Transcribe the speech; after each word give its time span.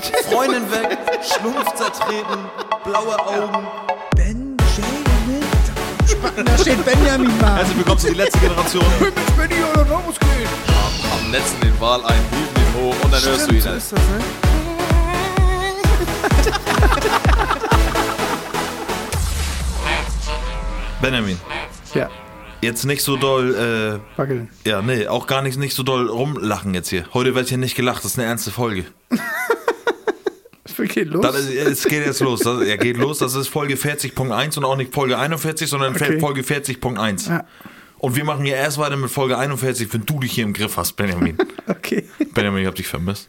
Freundin 0.00 0.70
weg, 0.70 0.98
Schlumpf 1.22 1.74
zertreten, 1.74 2.38
blaue 2.84 3.18
Augen. 3.20 3.66
Benjamin. 4.16 4.56
Da 6.44 6.58
steht 6.58 6.84
Benjamin 6.84 7.36
mal. 7.38 7.56
Herzlich 7.56 7.76
willkommen 7.76 7.98
zu 7.98 8.06
die 8.08 8.14
letzte 8.14 8.38
Generation. 8.38 8.84
Mit 9.00 9.14
Benny 9.36 9.62
oder 9.72 9.82
Ramos 9.90 10.18
gehen. 10.18 10.48
Am 11.12 11.30
letzten 11.32 11.60
den 11.60 11.80
Wal 11.80 12.02
ein, 12.04 12.14
hielten 12.30 12.60
ihn 12.60 12.82
hoch 12.82 13.04
und 13.04 13.12
dann 13.12 13.22
hörst 13.22 13.50
du 13.50 13.54
ihn. 13.54 13.60
so 13.60 13.70
ist 13.70 13.92
das, 13.92 13.98
ne? 14.00 14.20
Benjamin, 21.00 21.38
Ja, 21.94 22.08
jetzt 22.60 22.84
nicht 22.84 23.02
so 23.02 23.16
doll, 23.16 23.98
wackeln. 24.16 24.48
äh, 24.64 24.68
ja, 24.68 24.82
nee, 24.82 25.06
auch 25.08 25.26
gar 25.26 25.40
nicht, 25.42 25.58
nicht 25.58 25.74
so 25.74 25.82
doll 25.82 26.08
rumlachen 26.08 26.74
jetzt 26.74 26.90
hier. 26.90 27.04
Heute 27.14 27.34
wird 27.34 27.48
hier 27.48 27.56
nicht 27.58 27.74
gelacht, 27.74 28.04
das 28.04 28.12
ist 28.12 28.18
eine 28.18 28.28
ernste 28.28 28.50
Folge. 28.50 28.84
Wir 30.80 30.88
gehen 30.88 31.08
los. 31.08 31.22
Das 31.22 31.36
es 31.48 31.84
geht 31.84 32.04
jetzt 32.06 32.20
los. 32.20 32.40
Das, 32.40 32.66
ja, 32.66 32.76
geht 32.76 32.96
los. 32.96 33.18
Das 33.18 33.34
ist 33.34 33.48
Folge 33.48 33.74
40.1 33.74 34.56
und 34.58 34.64
auch 34.64 34.76
nicht 34.76 34.92
Folge 34.94 35.18
41, 35.18 35.68
sondern 35.68 35.94
Okay. 35.94 36.18
Folge 36.18 36.42
40.1. 36.42 37.28
Ja. 37.28 37.44
Und 37.98 38.16
wir 38.16 38.24
machen 38.24 38.44
hier 38.46 38.56
erst 38.56 38.78
weiter 38.78 38.96
mit 38.96 39.10
Folge 39.10 39.36
41, 39.36 39.92
wenn 39.92 40.06
du 40.06 40.20
dich 40.20 40.32
hier 40.32 40.44
im 40.44 40.52
Griff 40.54 40.76
hast, 40.76 40.94
Benjamin. 40.94 41.36
Okay. 41.68 42.04
Benjamin, 42.34 42.62
ich 42.62 42.66
hab 42.66 42.74
dich 42.74 42.88
vermisst. 42.88 43.28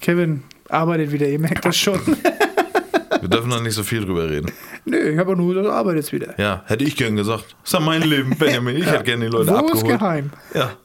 Kevin 0.00 0.42
arbeitet 0.68 1.12
wieder, 1.12 1.26
ihr 1.28 1.38
merkt 1.38 1.64
das 1.64 1.76
schon. 1.76 1.98
Wir 3.20 3.28
dürfen 3.30 3.48
noch 3.48 3.62
nicht 3.62 3.72
so 3.74 3.82
viel 3.82 4.04
drüber 4.04 4.28
reden. 4.28 4.50
Nö, 4.84 4.98
ich 4.98 5.18
habe 5.18 5.32
auch 5.32 5.36
nur, 5.36 5.54
du 5.54 5.70
arbeitest 5.70 6.12
wieder. 6.12 6.38
Ja, 6.38 6.62
hätte 6.66 6.84
ich 6.84 6.94
gern 6.94 7.16
gesagt. 7.16 7.56
Das 7.62 7.70
ist 7.70 7.72
ja 7.72 7.80
mein 7.80 8.02
Leben, 8.02 8.36
Benjamin. 8.36 8.76
Ich 8.76 8.84
hätte 8.84 9.02
gerne 9.04 9.24
die 9.24 9.30
Leute 9.30 9.50
Wo 9.50 9.54
abgeholt. 9.56 9.76
ist 9.82 9.88
geheim? 9.88 10.30
Ja. 10.52 10.76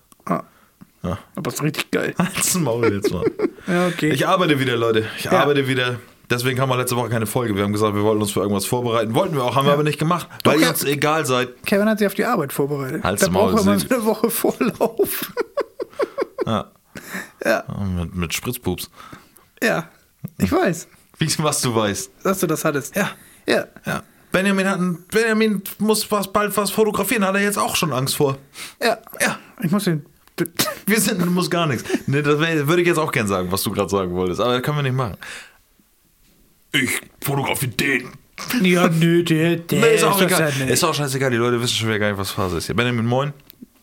Aber 1.35 1.49
ist 1.49 1.63
richtig 1.63 1.91
geil. 1.91 2.13
Halt's 2.17 2.55
Maul 2.55 2.93
jetzt 2.93 3.11
mal. 3.11 3.23
Ja, 3.67 3.87
okay. 3.87 4.09
Ich 4.11 4.27
arbeite 4.27 4.59
wieder, 4.59 4.75
Leute. 4.77 5.05
Ich 5.17 5.25
Ja. 5.25 5.31
arbeite 5.43 5.67
wieder. 5.67 5.99
Deswegen 6.29 6.59
haben 6.59 6.69
wir 6.69 6.77
letzte 6.77 6.95
Woche 6.95 7.09
keine 7.09 7.25
Folge. 7.27 7.55
Wir 7.55 7.63
haben 7.63 7.71
gesagt, 7.73 7.93
wir 7.95 8.03
wollten 8.03 8.21
uns 8.21 8.31
für 8.31 8.39
irgendwas 8.39 8.65
vorbereiten. 8.65 9.13
Wollten 9.15 9.35
wir 9.35 9.43
auch, 9.43 9.55
haben 9.55 9.65
wir 9.67 9.73
aber 9.73 9.83
nicht 9.83 9.99
gemacht. 9.99 10.27
Weil 10.43 10.57
ihr 10.57 10.63
ja. 10.63 10.69
uns 10.69 10.83
egal 10.83 11.25
seid. 11.25 11.49
Kevin 11.65 11.87
hat 11.89 11.99
sich 11.99 12.07
auf 12.07 12.13
die 12.15 12.25
Arbeit 12.25 12.51
vorbereitet. 12.53 13.03
Halt's 13.03 13.21
da 13.23 13.29
Maul, 13.29 13.51
braucht 13.53 13.63
immer 13.63 13.73
Sil- 13.77 13.87
so 13.89 13.95
eine 13.95 14.05
Woche 14.05 14.29
Vorlauf. 14.29 15.31
Ja. 16.45 16.71
Ja. 17.45 17.63
Mit, 17.95 18.15
mit 18.15 18.33
Spritzpups. 18.33 18.89
ja, 19.61 19.87
ich 20.37 20.51
weiß, 20.51 20.87
Wie, 21.19 21.31
was 21.39 21.61
du 21.61 21.75
weißt. 21.75 22.11
dass 22.23 22.39
du 22.39 22.47
das 22.47 22.65
hattest. 22.65 22.95
Ja. 22.95 23.11
Ja. 23.47 23.65
Ja. 23.85 24.03
Benjamin, 24.31 24.67
hat 24.67 24.79
ein, 24.79 25.03
Benjamin 25.11 25.61
muss 25.79 26.09
was, 26.11 26.31
bald 26.31 26.55
was 26.57 26.71
fotografieren, 26.71 27.25
hat 27.25 27.35
er 27.35 27.41
jetzt 27.41 27.57
auch 27.57 27.75
schon 27.75 27.91
Angst 27.93 28.15
vor. 28.15 28.37
Ja. 28.81 28.97
Ja. 29.21 29.37
Ich 29.61 29.71
muss 29.71 29.83
den. 29.83 30.05
Wir 30.85 30.99
sind, 30.99 31.21
du 31.21 31.25
musst 31.27 31.51
gar 31.51 31.67
nichts. 31.67 31.83
Nee, 32.07 32.21
das 32.21 32.39
wär, 32.39 32.67
würde 32.67 32.81
ich 32.81 32.87
jetzt 32.87 32.97
auch 32.97 33.11
gern 33.11 33.27
sagen, 33.27 33.51
was 33.51 33.61
du 33.63 33.71
gerade 33.71 33.89
sagen 33.89 34.13
wolltest, 34.13 34.39
aber 34.41 34.53
das 34.53 34.61
können 34.63 34.77
wir 34.77 34.83
nicht 34.83 34.95
machen. 34.95 35.17
Ich 36.71 37.01
fotografiere 37.21 37.71
den. 37.71 38.09
Ja, 38.61 38.87
nö, 38.87 39.23
der, 39.23 39.57
der 39.57 39.79
Nee, 39.81 39.95
ist 39.95 40.03
auch 40.03 40.19
das 40.19 40.31
egal. 40.31 40.53
Ist 40.69 40.83
auch 40.83 40.93
scheißegal, 40.93 41.31
die 41.31 41.37
Leute 41.37 41.59
wissen 41.61 41.73
schon 41.73 41.87
wieder 41.89 41.99
gar 41.99 42.09
nicht, 42.09 42.17
was 42.19 42.31
Phase 42.31 42.57
ist 42.57 42.67
hier. 42.67 42.75
Benjamin, 42.75 43.05
moin. 43.05 43.33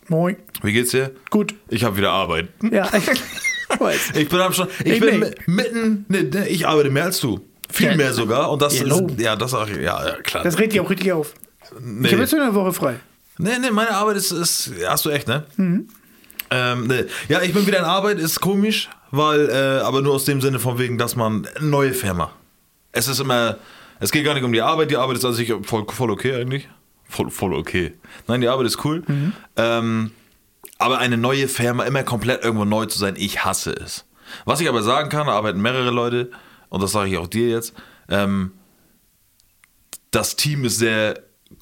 Moin. 0.08 0.36
Wie 0.62 0.72
geht's 0.72 0.92
dir? 0.92 1.12
Gut. 1.30 1.54
Ich 1.68 1.84
habe 1.84 1.96
wieder 1.96 2.12
Arbeit. 2.12 2.48
Ja, 2.70 2.88
ich 2.96 3.80
weiß. 3.80 4.12
Ich 4.14 4.28
bin 4.28 4.40
am 4.40 4.52
schon, 4.52 4.68
ich, 4.84 4.92
Ich 4.94 5.00
bin 5.00 5.34
mitten, 5.46 6.04
ne, 6.08 6.22
ne, 6.22 6.48
ich 6.48 6.66
arbeite 6.66 6.90
mehr 6.90 7.04
als 7.04 7.20
du. 7.20 7.40
Viel 7.70 7.88
Ja. 7.88 7.96
mehr 7.96 8.12
sogar. 8.14 8.50
Und 8.52 8.62
das 8.62 8.78
Genau. 8.78 9.06
ist, 9.08 9.20
ja, 9.20 9.34
das 9.36 9.52
auch, 9.52 9.68
ja, 9.68 10.06
ja, 10.06 10.16
klar. 10.22 10.44
Das 10.44 10.58
regt 10.58 10.72
dich 10.72 10.80
auch 10.80 10.88
richtig 10.88 11.12
auf. 11.12 11.34
nee. 11.80 12.06
Ich 12.06 12.12
habe 12.12 12.22
jetzt 12.22 12.32
eine 12.34 12.54
Woche 12.54 12.72
frei. 12.72 12.96
Nee, 13.38 13.58
nee, 13.60 13.70
meine 13.72 13.90
Arbeit 13.90 14.16
ist, 14.16 14.30
ist 14.30 14.70
hast 14.86 15.04
du 15.04 15.10
echt, 15.10 15.26
ne? 15.28 15.44
Mhm. 15.56 15.88
Ähm, 16.50 16.86
nee. 16.86 17.04
Ja, 17.28 17.42
ich 17.42 17.52
bin 17.52 17.66
wieder 17.66 17.78
in 17.78 17.84
Arbeit, 17.84 18.18
ist 18.18 18.40
komisch, 18.40 18.88
weil, 19.10 19.48
äh, 19.48 19.82
aber 19.82 20.02
nur 20.02 20.14
aus 20.14 20.24
dem 20.24 20.40
Sinne 20.40 20.58
von 20.58 20.78
wegen, 20.78 20.98
dass 20.98 21.16
man 21.16 21.46
neue 21.60 21.92
Firma. 21.92 22.32
Es 22.92 23.08
ist 23.08 23.20
immer, 23.20 23.58
es 24.00 24.12
geht 24.12 24.24
gar 24.24 24.34
nicht 24.34 24.44
um 24.44 24.52
die 24.52 24.62
Arbeit, 24.62 24.90
die 24.90 24.96
Arbeit 24.96 25.18
ist 25.18 25.24
an 25.24 25.32
sich 25.32 25.52
voll, 25.62 25.86
voll 25.88 26.10
okay 26.10 26.34
eigentlich. 26.34 26.68
Voll, 27.08 27.30
voll 27.30 27.54
okay. 27.54 27.94
Nein, 28.26 28.40
die 28.40 28.48
Arbeit 28.48 28.66
ist 28.66 28.84
cool. 28.84 29.02
Mhm. 29.06 29.32
Ähm, 29.56 30.10
aber 30.78 30.98
eine 30.98 31.16
neue 31.16 31.48
Firma, 31.48 31.84
immer 31.84 32.02
komplett 32.02 32.44
irgendwo 32.44 32.64
neu 32.64 32.86
zu 32.86 32.98
sein, 32.98 33.14
ich 33.16 33.44
hasse 33.44 33.72
es. 33.72 34.04
Was 34.44 34.60
ich 34.60 34.68
aber 34.68 34.82
sagen 34.82 35.08
kann, 35.08 35.26
da 35.26 35.34
arbeiten 35.34 35.60
mehrere 35.60 35.90
Leute, 35.90 36.30
und 36.68 36.82
das 36.82 36.92
sage 36.92 37.10
ich 37.10 37.16
auch 37.16 37.28
dir 37.28 37.48
jetzt, 37.48 37.74
ähm, 38.08 38.52
das 40.10 40.36
Team 40.36 40.64
ist 40.64 40.78
sehr 40.78 41.20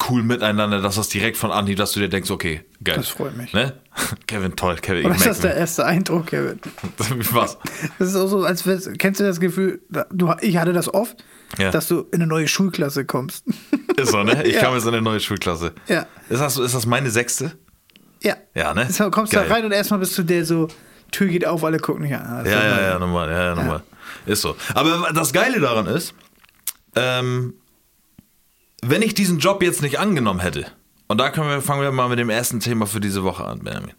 cool 0.09 0.23
miteinander, 0.23 0.81
dass 0.81 0.95
das 0.95 1.09
direkt 1.09 1.37
von 1.37 1.51
Anhieb, 1.51 1.77
dass 1.77 1.91
du 1.91 1.99
dir 1.99 2.09
denkst, 2.09 2.31
okay, 2.31 2.65
geil. 2.83 2.95
Das 2.97 3.09
freut 3.09 3.37
mich. 3.37 3.53
Ne? 3.53 3.73
Kevin, 4.27 4.55
toll, 4.55 4.75
Kevin. 4.81 5.05
Oder 5.05 5.15
ist 5.15 5.25
das 5.25 5.39
der 5.39 5.55
erste 5.55 5.85
Eindruck, 5.85 6.27
Kevin? 6.27 6.59
Was? 7.31 7.57
Das 7.99 8.09
ist 8.09 8.15
auch 8.15 8.27
so, 8.27 8.43
als 8.43 8.63
kennst 8.97 9.19
du 9.19 9.23
das 9.23 9.39
Gefühl, 9.39 9.81
du, 10.11 10.33
ich 10.41 10.57
hatte 10.57 10.73
das 10.73 10.93
oft, 10.93 11.23
Ja. 11.57 11.71
dass 11.71 11.87
du 11.87 12.01
in 12.11 12.15
eine 12.15 12.27
neue 12.27 12.47
Schulklasse 12.47 13.05
kommst. 13.05 13.45
Ist 13.97 14.11
so, 14.11 14.23
ne? 14.23 14.43
Ich 14.45 14.55
Ja. 14.55 14.63
komme 14.65 14.75
jetzt 14.77 14.83
in 14.87 14.93
eine 14.93 15.01
neue 15.01 15.19
Schulklasse. 15.21 15.73
Ja. 15.87 16.05
Ist 16.29 16.41
das, 16.41 16.57
ist 16.57 16.75
das 16.75 16.85
meine 16.85 17.09
sechste? 17.09 17.53
Ja. 18.21 18.35
Ja, 18.53 18.73
ne? 18.73 18.85
Deshalb 18.89 19.13
kommst 19.13 19.31
Geil. 19.31 19.45
da 19.47 19.53
rein 19.53 19.63
und 19.65 19.71
erstmal 19.71 19.99
bist 19.99 20.17
du 20.17 20.23
der 20.23 20.43
so, 20.45 20.67
Tür 21.11 21.27
geht 21.27 21.45
auf, 21.47 21.63
alle 21.63 21.77
gucken 21.79 22.03
dich 22.03 22.13
an. 22.15 22.25
Ah, 22.25 22.43
das 22.43 22.51
Ja, 22.51 22.63
ja, 22.67 22.81
ja, 22.81 22.99
normal, 22.99 23.29
ja, 23.29 23.43
ja, 23.45 23.55
normal. 23.55 23.83
Ist 24.25 24.41
so. 24.41 24.55
Aber 24.73 25.11
das 25.13 25.31
Geile 25.31 25.59
daran 25.61 25.85
ist, 25.85 26.13
ähm, 26.95 27.53
wenn 28.83 29.01
ich 29.01 29.13
diesen 29.13 29.39
Job 29.39 29.63
jetzt 29.63 29.81
nicht 29.81 29.99
angenommen 29.99 30.39
hätte, 30.41 30.65
und 31.07 31.19
da 31.19 31.29
können 31.29 31.49
wir, 31.49 31.61
fangen 31.61 31.81
wir 31.81 31.91
mal 31.91 32.09
mit 32.09 32.19
dem 32.19 32.29
ersten 32.29 32.59
Thema 32.59 32.87
für 32.87 32.99
diese 32.99 33.23
Woche 33.23 33.45
an, 33.45 33.59
Benjamin. 33.59 33.93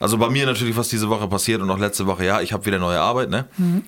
Also 0.00 0.16
bei 0.16 0.30
mir 0.30 0.46
natürlich, 0.46 0.76
was 0.76 0.88
diese 0.88 1.08
Woche 1.08 1.26
passiert 1.26 1.60
und 1.60 1.70
auch 1.70 1.78
letzte 1.78 2.06
Woche, 2.06 2.24
ja, 2.24 2.40
ich 2.40 2.52
habe 2.52 2.64
wieder 2.66 2.78
neue 2.78 3.00
Arbeit, 3.00 3.30
ne? 3.30 3.46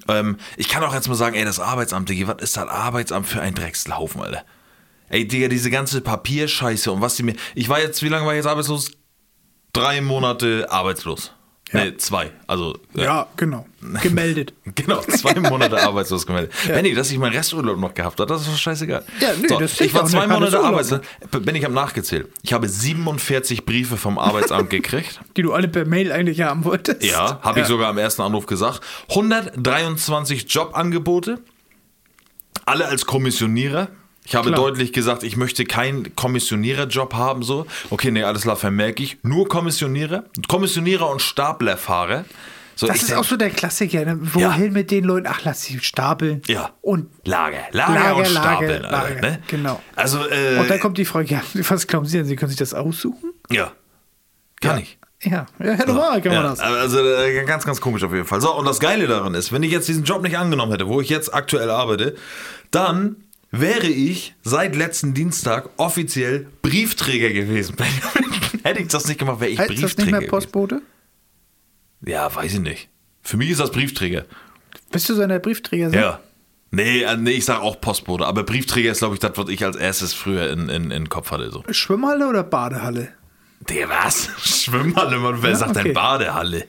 Ähm, 0.08 0.38
ich 0.56 0.68
kann 0.68 0.82
auch 0.82 0.92
jetzt 0.92 1.08
mal 1.08 1.14
sagen, 1.14 1.36
ey, 1.36 1.44
das 1.44 1.60
Arbeitsamt, 1.60 2.08
Digga, 2.08 2.26
was 2.26 2.42
ist 2.42 2.56
das 2.56 2.68
Arbeitsamt 2.68 3.28
für 3.28 3.40
ein 3.40 3.54
Dreckslaufen, 3.54 4.20
Alter? 4.20 4.42
Ey, 5.08 5.26
Digga, 5.26 5.48
diese 5.48 5.70
ganze 5.70 6.00
Papierscheiße 6.00 6.90
und 6.90 7.00
was 7.00 7.14
die 7.14 7.22
mir. 7.22 7.36
Ich 7.54 7.68
war 7.68 7.80
jetzt, 7.80 8.02
wie 8.02 8.08
lange 8.08 8.26
war 8.26 8.32
ich 8.32 8.38
jetzt 8.38 8.46
arbeitslos? 8.46 8.90
Drei 9.72 10.00
Monate 10.00 10.66
arbeitslos. 10.70 11.32
Ja. 11.72 11.84
Nee, 11.84 11.96
zwei. 11.98 12.32
Also. 12.48 12.76
äh, 12.96 13.04
Ja, 13.04 13.28
genau. 13.36 13.64
Gemeldet. 14.02 14.52
Genau, 14.74 15.00
zwei 15.02 15.34
Monate 15.38 15.80
arbeitslos 15.86 16.26
gemeldet. 16.26 16.52
Benni, 16.66 16.94
dass 16.94 17.10
ich 17.10 17.18
meinen 17.18 17.34
Resturlaub 17.36 17.78
noch 17.78 17.94
gehabt 17.94 18.18
habe, 18.20 18.26
das 18.32 18.42
ist 18.42 18.50
doch 18.52 18.56
scheißegal. 18.58 19.04
Ja, 19.20 19.28
nö, 19.40 19.46
das 19.58 19.80
ich 19.80 19.92
war 19.94 20.04
zwei 20.06 20.26
Monate 20.26 20.58
arbeitslos. 20.60 21.00
Benni, 21.30 21.58
ich 21.58 21.64
habe 21.64 21.74
nachgezählt. 21.74 22.28
Ich 22.42 22.52
habe 22.52 22.68
47 22.68 23.64
Briefe 23.64 23.96
vom 23.96 24.18
Arbeitsamt 24.18 24.70
gekriegt. 24.70 25.20
Die 25.36 25.42
du 25.42 25.52
alle 25.52 25.68
per 25.68 25.84
Mail 25.86 26.12
eigentlich 26.12 26.40
haben 26.42 26.64
wolltest. 26.64 27.04
Ja, 27.04 27.40
habe 27.42 27.60
ich 27.60 27.64
Ja. 27.64 27.68
sogar 27.68 27.88
am 27.88 27.98
ersten 27.98 28.22
Anruf 28.22 28.46
gesagt. 28.46 28.80
123 29.10 30.46
Jobangebote, 30.52 31.38
alle 32.66 32.86
als 32.86 33.06
Kommissionierer. 33.06 33.88
Ich 34.30 34.36
habe 34.36 34.50
Klar. 34.52 34.60
deutlich 34.60 34.92
gesagt, 34.92 35.24
ich 35.24 35.36
möchte 35.36 35.64
keinen 35.64 36.14
Kommissioniererjob 36.14 37.14
haben, 37.14 37.42
so. 37.42 37.66
Okay, 37.90 38.12
nee, 38.12 38.22
alles 38.22 38.42
klar, 38.42 38.54
vermerke 38.54 39.02
ich. 39.02 39.18
Nur 39.24 39.48
Kommissionierer, 39.48 40.22
Kommissionierer 40.46 41.10
und 41.10 41.20
Staplerfahrer. 41.20 42.24
So, 42.76 42.86
Das 42.86 42.98
ist 42.98 43.08
denk- 43.08 43.18
auch 43.18 43.24
so 43.24 43.36
der 43.36 43.50
Klassiker. 43.50 44.04
Ne? 44.04 44.18
Wohin 44.20 44.72
mit 44.72 44.92
den 44.92 45.02
Leuten? 45.02 45.26
Ach, 45.28 45.40
lass 45.42 45.64
sie 45.64 45.80
stapeln. 45.80 46.42
Ja. 46.46 46.70
Und, 46.80 47.08
Lager, 47.24 47.56
Lager, 47.72 47.92
Lager, 47.94 48.16
und 48.18 48.32
Lager, 48.32 48.40
Stapeln. 48.40 48.82
Lager, 48.82 48.98
Alter, 49.02 49.20
ne? 49.20 49.38
genau. 49.48 49.82
Also, 49.96 50.18
äh, 50.28 50.58
und 50.60 50.70
dann 50.70 50.78
kommt 50.78 50.96
die 50.96 51.04
Frage, 51.06 51.26
ja, 51.34 51.42
was 51.68 51.88
glauben 51.88 52.06
Sie 52.06 52.18
denn? 52.18 52.26
Sie 52.26 52.36
können 52.36 52.50
sich 52.50 52.58
das 52.58 52.72
aussuchen? 52.72 53.32
ja, 53.50 53.72
kann 54.60 54.78
ich. 54.78 54.96
Ja, 55.24 55.46
ja 55.58 55.86
normal 55.86 56.22
kann 56.22 56.32
man 56.34 56.44
Ja, 56.44 56.50
das. 56.50 56.60
also 56.60 57.00
äh, 57.04 57.44
ganz, 57.46 57.66
ganz 57.66 57.80
komisch 57.80 58.04
auf 58.04 58.12
jeden 58.14 58.26
Fall. 58.26 58.40
So, 58.40 58.54
und 58.56 58.64
das 58.64 58.78
Geile 58.78 59.08
daran 59.08 59.34
ist, 59.34 59.50
wenn 59.50 59.64
ich 59.64 59.72
jetzt 59.72 59.88
diesen 59.88 60.04
Job 60.04 60.22
nicht 60.22 60.38
angenommen 60.38 60.70
hätte, 60.70 60.86
wo 60.86 61.00
ich 61.00 61.08
jetzt 61.08 61.34
aktuell 61.34 61.68
arbeite, 61.68 62.14
dann 62.70 63.16
wäre 63.50 63.86
ich 63.86 64.34
seit 64.42 64.76
letzten 64.76 65.14
Dienstag 65.14 65.70
offiziell 65.76 66.46
Briefträger 66.62 67.30
gewesen. 67.30 67.76
hätte 68.62 68.80
ich 68.80 68.88
das 68.88 69.06
nicht 69.06 69.18
gemacht, 69.18 69.40
wäre 69.40 69.50
ich 69.50 69.58
Heißt 69.58 69.70
das 69.70 69.76
Briefträger 69.78 70.02
nicht 70.04 70.10
mehr 70.12 70.20
gewesen. 70.20 70.30
Postbote? 70.30 70.82
Ja, 72.06 72.34
weiß 72.34 72.54
ich 72.54 72.60
nicht. 72.60 72.88
Für 73.22 73.36
mich 73.36 73.50
ist 73.50 73.60
das 73.60 73.70
Briefträger. 73.70 74.24
Bist 74.90 75.08
du 75.08 75.14
so 75.14 75.22
ein 75.22 75.42
Briefträger? 75.42 75.90
Ja. 75.90 76.20
Nee, 76.72 77.02
äh, 77.02 77.16
nee, 77.16 77.32
ich 77.32 77.44
sag 77.44 77.60
auch 77.60 77.80
Postbote, 77.80 78.24
aber 78.26 78.44
Briefträger 78.44 78.92
ist, 78.92 78.98
glaube 78.98 79.14
ich, 79.14 79.20
das, 79.20 79.32
was 79.36 79.48
ich 79.48 79.64
als 79.64 79.76
erstes 79.76 80.14
früher 80.14 80.50
in, 80.50 80.68
in, 80.68 80.90
in 80.90 81.08
Kopf 81.08 81.30
hatte. 81.32 81.50
So. 81.50 81.64
Schwimmhalle 81.70 82.28
oder 82.28 82.44
Badehalle? 82.44 83.08
Der 83.68 83.88
was? 83.88 84.28
Schwimmhalle, 84.38 85.18
Mann. 85.18 85.42
Wer 85.42 85.50
Ja, 85.50 85.56
sagt 85.56 85.76
denn 85.76 85.82
okay. 85.86 85.92
Badehalle? 85.92 86.66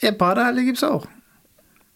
Ja, 0.00 0.10
Badehalle 0.10 0.64
gibt's 0.64 0.82
auch. 0.82 1.06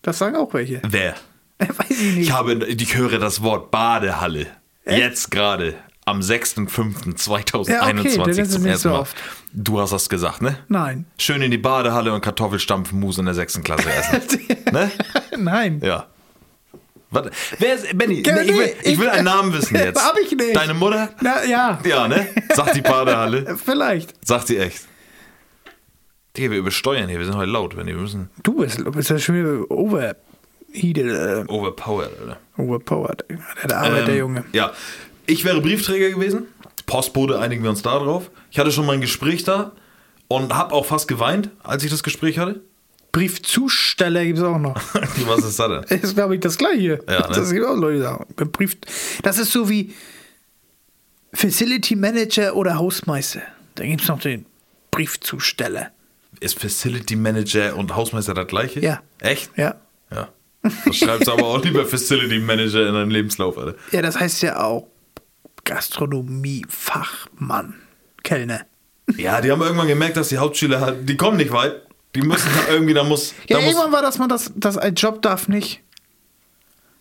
Das 0.03 0.19
sagen 0.19 0.37
auch 0.37 0.55
welche. 0.55 0.81
Wer? 0.89 1.15
Weiß 1.77 1.91
ich 1.91 2.01
nicht. 2.17 2.19
Ich 2.19 2.33
habe, 2.33 2.55
ich 2.67 2.95
höre 2.97 3.19
das 3.19 3.43
Wort 3.43 3.71
Badehalle. 3.71 4.47
Jetzt 4.87 5.31
gerade. 5.31 5.75
Am 6.07 6.21
6.5.2021 6.21 7.71
Ja, 7.71 7.87
okay, 7.87 8.45
zum 8.49 8.67
ersten 8.67 8.79
so 8.83 8.89
Mal. 8.89 8.99
oft. 9.01 9.17
Du 9.53 9.79
hast 9.81 9.93
das 9.93 10.09
gesagt, 10.09 10.43
ne? 10.43 10.59
Nein. 10.69 11.05
Schön 11.19 11.41
in 11.43 11.51
die 11.51 11.59
Badehalle 11.59 12.13
und 12.13 12.21
Kartoffelstampfmus 12.21 13.19
in 13.19 13.27
der 13.27 13.35
sechsten 13.35 13.63
Klasse 13.63 13.93
essen. 13.93 14.41
ne? 14.73 14.91
Nein. 15.37 15.81
Ja. 15.85 16.07
Warte, 17.13 17.31
wer 17.59 17.75
ist, 17.75 17.87
Benny, 17.97 18.23
nee, 18.25 18.43
ich, 18.43 18.57
will, 18.57 18.75
ich 18.83 18.99
will 18.99 19.09
einen 19.09 19.25
Namen 19.25 19.53
wissen 19.53 19.75
jetzt. 19.77 20.03
Hab 20.03 20.17
ich 20.19 20.31
nicht. 20.33 20.55
Deine 20.57 20.75
Mutter? 20.75 21.11
Na 21.21 21.45
ja, 21.45 21.79
Ja, 21.85 22.09
ne? 22.09 22.27
Sagt 22.55 22.77
die 22.77 22.83
Badehalle. 22.83 23.57
vielleicht. 23.63 24.15
Sagt 24.27 24.47
sie 24.49 24.59
echt. 24.59 24.87
Digga, 26.37 26.51
wir 26.53 26.59
übersteuern 26.59 27.09
hier, 27.09 27.19
wir 27.19 27.27
sind 27.27 27.37
heute 27.37 27.51
laut, 27.51 27.77
wenn 27.77 27.87
wir 27.87 27.95
müssen. 27.95 28.31
Du 28.43 28.55
bist, 28.55 28.83
bist 28.93 29.11
ja 29.11 29.19
schon 29.19 29.35
wieder 29.37 29.71
over. 29.71 30.17
Overheated, 30.75 31.07
äh, 31.07 31.45
Overpowered, 31.53 32.11
Alter. 32.21 32.39
overpowered. 32.57 33.25
Der 33.69 33.79
Arbeit, 33.79 34.07
der 34.07 34.15
Ähm, 34.15 34.19
Junge. 34.21 34.45
Ja. 34.53 34.73
Ich 35.27 35.45
wäre 35.45 35.61
Briefträger 35.61 36.11
gewesen. 36.11 36.47
Postbote, 36.87 37.39
einigen 37.39 37.63
wir 37.63 37.71
uns 37.71 37.83
da 37.83 37.99
drauf. 37.99 38.31
Ich 38.51 38.59
hatte 38.59 38.73
schon 38.73 38.87
mein 38.87 39.01
Gespräch 39.01 39.45
da 39.45 39.73
und 40.29 40.55
habe 40.55 40.75
auch 40.75 40.87
fast 40.87 41.07
geweint, 41.09 41.51
als 41.63 41.85
ich 41.85 41.91
das 41.91 42.03
Gespräch 42.03 42.39
hatte. 42.39 42.61
Briefzusteller 43.13 44.25
gibt 44.25 44.39
es 44.39 44.45
auch 44.45 44.59
noch. 44.59 44.75
Was 45.27 45.45
ist 45.45 45.59
das 45.59 45.69
denn? 45.69 45.83
Das 45.89 46.11
ist, 46.11 46.15
glaube 46.15 46.35
ich, 46.37 46.41
das 46.41 46.57
gleiche. 46.59 47.01
Ja, 47.09 47.29
ne? 47.29 47.35
Das 47.35 47.51
gibt 47.53 47.65
auch 47.67 47.77
Leute, 47.77 48.03
sagen. 48.03 48.27
Brief, 48.53 48.77
das 49.23 49.39
ist 49.39 49.53
so 49.53 49.69
wie 49.69 49.93
Facility 51.33 51.97
Manager 51.97 52.55
oder 52.57 52.77
Hausmeister. 52.77 53.43
Da 53.77 53.85
gibt 53.85 54.03
es 54.03 54.09
noch 54.09 54.21
den 54.21 54.47
Briefzusteller. 54.91 55.91
Ist 56.41 56.59
Facility 56.59 57.17
Manager 57.17 57.77
und 57.77 57.95
Hausmeister 57.95 58.35
das 58.35 58.47
gleiche? 58.47 58.81
Ja. 58.81 59.01
Echt? 59.21 59.51
Ja. 59.57 59.77
Ja. 60.63 60.71
Das 60.85 60.97
schreibst 60.97 61.27
du 61.27 61.33
aber 61.33 61.45
auch 61.45 61.65
lieber 61.65 61.87
Facility 61.87 62.39
Manager 62.39 62.87
in 62.87 62.93
deinen 62.95 63.11
Lebenslauf, 63.11 63.57
Alter. 63.57 63.77
Ja, 63.93 64.03
das 64.03 64.21
heißt 64.21 64.43
ja 64.43 64.61
auch 64.61 64.89
Gastronomiefachmann. 65.65 67.75
Kellner. 68.23 68.61
Ja, 69.17 69.41
die 69.41 69.51
haben 69.51 69.63
irgendwann 69.63 69.89
gemerkt, 69.89 70.17
dass 70.17 70.29
die 70.29 70.39
Hauptschüler 70.39 70.81
halt, 70.81 71.09
die 71.09 71.17
kommen 71.17 71.39
nicht 71.39 71.53
weit. 71.53 71.83
Die 72.15 72.23
müssen 72.23 72.49
da 72.55 72.73
irgendwie, 72.73 72.95
da 72.95 73.05
muss. 73.05 73.35
Ja, 73.49 73.59
da 73.59 73.65
muss 73.65 73.73
irgendwann 73.73 73.93
war 73.93 74.03
das 74.03 74.19
mal, 74.19 74.29
das, 74.29 74.53
das 74.57 74.77
ein 74.77 74.95
Job 74.95 75.23
darf 75.23 75.49
nicht. 75.49 75.83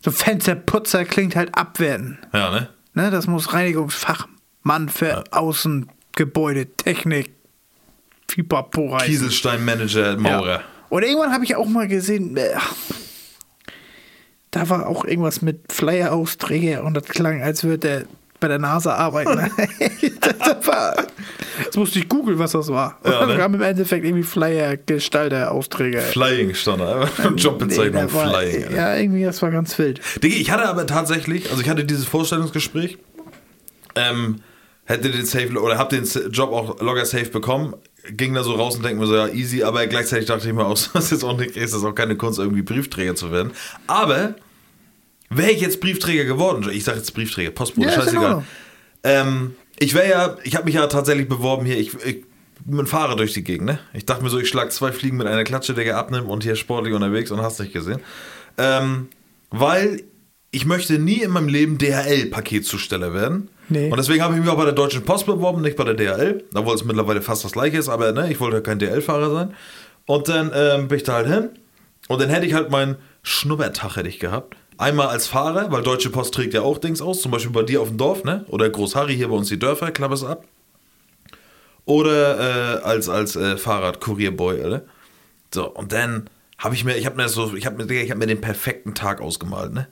So 0.03 0.11
Fensterputzer 0.11 1.06
klingt 1.06 1.35
halt 1.35 1.56
abwerten. 1.56 2.19
ja, 2.33 2.51
ne? 2.51 2.69
Ne, 2.94 3.11
das 3.11 3.27
muss 3.27 3.53
Reinigungsfachmann 3.53 4.89
für 4.89 5.23
Außengebäude, 5.31 6.67
Technik, 6.75 7.31
Pipapo 8.27 8.94
heißen. 8.94 9.07
Kieselstein 9.07 9.63
Manager, 9.63 10.17
Maurer. 10.17 10.59
Ja. 10.59 10.63
Und 10.89 11.03
irgendwann 11.03 11.31
habe 11.31 11.44
ich 11.44 11.56
auch 11.56 11.67
mal 11.67 11.88
gesehen, 11.88 12.35
äh, 12.38 12.56
da 14.51 14.69
war 14.69 14.87
auch 14.87 15.05
irgendwas 15.05 15.41
mit 15.41 15.71
Flyer-Austräger 15.71 16.83
und 16.83 16.93
das 16.95 17.03
klang, 17.05 17.41
als 17.41 17.63
würde 17.63 17.77
der 17.79 18.03
bei 18.39 18.47
der 18.47 18.57
NASA 18.57 18.95
arbeiten. 18.95 19.37
das 20.21 20.65
war, 20.67 20.95
musste 21.75 21.99
ich 21.99 22.07
googeln, 22.07 22.39
was 22.39 22.53
das 22.53 22.69
war. 22.69 22.97
Und 23.03 23.11
Ja, 23.11 23.19
dann 23.19 23.29
ne? 23.29 23.37
kam 23.37 23.53
im 23.53 23.61
Endeffekt 23.61 24.05
irgendwie 24.05 24.23
Flyer, 24.23 24.77
Gestalter, 24.77 25.51
Austräger. 25.51 25.99
Flying 26.01 26.53
stand 26.55 26.79
da. 26.81 27.09
Jobbezeichnung 27.35 28.05
Nee, 28.05 28.13
war- 28.13 28.29
Flying. 28.29 28.73
Ja, 28.73 28.95
irgendwie, 28.95 29.23
das 29.25 29.41
war 29.41 29.51
ganz 29.51 29.77
wild. 29.77 29.99
Digga, 30.23 30.35
ich 30.37 30.51
hatte 30.51 30.69
aber 30.69 30.87
tatsächlich, 30.87 31.49
also 31.49 31.61
ich 31.61 31.67
hatte 31.69 31.83
dieses 31.83 32.05
Vorstellungsgespräch, 32.05 32.97
ähm, 33.95 34.37
hätte 34.85 35.09
den 35.11 35.25
Safe 35.25 35.49
oder 35.59 35.77
hab 35.77 35.89
den 35.89 36.05
Job 36.31 36.51
auch 36.53 36.79
locker 36.81 37.05
safe 37.05 37.29
bekommen, 37.29 37.75
ging 38.11 38.33
da 38.33 38.44
so 38.44 38.53
raus 38.53 38.75
und 38.75 38.83
denke 38.83 39.00
mir 39.00 39.07
so, 39.07 39.15
ja, 39.15 39.27
easy, 39.27 39.63
aber 39.63 39.85
gleichzeitig 39.88 40.27
dachte 40.27 40.47
ich 40.47 40.53
mir 40.53 40.65
auch, 40.65 40.77
das 40.94 41.06
ist 41.06 41.11
jetzt 41.11 41.23
auch 41.23 41.38
nicht, 41.38 41.56
ist 41.56 41.73
das 41.73 41.83
auch 41.83 41.94
keine 41.94 42.15
Kunst, 42.15 42.39
irgendwie 42.39 42.61
Briefträger 42.61 43.15
zu 43.15 43.31
werden. 43.31 43.51
Aber 43.88 44.35
wäre 45.29 45.51
ich 45.51 45.61
jetzt 45.61 45.79
Briefträger 45.81 46.25
geworden, 46.25 46.67
ich 46.71 46.83
sage 46.83 46.97
jetzt 46.97 47.13
Briefträger, 47.13 47.51
Postbote, 47.51 47.89
Ja, 47.89 47.94
scheißegal. 47.94 48.44
Ähm, 49.03 49.56
ich 49.79 49.94
wäre 49.94 50.09
ja, 50.09 50.38
ich 50.44 50.56
habe 50.56 50.65
mich 50.65 50.75
ja 50.75 50.88
tatsächlich 50.88 51.29
beworben 51.29 51.65
hier, 51.65 51.77
ich, 51.77 51.94
ich 52.03 52.25
mit 52.65 52.89
Fahrer 52.89 53.15
durch 53.15 53.33
die 53.33 53.44
Gegend, 53.44 53.67
ne? 53.67 53.79
Ich 53.94 54.06
dachte 54.06 54.23
mir 54.23 54.29
so, 54.29 54.39
ich 54.39 54.50
schlag 54.50 54.71
zwei 54.71 54.91
Fliegen 54.91 55.17
mit 55.17 55.27
einer 55.27 55.44
Klatsche, 55.44 55.73
der 55.73 55.97
abnimmt 55.97 56.27
und 56.27 56.44
hier 56.44 56.56
sportlich 56.56 56.94
unterwegs 56.94 57.31
und 57.31 57.41
hast 57.41 57.59
nicht 57.59 57.73
gesehen. 57.73 58.01
Ähm, 58.57 59.07
weil 59.50 60.03
ich 60.51 60.65
möchte 60.65 61.00
nie 61.00 61.21
in 61.21 61.31
meinem 61.31 61.47
Leben 61.47 61.77
DHL-Paketzusteller 61.77 63.13
werden. 63.13 63.50
Nee. 63.69 63.89
Und 63.89 63.98
deswegen 63.98 64.24
habe 64.24 64.33
ich 64.33 64.42
mich 64.42 64.50
auch 64.50 64.57
bei 64.57 64.66
der 64.66 64.74
Deutschen 64.74 65.04
Post 65.04 65.25
beworben, 65.25 65.62
nicht 65.62 65.77
bei 65.77 65.83
der 65.83 65.94
DHL, 65.94 66.44
obwohl 66.56 66.75
es 66.75 66.83
mittlerweile 66.83 67.21
fast 67.21 67.44
das 67.45 67.51
gleiche 67.51 67.77
ist, 67.77 67.88
aber 67.88 68.12
ne, 68.12 68.31
ich 68.31 68.39
wollte 68.39 68.57
ja 68.57 68.62
kein 68.62 68.80
DHL-Fahrer 68.80 69.31
sein. 69.31 69.54
Und 70.06 70.27
dann 70.27 70.51
ähm, 70.56 70.88
bin 70.88 70.98
ich 70.98 71.04
da 71.04 71.13
halt 71.13 71.27
hin 71.27 71.50
und 72.07 72.19
dann 72.19 72.30
hätte 72.30 72.48
ich 72.48 72.54
halt 72.54 72.71
meinen 72.71 72.98
Schnuppertag 73.21 73.95
hätte 73.95 74.10
ich 74.10 74.19
gehabt. 74.19 74.56
Einmal 74.77 75.07
als 75.07 75.27
Fahrer, 75.27 75.71
weil 75.71 75.83
Deutsche 75.83 76.10
Post 76.10 76.33
trägt 76.33 76.54
ja 76.54 76.62
auch 76.62 76.77
Dings 76.77 77.01
aus, 77.01 77.21
zum 77.21 77.31
Beispiel 77.31 77.51
bei 77.51 77.63
dir 77.63 77.81
auf 77.81 77.89
dem 77.89 77.98
Dorf, 77.98 78.24
ne? 78.24 78.45
Oder 78.48 78.69
Groß 78.69 78.95
Harry 78.95 79.16
hier 79.16 79.27
bei 79.27 79.36
uns 79.36 79.50
die 79.50 79.60
Dörfer, 79.60 79.92
klappe 79.92 80.13
es 80.13 80.24
ab. 80.24 80.45
Oder 81.86 82.80
äh, 82.80 82.83
als, 82.83 83.10
als 83.10 83.36
äh, 83.36 83.57
Fahrrad-Kurierboy, 83.57 84.62
oder? 84.62 84.83
So, 85.54 85.69
und 85.69 85.92
dann 85.92 86.30
habe 86.57 86.75
ich 86.75 86.86
mir, 86.86 86.95
ich 86.95 87.06
habe 87.06 87.18
mir 87.18 87.27
so, 87.30 87.56
ich 87.56 87.66
habe 87.66 87.83
mir, 87.83 87.92
ich 87.92 88.16
mir 88.16 88.27
den 88.27 88.42
perfekten 88.42 88.94
Tag 88.95 89.21
ausgemalt, 89.21 89.74
ne? 89.74 89.88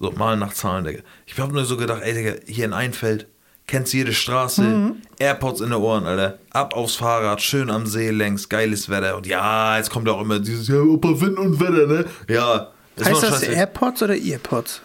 So, 0.00 0.12
mal 0.12 0.36
nach 0.36 0.52
Zahlen, 0.52 0.84
Digga. 0.84 1.02
Ich 1.26 1.38
habe 1.38 1.52
nur 1.52 1.64
so 1.64 1.76
gedacht, 1.76 2.02
ey, 2.02 2.14
Digga, 2.14 2.34
hier 2.46 2.64
in 2.64 2.72
Einfeld, 2.72 3.26
kennst 3.66 3.92
jede 3.92 4.12
Straße, 4.14 4.94
Airpods 5.18 5.60
in 5.60 5.70
den 5.70 5.80
Ohren, 5.80 6.06
Alter. 6.06 6.38
Ab 6.50 6.74
aufs 6.74 6.96
Fahrrad, 6.96 7.42
schön 7.42 7.68
am 7.70 7.86
See 7.86 8.10
längs, 8.10 8.48
geiles 8.48 8.88
Wetter. 8.88 9.16
Und 9.16 9.26
ja, 9.26 9.76
jetzt 9.76 9.90
kommt 9.90 10.08
auch 10.08 10.20
immer 10.20 10.38
dieses, 10.38 10.68
ja, 10.68 10.80
Opa, 10.80 11.20
Wind 11.20 11.38
und 11.38 11.60
Wetter, 11.60 11.86
ne? 11.86 12.04
Ja. 12.28 12.68
ist 12.96 13.06
heißt 13.06 13.22
das 13.22 13.30
scheiße. 13.40 13.52
AirPods 13.52 14.02
oder 14.02 14.16
Earpods? 14.16 14.82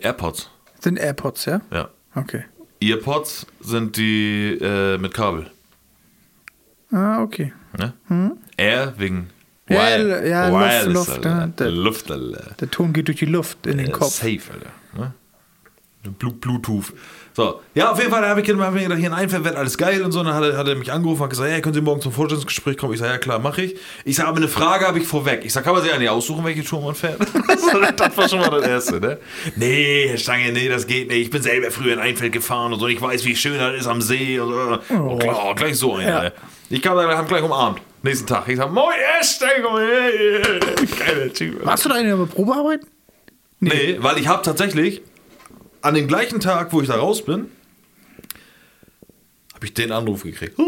Airpods, 0.00 0.50
Sind 0.80 0.98
AirPods, 0.98 1.44
ja? 1.44 1.60
ja. 1.72 1.88
Okay. 2.14 2.44
Earpods 2.80 3.46
sind 3.60 3.96
die 3.96 4.58
äh, 4.60 4.98
mit 4.98 5.14
Kabel. 5.14 5.50
Ah, 6.90 7.22
okay. 7.22 7.52
Ne? 7.78 8.36
Air 8.56 8.94
wegen 8.96 9.30
Ja, 9.68 9.76
Wire- 9.98 10.28
ja, 10.28 10.48
Luft, 10.48 10.60
Wireless, 10.60 10.92
Luft, 10.94 11.10
Alter. 11.10 11.28
ja, 11.30 11.46
der- 11.48 11.70
Luft, 11.70 12.10
Alter. 12.10 12.50
Der 12.60 12.70
Ton 12.70 12.92
geht 12.92 13.08
durch 13.08 13.18
die 13.18 13.26
Luft 13.26 13.66
in 13.66 13.78
den 13.78 13.90
Kopf. 13.92 14.12
Safe, 14.14 14.38
Alter. 14.52 14.70
Ne? 14.96 15.12
Blu- 16.20 16.32
Bluetooth. 16.32 16.92
So, 17.34 17.60
ja, 17.74 17.90
auf 17.90 17.98
jeden 17.98 18.10
Fall 18.12 18.24
habe 18.26 18.40
ich 18.40 18.48
hab 18.48 18.72
mir 18.72 18.80
gedacht, 18.82 18.98
hier 18.98 19.08
in 19.08 19.12
Einfeld 19.12 19.44
wird 19.44 19.56
alles 19.56 19.76
geil 19.76 20.02
und 20.02 20.12
so. 20.12 20.20
Und 20.20 20.26
dann 20.26 20.36
hat 20.36 20.44
er, 20.44 20.56
hat 20.56 20.68
er 20.68 20.76
mich 20.76 20.90
angerufen 20.92 21.20
und 21.24 21.28
gesagt, 21.30 21.50
hey, 21.50 21.60
können 21.60 21.74
Sie 21.74 21.80
morgen 21.82 22.00
zum 22.00 22.12
Vorstellungsgespräch 22.12 22.78
kommen? 22.78 22.94
Ich 22.94 23.00
sage, 23.00 23.10
ja 23.12 23.18
klar, 23.18 23.40
mache 23.40 23.60
ich. 23.62 23.76
Ich 24.04 24.14
sage, 24.16 24.28
aber 24.28 24.38
eine 24.38 24.48
Frage 24.48 24.86
habe 24.86 25.00
ich 25.00 25.06
vorweg. 25.06 25.44
Ich 25.44 25.52
sage, 25.52 25.64
kann 25.64 25.74
man 25.74 25.82
sich 25.82 25.90
ja 25.92 25.98
nicht 25.98 26.08
aussuchen, 26.08 26.44
welche 26.44 26.62
Tour 26.64 26.80
man 26.80 26.94
fährt? 26.94 27.18
Das 27.96 28.16
war 28.16 28.28
schon 28.28 28.38
mal 28.38 28.50
das 28.50 28.66
Erste, 28.68 29.00
ne? 29.00 29.18
Nee, 29.56 30.06
Herr 30.08 30.16
Stange, 30.16 30.52
nee, 30.52 30.68
das 30.68 30.86
geht 30.86 31.08
nicht. 31.08 31.22
Ich 31.22 31.30
bin 31.30 31.42
selber 31.42 31.70
früher 31.72 31.94
in 31.94 31.98
Einfeld 31.98 32.32
gefahren 32.32 32.72
und 32.72 32.78
so. 32.78 32.86
Ich 32.86 33.02
weiß, 33.02 33.24
wie 33.26 33.34
schön 33.36 33.58
das 33.58 33.74
ist 33.80 33.86
am 33.88 34.00
See 34.00 34.38
und 34.38 34.52
so. 34.88 34.94
Und 34.96 35.18
klar, 35.18 35.54
gleich 35.56 35.76
so 35.76 35.96
einer. 35.96 36.08
Ja. 36.08 36.22
ne? 36.22 36.32
Ich 36.70 36.80
kam 36.80 36.96
da, 36.96 37.06
wir 37.08 37.18
haben 37.18 37.26
gleich 37.28 37.42
umarmt. 37.42 37.80
Nächsten 38.02 38.26
Tag. 38.26 38.48
Ich 38.48 38.56
sage, 38.56 38.72
moin, 38.72 38.94
Stange, 39.22 39.62
komm 39.62 39.78
her. 39.78 40.10
Geiler 40.98 41.32
Typ. 41.32 41.64
Warst 41.64 41.84
du 41.84 41.88
da 41.88 41.96
in 41.96 42.06
der 42.06 42.26
Probearbeit? 42.26 42.80
Nee, 43.60 43.96
weil 44.00 44.18
ich 44.18 44.28
habe 44.28 44.42
tatsächlich 44.42 45.02
an 45.82 45.94
dem 45.94 46.06
gleichen 46.06 46.40
Tag, 46.40 46.72
wo 46.72 46.80
ich 46.82 46.88
da 46.88 46.96
raus 46.96 47.24
bin, 47.24 47.48
habe 49.54 49.64
ich 49.64 49.74
den 49.74 49.92
Anruf 49.92 50.22
gekriegt. 50.22 50.58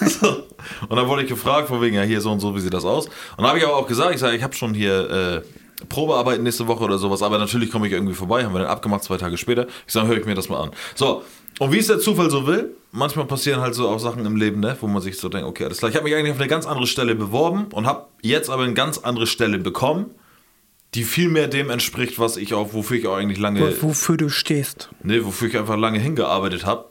So. 0.00 0.46
und 0.88 0.96
dann 0.96 1.06
wurde 1.06 1.22
ich 1.22 1.28
gefragt, 1.28 1.68
von 1.68 1.80
wegen, 1.80 1.94
ja, 1.94 2.02
hier 2.02 2.20
so 2.20 2.32
und 2.32 2.40
so, 2.40 2.56
wie 2.56 2.60
sieht 2.60 2.72
das 2.74 2.84
aus? 2.84 3.06
Und 3.06 3.14
dann 3.38 3.46
habe 3.48 3.58
ich 3.58 3.64
aber 3.64 3.76
auch 3.76 3.86
gesagt, 3.86 4.12
ich 4.14 4.20
sage, 4.20 4.36
ich 4.36 4.42
habe 4.42 4.54
schon 4.54 4.74
hier 4.74 5.42
äh, 5.80 5.86
Probearbeiten 5.88 6.42
nächste 6.42 6.66
Woche 6.66 6.82
oder 6.84 6.98
sowas, 6.98 7.22
aber 7.22 7.38
natürlich 7.38 7.70
komme 7.70 7.86
ich 7.86 7.92
irgendwie 7.92 8.14
vorbei, 8.14 8.44
haben 8.44 8.54
wir 8.54 8.60
dann 8.60 8.68
abgemacht, 8.68 9.04
zwei 9.04 9.16
Tage 9.16 9.36
später. 9.36 9.66
Ich 9.86 9.92
sage, 9.92 10.08
höre 10.08 10.16
ich 10.18 10.24
mir 10.24 10.34
das 10.34 10.48
mal 10.48 10.62
an. 10.62 10.70
So, 10.94 11.22
und 11.60 11.72
wie 11.72 11.78
es 11.78 11.86
der 11.86 12.00
Zufall 12.00 12.30
so 12.30 12.46
will, 12.46 12.74
manchmal 12.90 13.26
passieren 13.26 13.60
halt 13.60 13.74
so 13.74 13.88
auch 13.88 13.98
Sachen 14.00 14.26
im 14.26 14.34
Leben, 14.34 14.58
ne, 14.60 14.76
wo 14.80 14.86
man 14.88 15.00
sich 15.00 15.18
so 15.18 15.28
denkt, 15.28 15.46
okay, 15.46 15.64
alles 15.66 15.78
klar. 15.78 15.90
Ich 15.90 15.96
habe 15.96 16.04
mich 16.04 16.14
eigentlich 16.16 16.32
auf 16.32 16.38
eine 16.40 16.48
ganz 16.48 16.66
andere 16.66 16.86
Stelle 16.88 17.14
beworben 17.14 17.66
und 17.72 17.86
habe 17.86 18.06
jetzt 18.22 18.50
aber 18.50 18.64
eine 18.64 18.74
ganz 18.74 18.98
andere 18.98 19.26
Stelle 19.28 19.58
bekommen, 19.58 20.06
die 20.94 21.04
viel 21.04 21.28
mehr 21.28 21.46
dem 21.46 21.70
entspricht, 21.70 22.18
was 22.18 22.36
ich 22.36 22.52
auch, 22.54 22.72
wofür 22.74 22.96
ich 22.96 23.06
auch 23.06 23.14
eigentlich 23.16 23.38
lange, 23.38 23.60
Wo- 23.60 23.88
Wofür 23.90 24.16
du 24.16 24.28
stehst. 24.28 24.88
ne, 25.04 25.24
wofür 25.24 25.46
ich 25.48 25.56
einfach 25.56 25.76
lange 25.78 26.00
hingearbeitet 26.00 26.66
habe, 26.66 26.86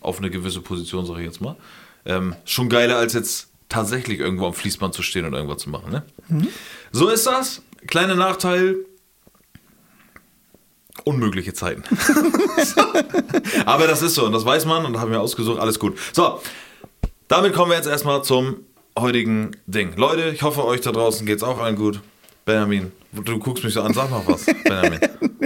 auf 0.00 0.18
eine 0.18 0.28
gewisse 0.30 0.60
Position, 0.60 1.06
sage 1.06 1.20
ich 1.20 1.26
jetzt 1.26 1.40
mal. 1.40 1.56
Ähm, 2.04 2.34
schon 2.44 2.68
geiler 2.68 2.96
als 2.96 3.14
jetzt 3.14 3.48
tatsächlich 3.70 4.18
irgendwo 4.20 4.46
am 4.46 4.54
Fließband 4.54 4.94
zu 4.94 5.02
stehen 5.02 5.24
und 5.24 5.32
irgendwas 5.34 5.58
zu 5.62 5.70
machen. 5.70 5.90
Ne? 5.92 6.02
So 6.92 7.08
ist 7.08 7.26
das. 7.26 7.62
Kleiner 7.86 8.14
Nachteil. 8.14 8.76
Unmögliche 11.04 11.52
Zeiten. 11.54 11.82
Aber 13.66 13.86
das 13.86 14.02
ist 14.02 14.14
so 14.14 14.26
und 14.26 14.32
das 14.32 14.44
weiß 14.44 14.64
man 14.66 14.84
und 14.84 14.92
da 14.94 15.00
haben 15.00 15.10
wir 15.12 15.20
ausgesucht, 15.20 15.60
alles 15.60 15.78
gut. 15.78 15.98
So, 16.12 16.40
damit 17.28 17.52
kommen 17.52 17.70
wir 17.70 17.76
jetzt 17.76 17.88
erstmal 17.88 18.22
zum 18.24 18.56
heutigen 18.98 19.52
Ding. 19.66 19.92
Leute, 19.96 20.28
ich 20.30 20.42
hoffe, 20.42 20.64
euch 20.64 20.80
da 20.80 20.92
draußen 20.92 21.26
geht's 21.26 21.42
auch 21.42 21.58
allen 21.60 21.76
gut. 21.76 22.00
Benjamin, 22.44 22.92
du 23.12 23.38
guckst 23.38 23.62
mich 23.62 23.74
so 23.74 23.82
an, 23.82 23.92
sag 23.92 24.10
noch 24.10 24.26
was. 24.26 24.46
Benjamin, 24.64 24.98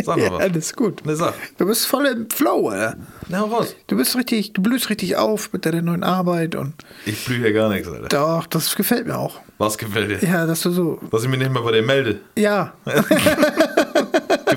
sag 0.05 0.17
noch 0.19 0.25
Ja, 0.25 0.33
was. 0.35 0.41
alles 0.41 0.73
gut. 0.77 1.05
Ne, 1.05 1.17
sag. 1.17 1.35
Du 1.59 1.67
bist 1.67 1.85
voll 1.87 2.07
im 2.07 2.31
Flow, 2.31 2.69
Alter. 2.69 2.97
Na, 3.29 3.41
hau 3.41 3.47
raus. 3.47 3.75
Du 3.89 3.97
bist 3.97 4.15
richtig, 4.17 4.53
du 4.53 4.63
blühst 4.63 4.89
richtig 4.89 5.17
auf 5.17 5.53
mit 5.53 5.67
deiner 5.67 5.83
neuen 5.83 6.05
Arbeit 6.05 6.55
und 6.55 6.75
Ich 7.05 7.25
blühe 7.25 7.39
hier 7.41 7.53
gar 7.53 7.69
nichts, 7.71 7.89
Alter. 7.89 8.07
doch, 8.09 8.47
das 8.47 8.77
gefällt 8.77 9.09
mir 9.09 9.19
auch. 9.19 9.41
Was 9.59 9.77
gefällt 9.79 10.23
dir? 10.23 10.29
Ja, 10.29 10.47
dass 10.47 10.61
du 10.61 10.71
so, 10.71 11.01
Dass 11.11 11.25
ich 11.25 11.29
mich 11.29 11.41
nicht 11.41 11.53
mehr 11.53 11.63
bei 11.63 11.73
dir 11.73 11.83
melde. 11.83 12.21
ja. 12.37 12.73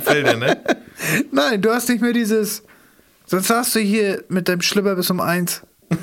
Dir, 0.05 0.35
ne? 0.38 0.57
Nein, 1.31 1.62
du 1.62 1.71
hast 1.71 1.89
nicht 1.89 2.01
mehr 2.01 2.13
dieses, 2.13 2.63
sonst 3.25 3.50
hast 3.50 3.75
du 3.75 3.79
hier 3.79 4.24
mit 4.29 4.47
deinem 4.47 4.62
Schlipper 4.62 4.95
bis 4.95 5.09
um 5.09 5.19
eins. 5.19 5.62
und 5.89 6.00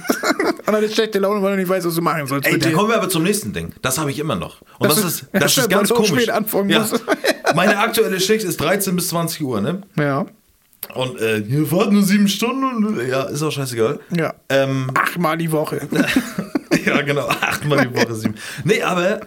dann 0.66 0.82
ist 0.84 0.94
schlechte 0.94 1.18
Laune, 1.18 1.42
weil 1.42 1.52
du 1.52 1.58
nicht 1.58 1.68
weißt, 1.68 1.86
was 1.86 1.94
du 1.96 2.02
machen 2.02 2.26
sollst. 2.26 2.48
Ey, 2.48 2.56
da 2.58 2.70
kommen 2.70 2.88
wir 2.90 2.96
aber 2.96 3.08
zum 3.08 3.24
nächsten 3.24 3.52
Ding. 3.52 3.72
Das 3.82 3.98
habe 3.98 4.10
ich 4.12 4.18
immer 4.18 4.36
noch. 4.36 4.60
Und 4.78 4.88
Das 4.88 4.96
das, 4.96 5.04
ist- 5.04 5.22
ist, 5.22 5.28
das 5.32 5.40
ja, 5.40 5.46
ist 5.46 5.52
stimmt, 5.52 5.68
ganz 5.70 5.90
auch 5.92 5.96
komisch. 5.96 6.10
spät 6.10 6.30
anfangen 6.30 6.70
ja. 6.70 6.88
Meine 7.54 7.78
aktuelle 7.78 8.20
Schicht 8.20 8.44
ist 8.44 8.60
13 8.60 8.94
bis 8.94 9.08
20 9.08 9.42
Uhr, 9.42 9.60
ne? 9.60 9.82
ja, 9.96 10.24
Und 10.94 11.20
äh, 11.20 11.42
hier 11.46 11.70
warten 11.72 11.94
nur 11.94 12.04
sieben 12.04 12.28
Stunden. 12.28 12.84
Und, 12.84 13.06
ja, 13.08 13.24
ist 13.24 13.42
auch 13.42 13.50
scheißegal. 13.50 13.98
ja. 14.10 14.34
Ähm, 14.48 14.90
Achtmal 14.94 15.36
die 15.36 15.50
Woche. 15.50 15.80
ja, 16.86 17.02
genau. 17.02 17.26
Achtmal 17.28 17.86
die 17.88 17.94
Woche 17.94 18.14
sieben. 18.14 18.36
Nee, 18.64 18.82
aber 18.82 19.20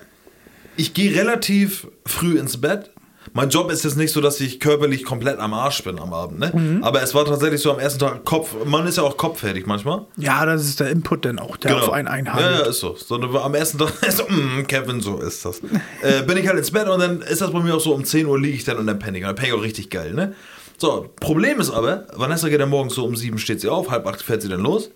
ich 0.78 0.94
gehe 0.94 1.14
relativ 1.16 1.88
früh 2.06 2.40
ins 2.40 2.60
Bett. 2.60 2.92
Mein 3.36 3.50
Job 3.50 3.70
ist 3.70 3.84
jetzt 3.84 3.98
nicht 3.98 4.14
so, 4.14 4.22
dass 4.22 4.40
ich 4.40 4.62
körperlich 4.62 5.04
komplett 5.04 5.40
am 5.40 5.54
Arsch 5.54 5.84
bin 5.84 6.00
am 6.00 6.14
Abend, 6.14 6.40
ne? 6.40 6.54
Mhm. 6.56 6.82
Aber 6.86 7.02
es 7.04 7.14
war 7.14 7.26
tatsächlich 7.26 7.60
so 7.60 7.70
am 7.74 7.80
ersten 7.80 8.00
Tag 8.00 8.24
Kopf. 8.24 8.56
Man 8.64 8.88
ist 8.88 8.96
ja 8.96 9.04
auch 9.04 9.18
kopffertig 9.18 9.66
manchmal. 9.66 10.06
Ja, 10.16 10.46
das 10.46 10.64
ist 10.64 10.80
der 10.80 10.90
Input 10.90 11.26
dann 11.26 11.38
auch, 11.38 11.58
der 11.58 11.76
auf 11.76 11.92
einen 11.92 12.08
Genau. 12.08 12.40
Ja, 12.40 12.52
ja, 12.52 12.60
ist 12.62 12.80
so. 12.80 12.96
so 12.96 13.16
am 13.16 13.54
ersten 13.54 13.78
Tag 13.78 13.92
ist 14.08 14.18
so, 14.20 14.24
mm, 14.24 14.66
Kevin, 14.68 15.02
so 15.02 15.20
ist 15.20 15.44
das. 15.44 15.60
äh, 16.02 16.24
bin 16.26 16.38
ich 16.38 16.48
halt 16.48 16.58
ins 16.60 16.72
Bett 16.72 16.88
und 16.88 16.98
dann 16.98 17.22
ist 17.24 17.42
das 17.42 17.52
bei 17.52 17.60
mir 17.60 17.76
auch 17.76 17.82
so, 17.82 17.94
um 17.94 18.06
10 18.06 18.26
Uhr 18.26 18.40
liege 18.40 18.56
ich 18.56 18.64
dann 18.64 18.78
und 18.78 18.88
dann 18.88 19.00
penne 19.00 19.18
ich. 19.18 19.24
Und 19.26 19.28
dann 19.28 19.36
penne 19.36 19.50
ich 19.50 19.54
auch 19.54 19.64
richtig 19.64 19.90
geil, 19.90 20.14
ne? 20.14 20.34
So, 20.78 21.10
Problem 21.20 21.60
ist 21.60 21.72
aber, 21.72 22.08
Vanessa 22.16 22.48
geht 22.48 22.62
dann 22.62 22.70
morgens 22.70 22.96
so 22.96 23.04
um 23.04 23.18
7 23.18 23.38
steht 23.38 23.60
sie 23.60 23.68
auf, 23.68 23.92
halb 23.92 24.08
8 24.08 24.22
fährt 24.22 24.44
sie 24.44 24.50
dann 24.50 24.62
los. 24.62 24.92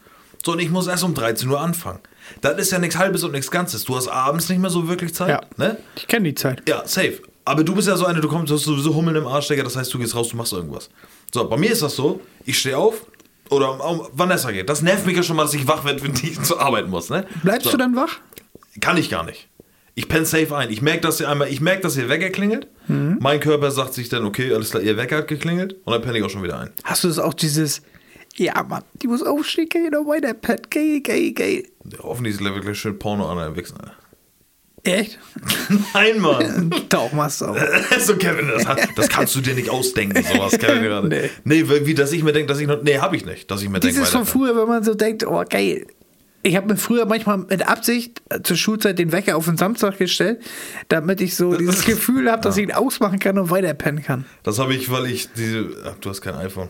So, 0.46 0.54
und 0.54 0.60
ich 0.60 0.70
muss 0.70 0.88
erst 0.88 1.04
um 1.04 1.14
13 1.14 1.50
Uhr 1.50 1.60
anfangen. 1.60 2.00
Das 2.40 2.58
ist 2.58 2.72
ja 2.72 2.80
nichts 2.80 2.98
Halbes 2.98 3.26
und 3.26 3.34
nichts 3.34 3.52
Ganzes. 3.52 3.84
Du 3.84 3.98
hast 3.98 4.08
abends 4.08 4.48
nicht 4.48 4.60
mehr 4.60 4.70
so 4.70 4.88
wirklich 4.88 5.14
Zeit, 5.14 5.28
Ja. 5.30 5.42
ne? 5.58 5.76
Ich 5.98 6.08
kenne 6.08 6.30
die 6.30 6.36
Zeit. 6.36 6.64
Ja, 6.70 6.84
safe. 6.86 7.20
Aber 7.50 7.64
du 7.64 7.74
bist 7.74 7.88
ja 7.88 7.98
so 7.98 8.06
eine, 8.06 8.22
du 8.22 8.28
kommst, 8.28 8.52
du 8.52 8.54
hast 8.54 8.66
sowieso 8.66 8.94
Hummeln 8.94 9.16
im 9.16 9.26
Arsch, 9.26 9.48
Digga, 9.48 9.64
das 9.64 9.76
heißt, 9.76 9.92
du 9.92 9.98
gehst 9.98 10.14
raus, 10.14 10.30
du 10.30 10.38
machst 10.38 10.54
irgendwas. 10.54 10.88
So, 11.34 11.50
bei 11.50 11.58
mir 11.58 11.72
ist 11.72 11.82
das 11.82 11.96
so, 11.96 12.22
ich 12.46 12.60
stehe 12.60 12.78
auf 12.78 13.08
oder 13.50 13.84
um, 13.84 14.08
Vanessa 14.14 14.52
geht. 14.52 14.70
Das 14.70 14.84
nervt 14.84 15.08
mich 15.08 15.18
ja 15.18 15.24
schon 15.24 15.36
mal, 15.36 15.46
dass 15.46 15.56
ich 15.56 15.68
wach 15.68 15.84
werde, 15.84 16.04
wenn 16.04 16.14
ich 16.14 16.40
zur 16.44 16.62
Arbeit 16.62 16.88
muss, 16.88 17.10
ne? 17.10 17.26
Bleibst 17.42 17.64
so. 17.64 17.72
du 17.72 17.78
dann 17.78 17.96
wach? 17.96 18.20
Kann 18.82 18.98
ich 18.98 19.10
gar 19.10 19.24
nicht. 19.24 19.48
Ich 19.96 20.08
penne 20.08 20.28
safe 20.28 20.56
ein. 20.56 20.70
Ich 20.70 20.84
merke, 20.84 21.02
dass 21.02 21.20
ihr 21.20 21.28
einmal, 21.28 21.48
ich 21.48 21.60
merke, 21.60 21.82
dass 21.82 21.98
ihr 21.98 22.08
Wecker 22.08 22.30
klingelt. 22.30 22.68
Mhm. 22.88 23.18
Mein 23.20 23.40
Körper 23.40 23.72
sagt 23.72 23.96
sich 23.96 24.10
dann, 24.10 24.26
okay, 24.26 24.54
alles 24.54 24.70
klar, 24.70 24.84
ihr 24.84 24.96
Wecker 24.96 25.18
hat 25.18 25.28
geklingelt 25.28 25.74
und 25.86 25.92
dann 25.92 26.04
penne 26.04 26.20
ich 26.20 26.24
auch 26.24 26.30
schon 26.30 26.44
wieder 26.44 26.60
ein. 26.60 26.70
Hast 26.84 27.04
du 27.04 27.08
das 27.08 27.18
auch 27.18 27.34
dieses, 27.34 27.82
ja 28.36 28.62
Mann, 28.62 28.84
die 29.02 29.08
muss 29.08 29.24
aufstehen, 29.24 29.70
geh 29.70 29.90
noch 29.90 30.06
weiter, 30.06 30.36
geh, 30.70 31.00
geh. 31.00 31.64
Ja, 31.92 31.98
hoffentlich 32.04 32.36
ist 32.36 32.42
er 32.42 32.54
wirklich 32.54 32.80
schön 32.80 33.00
Porno 33.00 33.28
an 33.28 33.38
der 33.38 33.56
Wichsen. 33.56 33.78
Alter. 33.78 33.96
Echt? 34.84 35.20
Nein, 35.94 36.20
Mann. 36.20 36.72
Auch. 36.96 37.12
so, 38.00 38.16
Kevin, 38.16 38.48
das, 38.48 38.66
das 38.96 39.10
kannst 39.10 39.36
du 39.36 39.42
dir 39.42 39.54
nicht 39.54 39.70
ausdenken, 39.70 40.24
sowas, 40.24 40.58
Kevin, 40.58 40.84
gerade. 40.84 41.08
Nee. 41.08 41.30
Nee, 41.44 41.64
wie, 41.86 41.94
dass 41.94 42.12
ich 42.12 42.24
mir 42.24 42.32
denke, 42.34 42.48
dass 42.48 42.60
ich 42.60 42.68
noch, 42.68 42.82
nee, 42.82 42.98
hab 42.98 43.14
ich 43.14 43.26
nicht, 43.26 43.50
dass 43.52 43.62
ich 43.62 43.70
mir 43.70 43.80
denke, 43.80 43.96
Dieses 43.96 44.10
von 44.10 44.22
weiter- 44.22 44.32
früher, 44.32 44.56
wenn 44.56 44.68
man 44.68 44.84
so 44.84 44.94
denkt, 44.94 45.26
oh 45.26 45.44
geil. 45.48 45.86
Ich 46.42 46.56
habe 46.56 46.68
mir 46.68 46.78
früher 46.78 47.06
manchmal 47.06 47.40
mit 47.40 47.68
Absicht 47.68 48.22
äh, 48.30 48.42
zur 48.42 48.56
Schulzeit 48.56 48.98
den 48.98 49.12
Wecker 49.12 49.36
auf 49.36 49.44
den 49.46 49.58
Samstag 49.58 49.98
gestellt, 49.98 50.40
damit 50.88 51.20
ich 51.20 51.36
so 51.36 51.54
dieses 51.56 51.84
Gefühl 51.84 52.32
habe, 52.32 52.42
dass 52.42 52.56
ich 52.56 52.64
ihn 52.64 52.72
ausmachen 52.72 53.20
kann 53.20 53.38
und 53.38 53.50
weiterpennen 53.50 54.02
kann. 54.04 54.26
Das 54.44 54.58
habe 54.58 54.74
ich, 54.74 54.90
weil 54.90 55.08
ich 55.08 55.34
diese, 55.34 55.68
ach, 55.86 55.96
du 56.00 56.10
hast 56.10 56.22
kein 56.22 56.36
iPhone. 56.36 56.70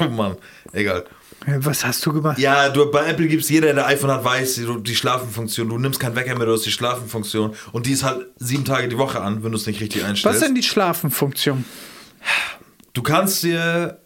Oh 0.00 0.04
Mann, 0.08 0.36
egal. 0.72 1.04
Was 1.46 1.84
hast 1.84 2.04
du 2.04 2.12
gemacht? 2.12 2.38
Ja, 2.38 2.68
du, 2.68 2.90
bei 2.90 3.06
Apple 3.06 3.26
gibt 3.26 3.42
es 3.42 3.48
jeder, 3.48 3.72
der 3.72 3.86
iPhone 3.86 4.10
hat, 4.10 4.24
weiß 4.24 4.56
die, 4.56 4.82
die 4.82 4.94
Schlafenfunktion. 4.94 5.68
Du 5.68 5.78
nimmst 5.78 5.98
keinen 5.98 6.14
Wecker 6.14 6.36
mehr, 6.36 6.46
du 6.46 6.52
hast 6.52 6.66
die 6.66 6.70
Schlafenfunktion. 6.70 7.54
Und 7.72 7.86
die 7.86 7.92
ist 7.92 8.04
halt 8.04 8.26
sieben 8.36 8.64
Tage 8.64 8.88
die 8.88 8.98
Woche 8.98 9.20
an, 9.20 9.42
wenn 9.42 9.50
du 9.52 9.56
es 9.56 9.66
nicht 9.66 9.80
richtig 9.80 10.02
Was 10.02 10.10
einstellst. 10.10 10.36
ist 10.42 10.46
denn 10.46 10.54
die 10.54 10.62
Schlafenfunktion? 10.62 11.64
Du 12.92 13.02
kannst 13.02 13.42
dir, 13.42 14.00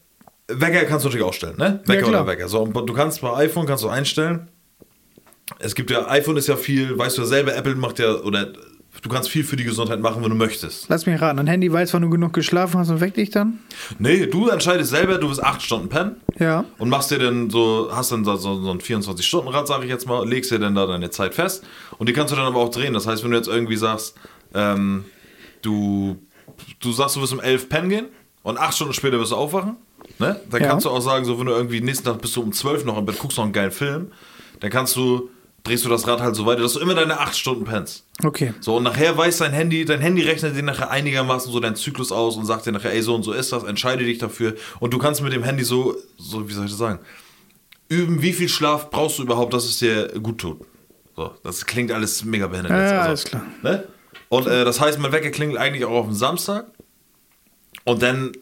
Wecker 0.46 0.84
kannst 0.84 1.04
du 1.04 1.08
natürlich 1.08 1.26
ausstellen, 1.26 1.56
ne? 1.56 1.82
Wecker 1.86 2.02
klar. 2.02 2.22
oder 2.22 2.26
Wecker. 2.26 2.48
So, 2.48 2.62
und 2.62 2.74
du 2.74 2.94
kannst 2.94 3.20
bei 3.20 3.34
iPhone 3.36 3.66
kannst 3.66 3.82
du 3.82 3.88
einstellen. 3.88 4.48
Es 5.58 5.74
gibt 5.74 5.90
ja, 5.90 6.08
iPhone 6.08 6.36
ist 6.36 6.46
ja 6.46 6.56
viel, 6.56 6.96
weißt 6.96 7.18
du 7.18 7.22
ja 7.22 7.28
selber, 7.28 7.54
Apple 7.56 7.74
macht 7.74 7.98
ja, 7.98 8.14
oder 8.14 8.52
du 9.04 9.10
kannst 9.10 9.28
viel 9.28 9.44
für 9.44 9.54
die 9.56 9.64
Gesundheit 9.64 10.00
machen, 10.00 10.22
wenn 10.22 10.30
du 10.30 10.34
möchtest. 10.34 10.86
Lass 10.88 11.04
mich 11.06 11.20
raten, 11.20 11.36
dein 11.36 11.46
Handy 11.46 11.70
weiß, 11.72 11.92
wann 11.94 12.02
du 12.02 12.10
genug 12.10 12.32
geschlafen 12.32 12.78
hast 12.80 12.88
und 12.90 13.00
weckt 13.00 13.18
dich 13.18 13.30
dann? 13.30 13.58
Nee, 13.98 14.26
du 14.26 14.48
entscheidest 14.48 14.90
selber, 14.90 15.18
du 15.18 15.28
bist 15.28 15.42
acht 15.44 15.62
Stunden 15.62 15.88
pennen. 15.88 16.16
Ja. 16.38 16.64
Und 16.78 16.88
machst 16.88 17.10
dir 17.10 17.18
dann 17.18 17.50
so, 17.50 17.90
hast 17.92 18.10
dann 18.12 18.24
so, 18.24 18.36
so 18.36 18.70
ein 18.70 18.80
24-Stunden-Rad, 18.80 19.68
sag 19.68 19.82
ich 19.84 19.90
jetzt 19.90 20.08
mal, 20.08 20.26
legst 20.28 20.50
dir 20.50 20.58
dann 20.58 20.74
da 20.74 20.86
deine 20.86 21.10
Zeit 21.10 21.34
fest 21.34 21.64
und 21.98 22.08
die 22.08 22.12
kannst 22.14 22.32
du 22.32 22.36
dann 22.36 22.46
aber 22.46 22.58
auch 22.60 22.70
drehen. 22.70 22.94
Das 22.94 23.06
heißt, 23.06 23.22
wenn 23.22 23.30
du 23.30 23.36
jetzt 23.36 23.48
irgendwie 23.48 23.76
sagst, 23.76 24.14
ähm, 24.54 25.04
du, 25.62 26.16
du 26.80 26.92
sagst, 26.92 27.16
du 27.16 27.20
wirst 27.20 27.32
um 27.34 27.40
11 27.40 27.68
pennen 27.68 27.88
gehen 27.90 28.06
und 28.42 28.58
acht 28.58 28.74
Stunden 28.74 28.94
später 28.94 29.18
wirst 29.20 29.32
du 29.32 29.36
aufwachen, 29.36 29.76
ne? 30.18 30.40
Dann 30.50 30.62
Ja. 30.62 30.68
kannst 30.68 30.86
du 30.86 30.90
auch 30.90 31.00
sagen, 31.00 31.24
so 31.24 31.38
wenn 31.38 31.46
du 31.46 31.52
irgendwie 31.52 31.80
nächsten 31.80 32.04
Tag 32.04 32.20
bist 32.22 32.34
du 32.36 32.42
um 32.42 32.52
12 32.52 32.84
noch 32.86 32.96
im 32.98 33.04
Bett, 33.04 33.18
guckst 33.18 33.36
noch 33.36 33.44
einen 33.44 33.52
geilen 33.52 33.70
Film, 33.70 34.12
dann 34.60 34.70
kannst 34.70 34.96
du, 34.96 35.28
drehst 35.64 35.84
du 35.84 35.88
das 35.88 36.06
Rad 36.06 36.20
halt 36.20 36.36
so 36.36 36.44
weiter, 36.44 36.60
dass 36.60 36.74
du 36.74 36.80
immer 36.80 36.94
deine 36.94 37.18
acht 37.18 37.36
Stunden 37.36 37.64
pennst. 37.64 38.04
Okay. 38.22 38.52
So, 38.60 38.76
und 38.76 38.82
nachher 38.82 39.16
weiß 39.16 39.38
dein 39.38 39.52
Handy, 39.52 39.84
dein 39.84 40.00
Handy 40.00 40.22
rechnet 40.22 40.54
dir 40.54 40.62
nachher 40.62 40.90
einigermaßen 40.90 41.50
so 41.50 41.58
deinen 41.58 41.74
Zyklus 41.74 42.12
aus 42.12 42.36
und 42.36 42.44
sagt 42.44 42.66
dir 42.66 42.72
nachher, 42.72 42.92
ey, 42.92 43.02
so 43.02 43.14
und 43.14 43.22
so 43.22 43.32
ist 43.32 43.50
das, 43.50 43.64
entscheide 43.64 44.04
dich 44.04 44.18
dafür. 44.18 44.54
Und 44.78 44.92
du 44.92 44.98
kannst 44.98 45.22
mit 45.22 45.32
dem 45.32 45.42
Handy 45.42 45.64
so, 45.64 45.96
so, 46.18 46.46
wie 46.48 46.52
soll 46.52 46.66
ich 46.66 46.70
das 46.70 46.78
sagen, 46.78 47.00
üben, 47.88 48.20
wie 48.20 48.34
viel 48.34 48.48
Schlaf 48.48 48.90
brauchst 48.90 49.18
du 49.18 49.22
überhaupt, 49.22 49.54
dass 49.54 49.64
es 49.64 49.78
dir 49.78 50.08
gut 50.22 50.38
tut. 50.38 50.60
So, 51.16 51.32
das 51.42 51.64
klingt 51.64 51.92
alles 51.92 52.24
mega 52.24 52.46
behindert. 52.46 52.72
Ja, 52.72 52.80
jetzt, 52.82 52.92
ja, 52.92 53.00
alles 53.00 53.24
klar. 53.24 53.42
Ne? 53.62 53.84
Und 54.28 54.46
äh, 54.46 54.64
das 54.64 54.80
heißt, 54.80 54.98
mein 54.98 55.12
Wecker 55.12 55.30
klingelt 55.30 55.58
eigentlich 55.58 55.84
auch 55.84 55.92
auf 55.92 56.06
dem 56.06 56.14
Samstag. 56.14 56.66
Und 57.84 58.02
dann, 58.02 58.32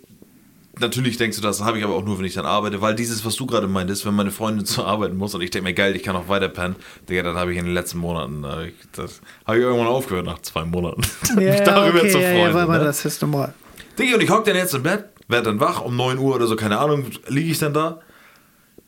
natürlich 0.79 1.17
denkst 1.17 1.37
du, 1.37 1.43
das 1.43 1.63
habe 1.63 1.79
ich 1.79 1.85
aber 1.85 1.95
auch 1.95 2.05
nur, 2.05 2.19
wenn 2.19 2.25
ich 2.25 2.35
dann 2.35 2.47
arbeite, 2.47 2.81
weil 2.81 2.95
dieses, 2.95 3.25
was 3.25 3.37
du 3.37 3.47
gerade 3.47 3.67
meintest, 3.69 4.07
wenn 4.07 4.15
meine 4.15 4.31
Freundin 4.31 4.65
zur 4.67 4.87
Arbeit 4.87 5.15
muss 5.15 5.35
und 5.35 5.43
ich 5.43 5.51
denke 5.51 5.69
mir, 5.69 5.75
geil, 5.75 5.97
ich 5.97 6.03
kann 6.03 6.17
auch 6.17 6.29
weiter 6.29 6.49
pennen, 6.49 6.77
Digga, 7.09 7.23
dann 7.23 7.37
habe 7.37 7.53
ich 7.53 7.59
in 7.59 7.65
den 7.65 7.75
letzten 7.75 7.99
Monaten, 7.99 8.45
äh, 8.45 8.73
das 8.93 9.21
habe 9.47 9.59
ich 9.59 9.65
irgendwann 9.65 9.89
aufgehört 9.89 10.27
nach 10.27 10.41
zwei 10.41 10.65
Monaten, 10.65 11.03
mich 11.37 11.61
darüber 11.61 11.99
okay, 11.99 12.11
zu 12.11 12.19
ja, 12.19 12.31
freuen. 12.31 12.49
ja, 12.49 12.55
weil 12.55 12.67
man 12.67 12.79
ne? 12.79 12.85
das 12.85 13.05
ist 13.05 13.21
normal. 13.23 13.55
Digga, 13.99 14.15
und 14.15 14.23
ich 14.23 14.31
hocke 14.31 14.45
dann 14.45 14.57
jetzt 14.57 14.75
im 14.75 14.83
Bett, 14.83 15.05
werde 15.29 15.51
dann 15.51 15.61
wach, 15.61 15.83
um 15.83 15.97
9 15.97 16.19
Uhr 16.19 16.35
oder 16.35 16.47
so, 16.47 16.57
keine 16.57 16.79
Ahnung, 16.79 17.07
liege 17.29 17.51
ich 17.51 17.59
dann 17.59 17.75
da. 17.75 18.01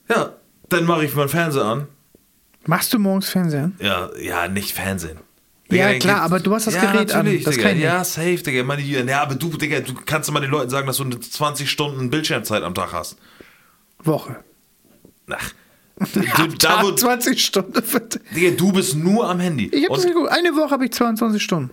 Ja, 0.09 0.33
dann 0.69 0.85
mache 0.85 1.05
ich 1.05 1.15
meinen 1.15 1.29
Fernseher 1.29 1.65
an. 1.65 1.87
Machst 2.67 2.93
du 2.95 2.99
morgens 2.99 3.29
Fernsehen? 3.29 3.77
Ja, 3.79 4.11
ja, 4.19 4.49
nicht 4.49 4.73
Fernsehen. 4.73 5.19
Ja, 5.79 5.91
dann 5.91 5.99
klar, 5.99 6.21
aber 6.23 6.41
du 6.41 6.55
hast 6.55 6.67
das 6.67 6.75
Gerät 6.75 7.13
an, 7.13 7.27
das 7.45 7.55
Digga. 7.55 7.69
kann 7.69 7.81
Ja, 7.81 8.05
safe, 8.05 8.37
Digga. 8.37 8.63
Meine, 8.65 8.83
ja, 8.83 9.23
aber 9.23 9.35
du, 9.35 9.49
Digga, 9.49 9.81
du 9.81 9.95
kannst 9.95 10.29
immer 10.29 10.41
den 10.41 10.51
Leuten 10.51 10.71
sagen, 10.71 10.87
dass 10.87 10.97
du 10.99 11.05
eine 11.05 11.19
20 11.21 11.71
Stunden 11.71 12.11
Bildschirmzeit 12.11 12.63
am 12.63 12.75
Tag 12.75 12.93
hast. 12.93 13.17
Woche. 14.03 14.37
Ach. 15.31 15.53
Du, 16.37 16.49
da, 16.59 16.83
wo, 16.83 16.91
20 16.91 17.41
Stunden. 17.45 17.81
Digga, 18.35 18.57
du 18.57 18.73
bist 18.73 18.97
nur 18.97 19.31
am 19.31 19.39
Handy. 19.39 19.67
Ich 19.73 19.87
das 19.87 19.99
Und, 20.05 20.09
geguckt. 20.09 20.33
Eine 20.33 20.51
Woche 20.57 20.71
habe 20.71 20.85
ich 20.87 20.93
22 20.93 21.41
Stunden. 21.41 21.71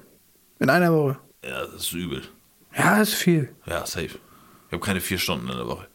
In 0.59 0.69
einer 0.69 0.93
Woche. 0.93 1.17
ja, 1.43 1.65
das 1.65 1.81
ist 1.81 1.93
übel. 1.93 2.21
Ja, 2.77 3.01
ist 3.01 3.15
viel. 3.15 3.49
Ja, 3.65 3.83
safe. 3.85 4.05
Ich 4.05 4.71
habe 4.73 4.79
keine 4.79 5.01
vier 5.01 5.17
Stunden 5.17 5.49
in 5.49 5.57
der 5.57 5.65
Woche. 5.67 5.87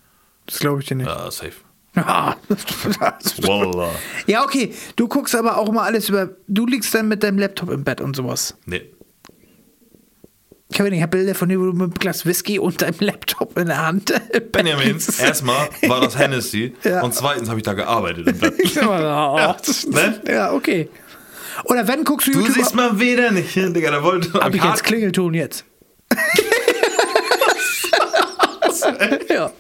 Das 0.46 0.58
glaube 0.58 0.80
ich 0.80 0.86
dir 0.88 0.96
nicht. 0.96 1.06
Ja, 1.06 1.30
safe. 1.30 1.52
Ja. 4.26 4.45
Okay. 4.45 4.73
Du 4.97 5.09
guckst 5.09 5.35
aber 5.35 5.57
auch 5.59 5.71
mal 5.73 5.85
alles 5.85 6.09
über. 6.09 6.31
Du 6.49 6.67
liegst 6.67 6.95
dann 6.95 7.09
mit 7.09 7.23
deinem 7.23 7.38
Laptop 7.38 7.71
im 7.71 7.85
Bett 7.85 8.00
und 8.00 8.15
sowas. 8.17 8.57
Nee. 8.67 8.83
Ich 10.69 10.81
habe 10.81 10.91
Bilder 11.07 11.35
von 11.35 11.49
dir, 11.49 11.61
wo 11.61 11.65
du 11.67 11.73
mit 11.73 11.83
einem 11.83 11.95
Glas 11.95 12.26
Whisky 12.26 12.59
und 12.59 12.83
deinem 12.83 12.97
Laptop 12.99 13.57
in 13.57 13.67
der 13.67 13.87
Hand. 13.87 14.12
Benjamin, 14.53 14.99
erstmal 15.19 15.69
war 15.87 16.00
das 16.00 16.19
Hennessy 16.19 16.75
Ja. 16.83 17.03
und 17.03 17.15
zweitens 17.15 17.49
habe 17.49 17.61
ich 17.61 17.65
da 17.65 17.73
gearbeitet 17.75 18.26
im 18.26 18.38
Bett. 18.38 18.75
ja, 18.75 19.57
ne? 19.88 20.21
ja, 20.29 20.53
okay. 20.53 20.88
Oder 21.65 21.87
wenn 21.88 22.05
guckst 22.05 22.26
du 22.26 22.33
Du 22.33 22.38
YouTube. 22.41 22.57
siehst 22.57 22.75
mal 22.75 22.99
wieder 22.99 23.31
nicht 23.31 23.50
hin, 23.53 23.73
Digga. 23.73 23.91
Da 23.91 24.03
wollte 24.03 24.33
Hab 24.35 24.55
ich 24.55 24.62
jetzt 24.62 24.85
Klingelton 24.85 25.35
jetzt? 25.35 25.65
ja. 29.28 29.50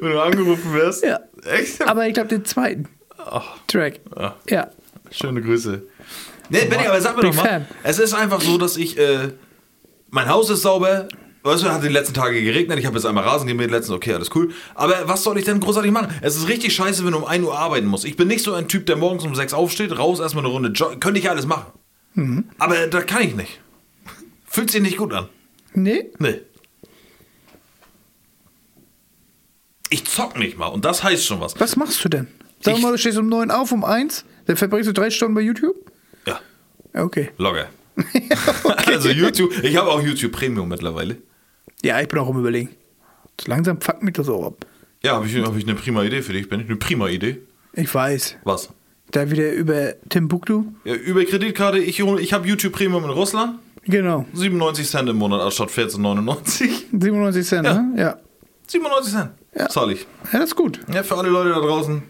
Wenn 0.00 0.12
du 0.12 0.20
angerufen 0.22 0.72
wirst. 0.72 1.04
Ja. 1.04 1.20
Echt? 1.44 1.86
Aber 1.86 2.06
ich 2.06 2.14
glaube 2.14 2.28
den 2.28 2.44
zweiten 2.44 2.88
Track. 3.66 4.00
Ja. 4.16 4.36
Ja. 4.48 4.70
Schöne 5.10 5.40
Grüße. 5.42 5.82
Nee, 6.48 6.64
Benny, 6.66 6.86
aber 6.86 7.00
sag 7.00 7.16
mir 7.16 7.22
Big 7.22 7.30
doch 7.30 7.36
mal, 7.42 7.48
Fan. 7.48 7.66
es 7.84 7.98
ist 7.98 8.12
einfach 8.12 8.40
so, 8.40 8.58
dass 8.58 8.76
ich, 8.76 8.98
äh, 8.98 9.30
mein 10.10 10.28
Haus 10.28 10.50
ist 10.50 10.62
sauber, 10.62 11.08
weißt 11.42 11.62
du, 11.62 11.70
hat 11.70 11.82
die 11.84 11.88
letzten 11.88 12.14
Tage 12.14 12.42
geregnet, 12.42 12.78
ich 12.78 12.86
habe 12.86 12.96
jetzt 12.96 13.06
einmal 13.06 13.24
Rasen 13.24 13.46
gemäht 13.46 13.70
letztens, 13.70 13.96
okay, 13.96 14.14
alles 14.14 14.34
cool. 14.34 14.50
Aber 14.74 14.94
was 15.04 15.22
soll 15.22 15.38
ich 15.38 15.44
denn 15.44 15.60
großartig 15.60 15.92
machen? 15.92 16.08
Es 16.22 16.36
ist 16.36 16.48
richtig 16.48 16.74
scheiße, 16.74 17.04
wenn 17.04 17.12
du 17.12 17.18
um 17.18 17.24
1 17.24 17.44
Uhr 17.44 17.56
arbeiten 17.56 17.86
musst. 17.86 18.04
Ich 18.04 18.16
bin 18.16 18.28
nicht 18.28 18.42
so 18.42 18.52
ein 18.52 18.66
Typ, 18.68 18.86
der 18.86 18.96
morgens 18.96 19.24
um 19.24 19.34
6 19.34 19.52
aufsteht, 19.54 19.96
raus, 19.96 20.18
erstmal 20.18 20.44
eine 20.44 20.52
Runde 20.52 20.70
joggen, 20.70 20.98
könnte 20.98 21.20
ich 21.20 21.30
alles 21.30 21.46
machen. 21.46 21.66
Mhm. 22.14 22.44
Aber 22.58 22.86
da 22.88 23.00
kann 23.02 23.22
ich 23.22 23.36
nicht. 23.36 23.60
Fühlt 24.44 24.70
sich 24.72 24.82
nicht 24.82 24.96
gut 24.96 25.12
an. 25.12 25.28
Nee? 25.72 26.10
Nee. 26.18 26.40
Ich 29.90 30.04
zock 30.06 30.38
nicht 30.38 30.56
mal 30.58 30.68
und 30.68 30.84
das 30.84 31.02
heißt 31.02 31.24
schon 31.26 31.40
was. 31.40 31.58
Was 31.60 31.76
machst 31.76 32.04
du 32.04 32.08
denn? 32.08 32.28
Sag 32.60 32.76
Ich- 32.76 32.82
mal, 32.82 32.92
du 32.92 32.98
stehst 32.98 33.18
um 33.18 33.28
9 33.28 33.50
auf, 33.50 33.72
um 33.72 33.84
1, 33.84 34.24
dann 34.46 34.56
verbringst 34.56 34.88
du 34.88 34.92
drei 34.92 35.10
Stunden 35.10 35.34
bei 35.34 35.40
YouTube? 35.40 35.76
Ja, 36.26 36.40
Okay. 36.94 37.30
Logger. 37.38 37.68
Also 38.86 39.08
YouTube, 39.10 39.52
ich 39.62 39.76
habe 39.76 39.90
auch 39.90 40.02
YouTube 40.02 40.32
Premium 40.32 40.68
mittlerweile. 40.68 41.16
Ja, 41.82 42.00
ich 42.00 42.08
bin 42.08 42.18
auch 42.18 42.28
am 42.28 42.38
überlegen. 42.38 42.70
Langsam 43.46 43.80
fuckt 43.80 44.02
mich 44.02 44.14
das 44.14 44.28
auch 44.28 44.46
ab. 44.46 44.66
Ja, 45.02 45.14
habe 45.14 45.26
ich, 45.26 45.36
hab 45.36 45.56
ich 45.56 45.64
eine 45.64 45.74
prima 45.74 46.02
Idee 46.02 46.22
für 46.22 46.32
dich, 46.34 46.48
Ben. 46.48 46.60
Eine 46.60 46.76
prima 46.76 47.08
Idee. 47.08 47.38
Ich 47.72 47.92
weiß. 47.94 48.36
Was? 48.44 48.68
Da 49.10 49.30
wieder 49.30 49.50
über 49.52 49.94
Timbuktu? 50.08 50.64
Ja, 50.84 50.94
über 50.94 51.24
Kreditkarte, 51.24 51.78
ich, 51.78 52.00
hol- 52.02 52.20
ich 52.20 52.32
habe 52.32 52.46
YouTube 52.46 52.72
Premium 52.74 53.04
in 53.04 53.10
Russland. 53.10 53.58
Genau. 53.84 54.26
97 54.34 54.86
Cent 54.88 55.08
im 55.08 55.16
Monat 55.16 55.40
anstatt 55.40 55.70
14,99. 55.70 56.68
97 56.92 57.46
Cent, 57.46 57.66
Ja. 57.66 57.74
ne? 57.82 58.00
Ja. 58.00 58.18
97 58.66 59.12
Cent. 59.14 59.30
Ja. 59.54 59.68
Zahl 59.68 59.90
ich. 59.90 60.06
Ja, 60.32 60.40
das 60.40 60.50
ist 60.50 60.56
gut. 60.56 60.80
Ja, 60.92 61.02
für 61.02 61.16
alle 61.16 61.28
Leute 61.28 61.50
da 61.50 61.60
draußen. 61.60 62.02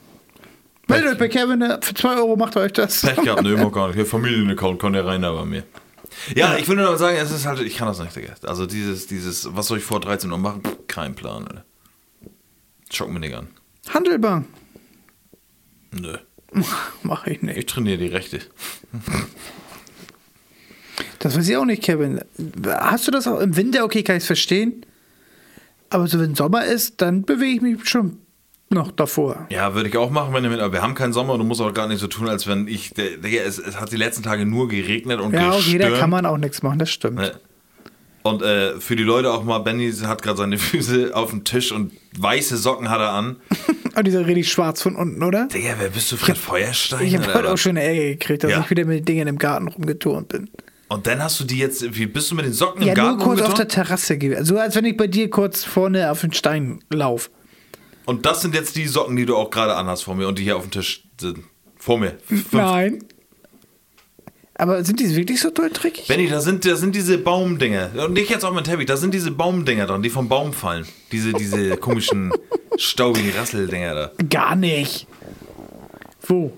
Meldet 0.89 1.13
euch 1.13 1.19
bei 1.19 1.29
Kevin, 1.29 1.61
ne? 1.61 1.79
für 1.81 1.95
2 1.95 2.17
Euro 2.17 2.37
macht 2.37 2.57
er 2.57 2.63
euch 2.63 2.73
das. 2.73 3.03
Pech 3.03 3.23
gehabt, 3.23 3.43
ne, 3.43 3.53
immer 3.55 3.71
gar 3.71 3.87
nicht. 3.87 3.99
Der 3.99 4.07
Familienaccount 4.07 4.81
kommt 4.81 4.97
ja 4.97 5.03
rein 5.03 5.23
da 5.23 5.33
bei 5.33 5.45
mir. 5.45 5.65
Ja, 6.35 6.57
ich 6.57 6.69
will 6.69 6.77
nur 6.77 6.97
sagen, 6.99 7.17
es 7.17 7.31
ist 7.31 7.47
halt, 7.47 7.61
ich 7.61 7.77
kann 7.77 7.87
das 7.87 8.01
nicht, 8.01 8.15
Digga. 8.15 8.35
Also 8.43 8.67
dieses, 8.67 9.07
dieses, 9.07 9.55
was 9.55 9.69
soll 9.69 9.79
ich 9.79 9.85
vor 9.85 10.01
13 10.01 10.31
Uhr 10.31 10.39
machen? 10.39 10.63
Kein 10.89 11.15
Plan, 11.15 11.47
Alter. 11.47 11.65
Schock 12.93 13.11
mir 13.11 13.21
nicht 13.21 13.35
an. 13.35 13.49
Handelbar. 13.95 14.45
Nö. 15.93 16.17
Mach 17.05 17.27
ich 17.27 17.43
nicht. 17.43 17.57
Ich 17.57 17.67
trainiere 17.67 17.99
die 17.99 18.09
Rechte. 18.09 18.41
Das 21.21 21.37
weiß 21.37 21.49
ich 21.49 21.57
auch 21.57 21.65
nicht, 21.65 21.83
Kevin. 21.83 22.21
Hast 22.67 23.07
du 23.07 23.13
das 23.13 23.29
auch 23.29 23.39
im 23.39 23.57
Winter? 23.57 23.85
Okay, 23.85 24.03
kann 24.03 24.17
ich 24.17 24.23
es 24.23 24.27
verstehen. 24.27 24.85
Aber 25.91 26.07
so 26.07 26.19
wenn 26.21 26.35
Sommer 26.35 26.65
ist, 26.65 27.01
dann 27.03 27.23
bewege 27.23 27.57
ich 27.57 27.61
mich 27.61 27.89
schon 27.89 28.19
noch 28.71 28.93
davor. 28.93 29.47
Ja, 29.51 29.75
würde 29.75 29.89
ich 29.89 29.97
auch 29.97 30.11
machen, 30.11 30.33
wenn 30.33 30.45
du 30.45 30.49
mit, 30.51 30.61
aber 30.61 30.73
wir 30.73 30.83
haben 30.83 30.95
keinen 30.95 31.13
Sommer 31.13 31.33
und 31.33 31.41
du 31.41 31.45
musst 31.45 31.61
auch 31.61 31.75
gar 31.75 31.89
nicht 31.89 31.99
so 31.99 32.07
tun, 32.07 32.29
als 32.29 32.47
wenn 32.47 32.69
ich, 32.69 32.91
der, 32.95 33.17
Digga, 33.17 33.43
es, 33.43 33.59
es 33.59 33.81
hat 33.81 33.91
die 33.91 33.97
letzten 33.97 34.23
Tage 34.23 34.47
nur 34.47 34.69
geregnet 34.69 35.21
und 35.21 35.35
Ja, 35.35 35.57
gestürmt. 35.57 35.99
kann 35.99 36.11
man 36.11 36.25
auch 36.27 36.39
nichts 36.39 36.63
machen, 36.63 36.79
das 36.79 36.91
stimmt. 36.91 37.17
Ne? 37.17 37.33
Und 38.23 38.43
äh, 38.43 38.79
für 38.79 38.95
die 38.97 39.03
Leute 39.03 39.33
auch 39.33 39.43
mal, 39.43 39.59
Benny 39.59 39.91
hat 39.93 40.23
gerade 40.23 40.39
seine 40.39 40.59
Füße 40.59 41.11
auf 41.17 41.31
dem 41.31 41.43
Tisch 41.43 41.73
und 41.73 41.93
weiße 42.19 42.57
Socken 42.59 42.91
hat 42.91 43.01
er 43.01 43.13
an. 43.13 43.37
Aber 43.95 44.05
die 44.05 44.13
sind 44.13 44.25
richtig 44.27 44.53
schwarz 44.53 44.83
von 44.83 44.95
unten, 44.95 45.23
oder? 45.25 45.49
Digga, 45.49 45.75
wer 45.81 45.89
bist 45.89 46.13
du, 46.13 46.17
Fred 46.17 46.39
Feuerstein? 46.39 47.05
Ich 47.05 47.17
habe 47.17 47.35
heute 47.35 47.51
auch 47.53 47.59
schon 47.59 47.77
Ärger 47.77 48.11
gekriegt, 48.11 48.45
dass 48.45 48.53
Ja. 48.53 48.61
ich 48.61 48.71
wieder 48.71 48.85
mit 48.85 49.01
den 49.01 49.05
Dingen 49.07 49.27
im 49.27 49.39
Garten 49.39 49.67
rumgeturnt 49.67 50.29
bin. 50.29 50.49
Und 50.91 51.07
dann 51.07 51.23
hast 51.23 51.39
du 51.39 51.45
die 51.45 51.59
jetzt, 51.59 51.97
wie 51.97 52.07
bist 52.07 52.33
du 52.33 52.35
mit 52.35 52.45
den 52.45 52.53
Socken 52.53 52.83
Ja, 52.83 52.89
im 52.89 52.95
Garten 52.97 53.19
nur 53.19 53.25
kurz 53.25 53.43
auf 53.43 53.55
der? 53.55 53.69
Terrasse 53.69 54.19
gewesen. 54.19 54.45
So 54.45 54.59
als 54.59 54.75
wenn 54.75 54.85
ich 54.85 54.97
bei 54.97 55.07
dir 55.07 55.31
kurz 55.31 55.63
vorne 55.63 56.11
auf 56.11 56.21
den 56.21 56.33
Stein 56.33 56.81
laufe. 56.91 57.31
Und 58.07 58.27
das 58.27 58.43
sind 58.43 58.57
jetzt 58.57 58.75
die 58.75 58.89
Socken, 58.89 59.15
die 59.15 59.25
du 59.25 59.37
auch 59.37 59.51
gerade 59.51 59.77
anhast 59.77 60.03
vor 60.03 60.17
mir 60.17 60.27
und 60.27 60.37
die 60.37 60.43
hier 60.43 60.57
auf 60.57 60.63
dem 60.63 60.73
Tisch 60.73 61.05
sind. 61.21 61.45
Vor 61.77 61.99
mir. 61.99 62.19
Fünf. 62.27 62.53
Nein. 62.53 63.05
Aber 64.55 64.85
sind 64.85 64.99
die 64.99 65.15
wirklich 65.15 65.41
so 65.41 65.51
doll 65.51 65.71
dreckig? 65.71 66.09
Benny, 66.09 66.29
da 66.29 66.41
sind, 66.41 66.67
da 66.67 66.75
sind 66.75 66.95
diese 66.97 67.19
Baumdinger. 67.19 67.91
Und 68.05 68.15
nicht 68.15 68.29
jetzt 68.29 68.45
auch 68.45 68.53
mit 68.53 68.65
Teppich, 68.67 68.87
da 68.87 68.97
sind 68.97 69.15
diese 69.15 69.31
Baumdinger 69.31 69.87
dran, 69.87 70.03
die 70.03 70.11
vom 70.11 70.29
Baum 70.29 70.53
fallen. 70.53 70.87
Diese, 71.13 71.33
diese 71.33 71.77
komischen 71.77 72.33
staubigen 72.77 73.31
Rasseldinger 73.31 73.95
da. 73.95 74.13
Gar 74.29 74.57
nicht. 74.57 75.07
Wo? 76.27 76.53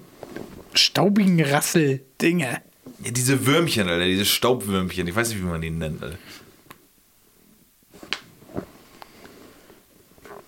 Staubigen 0.73 1.45
Rassel-Dinge. 1.45 2.63
Ja, 3.05 3.11
diese 3.11 3.47
Würmchen, 3.47 3.89
Alter, 3.89 4.05
diese 4.05 4.25
Staubwürmchen. 4.25 5.07
Ich 5.09 5.17
weiß 5.17 5.31
nicht, 5.31 5.41
wie 5.41 5.47
man 5.47 5.61
die 5.61 5.71
nennt, 5.71 6.03
Alter. 6.03 6.19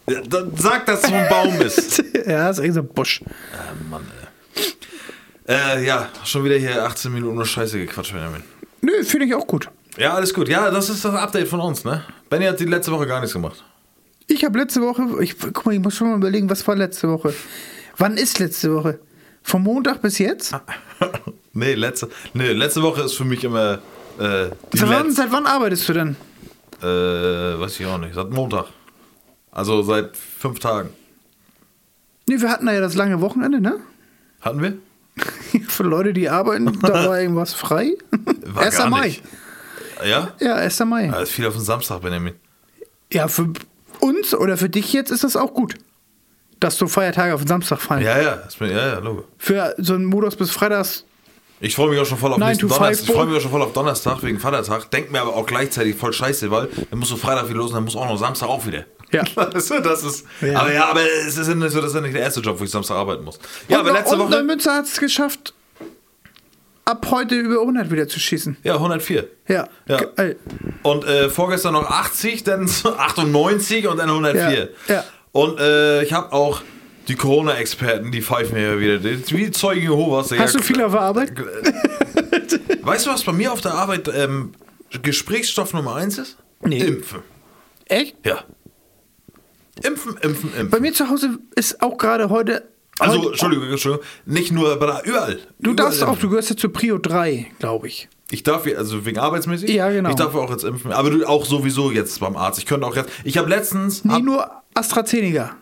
Ja, 0.07 0.21
dann 0.21 0.55
sag, 0.57 0.87
dass 0.87 1.03
es 1.03 1.09
so 1.09 1.15
ein 1.15 1.29
Baum 1.29 1.61
ist. 1.63 1.99
ja, 2.27 2.51
ist 2.51 2.59
irgendein 2.59 2.73
so 2.73 2.81
ein 2.81 2.89
Busch. 2.89 3.23
Ah, 3.53 3.73
Mann, 3.89 4.03
Alter. 5.47 5.77
Äh, 5.77 5.85
ja, 5.85 6.09
schon 6.25 6.45
wieder 6.45 6.57
hier 6.57 6.85
18 6.85 7.13
Minuten 7.13 7.35
nur 7.35 7.47
Scheiße 7.47 7.79
gequatscht, 7.79 8.13
Benjamin. 8.13 8.43
Nö, 8.81 9.03
finde 9.03 9.27
ich 9.27 9.35
auch 9.35 9.47
gut. 9.47 9.69
Ja, 9.97 10.15
alles 10.15 10.33
gut. 10.35 10.49
Ja, 10.49 10.71
das 10.71 10.91
ist 10.91 11.05
das 11.05 11.15
Update 11.15 11.49
von 11.49 11.61
uns, 11.61 11.85
ne? 11.85 12.03
Benny 12.29 12.47
hat 12.47 12.61
die 12.61 12.65
letzte 12.65 12.93
Woche 12.93 13.07
gar 13.07 13.21
nichts 13.21 13.33
gemacht. 13.33 13.65
Ich 14.27 14.45
habe 14.45 14.59
letzte 14.59 14.81
Woche, 14.81 15.23
ich, 15.23 15.39
guck 15.39 15.67
mal, 15.67 15.75
ich 15.75 15.81
muss 15.81 15.95
schon 15.95 16.11
mal 16.11 16.17
überlegen, 16.17 16.49
was 16.49 16.67
war 16.67 16.77
letzte 16.77 17.09
Woche. 17.11 17.35
Wann 17.97 18.17
ist 18.17 18.39
letzte 18.39 18.75
Woche? 18.75 18.99
Vom 19.43 19.63
Montag 19.63 20.01
bis 20.03 20.19
jetzt? 20.19 20.55
nee, 21.55 21.75
letzte, 21.75 22.09
nee, 22.35 22.53
letzte 22.53 22.83
Woche 22.83 23.03
ist 23.03 23.15
für 23.15 23.25
mich 23.25 23.43
immer 23.45 23.81
äh, 24.19 24.51
die 24.73 24.79
Seit 24.79 24.89
wann, 24.89 25.11
seit 25.11 25.33
wann 25.33 25.47
arbeitest 25.47 25.89
du 25.89 25.93
denn? 25.93 26.17
Äh, 26.83 26.87
weiß 26.87 27.81
ich 27.81 27.87
auch 27.87 27.99
nicht. 27.99 28.15
Seit 28.15 28.31
Montag. 28.31 28.67
Also 29.51 29.83
seit 29.83 30.17
fünf 30.17 30.59
Tagen. 30.59 30.91
Nee, 32.29 32.41
wir 32.41 32.51
hatten 32.51 32.67
ja 32.67 32.81
das 32.81 32.95
lange 32.95 33.21
Wochenende, 33.21 33.61
ne? 33.61 33.79
Hatten 34.41 34.63
wir? 34.63 34.77
Für 35.69 35.85
Leute, 35.85 36.13
die 36.13 36.29
arbeiten, 36.29 36.79
da 36.81 36.93
war 37.09 37.21
irgendwas 37.21 37.55
frei. 37.55 37.97
War 38.47 38.65
1. 38.65 38.77
gar 38.77 38.91
Mai. 38.91 39.07
nicht. 39.07 39.23
Ja? 40.05 40.33
Ja, 40.41 40.55
1. 40.57 40.81
Mai. 40.81 41.07
Ja, 41.07 41.21
ist 41.21 41.33
viel 41.33 41.47
auf 41.47 41.55
den 41.55 41.63
Samstag, 41.63 42.01
Benjamin. 42.01 42.35
Ja, 43.13 43.29
für 43.29 43.53
uns 44.01 44.35
oder 44.35 44.57
für 44.57 44.69
dich 44.69 44.93
jetzt 44.93 45.11
ist 45.11 45.25
das 45.25 45.37
auch 45.37 45.55
gut. 45.55 45.75
Dass 46.61 46.77
so 46.77 46.87
Feiertage 46.89 47.35
auf 47.35 47.43
den 47.43 47.49
Samstag 47.49 47.81
fallen. 47.81 48.03
Ja, 48.03 48.21
ja, 48.21 48.33
ist 48.35 48.61
mir, 48.61 48.71
ja, 48.73 48.87
ja, 48.95 48.99
Logo. 48.99 49.25
Für 49.39 49.75
so 49.79 49.95
einen 49.95 50.05
Modus 50.05 50.37
bis 50.37 50.51
Freitags. 50.51 51.05
Ich 51.65 51.75
freue 51.75 51.89
mich 51.89 51.99
auch 51.99 52.05
schon 52.05 52.19
voll 52.19 52.31
auf 52.31 52.39
Nine 52.39 52.51
nächsten 52.51 52.69
Donnerstag. 52.69 53.09
Ich 53.09 53.15
freue 53.15 53.27
mich 53.27 53.39
auch 53.39 53.41
schon 53.41 53.51
voll 53.51 53.63
auf 53.63 53.73
Donnerstag 53.73 54.23
wegen 54.23 54.39
Vatertag. 54.39 54.91
Denk 54.91 55.11
mir 55.11 55.23
aber 55.23 55.35
auch 55.35 55.47
gleichzeitig 55.47 55.97
voll 55.97 56.13
scheiße, 56.13 56.51
weil 56.51 56.69
dann 56.91 56.99
musst 56.99 57.11
du 57.11 57.17
Freitag 57.17 57.49
wieder 57.49 57.59
los 57.59 57.71
und 57.71 57.77
dann 57.77 57.85
muss 57.85 57.97
auch 57.97 58.07
noch 58.07 58.19
Samstag 58.19 58.49
auch 58.49 58.67
wieder. 58.67 58.85
Ja. 59.11 59.23
Du, 59.35 59.81
das 59.81 60.03
ist. 60.03 60.27
Ja. 60.43 60.61
Aber 60.61 60.73
ja, 60.73 60.91
aber 60.91 61.01
es 61.27 61.39
ist 61.39 61.49
ja 61.49 61.55
nicht 61.55 61.71
so, 61.71 61.81
das 61.81 61.95
ist 61.95 62.01
nicht 62.03 62.15
der 62.15 62.23
erste 62.23 62.41
Job, 62.41 62.61
wo 62.61 62.65
ich 62.65 62.71
Samstag 62.71 62.97
arbeiten 62.97 63.25
muss. 63.25 63.39
Ja, 63.69 63.81
und, 63.81 63.87
aber 63.87 63.99
letzte 63.99 64.17
und 64.17 64.31
Woche. 64.31 64.43
Münze 64.43 64.73
hat 64.73 64.85
es 64.85 65.01
geschafft, 65.01 65.55
ab 66.85 67.07
heute 67.11 67.35
über 67.37 67.61
100 67.61 67.91
wieder 67.91 68.09
zu 68.09 68.21
schießen. 68.21 68.59
Ja, 68.63 68.75
104. 68.75 69.27
Ja. 69.49 69.69
Ja. 69.89 69.97
Geil. 70.17 70.37
Und 70.83 71.05
äh, 71.05 71.31
vorgestern 71.31 71.73
noch 71.73 71.89
80, 71.89 72.45
dann 72.45 72.69
98 72.85 73.87
und 73.87 73.97
dann 73.97 74.11
104. 74.11 74.69
Ja, 74.89 74.95
ja. 74.95 75.05
Und 75.33 75.59
äh, 75.61 76.03
ich 76.03 76.13
habe 76.13 76.33
auch 76.33 76.61
die 77.09 77.15
Corona-Experten, 77.17 78.11
die 78.11 78.23
pfeifen 78.23 78.55
mir 78.55 78.75
ja 78.75 78.81
wieder. 78.81 79.03
Wie 79.03 79.51
Zeugen 79.51 79.83
Jehovas. 79.83 80.33
Hast 80.37 80.55
du 80.55 80.63
viel 80.63 80.81
auf 80.83 80.93
der 80.93 81.01
Arbeit? 81.01 81.33
Weißt 82.83 83.07
du, 83.07 83.11
was 83.11 83.25
bei 83.25 83.33
mir 83.33 83.53
auf 83.53 83.61
der 83.61 83.75
Arbeit 83.75 84.11
ähm, 84.15 84.53
Gesprächsstoff 85.03 85.73
Nummer 85.73 85.97
1 85.97 86.19
ist? 86.19 86.37
Nee. 86.63 86.79
Impfen. 86.79 87.21
Echt? 87.87 88.17
Ja. 88.25 88.45
Impfen, 89.83 90.17
impfen, 90.23 90.51
impfen. 90.51 90.71
Bei 90.71 90.81
mir 90.81 90.93
zu 90.93 91.09
Hause 91.11 91.39
ist 91.57 91.83
auch 91.83 91.99
gerade 91.99 92.31
heute. 92.31 92.69
also, 92.99 93.19
heute, 93.19 93.31
Entschuldigung, 93.31 93.69
Entschuldigung. 93.71 94.07
Nicht 94.25 94.53
nur, 94.53 94.73
aber 94.73 95.05
überall. 95.05 95.39
Du 95.59 95.73
überall 95.73 95.89
darfst 95.89 96.03
auch, 96.03 96.11
impfen. 96.11 96.23
du 96.23 96.29
gehörst 96.31 96.51
ja 96.51 96.57
zu 96.57 96.69
Prio 96.69 96.99
3, 96.99 97.51
glaube 97.59 97.89
ich. 97.89 98.09
Ich 98.31 98.43
darf, 98.43 98.67
also 98.67 99.05
wegen 99.05 99.19
arbeitsmäßig? 99.19 99.71
Ja, 99.71 99.91
genau. 99.91 100.11
Ich 100.11 100.17
darf 100.17 100.35
auch 100.35 100.51
jetzt 100.51 100.65
impfen. 100.65 100.93
Aber 100.93 101.11
du 101.11 101.27
auch 101.27 101.45
sowieso 101.45 101.91
jetzt 101.91 102.19
beim 102.21 102.37
Arzt. 102.37 102.59
Ich 102.59 102.67
könnte 102.67 102.87
auch 102.87 102.97
jetzt. 102.97 103.11
Ich 103.25 103.37
habe 103.37 103.49
letztens. 103.49 104.05
Nee, 104.05 104.13
hab, 104.13 104.23
nur 104.23 104.51
AstraZeneca. 104.75 105.57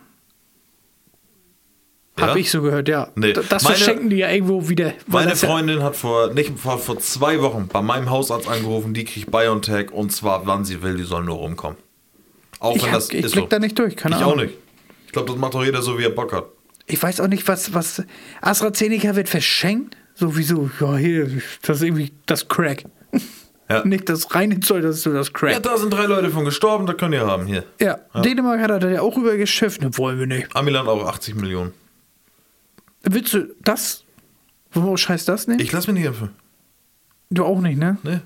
Ja? 2.19 2.27
Habe 2.27 2.39
ich 2.39 2.51
so 2.51 2.61
gehört, 2.61 2.87
ja. 2.87 3.09
Nee. 3.15 3.33
Das 3.33 3.49
Meine- 3.63 3.75
verschenken 3.75 4.09
die 4.11 4.17
ja 4.17 4.29
irgendwo 4.29 4.69
wieder. 4.69 4.93
Meine 5.07 5.31
das 5.31 5.41
ja- 5.41 5.47
Freundin 5.49 5.81
hat 5.81 5.95
vor, 5.95 6.31
nicht, 6.33 6.59
vor, 6.59 6.77
vor 6.77 6.99
zwei 6.99 7.41
Wochen 7.41 7.67
bei 7.71 7.81
meinem 7.81 8.09
Hausarzt 8.11 8.47
angerufen, 8.47 8.93
die 8.93 9.03
kriegt 9.03 9.31
BioNTech 9.31 9.91
und 9.91 10.11
zwar 10.11 10.45
wann 10.45 10.63
sie 10.63 10.81
will, 10.83 10.95
die 10.97 11.03
soll 11.03 11.23
nur 11.23 11.37
rumkommen. 11.37 11.77
Auch 12.59 12.75
Ich, 12.75 12.83
wenn 12.83 12.89
hab, 12.91 12.99
das 12.99 13.09
ich 13.09 13.25
ist 13.25 13.33
so. 13.35 13.45
da 13.47 13.57
nicht 13.59 13.77
durch, 13.79 13.95
keine 13.95 14.15
ich 14.15 14.21
Ahnung. 14.21 14.33
auch 14.33 14.41
nicht. 14.43 14.53
Ich 15.07 15.11
glaube, 15.11 15.29
das 15.31 15.37
macht 15.39 15.53
doch 15.55 15.63
jeder 15.63 15.81
so, 15.81 15.97
wie 15.97 16.03
er 16.03 16.11
Bock 16.11 16.31
hat. 16.33 16.45
Ich 16.85 17.01
weiß 17.01 17.19
auch 17.19 17.27
nicht, 17.27 17.47
was, 17.47 17.73
was 17.73 18.03
AstraZeneca 18.41 19.15
wird 19.15 19.29
verschenkt. 19.29 19.97
Sowieso, 20.15 20.69
ja, 20.79 20.95
hier, 20.97 21.41
das 21.63 21.77
ist 21.77 21.83
irgendwie 21.83 22.11
das 22.25 22.47
Crack. 22.47 22.83
Ja. 23.69 23.83
Nicht 23.85 24.09
das 24.09 24.35
reine 24.35 24.59
Zeug, 24.59 24.83
das 24.83 24.97
ist 24.97 25.03
so 25.03 25.13
das 25.13 25.27
Ja, 25.27 25.33
Crack. 25.33 25.63
da 25.63 25.77
sind 25.77 25.91
drei 25.91 26.05
Leute 26.05 26.29
von 26.29 26.43
gestorben, 26.43 26.85
da 26.85 26.93
könnt 26.93 27.15
ihr 27.15 27.25
haben 27.25 27.45
hier. 27.45 27.63
Ja, 27.79 27.97
Dänemark 28.21 28.59
hat 28.59 28.83
da 28.83 28.89
ja 28.89 29.01
auch 29.01 29.15
rübergeschifft. 29.15 29.81
Ne, 29.81 29.97
wollen 29.97 30.19
wir 30.19 30.27
nicht. 30.27 30.53
Amiland 30.53 30.87
auch 30.89 31.07
80 31.07 31.35
Millionen. 31.35 31.71
Willst 33.03 33.33
du 33.33 33.53
das? 33.61 34.03
Wo 34.71 34.97
scheiß 34.97 35.25
das 35.25 35.47
nicht? 35.47 35.61
Ich 35.61 35.71
lass 35.71 35.87
mich 35.87 35.95
nicht 35.95 36.05
impfen. 36.05 36.29
du 37.29 37.45
auch 37.45 37.59
nicht, 37.59 37.77
ne? 37.77 37.97
Ne? 38.03 38.21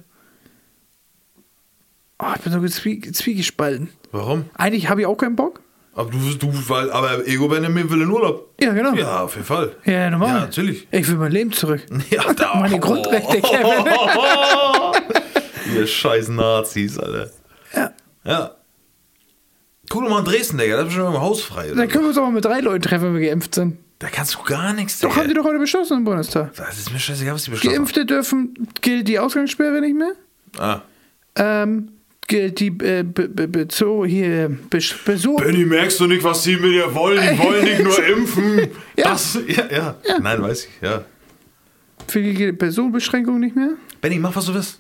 Oh, 2.20 2.26
ich 2.36 2.42
bin 2.42 2.54
so 2.54 3.12
zwiegespalten. 3.12 3.90
Warum? 4.12 4.46
Eigentlich 4.56 4.90
habe 4.90 5.02
ich 5.02 5.08
auch 5.08 5.18
keinen 5.18 5.36
Bock. 5.36 5.62
Aber 5.94 6.12
du, 6.12 6.18
du 6.36 6.70
weil, 6.70 6.92
aber 6.92 7.28
Ego 7.28 7.48
Benjamin 7.48 7.90
will 7.90 8.02
in 8.02 8.10
Urlaub. 8.10 8.54
Ja, 8.62 8.72
genau. 8.72 8.94
Ja, 8.94 9.24
auf 9.24 9.34
jeden 9.34 9.48
Fall. 9.48 9.76
Ja, 9.84 10.10
normal. 10.12 10.28
Ja, 10.30 10.40
natürlich. 10.42 10.88
Ich 10.92 11.08
will 11.08 11.16
mein 11.16 11.32
Leben 11.32 11.52
zurück. 11.52 11.84
Ja, 12.12 12.34
da. 12.34 12.56
Meine 12.60 12.80
Grundrechte, 12.80 13.42
Kevin. 13.42 13.94
Ihr 15.76 15.88
scheiß 15.88 16.30
Nazis, 16.30 17.00
Alter. 17.00 17.32
Ja. 17.76 17.92
Ja. 18.24 18.52
Guck 19.90 20.04
doch 20.04 20.10
mal 20.10 20.20
in 20.20 20.26
Dresden, 20.26 20.60
Digga. 20.60 20.76
Da 20.76 20.82
ist 20.82 20.88
bestimmt 20.90 21.08
immer 21.08 21.22
Haus 21.22 21.42
frei. 21.42 21.70
Dann 21.70 21.88
können 21.88 22.04
wir 22.04 22.10
uns 22.10 22.18
auch 22.18 22.24
mal 22.24 22.32
mit 22.32 22.46
drei 22.46 22.60
Leuten 22.60 22.84
treffen, 22.84 23.06
wenn 23.06 23.20
wir 23.20 23.28
geimpft 23.30 23.56
sind. 23.56 23.78
Da 24.00 24.10
kannst 24.10 24.36
du 24.36 24.44
gar 24.44 24.74
nichts, 24.74 25.00
Doch, 25.00 25.16
haben 25.16 25.28
die 25.28 25.34
doch 25.34 25.44
heute 25.44 25.58
beschlossen 25.58 25.98
im 25.98 26.04
Bundestag. 26.04 26.54
Das 26.56 26.78
ist 26.78 26.92
mir 26.94 27.00
scheißegal, 27.00 27.34
was 27.34 27.46
die 27.46 27.52
beschlossen 27.52 27.76
Geimpfte 27.76 28.06
dürfen, 28.06 28.54
gilt 28.82 29.08
die 29.08 29.18
Ausgangssperre 29.18 29.82
nicht 29.82 29.96
mehr. 29.96 30.14
Ah. 30.60 30.82
Ähm, 31.36 31.90
gilt 32.28 32.60
die, 32.60 32.68
äh, 32.68 33.04
be, 33.04 33.28
be, 33.28 33.48
be, 33.48 33.68
so, 33.72 34.06
hier, 34.06 34.50
Bes- 34.70 34.94
Besuch. 35.04 35.42
Benny, 35.42 35.66
merkst 35.66 36.00
du 36.00 36.06
nicht, 36.06 36.24
was 36.24 36.44
die 36.44 36.58
mit 36.58 36.74
dir 36.74 36.94
wollen? 36.94 37.22
Die 37.34 37.40
wollen 37.40 37.64
nicht 37.64 37.84
nur 37.84 38.06
impfen. 38.18 38.68
Ja. 38.98 39.10
Das, 39.12 39.40
ja, 39.48 39.66
ja, 39.72 39.96
Nein, 40.22 40.42
weiß 40.44 40.66
ich, 40.66 40.72
ja. 40.82 41.04
Für 42.08 42.22
die 42.22 42.52
Personenbeschränkung 42.54 43.40
nicht 43.40 43.56
mehr. 43.56 43.72
Benny, 44.00 44.20
mach, 44.20 44.36
was 44.36 44.46
du 44.46 44.54
willst. 44.54 44.80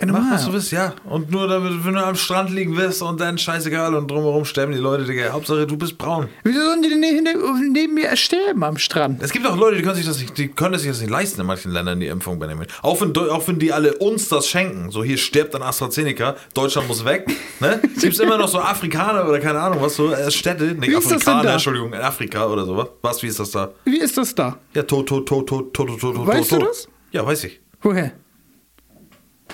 Ja, 0.00 0.06
Mach, 0.06 0.30
was 0.30 0.46
du 0.46 0.52
willst, 0.52 0.70
ja. 0.70 0.94
Und 1.06 1.28
nur 1.32 1.48
damit, 1.48 1.84
wenn 1.84 1.94
du 1.94 2.04
am 2.04 2.14
Strand 2.14 2.50
liegen 2.50 2.76
wirst 2.76 3.02
und 3.02 3.20
dann 3.20 3.36
scheißegal 3.36 3.96
und 3.96 4.08
drumherum 4.08 4.44
sterben 4.44 4.70
die 4.72 4.78
Leute, 4.78 5.04
Digga. 5.04 5.32
Hauptsache, 5.32 5.66
du 5.66 5.76
bist 5.76 5.98
braun. 5.98 6.28
Wieso 6.44 6.60
sollen 6.60 6.82
die 6.82 6.88
denn 6.90 7.00
neben, 7.00 7.72
neben 7.72 7.94
mir 7.94 8.16
sterben 8.16 8.62
am 8.62 8.78
Strand? 8.78 9.20
Es 9.24 9.32
gibt 9.32 9.44
auch 9.44 9.56
Leute, 9.56 9.76
die 9.76 9.82
können 9.82 9.96
sich 9.96 10.06
das 10.06 10.20
nicht, 10.20 10.38
die 10.38 10.46
können 10.46 10.78
sich 10.78 10.88
das 10.88 11.00
nicht 11.00 11.10
leisten 11.10 11.40
in 11.40 11.48
manchen 11.48 11.72
Ländern, 11.72 11.98
die 11.98 12.06
Impfung 12.06 12.38
Benjamin. 12.38 12.68
Auch 12.82 13.00
wenn, 13.00 13.16
auch 13.16 13.48
wenn 13.48 13.58
die 13.58 13.72
alle 13.72 13.92
uns 13.96 14.28
das 14.28 14.46
schenken. 14.48 14.92
So, 14.92 15.02
hier 15.02 15.18
stirbt 15.18 15.54
dann 15.54 15.62
AstraZeneca, 15.62 16.36
Deutschland 16.54 16.86
muss 16.86 17.04
weg. 17.04 17.26
Ne? 17.58 17.80
Es 17.96 18.02
gibt 18.02 18.20
immer 18.20 18.38
noch 18.38 18.46
so 18.46 18.60
Afrikaner 18.60 19.28
oder 19.28 19.40
keine 19.40 19.58
Ahnung 19.58 19.82
was, 19.82 19.96
so 19.96 20.12
äh, 20.12 20.30
Städte, 20.30 20.62
nicht 20.66 20.82
Wie 20.82 20.94
ist 20.94 20.96
das 20.96 21.08
denn 21.08 21.16
Afrikaner, 21.16 21.42
da? 21.42 21.52
Entschuldigung, 21.54 21.92
in 21.92 22.00
Afrika 22.00 22.46
oder 22.46 22.64
sowas. 22.64 22.86
Was, 23.02 23.20
wie 23.24 23.26
ist 23.26 23.40
das 23.40 23.50
da? 23.50 23.72
Wie 23.84 23.98
ist 23.98 24.16
das 24.16 24.32
da? 24.32 24.56
Ja, 24.74 24.84
tot, 24.84 25.08
tot, 25.08 25.26
tot, 25.26 25.48
tot, 25.48 25.74
tot, 25.74 25.88
tot, 25.98 26.14
tot, 26.14 26.26
Weißt 26.26 26.50
tot. 26.50 26.62
du 26.62 26.66
das? 26.66 26.88
Ja, 27.10 27.26
weiß 27.26 27.42
ich. 27.44 27.60
Woher? 27.82 28.12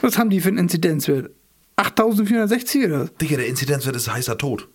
Was 0.05 0.19
haben 0.19 0.29
die 0.29 0.43
für 0.43 0.49
einen 0.49 0.59
Inzidenzwert? 0.59 1.31
8460 1.77 2.85
oder? 2.85 3.07
Digga, 3.07 3.39
der 3.39 3.47
Inzidenzwert 3.47 3.97
ist 3.97 4.13
heißer 4.13 4.37
Tod. 4.37 4.69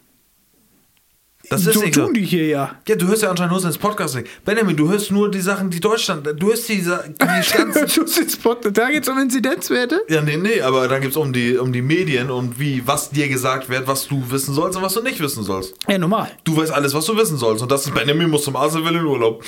Das 1.52 1.68
ist 1.68 1.76
so. 1.76 1.82
tun 1.88 2.16
die 2.16 2.24
hier 2.24 2.48
ja. 2.48 2.76
Ja, 2.88 2.96
du 2.96 3.08
hörst 3.08 3.22
ja 3.22 3.30
anscheinend 3.30 3.54
nur 3.54 3.64
ins 3.64 3.78
Podcast. 3.78 4.18
Benjamin, 4.44 4.76
du 4.76 4.90
hörst 4.90 5.12
nur 5.12 5.30
die 5.30 5.40
Sachen, 5.40 5.70
die 5.70 5.80
Deutschland, 5.80 6.26
du 6.26 6.48
hörst 6.48 6.68
die, 6.68 6.78
die 6.82 7.58
ganzen 7.58 8.74
da 8.74 8.90
geht 8.90 9.04
es 9.04 9.10
um 9.10 9.20
Inzidenzwerte? 9.20 10.02
Ja, 10.10 10.22
nee, 10.22 10.36
nee, 10.36 10.62
aber 10.62 10.88
dann 10.88 11.00
geht 11.00 11.12
es 11.12 11.18
um 11.18 11.32
die, 11.32 11.58
um 11.58 11.72
die 11.72 11.84
Medien 11.84 12.32
und 12.32 12.60
wie, 12.60 12.86
was 12.88 13.12
dir 13.12 13.30
gesagt 13.30 13.70
wird, 13.70 13.86
was 13.86 14.08
du 14.08 14.32
wissen 14.32 14.56
sollst 14.56 14.78
und 14.78 14.84
was 14.84 14.96
du 14.96 15.04
nicht 15.04 15.20
wissen 15.20 15.44
sollst. 15.44 15.76
Ja, 15.88 16.00
normal. 16.00 16.32
Du 16.44 16.58
weißt 16.58 16.72
alles, 16.72 16.96
was 16.96 17.06
du 17.06 17.16
wissen 17.16 17.38
sollst. 17.38 17.62
Und 17.62 17.72
das 17.72 17.86
ist 17.86 17.94
Benjamin 17.94 18.32
muss 18.32 18.46
zum 18.46 18.56
will 18.56 18.96
in 18.96 19.06
Urlaub. 19.06 19.44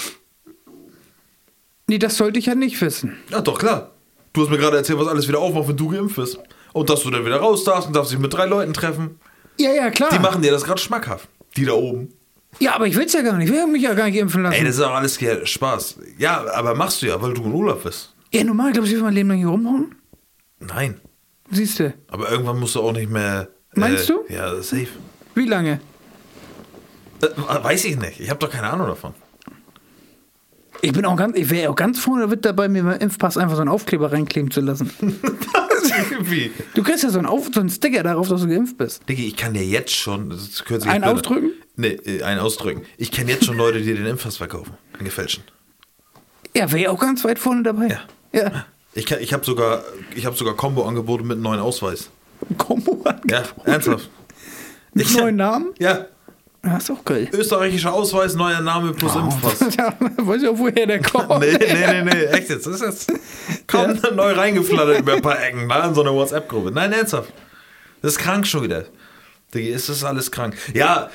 Nee, 1.87 1.97
das 1.97 2.17
sollte 2.17 2.37
ich 2.37 2.45
ja 2.45 2.53
nicht 2.53 2.79
wissen. 2.81 3.17
Ja, 3.31 3.41
doch, 3.41 3.57
klar. 3.57 3.90
Du 4.33 4.41
hast 4.41 4.49
mir 4.49 4.57
gerade 4.57 4.77
erzählt, 4.77 4.97
was 4.99 5.07
alles 5.07 5.27
wieder 5.27 5.39
aufmacht, 5.39 5.67
wenn 5.67 5.77
du 5.77 5.89
geimpft 5.89 6.15
bist. 6.15 6.39
Und 6.73 6.89
dass 6.89 7.03
du 7.03 7.09
dann 7.09 7.25
wieder 7.25 7.37
raus 7.37 7.63
darfst 7.63 7.87
und 7.87 7.95
darfst 7.95 8.11
dich 8.11 8.19
mit 8.19 8.33
drei 8.33 8.45
Leuten 8.45 8.73
treffen. 8.73 9.19
Ja, 9.59 9.71
ja, 9.73 9.89
klar. 9.89 10.09
Die 10.11 10.19
machen 10.19 10.41
dir 10.41 10.51
das 10.51 10.63
gerade 10.63 10.79
schmackhaft. 10.79 11.27
Die 11.57 11.65
da 11.65 11.73
oben. 11.73 12.13
ja, 12.59 12.73
aber 12.75 12.87
ich 12.87 12.95
will's 12.95 13.11
ja 13.11 13.21
gar 13.21 13.37
nicht. 13.37 13.49
Ich 13.49 13.53
will 13.53 13.67
mich 13.67 13.81
ja 13.81 13.93
gar 13.93 14.05
nicht 14.05 14.15
impfen 14.15 14.43
lassen. 14.43 14.53
Ey, 14.53 14.63
das 14.63 14.75
ist 14.75 14.81
auch 14.81 14.93
alles 14.93 15.17
hier 15.17 15.45
Spaß. 15.45 15.97
Ja, 16.17 16.45
aber 16.53 16.75
machst 16.75 17.01
du 17.01 17.07
ja, 17.07 17.21
weil 17.21 17.33
du 17.33 17.43
in 17.43 17.51
Urlaub 17.51 17.83
bist. 17.83 18.15
ja, 18.33 18.43
normal. 18.43 18.71
Glaubst 18.71 18.89
du, 18.89 18.95
ich 18.95 18.99
will 18.99 19.05
mein 19.05 19.13
Leben 19.15 19.29
lang 19.29 19.37
hier 19.39 19.47
rumhauen? 19.47 19.95
Nein. 20.59 21.01
Siehst 21.49 21.79
du. 21.79 21.93
Aber 22.07 22.31
irgendwann 22.31 22.59
musst 22.59 22.75
du 22.75 22.81
auch 22.81 22.93
nicht 22.93 23.09
mehr. 23.09 23.49
Meinst 23.75 24.09
äh, 24.09 24.13
du? 24.13 24.33
Ja, 24.33 24.55
safe. 24.61 24.87
Wie 25.35 25.45
lange? 25.45 25.81
Äh, 27.21 27.63
weiß 27.63 27.83
ich 27.85 27.97
nicht. 27.97 28.21
Ich 28.21 28.29
habe 28.29 28.39
doch 28.39 28.49
keine 28.49 28.69
Ahnung 28.69 28.87
davon. 28.87 29.13
Ich 30.81 30.93
bin 30.93 31.05
auch 31.05 31.15
ganz, 31.15 31.37
ich 31.37 31.49
wäre 31.49 31.69
auch 31.69 31.75
ganz 31.75 31.99
vorne 31.99 32.25
mit 32.27 32.43
dabei, 32.43 32.67
mir 32.67 32.83
beim 32.83 32.99
Impfpass 32.99 33.37
einfach 33.37 33.55
so 33.55 33.61
einen 33.61 33.69
Aufkleber 33.69 34.11
reinkleben 34.11 34.49
zu 34.51 34.61
lassen. 34.61 34.91
Wie? 36.21 36.51
Du 36.73 36.83
kriegst 36.83 37.03
ja 37.03 37.09
so 37.09 37.17
einen, 37.19 37.27
Auf, 37.27 37.49
so 37.53 37.59
einen 37.59 37.69
Sticker 37.69 38.03
darauf, 38.03 38.27
dass 38.29 38.41
du 38.41 38.47
geimpft 38.47 38.77
bist. 38.77 39.07
Diggi, 39.07 39.27
ich 39.27 39.35
kann 39.35 39.53
dir 39.53 39.63
jetzt 39.65 39.93
schon. 39.93 40.29
Das 40.29 40.63
Einen 40.87 41.01
bin- 41.01 41.03
ausdrücken? 41.11 41.51
Nee, 41.75 41.99
äh, 42.05 42.23
einen 42.23 42.39
ausdrücken. 42.39 42.83
Ich 42.97 43.11
kenne 43.11 43.31
jetzt 43.31 43.45
schon 43.45 43.57
Leute, 43.57 43.81
die 43.81 43.93
den 43.93 44.05
Impfpass 44.05 44.37
verkaufen. 44.37 44.73
Den 44.97 45.05
gefälschen. 45.05 45.43
Ja, 46.55 46.71
wäre 46.71 46.91
auch 46.91 46.99
ganz 46.99 47.23
weit 47.23 47.39
vorne 47.39 47.63
dabei. 47.63 47.87
Ja. 48.33 48.41
Ja. 48.41 48.65
Ich, 48.93 49.05
kann- 49.05 49.19
ich 49.21 49.33
habe 49.33 49.45
sogar, 49.45 49.83
ich 50.15 50.25
hab 50.25 50.37
sogar 50.37 50.55
Combo-Angebote 50.55 51.23
mit 51.23 51.33
einem 51.33 51.43
neuen 51.43 51.59
Ausweis. 51.59 52.09
Kombo 52.57 53.01
an. 53.05 53.21
Ja, 53.29 53.43
ernsthaft. 53.65 54.09
Mit 54.93 55.05
Ich- 55.07 55.17
neuen 55.17 55.35
Namen? 55.37 55.67
Ja, 55.79 56.07
Ja, 56.63 56.77
ist 56.77 56.91
auch 56.91 57.03
geil. 57.03 57.27
österreichischer 57.33 57.91
Ausweis, 57.91 58.35
neuer 58.35 58.61
Name 58.61 58.91
plus 58.93 59.15
Impfpass. 59.15 59.59
Ja, 59.77 59.93
weiß 60.17 60.43
ich 60.43 60.47
auch, 60.49 60.57
woher 60.59 60.85
der 60.85 61.01
kommt. 61.01 61.29
Nee, 61.39 61.57
nee, 61.59 62.03
nee, 62.03 62.03
nee, 62.03 62.23
echt 62.37 62.49
jetzt. 62.49 62.67
Das 62.67 62.81
ist 62.81 63.09
jetzt 63.09 63.67
kaum 63.67 63.97
neu 64.15 64.33
reingeflattert 64.33 64.99
über 64.99 65.13
ein 65.13 65.21
paar 65.21 65.43
Ecken, 65.43 65.67
da 65.67 65.87
in 65.87 65.95
so 65.95 66.01
eine 66.01 66.11
WhatsApp-Gruppe. 66.13 66.71
Nein, 66.71 66.93
ernsthaft. 66.93 67.33
Das 68.03 68.13
ist 68.13 68.19
krank 68.19 68.45
schon 68.45 68.63
wieder. 68.63 68.85
Diggi, 69.53 69.69
ist 69.69 69.89
das 69.89 70.03
alles 70.03 70.29
krank. 70.31 70.55
Ja, 70.73 71.09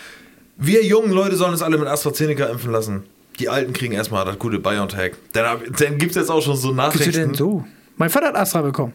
wir 0.56 0.85
jungen 0.85 1.12
Leute 1.12 1.37
sollen 1.37 1.52
uns 1.52 1.62
alle 1.62 1.78
mit 1.78 1.87
AstraZeneca 1.87 2.46
impfen 2.46 2.72
lassen. 2.72 3.04
Die 3.38 3.48
Alten 3.48 3.72
kriegen 3.72 3.92
erstmal 3.94 4.24
das 4.24 4.38
gute 4.38 4.59
BioNTech. 4.59 5.12
Dann, 5.32 5.59
dann 5.78 5.98
gibt 5.98 6.11
es 6.12 6.16
jetzt 6.16 6.30
auch 6.30 6.42
schon 6.42 6.56
so 6.56 6.72
Nachrichten. 6.72 7.12
denn 7.12 7.35
so? 7.35 7.64
Mein 7.96 8.11
Vater 8.11 8.28
hat 8.28 8.37
Astra 8.37 8.62
bekommen. 8.62 8.94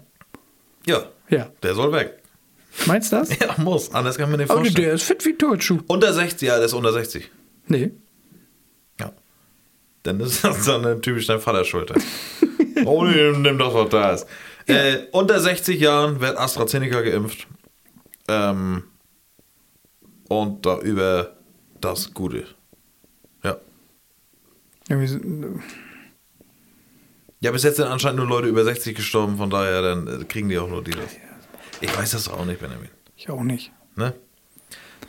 Ja, 0.86 1.04
Ja. 1.30 1.48
der 1.64 1.76
soll 1.76 1.92
weg. 1.94 2.21
Meinst 2.86 3.12
du 3.12 3.18
das? 3.18 3.30
Ja, 3.40 3.56
muss. 3.58 3.94
Anders 3.94 4.18
kann 4.18 4.32
man 4.32 4.42
Aber 4.42 4.54
vorstellen. 4.54 4.76
der 4.86 4.94
ist 4.94 5.04
fit 5.04 5.26
wie 5.26 5.34
Turnschuh. 5.38 5.80
Unter 5.88 6.14
60, 6.14 6.48
ja, 6.48 6.56
der 6.58 6.66
ist 6.66 6.74
unter 6.74 6.94
60. 6.94 7.30
Nee. 7.68 7.92
Ja. 9.00 9.12
Dann 10.04 10.20
ist 10.20 10.44
das 10.44 10.66
dann 10.66 11.02
typisch 11.02 11.28
dein 11.28 11.40
Vater 11.40 11.64
schuld. 11.66 11.94
oh, 12.86 13.04
nee, 13.06 13.32
nimm 13.38 13.58
das, 13.58 13.74
was 13.74 13.90
da 13.90 14.12
ist. 14.14 14.28
Äh, 14.68 15.00
unter 15.12 15.40
60 15.40 15.80
Jahren 15.80 16.22
wird 16.22 16.38
AstraZeneca 16.38 17.02
geimpft. 17.02 17.48
Ähm, 18.28 18.84
und 20.30 20.66
da 20.66 20.80
über 20.80 21.36
das 21.82 22.14
Gute. 22.14 22.46
Ja. 23.44 23.58
Ja, 24.88 25.00
wir 25.00 25.08
sind, 25.08 25.62
Ja, 27.42 27.52
bis 27.52 27.64
jetzt 27.64 27.78
sind 27.78 27.88
anscheinend 27.88 28.20
nur 28.20 28.28
Leute 28.28 28.48
über 28.48 28.64
60 28.64 28.96
gestorben, 28.96 29.38
von 29.38 29.50
daher 29.50 29.82
dann 29.82 30.22
äh, 30.22 30.24
kriegen 30.26 30.48
die 30.48 30.58
auch 30.58 30.70
nur 30.70 30.84
die 30.84 30.92
das. 30.92 31.10
Ich 31.82 31.98
weiß 31.98 32.12
das 32.12 32.28
auch 32.30 32.46
nicht, 32.46 32.60
Benjamin. 32.62 32.90
ich 33.18 33.30
auch 33.30 33.44
nicht. 33.44 33.72
Ne? 33.96 34.14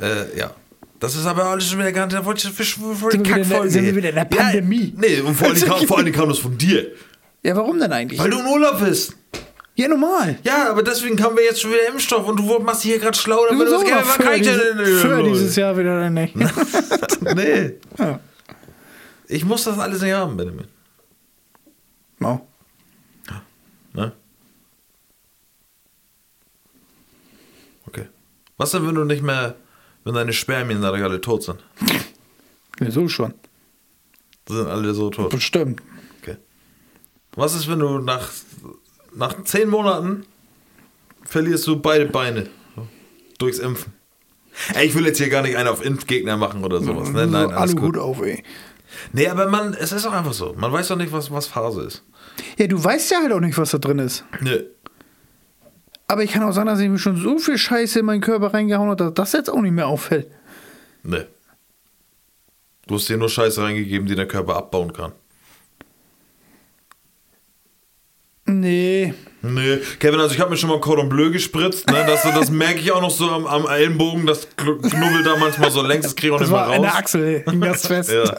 Äh, 0.01 0.37
ja. 0.39 0.55
Das 0.99 1.17
ist 1.17 1.27
aber 1.27 1.45
alles 1.47 1.69
schon 1.69 1.79
wieder. 1.81 2.07
Da 2.07 2.25
wollte 2.25 2.49
ich 2.49 2.55
die 2.55 3.23
Kackfolge. 3.23 3.71
sind 3.71 3.85
wir 3.85 3.97
wieder 3.97 4.11
in 4.11 4.15
der 4.15 4.25
Pandemie? 4.25 4.95
Ja, 4.95 5.01
nee, 5.01 5.21
und 5.21 5.35
vor 5.35 5.49
allem, 5.49 5.61
kam, 5.67 5.87
vor 5.87 5.99
allem 5.99 6.13
kam 6.13 6.29
das 6.29 6.39
von 6.39 6.57
dir. 6.57 6.93
Ja, 7.43 7.57
warum 7.57 7.79
denn 7.79 7.93
eigentlich? 7.93 8.21
Weil 8.21 8.31
du 8.31 8.39
in 8.39 8.47
Urlaub 8.47 8.79
bist. 8.81 9.17
ja, 9.75 9.89
normal. 9.89 10.39
Ja, 10.45 10.71
aber 10.71 10.83
deswegen 10.85 11.21
haben 11.23 11.37
wir 11.37 11.43
jetzt 11.45 11.61
schon 11.61 11.73
wieder 11.73 11.89
Impfstoff 11.89 12.27
und 12.27 12.37
du 12.39 12.59
machst 12.61 12.83
hier 12.83 12.99
gerade 13.01 13.19
schlau, 13.19 13.45
damit 13.49 13.67
Du 13.67 13.73
das 13.73 13.85
gerne 13.85 14.03
auch 14.03 14.19
noch 14.19 14.25
für, 14.25 14.39
diese, 14.39 14.87
für 15.01 15.23
dieses 15.25 15.57
Jahr 15.57 15.77
wieder 15.77 16.01
dann 16.01 16.15
nicht. 16.15 16.35
Nee. 17.35 17.75
Ja. 17.99 18.21
Ich 19.29 19.45
muss 19.45 19.65
das 19.65 19.79
alles 19.79 20.03
nicht 20.03 20.13
haben, 20.13 20.37
Benjamin. 20.37 20.67
Oh. 22.21 22.41
Ne? 23.95 24.13
Okay. 27.87 28.07
Was 28.63 28.71
denn, 28.71 28.87
wenn 28.87 28.95
du 28.95 29.03
nicht 29.03 29.25
mehr, 29.25 29.57
wenn 30.05 30.15
deine 30.15 30.33
Spermien 30.33 30.83
da 30.83 30.93
alle 30.93 31.21
tot 31.21 31.43
sind? 31.43 31.59
Ja, 32.79 32.93
so 32.93 33.09
schon. 33.09 33.35
Sind 34.49 34.69
alle 34.69 34.95
so 34.95 35.11
tot. 35.11 35.31
Bestimmt. 35.31 35.83
Okay. 36.21 36.37
Was 37.35 37.57
ist, 37.57 37.69
wenn 37.69 37.81
du 37.81 37.99
nach, 37.99 38.29
nach 39.17 39.43
zehn 39.43 39.69
Monaten 39.69 40.27
verlierst 41.25 41.67
du 41.67 41.81
beide 41.81 42.07
Beine 42.07 42.51
durchs 43.39 43.59
Impfen? 43.59 43.95
Ey, 44.75 44.87
ich 44.87 44.95
will 44.95 45.07
jetzt 45.07 45.19
hier 45.19 45.29
gar 45.29 45.43
nicht 45.43 45.57
einen 45.57 45.69
auf 45.69 45.85
Impfgegner 45.85 46.37
machen 46.37 46.63
oder 46.63 46.81
sowas. 46.81 47.11
Ne? 47.11 47.27
Nein, 47.27 47.47
alles 47.47 47.57
alle 47.57 47.75
gut. 47.75 47.95
gut 47.95 47.99
auf, 47.99 48.23
ey. 48.23 48.45
Nee, 49.13 49.27
aber 49.27 49.49
man, 49.49 49.75
es 49.75 49.91
ist 49.91 50.07
auch 50.07 50.13
einfach 50.13 50.35
so. 50.35 50.55
Man 50.57 50.71
weiß 50.71 50.87
doch 50.87 50.97
nicht, 50.97 51.11
was, 51.11 51.33
was 51.33 51.49
Phase 51.49 51.83
ist. 51.83 52.05
Ja, 52.59 52.69
du 52.69 52.83
weißt 52.83 53.11
ja 53.11 53.23
halt 53.23 53.33
auch 53.33 53.41
nicht, 53.41 53.59
was 53.59 53.73
da 53.73 53.79
drin 53.79 53.99
ist. 53.99 54.25
Nee. 54.41 54.63
Aber 56.09 56.23
ich 56.23 56.33
kann 56.33 56.43
auch 56.43 56.53
sagen, 56.53 56.67
dass 56.67 56.81
ich 56.81 56.89
mir 56.89 56.99
schon 56.99 57.17
so 57.17 57.39
viel 57.39 57.57
Scheiße 57.57 58.01
in 58.01 58.07
meinen 58.07 58.21
Körper 58.21 58.53
reingehauen 58.53 58.91
habe, 58.91 59.05
dass 59.05 59.15
das 59.15 59.33
jetzt 59.33 59.51
auch 59.51 59.61
nicht 59.61 59.73
mehr 59.73 59.87
auffällt. 59.87 60.31
Nee. 61.03 61.25
Du 62.87 62.97
hast 62.97 63.09
dir 63.09 63.17
nur 63.17 63.29
Scheiße 63.29 63.63
reingegeben, 63.63 64.07
die 64.07 64.15
der 64.15 64.29
Körper 64.29 64.57
abbauen 64.57 64.93
kann. 64.93 65.13
Nee. 68.45 69.15
Nee, 69.41 69.79
Kevin, 69.99 70.21
also 70.21 70.35
ich 70.35 70.41
habe 70.41 70.51
mir 70.51 70.57
schon 70.57 70.69
mal 70.69 70.81
Cordon 70.81 71.09
Bleu 71.09 71.31
gespritzt, 71.31 71.89
ne? 71.89 72.05
Das, 72.07 72.23
das 72.23 72.51
merke 72.51 72.81
ich 72.81 72.93
auch 72.93 73.01
noch 73.01 73.11
so 73.11 73.29
am, 73.31 73.47
am 73.47 73.67
Ellenbogen, 73.67 74.27
das 74.27 74.49
knubbelt 74.57 75.27
da 75.27 75.37
manchmal 75.37 75.71
so 75.71 75.83
längs, 75.83 76.05
das 76.05 76.15
kriege 76.15 76.29
ich 76.29 76.35
auch 76.35 76.41
nicht 76.41 76.51
mehr 76.51 76.61
raus. 76.61 76.75
eine 76.75 76.95
Achsel, 76.95 77.45
hing 77.49 77.61
das 77.61 77.87
fest. 77.87 78.13
Ja. 78.13 78.25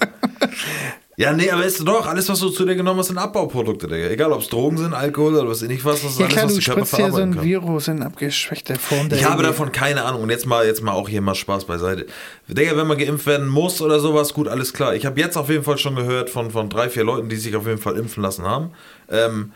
ja, 1.15 1.32
nee, 1.32 1.49
aber 1.52 1.63
ist 1.63 1.88
doch, 1.88 2.08
alles, 2.08 2.28
was 2.28 2.39
du 2.39 2.49
zu 2.49 2.65
dir 2.65 2.76
genommen 2.76 2.99
hast, 2.99 3.08
sind 3.08 3.19
Abbauprodukte, 3.19 3.88
Digga. 3.88 4.08
Egal, 4.08 4.32
ob 4.32 4.41
es 4.41 4.49
Drogen 4.49 4.78
sind, 4.78 4.93
Alkohol 4.93 5.36
oder 5.36 5.47
was 5.47 5.62
ich 5.62 5.69
nicht 5.69 5.86
was, 5.86 6.02
das 6.02 6.12
ist 6.13 6.19
Ja 6.19 6.26
alles, 6.26 6.36
klar, 6.36 6.45
was 6.45 6.54
du 6.56 6.60
der 6.62 6.73
Körper 6.73 6.86
spritzt 6.86 6.91
ja 6.91 6.97
so 6.97 7.12
verarbeiten 7.12 7.30
ein 7.30 7.36
kann. 7.36 7.43
Virus 7.43 7.88
in 7.88 8.02
abgeschwächter 8.02 8.76
Form. 8.76 9.10
Ich 9.12 9.23
habe 9.23 9.43
davon 9.43 9.71
keine 9.71 10.06
Ahnung. 10.06 10.23
Und 10.23 10.30
jetzt 10.32 10.45
mal, 10.45 10.65
jetzt 10.65 10.82
mal 10.82 10.93
auch 10.93 11.08
hier 11.08 11.21
mal 11.21 11.36
Spaß 11.36 11.65
beiseite. 11.65 12.08
Digga, 12.47 12.76
wenn 12.76 12.88
man 12.88 12.97
geimpft 12.97 13.28
werden 13.28 13.47
muss 13.47 13.82
oder 13.82 13.99
sowas, 13.99 14.34
gut, 14.34 14.47
alles 14.47 14.73
klar. 14.73 14.95
Ich 14.95 15.06
habe 15.06 15.19
jetzt 15.19 15.38
auf 15.38 15.49
jeden 15.49 15.63
Fall 15.63 15.78
schon 15.78 15.95
gehört 15.95 16.32
von, 16.32 16.49
von 16.49 16.69
drei, 16.69 16.89
vier 16.89 17.04
Leuten, 17.04 17.30
die 17.30 17.36
sich 17.36 17.56
auf 17.56 17.67
jeden 17.67 17.80
Fall 17.80 17.97
impfen 17.97 18.23
lassen 18.23 18.45
haben. 18.45 18.71
Ähm, 19.10 19.52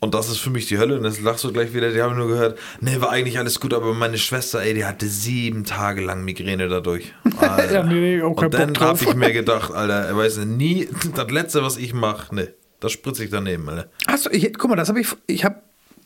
und 0.00 0.14
das 0.14 0.28
ist 0.30 0.38
für 0.38 0.50
mich 0.50 0.66
die 0.66 0.78
Hölle. 0.78 0.96
Und 0.96 1.02
das 1.02 1.20
lachst 1.20 1.44
du 1.44 1.52
gleich 1.52 1.74
wieder. 1.74 1.92
Die 1.92 2.00
haben 2.02 2.16
nur 2.16 2.26
gehört, 2.28 2.58
nee, 2.80 3.00
war 3.00 3.10
eigentlich 3.10 3.38
alles 3.38 3.60
gut, 3.60 3.74
aber 3.74 3.92
meine 3.94 4.16
Schwester, 4.18 4.62
ey, 4.62 4.72
die 4.74 4.84
hatte 4.84 5.06
sieben 5.06 5.64
Tage 5.64 6.00
lang 6.02 6.24
Migräne 6.24 6.68
dadurch. 6.68 7.12
Ja, 7.70 7.82
nee, 7.82 8.16
nee, 8.16 8.22
auch 8.22 8.34
kein 8.34 8.46
und 8.46 8.54
dann 8.54 8.78
habe 8.80 8.98
ich 9.04 9.14
mir 9.14 9.32
gedacht, 9.34 9.70
Alter, 9.72 10.06
er 10.06 10.16
weiß 10.16 10.38
nie, 10.38 10.88
das 11.14 11.30
Letzte, 11.30 11.62
was 11.62 11.76
ich 11.76 11.92
mache, 11.94 12.34
nee, 12.34 12.48
das 12.80 12.92
spritze 12.92 13.24
ich 13.24 13.30
daneben, 13.30 13.68
Alter. 13.68 13.88
Achso, 14.06 14.30
guck 14.58 14.70
mal, 14.70 14.76
das 14.76 14.88
habe 14.88 15.00
ich. 15.00 15.08
Ich 15.26 15.44
habe, 15.44 15.56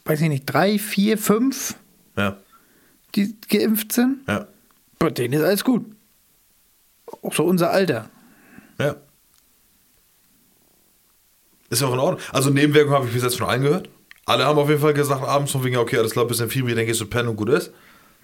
weiß 0.04 0.20
ich 0.20 0.28
nicht, 0.28 0.44
drei, 0.46 0.78
vier, 0.78 1.16
fünf, 1.16 1.76
Ja, 2.16 2.37
die 3.14 3.35
geimpft 3.48 3.92
sind. 3.92 4.18
ja, 4.28 4.46
Bei 4.98 5.11
denen 5.11 5.35
ist 5.35 5.42
alles 5.44 5.64
gut. 5.64 5.87
Auch 7.22 7.33
so 7.33 7.44
unser 7.44 7.70
Alter. 7.70 8.11
Ist 11.74 11.82
ja 11.82 11.88
auch 11.88 11.92
in 11.92 11.98
Ordnung. 11.98 12.20
Also 12.32 12.50
Nebenwirkungen 12.50 12.96
habe 12.96 13.06
ich 13.06 13.12
bis 13.12 13.22
jetzt 13.22 13.37
von 13.38 13.48
allen 13.48 13.62
gehört. 13.62 13.88
Alle 14.26 14.44
haben 14.46 14.58
auf 14.58 14.68
jeden 14.68 14.80
Fall 14.80 14.94
gesagt, 14.94 15.22
abends 15.22 15.52
von 15.52 15.62
wegen, 15.64 15.76
okay, 15.76 15.98
alles 15.98 16.12
klar, 16.12 16.24
bisschen 16.24 16.48
Fieber, 16.48 16.74
dann 16.74 16.87
gehst 16.87 17.00
du 17.00 17.06
pennen 17.06 17.28
und 17.28 17.37
gut 17.37 17.50
ist. 17.50 17.72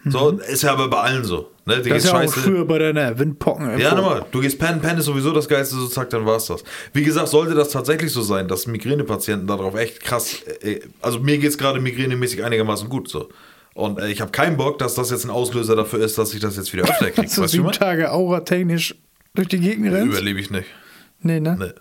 So, 0.06 0.30
ist 0.30 0.62
ja 0.62 0.72
aber 0.72 0.88
bei 0.88 0.98
allen 0.98 1.24
so. 1.24 1.50
Ne? 1.66 1.76
Mhm. 1.76 1.88
Das 1.88 2.04
ist 2.04 2.10
ja 2.10 2.20
auch 2.22 2.32
früher 2.32 2.64
bei 2.64 2.78
deiner 2.78 3.18
Windpocken. 3.18 3.78
Ja, 3.78 3.94
nochmal. 3.94 4.24
Du 4.30 4.40
gehst 4.40 4.58
pennen, 4.58 4.80
pennen 4.80 4.98
ist 4.98 5.04
sowieso 5.04 5.30
das 5.32 5.46
Geilste, 5.46 5.76
so 5.76 5.88
zack, 5.88 6.08
dann 6.10 6.24
war's 6.24 6.46
das. 6.46 6.64
Wie 6.94 7.02
gesagt, 7.02 7.28
sollte 7.28 7.54
das 7.54 7.68
tatsächlich 7.68 8.10
so 8.10 8.22
sein, 8.22 8.48
dass 8.48 8.66
Migränepatienten 8.66 9.46
darauf 9.46 9.74
echt 9.76 10.00
krass, 10.00 10.42
äh, 10.62 10.80
also 11.02 11.20
mir 11.20 11.36
geht's 11.36 11.58
gerade 11.58 11.80
migränemäßig 11.80 12.42
einigermaßen 12.42 12.88
gut 12.88 13.10
so. 13.10 13.28
Und 13.74 13.98
äh, 13.98 14.08
ich 14.08 14.22
habe 14.22 14.30
keinen 14.30 14.56
Bock, 14.56 14.78
dass 14.78 14.94
das 14.94 15.10
jetzt 15.10 15.24
ein 15.24 15.30
Auslöser 15.30 15.76
dafür 15.76 16.00
ist, 16.00 16.16
dass 16.16 16.32
ich 16.32 16.40
das 16.40 16.56
jetzt 16.56 16.72
wieder 16.72 16.84
öfter 16.84 17.10
kriege. 17.10 17.28
So 17.28 17.46
sieben? 17.46 17.70
Tage 17.72 18.10
Aura 18.10 18.40
technisch 18.40 18.94
durch 19.34 19.48
die 19.48 19.60
Gegend 19.60 19.92
rennst. 19.92 20.16
Überlebe 20.16 20.40
ich 20.40 20.50
nicht. 20.50 20.66
Nee, 21.22 21.40
ne? 21.40 21.56
Nee. 21.58 21.72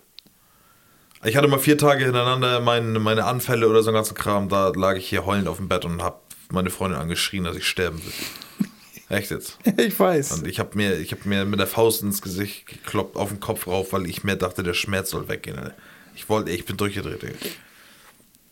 Ich 1.23 1.35
hatte 1.35 1.49
mal 1.49 1.59
vier 1.59 1.77
Tage 1.77 2.05
hintereinander 2.05 2.61
meine, 2.61 2.97
meine 2.99 3.25
Anfälle 3.25 3.67
oder 3.67 3.83
so 3.83 3.89
einen 3.89 3.95
ganzen 3.95 4.15
Kram. 4.15 4.47
Da 4.47 4.69
lag 4.69 4.95
ich 4.95 5.09
hier 5.09 5.25
heulend 5.25 5.49
auf 5.49 5.57
dem 5.57 5.67
Bett 5.67 5.83
und 5.83 6.01
habe 6.01 6.19
meine 6.49 6.69
Freundin 6.69 6.99
angeschrien, 6.99 7.43
dass 7.43 7.57
ich 7.57 7.67
sterben 7.67 8.01
will. 8.03 8.67
Echt 9.09 9.31
jetzt. 9.31 9.57
Ich 9.77 9.99
weiß. 9.99 10.31
Und 10.33 10.47
ich 10.47 10.59
habe 10.59 10.77
mir, 10.77 10.97
ich 10.97 11.11
hab 11.11 11.25
mir 11.25 11.43
mit 11.43 11.59
der 11.59 11.67
Faust 11.67 12.03
ins 12.03 12.21
Gesicht 12.21 12.67
gekloppt, 12.67 13.17
auf 13.17 13.29
den 13.29 13.39
Kopf 13.39 13.67
rauf, 13.67 13.91
weil 13.91 14.05
ich 14.05 14.23
mir 14.23 14.37
dachte, 14.37 14.63
der 14.63 14.73
Schmerz 14.73 15.09
soll 15.09 15.27
weggehen. 15.27 15.73
Ich 16.15 16.29
wollte, 16.29 16.51
ich 16.51 16.65
bin 16.65 16.77
durchgedreht. 16.77 17.21
Digga. 17.21 17.33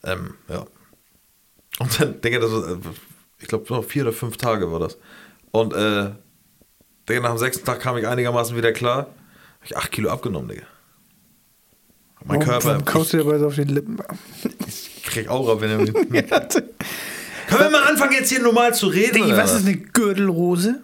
Ähm, 0.03 0.33
ja. 0.49 0.65
Und 1.79 1.99
dann, 1.99 2.21
war, 2.21 2.69
äh, 2.69 2.77
ich 3.39 3.47
glaube, 3.47 3.65
noch 3.69 3.85
vier 3.85 4.03
oder 4.03 4.13
fünf 4.13 4.37
Tage 4.37 4.71
war 4.71 4.79
das. 4.79 4.97
Und, 5.51 5.73
äh, 5.73 6.11
Digga, 7.07 7.21
nach 7.21 7.29
dem 7.29 7.37
sechsten 7.37 7.65
Tag 7.65 7.79
kam 7.79 7.97
ich 7.97 8.07
einigermaßen 8.07 8.57
wieder 8.57 8.73
klar. 8.73 9.07
Hab 9.59 9.65
ich 9.65 9.77
acht 9.77 9.91
Kilo 9.91 10.09
abgenommen, 10.09 10.49
Digga. 10.49 10.65
Mein 12.25 12.39
Warum- 12.39 12.43
Körper, 12.51 12.65
warum 12.69 12.85
kaust 12.85 13.13
du 13.13 13.17
dir 13.17 13.23
dabei 13.23 13.39
so 13.39 13.47
auf 13.47 13.55
den 13.55 13.67
Lippen? 13.69 13.97
ich 14.67 15.03
krieg 15.03 15.29
Aura, 15.29 15.59
wenn 15.61 15.69
er 15.71 15.77
mit 15.77 15.93
Können 17.47 17.61
wir 17.61 17.69
mal 17.69 17.83
anfangen, 17.87 18.11
jetzt 18.13 18.29
hier 18.29 18.41
normal 18.41 18.73
zu 18.73 18.87
reden? 18.87 19.13
Diggi, 19.13 19.31
was 19.37 19.53
ist 19.53 19.65
eine 19.65 19.77
Gürtelrose? 19.77 20.81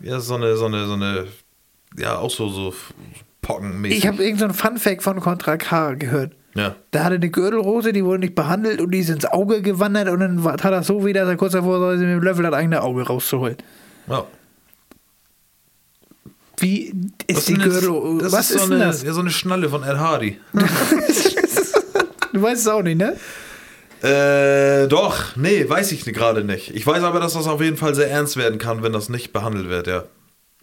Ja, 0.00 0.20
so 0.20 0.34
eine, 0.36 0.56
so 0.56 0.66
eine, 0.66 0.86
so 0.86 0.94
eine, 0.94 1.26
ja, 1.98 2.16
auch 2.18 2.30
so, 2.30 2.48
so 2.48 2.72
pockenmäßig. 3.42 3.98
Ich 3.98 4.06
habe 4.06 4.22
irgendeinen 4.24 4.52
so 4.52 4.58
Funfact 4.58 5.02
von 5.02 5.20
Contra 5.20 5.56
K 5.58 5.94
gehört. 5.94 6.32
ja. 6.54 6.76
Da 6.92 7.04
hatte 7.04 7.16
eine 7.16 7.28
Gürtelrose, 7.28 7.92
die 7.92 8.04
wurde 8.04 8.20
nicht 8.20 8.34
behandelt 8.34 8.80
und 8.80 8.90
die 8.92 9.00
ist 9.00 9.10
ins 9.10 9.26
Auge 9.26 9.60
gewandert 9.60 10.08
und 10.08 10.20
dann 10.20 10.42
tat 10.42 10.72
er 10.72 10.82
so 10.82 11.04
wieder, 11.04 11.22
dass 11.22 11.30
er 11.30 11.36
kurz 11.36 11.52
davor 11.52 11.80
war, 11.80 11.98
sie 11.98 12.04
mit 12.04 12.14
dem 12.14 12.22
Löffel 12.22 12.44
das 12.44 12.54
eigene 12.54 12.82
Auge 12.82 13.02
rauszuholen. 13.06 13.56
ja. 14.08 14.24
Wie 16.58 16.94
ist 17.26 17.36
Was 17.36 17.44
die 17.46 17.54
Gürtel? 17.54 18.18
das 18.18 18.32
Was 18.32 18.50
ist, 18.50 18.66
so 18.66 18.72
eine, 18.72 18.84
das? 18.86 19.02
Ja, 19.02 19.12
so 19.12 19.20
eine 19.20 19.30
Schnalle 19.30 19.68
von 19.68 19.82
Ed 19.82 19.98
Hardy. 19.98 20.38
Du 22.32 22.42
weißt 22.42 22.62
es 22.62 22.68
auch 22.68 22.82
nicht, 22.82 22.98
ne? 22.98 23.16
äh, 24.02 24.86
doch, 24.88 25.36
nee, 25.36 25.68
weiß 25.68 25.92
ich 25.92 26.04
gerade 26.04 26.44
nicht. 26.44 26.74
Ich 26.74 26.86
weiß 26.86 27.02
aber, 27.02 27.18
dass 27.20 27.32
das 27.34 27.46
auf 27.46 27.60
jeden 27.60 27.76
Fall 27.76 27.94
sehr 27.94 28.10
ernst 28.10 28.36
werden 28.36 28.58
kann, 28.58 28.82
wenn 28.82 28.92
das 28.92 29.08
nicht 29.08 29.32
behandelt 29.32 29.68
wird, 29.68 29.86
ja. 29.86 30.04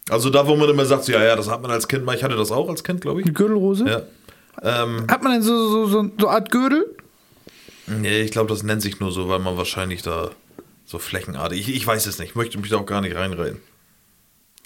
Also 0.10 0.29
da, 0.29 0.47
wo 0.47 0.56
man 0.56 0.69
immer 0.69 0.86
sagt, 0.86 1.06
so, 1.06 1.12
ja, 1.13 1.23
ja, 1.23 1.36
das 1.36 1.49
hat 1.49 1.62
man 1.62 1.71
als 1.71 1.88
Kind 1.88 2.06
mal. 2.06 2.15
Ich 2.15 2.23
hatte 2.23 2.36
das 2.36 2.51
auch 2.51 2.69
als 2.69 2.84
Kind, 2.84 3.01
glaube 3.01 3.21
Eine 3.21 3.29
ich. 3.29 3.36
Gürtelrose? 3.36 3.86
Ja. 3.88 4.84
Ähm, 4.84 5.08
Hat 5.10 5.23
man 5.23 5.32
denn 5.34 5.41
so, 5.41 5.58
so, 5.67 5.88
so, 5.88 6.10
so 6.19 6.27
eine 6.27 6.36
Art 6.36 6.51
Gürtel? 6.51 6.86
nee, 7.88 8.21
ich 8.21 8.32
glaube, 8.32 8.49
das 8.49 8.63
nennt 8.63 8.82
sich 8.82 8.99
nur 8.99 9.12
so, 9.12 9.27
weil 9.29 9.39
man 9.39 9.58
wahrscheinlich 9.58 10.01
da 10.03 10.29
so 10.86 10.99
flächenartig. 10.99 11.60
Ich, 11.67 11.75
ich 11.75 11.88
weiß 11.88 12.06
es 12.06 12.19
nicht. 12.19 12.29
Ich 12.29 12.36
möchte 12.36 12.58
mich 12.60 12.69
da 12.69 12.77
auch 12.77 12.86
gar 12.86 13.01
nicht 13.01 13.15
reinreden. 13.15 13.60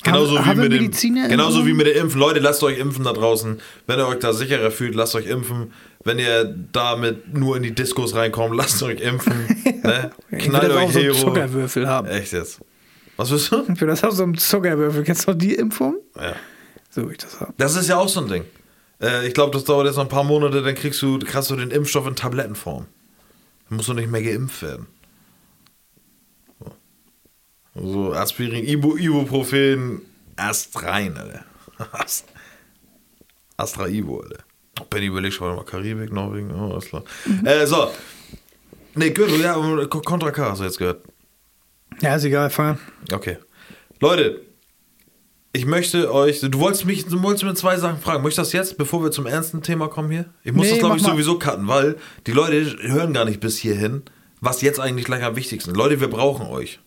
Genauso, 0.03 0.37
Haben- 0.37 0.45
wie 0.45 0.49
haben 0.49 0.89
mit 0.91 1.03
dem, 1.03 1.29
genauso 1.29 1.65
wie 1.65 1.73
mit 1.73 1.87
der 1.87 1.95
Impfen. 1.95 2.19
Leute, 2.19 2.39
lasst 2.39 2.63
euch 2.63 2.77
impfen 2.77 3.03
da 3.03 3.13
draußen. 3.13 3.59
Wenn 3.87 3.99
ihr 3.99 4.07
euch 4.07 4.19
da 4.19 4.31
sicherer 4.31 4.71
fühlt, 4.71 4.95
lasst 4.95 5.15
euch 5.15 5.25
impfen. 5.25 5.73
Wenn 6.03 6.19
ihr 6.19 6.45
damit 6.71 7.33
nur 7.35 7.57
in 7.57 7.63
die 7.63 7.73
Diskos 7.73 8.13
reinkommt, 8.15 8.55
lasst 8.57 8.81
euch 8.83 9.01
impfen. 9.01 9.33
ne? 9.83 10.11
Ich 10.31 10.45
Knallt 10.45 10.65
das 10.69 10.77
auch 10.77 10.83
euch 10.83 10.91
so 10.93 10.99
einen 10.99 11.07
Hero. 11.11 11.17
Zuckerwürfel 11.17 11.87
haben. 11.87 12.07
Echt 12.07 12.31
jetzt. 12.33 12.59
Was 13.17 13.31
willst 13.31 13.51
du? 13.51 13.63
Ich 13.73 13.81
will 13.81 13.87
das 13.87 14.03
auch 14.03 14.11
so 14.11 14.23
einen 14.23 14.37
Zuckerwürfel. 14.37 15.03
Kennst 15.03 15.27
du 15.27 15.31
noch 15.31 15.37
die 15.37 15.55
Impfung? 15.55 15.95
Ja. 16.15 16.35
So 16.91 17.03
will 17.03 17.11
ich 17.11 17.17
das 17.17 17.39
haben. 17.41 17.53
Das 17.57 17.75
ist 17.75 17.89
ja 17.89 17.97
auch 17.97 18.07
so 18.07 18.21
ein 18.21 18.27
Ding. 18.29 18.43
Äh, 19.01 19.27
ich 19.27 19.33
glaube, 19.33 19.51
das 19.51 19.63
dauert 19.65 19.87
jetzt 19.87 19.95
noch 19.97 20.03
ein 20.03 20.09
paar 20.09 20.23
Monate, 20.23 20.61
dann 20.61 20.75
kriegst 20.75 21.01
du, 21.01 21.19
kriegst 21.19 21.49
du 21.49 21.55
den 21.55 21.71
Impfstoff 21.71 22.07
in 22.07 22.15
Tablettenform. 22.15 22.85
Dann 23.69 23.75
musst 23.77 23.89
du 23.89 23.93
nicht 23.93 24.09
mehr 24.09 24.21
geimpft 24.23 24.61
werden. 24.61 24.87
So, 27.81 28.13
Aspirin, 28.13 28.65
Ibu, 28.65 28.97
Ibuprofen, 28.97 30.01
erst 30.37 30.81
rein, 30.83 31.15
Alter. 31.17 31.45
Ast- 31.91 32.25
Astra 33.57 33.87
Ibu, 33.87 34.19
Alter. 34.21 34.43
Benny 34.89 35.07
überlegt 35.07 35.33
schon 35.35 35.55
mal 35.55 35.63
Karibik, 35.63 36.11
Norwegen, 36.11 36.51
oh, 36.51 36.71
alles 36.73 36.85
klar. 36.85 37.03
Äh, 37.43 37.65
so. 37.65 37.91
Ne, 38.95 39.11
Gürtel, 39.11 39.41
ja, 39.41 39.53
Contra 39.87 40.31
K 40.31 40.51
hast 40.51 40.59
du 40.59 40.63
jetzt 40.65 40.77
gehört. 40.77 41.03
Ja, 42.01 42.15
ist 42.15 42.23
egal, 42.25 42.49
fahren. 42.49 42.79
Okay. 43.11 43.37
Leute, 43.99 44.41
ich 45.53 45.65
möchte 45.65 46.13
euch. 46.13 46.41
Du 46.41 46.59
wolltest 46.59 46.85
mich 46.85 47.05
du 47.05 47.21
wolltest 47.23 47.43
mir 47.43 47.55
zwei 47.55 47.77
Sachen 47.77 47.99
fragen. 47.99 48.21
Möchtest 48.21 48.53
du 48.53 48.57
das 48.57 48.67
jetzt, 48.69 48.77
bevor 48.77 49.03
wir 49.03 49.09
zum 49.11 49.25
ernsten 49.25 49.63
Thema 49.63 49.87
kommen 49.87 50.11
hier? 50.11 50.25
Ich 50.43 50.51
muss 50.51 50.65
Nee, 50.65 50.71
das, 50.73 50.79
glaube 50.79 50.97
ich, 50.97 51.03
mal. 51.03 51.11
sowieso 51.11 51.39
cutten, 51.39 51.67
weil 51.67 51.97
die 52.27 52.31
Leute 52.33 52.77
hören 52.81 53.13
gar 53.13 53.25
nicht 53.25 53.39
bis 53.39 53.57
hierhin, 53.57 54.03
was 54.41 54.61
jetzt 54.61 54.79
eigentlich 54.79 55.05
gleich 55.05 55.23
am 55.23 55.35
wichtigsten 55.35 55.71
ist. 55.71 55.77
Leute, 55.77 55.99
wir 55.99 56.09
brauchen 56.09 56.45
euch. 56.47 56.79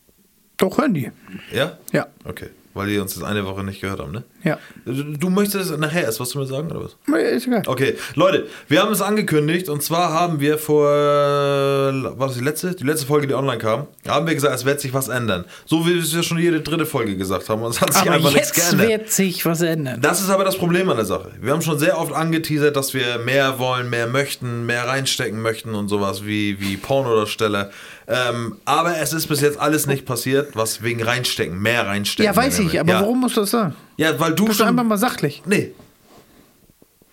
Doch, 0.60 0.76
hören 0.76 0.92
die. 0.92 1.10
Ja? 1.52 1.78
Ja. 1.90 2.06
Okay. 2.24 2.50
Weil 2.74 2.88
die 2.88 2.98
uns 2.98 3.14
jetzt 3.16 3.24
eine 3.24 3.44
Woche 3.46 3.64
nicht 3.64 3.80
gehört 3.80 3.98
haben, 3.98 4.12
ne? 4.12 4.22
Ja. 4.42 4.58
Du, 4.84 5.04
du 5.04 5.30
möchtest 5.30 5.76
nachher 5.78 6.04
erst 6.04 6.20
was 6.20 6.30
zu 6.30 6.38
mir 6.38 6.46
sagen, 6.46 6.70
oder 6.70 6.84
was? 6.84 6.96
Ist 7.20 7.46
egal. 7.46 7.62
Okay, 7.66 7.96
Leute, 8.14 8.46
wir 8.68 8.80
haben 8.82 8.92
es 8.92 9.02
angekündigt 9.02 9.68
und 9.68 9.82
zwar 9.82 10.12
haben 10.12 10.40
wir 10.40 10.58
vor, 10.58 10.84
war 10.86 12.26
das 12.26 12.36
die 12.36 12.44
letzte? 12.44 12.74
Die 12.74 12.84
letzte 12.84 13.06
Folge, 13.06 13.26
die 13.26 13.34
online 13.34 13.58
kam, 13.58 13.86
haben 14.08 14.26
wir 14.26 14.34
gesagt, 14.34 14.54
es 14.54 14.64
wird 14.64 14.80
sich 14.80 14.94
was 14.94 15.08
ändern. 15.08 15.44
So 15.66 15.86
wie 15.86 15.94
wir 15.94 16.02
es 16.02 16.12
ja 16.12 16.22
schon 16.22 16.38
jede 16.38 16.60
dritte 16.60 16.86
Folge 16.86 17.16
gesagt 17.16 17.48
haben 17.48 17.62
und 17.62 17.70
es 17.70 17.80
hat 17.80 17.92
sich 17.92 18.02
Aber 18.02 18.12
einfach 18.12 18.32
nichts 18.32 18.56
jetzt 18.56 18.70
geändert. 18.70 18.88
wird 18.88 19.10
sich 19.10 19.44
was 19.44 19.60
ändern. 19.60 20.00
Das 20.00 20.20
ist 20.20 20.30
aber 20.30 20.44
das 20.44 20.56
Problem 20.56 20.88
an 20.88 20.96
der 20.96 21.06
Sache. 21.06 21.30
Wir 21.40 21.52
haben 21.52 21.62
schon 21.62 21.78
sehr 21.78 21.98
oft 21.98 22.12
angeteasert, 22.12 22.76
dass 22.76 22.94
wir 22.94 23.18
mehr 23.18 23.58
wollen, 23.58 23.90
mehr 23.90 24.06
möchten, 24.06 24.66
mehr 24.66 24.86
reinstecken 24.86 25.42
möchten 25.42 25.74
und 25.74 25.88
sowas 25.88 26.24
wie, 26.24 26.60
wie 26.60 26.76
Pornodarsteller. 26.76 27.70
Ähm, 28.08 28.56
aber 28.64 28.98
es 28.98 29.12
ist 29.12 29.28
bis 29.28 29.40
jetzt 29.40 29.60
alles 29.60 29.86
nicht 29.86 30.04
passiert, 30.04 30.56
was 30.56 30.82
wegen 30.82 31.02
reinstecken, 31.02 31.60
mehr 31.60 31.86
reinstecken. 31.86 32.32
Ja, 32.32 32.36
weiß 32.36 32.58
ich, 32.60 32.80
aber 32.80 32.92
ja. 32.92 33.00
warum 33.00 33.20
musst 33.20 33.36
du 33.36 33.42
das 33.42 33.50
sagen? 33.50 33.74
Ja, 34.00 34.18
weil 34.18 34.34
du 34.34 34.46
Bist 34.46 34.58
schon... 34.58 34.66
einfach 34.68 34.84
mal 34.84 34.96
sachlich. 34.98 35.42
nee. 35.46 35.72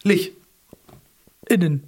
Lich. 0.04 0.32
Innen. 1.50 1.84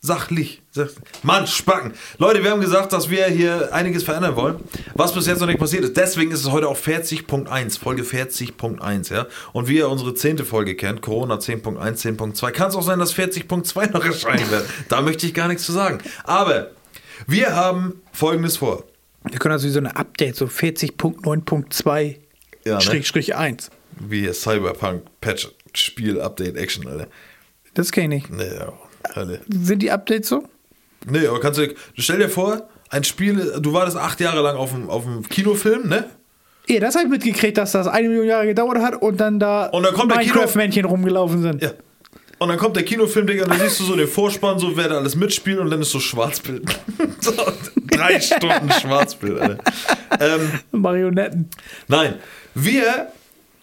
Sachlich. 0.00 0.62
Sach- 0.70 0.90
Mann, 1.24 1.48
Spacken. 1.48 1.92
Leute, 2.18 2.44
wir 2.44 2.52
haben 2.52 2.60
gesagt, 2.60 2.92
dass 2.92 3.10
wir 3.10 3.26
hier 3.26 3.74
einiges 3.74 4.04
verändern 4.04 4.36
wollen, 4.36 4.60
was 4.94 5.12
bis 5.12 5.26
jetzt 5.26 5.40
noch 5.40 5.48
nicht 5.48 5.58
passiert 5.58 5.82
ist. 5.82 5.96
Deswegen 5.96 6.30
ist 6.30 6.40
es 6.44 6.50
heute 6.52 6.68
auch 6.68 6.76
40.1, 6.78 7.80
Folge 7.80 8.02
40.1, 8.04 9.12
ja. 9.12 9.26
Und 9.52 9.66
wie 9.66 9.78
ihr 9.78 9.88
unsere 9.88 10.14
zehnte 10.14 10.44
Folge 10.44 10.76
kennt, 10.76 11.02
Corona 11.02 11.34
10.1, 11.34 12.16
10.2, 12.16 12.50
kann 12.52 12.68
es 12.68 12.76
auch 12.76 12.82
sein, 12.82 13.00
dass 13.00 13.12
40.2 13.12 13.90
noch 13.90 14.04
erscheinen 14.04 14.48
wird. 14.52 14.66
Da 14.88 15.02
möchte 15.02 15.26
ich 15.26 15.34
gar 15.34 15.48
nichts 15.48 15.64
zu 15.64 15.72
sagen. 15.72 15.98
Aber 16.22 16.70
wir 17.26 17.56
haben 17.56 18.00
Folgendes 18.12 18.58
vor. 18.58 18.84
Wir 19.28 19.40
können 19.40 19.52
also 19.52 19.66
wie 19.66 19.72
so 19.72 19.80
eine 19.80 19.96
Update, 19.96 20.36
so 20.36 20.44
40.9.2 20.46 22.16
Ja, 22.64 22.74
ne? 22.76 22.80
Strich, 22.80 23.08
Strich 23.08 23.34
1. 23.34 23.70
Wie 24.00 24.20
hier 24.20 24.34
Cyberpunk 24.34 25.02
Patch 25.20 25.48
Spiel 25.74 26.20
Update 26.20 26.56
Action, 26.56 26.86
Alter. 26.88 27.06
Das 27.74 27.92
kenne 27.92 28.16
ich. 28.16 28.28
Nee, 28.30 28.50
Hölle. 29.14 29.40
Sind 29.48 29.82
die 29.82 29.90
Updates 29.90 30.28
so? 30.28 30.44
Nee, 31.06 31.26
aber 31.26 31.40
kannst 31.40 31.58
du, 31.60 31.68
stell 31.96 32.18
dir 32.18 32.28
vor, 32.28 32.68
ein 32.90 33.04
Spiel, 33.04 33.54
du 33.60 33.72
wartest 33.72 33.96
acht 33.96 34.20
Jahre 34.20 34.42
lang 34.42 34.56
auf 34.56 34.72
dem, 34.72 34.90
auf 34.90 35.04
dem 35.04 35.28
Kinofilm, 35.28 35.88
ne? 35.88 36.04
Ja, 36.68 36.80
das 36.80 36.94
habe 36.96 37.04
ich 37.04 37.10
mitgekriegt, 37.10 37.56
dass 37.56 37.72
das 37.72 37.86
eine 37.86 38.08
Million 38.08 38.26
Jahre 38.26 38.46
gedauert 38.46 38.78
hat 38.78 39.00
und 39.00 39.18
dann 39.18 39.38
da 39.38 39.66
Und 39.66 39.84
dann 39.84 39.94
kommt 39.94 40.10
der 40.12 40.18
Kino- 40.18 40.34
Minecraft-Männchen 40.34 40.84
rumgelaufen 40.84 41.40
sind. 41.42 41.62
Ja. 41.62 41.70
Und 42.40 42.48
dann 42.50 42.58
kommt 42.58 42.76
der 42.76 42.84
Kinofilm, 42.84 43.26
Digga, 43.26 43.44
und 43.44 43.50
dann 43.50 43.58
siehst 43.60 43.80
du 43.80 43.84
so 43.84 43.96
den 43.96 44.06
Vorspann, 44.06 44.58
so 44.58 44.76
wer 44.76 44.88
da 44.88 44.96
alles 44.98 45.16
mitspielt 45.16 45.58
und 45.58 45.70
dann 45.70 45.80
ist 45.80 45.90
so 45.90 45.98
Schwarzbild. 45.98 46.62
so, 47.20 47.32
drei 47.90 48.20
Stunden 48.20 48.70
Schwarzbild, 48.70 49.40
Alter. 49.40 49.58
Ähm, 50.20 50.50
Marionetten. 50.72 51.48
nein, 51.88 52.14
wir 52.54 53.08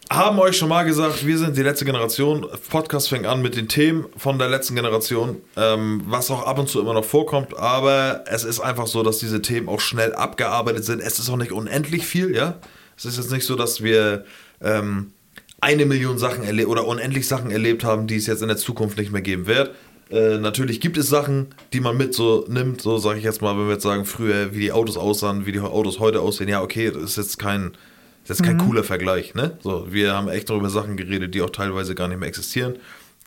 haben 0.09 0.39
euch 0.39 0.57
schon 0.57 0.69
mal 0.69 0.83
gesagt, 0.83 1.25
wir 1.25 1.37
sind 1.37 1.57
die 1.57 1.63
letzte 1.63 1.85
Generation. 1.85 2.45
Podcast 2.69 3.09
fängt 3.09 3.25
an 3.25 3.41
mit 3.41 3.55
den 3.55 3.67
Themen 3.67 4.05
von 4.17 4.37
der 4.37 4.49
letzten 4.49 4.75
Generation, 4.75 5.37
ähm, 5.57 6.03
was 6.05 6.29
auch 6.29 6.45
ab 6.45 6.59
und 6.59 6.69
zu 6.69 6.79
immer 6.79 6.93
noch 6.93 7.05
vorkommt, 7.05 7.57
aber 7.57 8.23
es 8.27 8.43
ist 8.43 8.59
einfach 8.59 8.87
so, 8.87 9.03
dass 9.03 9.17
diese 9.17 9.41
Themen 9.41 9.67
auch 9.67 9.79
schnell 9.79 10.13
abgearbeitet 10.13 10.85
sind. 10.85 11.01
Es 11.01 11.19
ist 11.19 11.29
auch 11.29 11.37
nicht 11.37 11.51
unendlich 11.51 12.05
viel, 12.05 12.35
ja. 12.35 12.59
Es 12.97 13.05
ist 13.05 13.17
jetzt 13.17 13.31
nicht 13.31 13.45
so, 13.45 13.55
dass 13.55 13.83
wir 13.83 14.25
ähm, 14.61 15.11
eine 15.59 15.85
Million 15.85 16.17
Sachen 16.17 16.43
erlebt 16.43 16.69
oder 16.69 16.85
unendlich 16.87 17.27
Sachen 17.27 17.49
erlebt 17.49 17.83
haben, 17.83 18.07
die 18.07 18.17
es 18.17 18.27
jetzt 18.27 18.41
in 18.41 18.47
der 18.47 18.57
Zukunft 18.57 18.97
nicht 18.97 19.11
mehr 19.11 19.21
geben 19.21 19.47
wird. 19.47 19.71
Äh, 20.11 20.37
natürlich 20.37 20.81
gibt 20.81 20.97
es 20.97 21.09
Sachen, 21.09 21.47
die 21.73 21.79
man 21.79 21.97
mit 21.97 22.13
so 22.13 22.45
nimmt, 22.47 22.81
so 22.81 22.97
sage 22.99 23.17
ich 23.17 23.25
jetzt 23.25 23.41
mal, 23.41 23.57
wenn 23.57 23.65
wir 23.65 23.73
jetzt 23.73 23.83
sagen, 23.83 24.05
früher, 24.05 24.53
wie 24.53 24.59
die 24.59 24.71
Autos 24.71 24.97
aussahen, 24.97 25.45
wie 25.47 25.51
die 25.51 25.59
Autos 25.59 25.99
heute 25.99 26.21
aussehen, 26.21 26.47
ja, 26.47 26.61
okay, 26.61 26.91
das 26.91 27.03
ist 27.03 27.17
jetzt 27.17 27.39
kein, 27.39 27.71
das 28.27 28.39
ist 28.39 28.45
kein 28.45 28.57
cooler 28.57 28.83
Vergleich, 28.83 29.35
ne? 29.35 29.57
So, 29.61 29.91
wir 29.91 30.13
haben 30.13 30.29
echt 30.29 30.49
noch 30.49 30.57
über 30.57 30.69
Sachen 30.69 30.97
geredet, 30.97 31.35
die 31.35 31.41
auch 31.41 31.49
teilweise 31.49 31.93
gar 31.95 32.07
nicht 32.07 32.19
mehr 32.19 32.27
existieren. 32.27 32.77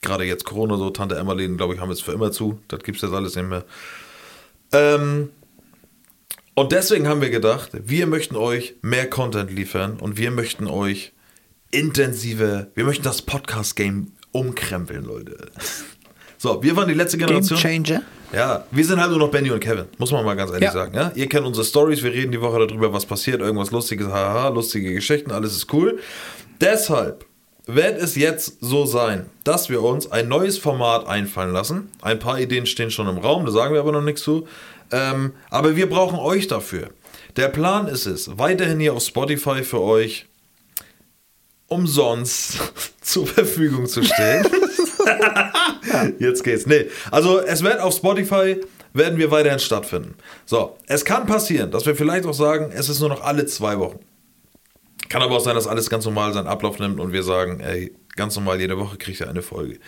Gerade 0.01 0.23
jetzt 0.23 0.45
Corona, 0.45 0.77
so, 0.77 0.89
Tante 0.89 1.15
Emma-Läden, 1.15 1.57
glaube 1.57 1.73
ich, 1.73 1.79
haben 1.79 1.89
jetzt 1.89 2.03
für 2.03 2.11
immer 2.11 2.31
zu. 2.31 2.59
Das 2.67 2.83
gibt 2.83 2.97
es 2.97 3.01
jetzt 3.01 3.13
alles 3.13 3.35
nicht 3.35 3.47
mehr. 3.47 3.65
Ähm, 4.71 5.29
und 6.53 6.71
deswegen 6.71 7.07
haben 7.07 7.21
wir 7.21 7.29
gedacht, 7.29 7.71
wir 7.73 8.07
möchten 8.07 8.35
euch 8.35 8.75
mehr 8.81 9.09
Content 9.09 9.51
liefern 9.51 9.97
und 9.99 10.17
wir 10.17 10.31
möchten 10.31 10.67
euch 10.67 11.13
intensive, 11.71 12.71
wir 12.75 12.83
möchten 12.83 13.03
das 13.03 13.21
Podcast-Game 13.21 14.11
umkrempeln, 14.31 15.05
Leute. 15.05 15.51
So, 16.37 16.63
wir 16.63 16.75
waren 16.75 16.87
die 16.87 16.93
letzte 16.93 17.17
Game 17.17 17.27
Generation. 17.27 17.57
Changer. 17.59 18.01
Ja, 18.31 18.65
wir 18.71 18.85
sind 18.85 18.99
halt 18.99 19.09
nur 19.09 19.19
noch 19.19 19.31
Benny 19.31 19.49
und 19.51 19.59
Kevin, 19.59 19.85
muss 19.97 20.11
man 20.11 20.23
mal 20.23 20.35
ganz 20.35 20.51
ehrlich 20.51 20.65
Ja. 20.67 20.71
sagen. 20.71 20.95
Ja? 20.95 21.11
Ihr 21.15 21.27
kennt 21.27 21.45
unsere 21.45 21.65
Stories, 21.65 22.03
wir 22.03 22.11
reden 22.11 22.31
die 22.31 22.41
Woche 22.41 22.65
darüber, 22.67 22.93
was 22.93 23.05
passiert, 23.05 23.41
irgendwas 23.41 23.71
Lustiges, 23.71 24.07
haha, 24.07 24.49
lustige 24.49 24.93
Geschichten, 24.93 25.31
alles 25.31 25.55
ist 25.55 25.73
cool. 25.73 25.99
Deshalb 26.61 27.25
wird 27.65 28.01
es 28.01 28.15
jetzt 28.15 28.57
so 28.61 28.85
sein, 28.85 29.27
dass 29.43 29.69
wir 29.69 29.81
uns 29.81 30.11
ein 30.11 30.27
neues 30.27 30.57
Format 30.57 31.07
einfallen 31.07 31.53
lassen. 31.53 31.89
Ein 32.01 32.19
paar 32.19 32.39
Ideen 32.39 32.65
stehen 32.65 32.91
schon 32.91 33.07
im 33.07 33.17
Raum, 33.17 33.45
da 33.45 33.51
sagen 33.51 33.73
wir 33.73 33.79
aber 33.79 33.91
noch 33.91 34.01
nichts 34.01 34.21
zu. 34.21 34.47
Ähm, 34.91 35.33
aber 35.49 35.75
wir 35.75 35.87
brauchen 35.89 36.17
euch 36.19 36.47
dafür. 36.47 36.89
Der 37.35 37.47
Plan 37.47 37.87
ist 37.87 38.05
es, 38.07 38.37
weiterhin 38.39 38.79
hier 38.79 38.93
auf 38.93 39.03
Spotify 39.03 39.63
für 39.63 39.81
euch 39.81 40.25
umsonst 41.67 42.57
zur 43.01 43.27
Verfügung 43.27 43.85
zu 43.87 44.03
stellen. 44.03 44.45
Jetzt 46.19 46.43
geht's. 46.43 46.65
Nee, 46.65 46.87
also 47.11 47.39
es 47.39 47.63
wird 47.63 47.79
auf 47.79 47.95
Spotify 47.95 48.57
werden 48.93 49.19
wir 49.19 49.31
weiterhin 49.31 49.59
stattfinden. 49.59 50.15
So, 50.45 50.77
es 50.87 51.05
kann 51.05 51.27
passieren, 51.27 51.71
dass 51.71 51.85
wir 51.85 51.95
vielleicht 51.95 52.25
auch 52.25 52.33
sagen, 52.33 52.71
es 52.73 52.89
ist 52.89 52.99
nur 52.99 53.09
noch 53.09 53.21
alle 53.23 53.45
zwei 53.45 53.77
Wochen. 53.79 53.99
Kann 55.09 55.21
aber 55.21 55.37
auch 55.37 55.43
sein, 55.43 55.55
dass 55.55 55.67
alles 55.67 55.89
ganz 55.89 56.05
normal 56.05 56.33
seinen 56.33 56.47
Ablauf 56.47 56.79
nimmt 56.79 56.99
und 56.99 57.13
wir 57.13 57.23
sagen, 57.23 57.59
ey, 57.61 57.93
ganz 58.15 58.35
normal 58.35 58.59
jede 58.59 58.77
Woche 58.77 58.97
kriegt 58.97 59.19
ihr 59.19 59.29
eine 59.29 59.41
Folge. 59.41 59.79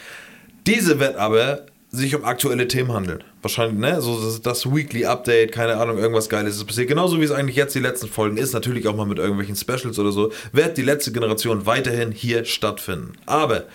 Diese 0.66 1.00
wird 1.00 1.16
aber 1.16 1.66
sich 1.92 2.16
um 2.16 2.24
aktuelle 2.24 2.68
Themen 2.68 2.94
handeln. 2.94 3.24
Wahrscheinlich, 3.42 3.78
ne? 3.78 4.02
So 4.02 4.24
das, 4.24 4.42
das 4.42 4.74
Weekly 4.74 5.06
Update, 5.06 5.52
keine 5.52 5.78
Ahnung, 5.78 5.98
irgendwas 5.98 6.30
Geiles 6.30 6.56
ist 6.56 6.66
passiert. 6.66 6.88
Genauso 6.88 7.20
wie 7.20 7.26
es 7.26 7.32
eigentlich 7.32 7.58
jetzt 7.58 7.76
die 7.76 7.80
letzten 7.80 8.08
Folgen 8.08 8.38
ist, 8.38 8.54
natürlich 8.54 8.88
auch 8.88 8.96
mal 8.96 9.06
mit 9.06 9.20
irgendwelchen 9.20 9.58
Specials 9.58 10.00
oder 10.00 10.12
so, 10.12 10.32
wird 10.54 10.78
die 10.78 10.84
letzte 10.84 11.12
Generation 11.12 11.66
weiterhin 11.66 12.12
hier 12.12 12.46
stattfinden. 12.46 13.14
Aber 13.26 13.66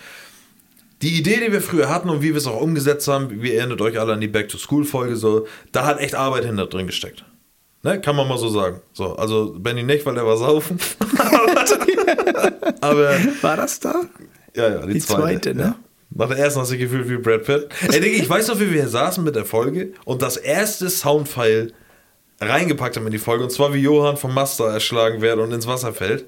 die 1.01 1.17
Idee, 1.17 1.39
die 1.45 1.51
wir 1.51 1.61
früher 1.61 1.89
hatten 1.89 2.09
und 2.09 2.21
wie 2.21 2.29
wir 2.29 2.37
es 2.37 2.47
auch 2.47 2.59
umgesetzt 2.59 3.07
haben, 3.07 3.41
wir 3.41 3.55
erinnert 3.55 3.81
euch 3.81 3.99
alle 3.99 4.13
an 4.13 4.21
die 4.21 4.27
Back-to-School-Folge, 4.27 5.15
so, 5.15 5.47
da 5.71 5.85
hat 5.85 5.99
echt 5.99 6.15
Arbeit 6.15 6.45
hinter 6.45 6.65
drin 6.65 6.87
gesteckt. 6.87 7.23
Ne? 7.83 8.01
Kann 8.01 8.15
man 8.15 8.27
mal 8.27 8.37
so 8.37 8.49
sagen. 8.49 8.81
So, 8.93 9.15
also 9.15 9.55
Benny 9.57 9.83
nicht, 9.83 10.05
weil 10.05 10.15
der 10.15 10.25
war 10.25 10.37
saufen. 10.37 10.79
Aber. 12.81 13.15
War 13.41 13.57
das 13.57 13.79
da? 13.79 13.93
Ja, 14.55 14.69
ja, 14.69 14.85
die, 14.85 14.93
Die 14.93 14.99
zweite. 14.99 15.21
zweite, 15.21 15.55
ne? 15.55 15.63
Ja. 15.63 15.75
Nach 16.09 16.27
der 16.29 16.37
ersten 16.37 16.61
hast 16.61 16.71
du 16.71 16.77
gefühlt 16.77 17.07
wie 17.09 17.17
Brad 17.17 17.43
Pitt. 17.43 17.69
Ey, 17.91 17.99
Digga, 17.99 18.23
ich 18.23 18.29
weiß 18.29 18.47
noch, 18.47 18.59
wie 18.59 18.71
wir 18.71 18.81
hier 18.81 18.87
saßen 18.87 19.23
mit 19.23 19.35
der 19.35 19.45
Folge 19.45 19.93
und 20.05 20.21
das 20.21 20.37
erste 20.37 20.89
Soundfile 20.89 21.73
reingepackt 22.39 22.95
haben 22.97 23.05
in 23.05 23.11
die 23.11 23.17
Folge. 23.19 23.43
Und 23.43 23.51
zwar 23.51 23.73
wie 23.73 23.79
Johann 23.79 24.17
vom 24.17 24.33
Master 24.33 24.65
erschlagen 24.71 25.21
wird 25.21 25.37
und 25.37 25.51
ins 25.51 25.67
Wasser 25.67 25.93
fällt. 25.93 26.25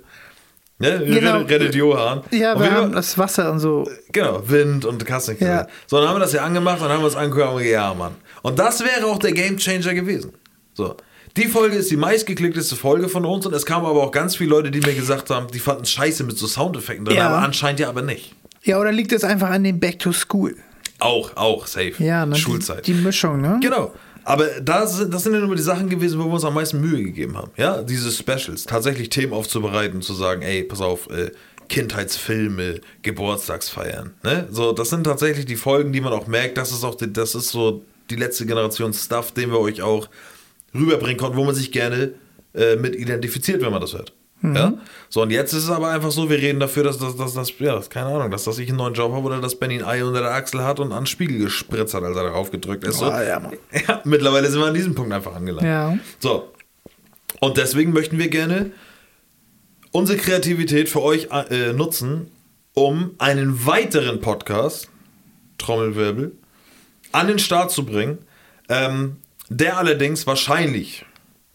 Ne? 0.79 1.03
Genau. 1.05 1.39
Rettet, 1.41 1.75
Johann. 1.75 2.21
Ja, 2.31 2.53
und 2.53 2.61
wir 2.61 2.69
wir- 2.71 2.77
haben 2.77 2.91
das 2.93 3.17
Wasser 3.17 3.51
und 3.51 3.59
so. 3.59 3.85
Genau, 4.13 4.41
Wind 4.47 4.85
und 4.85 5.01
nicht 5.01 5.41
Ja. 5.41 5.67
So, 5.87 5.97
dann 5.99 6.07
haben 6.07 6.15
wir 6.15 6.19
das 6.21 6.31
ja 6.33 6.43
angemacht 6.43 6.81
und 6.81 6.87
haben 6.87 7.01
wir 7.01 7.05
uns 7.05 7.15
angehört 7.17 7.51
und 7.51 7.57
gesagt, 7.57 7.71
ja, 7.73 7.93
Mann. 7.93 8.13
Und 8.43 8.57
das 8.57 8.79
wäre 8.81 9.05
auch 9.05 9.19
der 9.19 9.33
Gamechanger 9.33 9.93
gewesen. 9.93 10.31
So. 10.73 10.95
Die 11.35 11.47
Folge 11.47 11.75
ist 11.75 11.91
die 11.91 11.97
meistgeklickteste 11.97 12.75
Folge 12.75 13.09
von 13.09 13.25
uns 13.25 13.45
und 13.45 13.53
es 13.53 13.65
kamen 13.65 13.85
aber 13.85 14.01
auch 14.03 14.11
ganz 14.11 14.37
viele 14.37 14.49
Leute, 14.51 14.71
die 14.71 14.79
mir 14.79 14.95
gesagt 14.95 15.29
haben, 15.29 15.47
die 15.53 15.59
fanden 15.59 15.85
scheiße 15.85 16.23
mit 16.23 16.37
so 16.37 16.47
Soundeffekten 16.47 17.05
drin, 17.05 17.17
Ja. 17.17 17.27
aber 17.27 17.39
anscheinend 17.45 17.79
ja 17.81 17.89
aber 17.89 18.01
nicht. 18.01 18.33
Ja, 18.63 18.79
oder 18.79 18.91
liegt 18.91 19.11
es 19.11 19.23
einfach 19.23 19.49
an 19.49 19.63
dem 19.63 19.79
Back 19.79 19.99
to 19.99 20.11
School? 20.13 20.55
Auch, 20.99 21.35
auch, 21.37 21.67
safe. 21.67 21.93
Ja, 21.99 22.25
ne? 22.25 22.35
Schulzeit. 22.35 22.87
Die, 22.87 22.93
die 22.93 23.01
Mischung, 23.01 23.41
ne? 23.41 23.59
Genau. 23.61 23.93
Aber 24.29 24.45
das, 24.61 24.97
sind- 24.97 25.11
das 25.13 25.23
sind 25.23 25.33
ja 25.33 25.39
nur 25.39 25.55
die 25.55 25.61
Sachen 25.61 25.89
gewesen, 25.89 26.19
wo 26.19 26.25
wir 26.25 26.33
uns 26.33 26.43
am 26.45 26.53
meisten 26.53 26.79
Mühe 26.79 27.01
gegeben 27.03 27.35
haben. 27.35 27.49
Ja, 27.57 27.81
diese 27.81 28.11
Specials. 28.11 28.63
Tatsächlich 28.65 29.09
Themen 29.09 29.33
aufzubereiten, 29.33 30.03
zu 30.03 30.13
sagen, 30.13 30.43
ey, 30.43 30.63
pass 30.63 30.81
auf, 30.81 31.09
äh, 31.09 31.31
Kindheitsfilme, 31.67 32.81
Geburtstagsfeiern. 33.01 34.13
Ne? 34.23 34.47
So, 34.51 34.71
das 34.71 34.89
sind 34.89 35.03
tatsächlich 35.05 35.45
die 35.45 35.55
Folgen, 35.55 35.93
die 35.93 36.01
man 36.01 36.13
auch 36.13 36.27
merkt, 36.27 36.57
das 36.57 36.71
ist 36.71 36.83
auch 36.83 36.95
die, 36.95 37.11
das 37.11 37.33
ist 37.33 37.49
so 37.49 37.83
die 38.09 38.15
letzte 38.15 38.45
Generation 38.45 38.93
Stuff, 38.93 39.31
den 39.31 39.49
wir 39.51 39.59
euch 39.59 39.81
auch 39.81 40.09
rüberbringen 40.75 41.17
konnten, 41.17 41.37
wo 41.37 41.43
man 41.45 41.55
sich 41.55 41.71
gerne 41.71 42.13
äh, 42.53 42.75
mit 42.75 42.95
identifiziert, 42.95 43.61
wenn 43.63 43.71
man 43.71 43.81
das 43.81 43.93
hört. 43.93 44.13
Ja? 44.41 44.73
So, 45.09 45.21
und 45.21 45.31
jetzt 45.31 45.53
ist 45.53 45.63
es 45.65 45.69
aber 45.69 45.89
einfach 45.89 46.11
so, 46.11 46.29
wir 46.29 46.37
reden 46.37 46.59
dafür, 46.59 46.83
dass 46.83 46.97
das, 46.97 47.15
dass, 47.17 47.33
das 47.33 47.53
ja, 47.59 47.79
keine 47.89 48.07
Ahnung, 48.07 48.31
dass, 48.31 48.45
dass 48.45 48.57
ich 48.57 48.69
einen 48.69 48.77
neuen 48.77 48.93
Job 48.93 49.11
habe 49.11 49.25
oder 49.25 49.41
dass 49.41 49.55
Benny 49.55 49.79
ein 49.79 49.83
Ei 49.83 50.03
unter 50.03 50.21
der 50.21 50.31
Achsel 50.31 50.63
hat 50.63 50.79
und 50.79 50.91
an 50.91 51.01
den 51.01 51.07
Spiegel 51.07 51.39
gespritzt 51.39 51.93
hat, 51.93 52.03
als 52.03 52.15
er 52.15 52.23
darauf 52.23 52.51
gedrückt 52.51 52.85
ist. 52.85 52.99
So. 52.99 53.07
Oh, 53.07 53.19
ja, 53.19 53.39
Mann. 53.39 53.53
Ja, 53.87 54.01
mittlerweile 54.05 54.49
sind 54.49 54.61
wir 54.61 54.67
an 54.67 54.73
diesem 54.73 54.95
Punkt 54.95 55.11
einfach 55.11 55.35
angelangt. 55.35 55.67
Ja. 55.67 55.97
So. 56.19 56.53
Und 57.41 57.57
deswegen 57.57 57.91
möchten 57.91 58.17
wir 58.17 58.29
gerne 58.29 58.71
unsere 59.91 60.17
Kreativität 60.17 60.89
für 60.89 61.01
euch 61.01 61.29
äh, 61.31 61.73
nutzen, 61.73 62.31
um 62.73 63.11
einen 63.17 63.65
weiteren 63.65 64.21
Podcast, 64.21 64.89
Trommelwirbel, 65.57 66.31
an 67.11 67.27
den 67.27 67.39
Start 67.39 67.71
zu 67.71 67.85
bringen, 67.85 68.19
ähm, 68.69 69.17
der 69.49 69.77
allerdings 69.77 70.27
wahrscheinlich, 70.27 71.05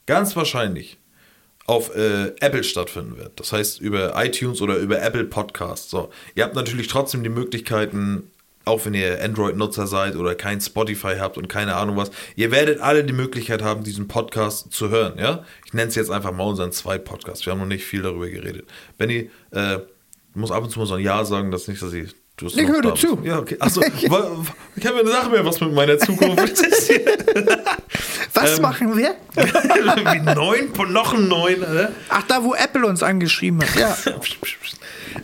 ganz 0.06 0.36
wahrscheinlich, 0.36 0.98
auf 1.66 1.94
äh, 1.96 2.32
Apple 2.40 2.64
stattfinden 2.64 3.16
wird. 3.16 3.40
Das 3.40 3.52
heißt 3.52 3.80
über 3.80 4.12
iTunes 4.22 4.60
oder 4.60 4.76
über 4.76 5.00
Apple 5.00 5.24
Podcasts. 5.24 5.90
So. 5.90 6.10
Ihr 6.34 6.44
habt 6.44 6.54
natürlich 6.54 6.88
trotzdem 6.88 7.22
die 7.22 7.30
Möglichkeiten, 7.30 8.30
auch 8.66 8.84
wenn 8.84 8.94
ihr 8.94 9.22
Android-Nutzer 9.22 9.86
seid 9.86 10.16
oder 10.16 10.34
kein 10.34 10.60
Spotify 10.60 11.16
habt 11.18 11.38
und 11.38 11.48
keine 11.48 11.76
Ahnung 11.76 11.96
was, 11.96 12.10
ihr 12.36 12.50
werdet 12.50 12.80
alle 12.80 13.04
die 13.04 13.12
Möglichkeit 13.12 13.62
haben, 13.62 13.82
diesen 13.82 14.08
Podcast 14.08 14.72
zu 14.72 14.90
hören. 14.90 15.18
Ja? 15.18 15.44
Ich 15.64 15.72
nenne 15.72 15.88
es 15.88 15.94
jetzt 15.94 16.10
einfach 16.10 16.32
mal 16.32 16.44
unseren 16.44 16.72
Zweit-Podcast. 16.72 17.46
Wir 17.46 17.52
haben 17.52 17.60
noch 17.60 17.66
nicht 17.66 17.84
viel 17.84 18.02
darüber 18.02 18.28
geredet. 18.28 18.66
Benny, 18.98 19.30
äh, 19.50 19.78
du 19.78 19.84
musst 20.34 20.52
ab 20.52 20.62
und 20.62 20.70
zu 20.70 20.78
mal 20.78 20.86
so 20.86 20.94
ein 20.94 21.02
Ja 21.02 21.24
sagen, 21.24 21.50
dass 21.50 21.68
nicht, 21.68 21.82
dass 21.82 21.92
ich. 21.92 22.14
Du 22.36 22.46
Ich 22.46 22.56
höre 22.66 22.96
zu. 22.96 23.20
Ja, 23.22 23.38
okay. 23.38 23.56
Achso, 23.60 23.80
ich 23.96 24.10
habe 24.10 24.98
eine 24.98 25.08
Sache 25.08 25.30
mehr, 25.30 25.44
was 25.44 25.60
mit 25.60 25.72
meiner 25.72 25.96
Zukunft 25.98 26.48
ist. 26.66 26.90
Was 28.44 28.56
Ähm. 28.56 28.62
machen 28.62 28.96
wir? 28.96 29.14
Neun, 30.34 30.92
noch 30.92 31.14
ein 31.14 31.28
neun, 31.28 31.60
ne? 31.60 31.92
Ach, 32.08 32.22
da, 32.28 32.44
wo 32.44 32.54
Apple 32.54 32.86
uns 32.86 33.02
angeschrieben 33.02 33.62
hat. 33.62 33.74
Ja. 33.76 33.96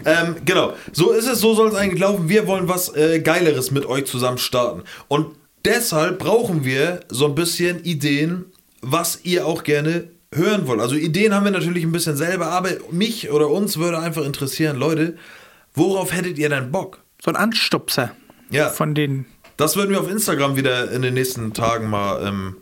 Ähm, 0.04 0.36
genau, 0.44 0.74
so 0.92 1.10
ist 1.10 1.26
es, 1.26 1.40
so 1.40 1.52
soll 1.52 1.68
es 1.68 1.74
eigentlich 1.74 2.00
laufen. 2.00 2.28
Wir 2.28 2.46
wollen 2.46 2.68
was 2.68 2.94
äh, 2.94 3.20
Geileres 3.20 3.72
mit 3.72 3.84
euch 3.86 4.06
zusammen 4.06 4.38
starten. 4.38 4.84
Und 5.08 5.34
deshalb 5.64 6.20
brauchen 6.20 6.64
wir 6.64 7.00
so 7.08 7.26
ein 7.26 7.34
bisschen 7.34 7.82
Ideen, 7.84 8.46
was 8.80 9.20
ihr 9.24 9.46
auch 9.46 9.64
gerne 9.64 10.04
hören 10.32 10.66
wollt. 10.68 10.80
Also 10.80 10.94
Ideen 10.94 11.34
haben 11.34 11.44
wir 11.44 11.50
natürlich 11.50 11.82
ein 11.84 11.92
bisschen 11.92 12.16
selber, 12.16 12.46
aber 12.46 12.70
mich 12.92 13.30
oder 13.30 13.50
uns 13.50 13.78
würde 13.78 13.98
einfach 13.98 14.24
interessieren, 14.24 14.76
Leute, 14.76 15.16
worauf 15.74 16.12
hättet 16.12 16.38
ihr 16.38 16.48
denn 16.48 16.70
Bock? 16.70 17.00
So 17.22 17.30
ein 17.32 17.36
Anstupser. 17.36 18.12
Ja. 18.50 18.70
Von 18.70 18.94
den. 18.94 19.26
Das 19.56 19.76
würden 19.76 19.90
wir 19.90 20.00
auf 20.00 20.10
Instagram 20.10 20.56
wieder 20.56 20.90
in 20.92 21.02
den 21.02 21.14
nächsten 21.14 21.52
Tagen 21.52 21.90
mal 21.90 22.26
ähm, 22.26 22.56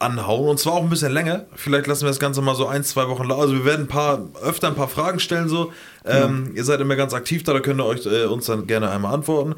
anhauen. 0.00 0.48
Und 0.48 0.58
zwar 0.58 0.72
auch 0.74 0.82
ein 0.82 0.90
bisschen 0.90 1.12
länger. 1.12 1.46
Vielleicht 1.54 1.86
lassen 1.86 2.02
wir 2.02 2.08
das 2.08 2.18
Ganze 2.18 2.42
mal 2.42 2.54
so 2.56 2.66
ein, 2.66 2.82
zwei 2.82 3.06
Wochen 3.08 3.24
laufen. 3.24 3.40
Also 3.42 3.54
wir 3.54 3.64
werden 3.64 3.82
ein 3.82 3.88
paar, 3.88 4.26
öfter 4.42 4.68
ein 4.68 4.74
paar 4.74 4.88
Fragen 4.88 5.20
stellen 5.20 5.48
so. 5.48 5.72
Ähm, 6.04 6.52
Ihr 6.56 6.64
seid 6.64 6.80
immer 6.80 6.96
ganz 6.96 7.14
aktiv 7.14 7.42
da, 7.44 7.52
da 7.52 7.60
könnt 7.60 7.80
ihr 7.80 7.84
euch 7.86 8.06
äh, 8.06 8.24
uns 8.24 8.46
dann 8.46 8.66
gerne 8.66 8.90
einmal 8.90 9.14
antworten. 9.14 9.54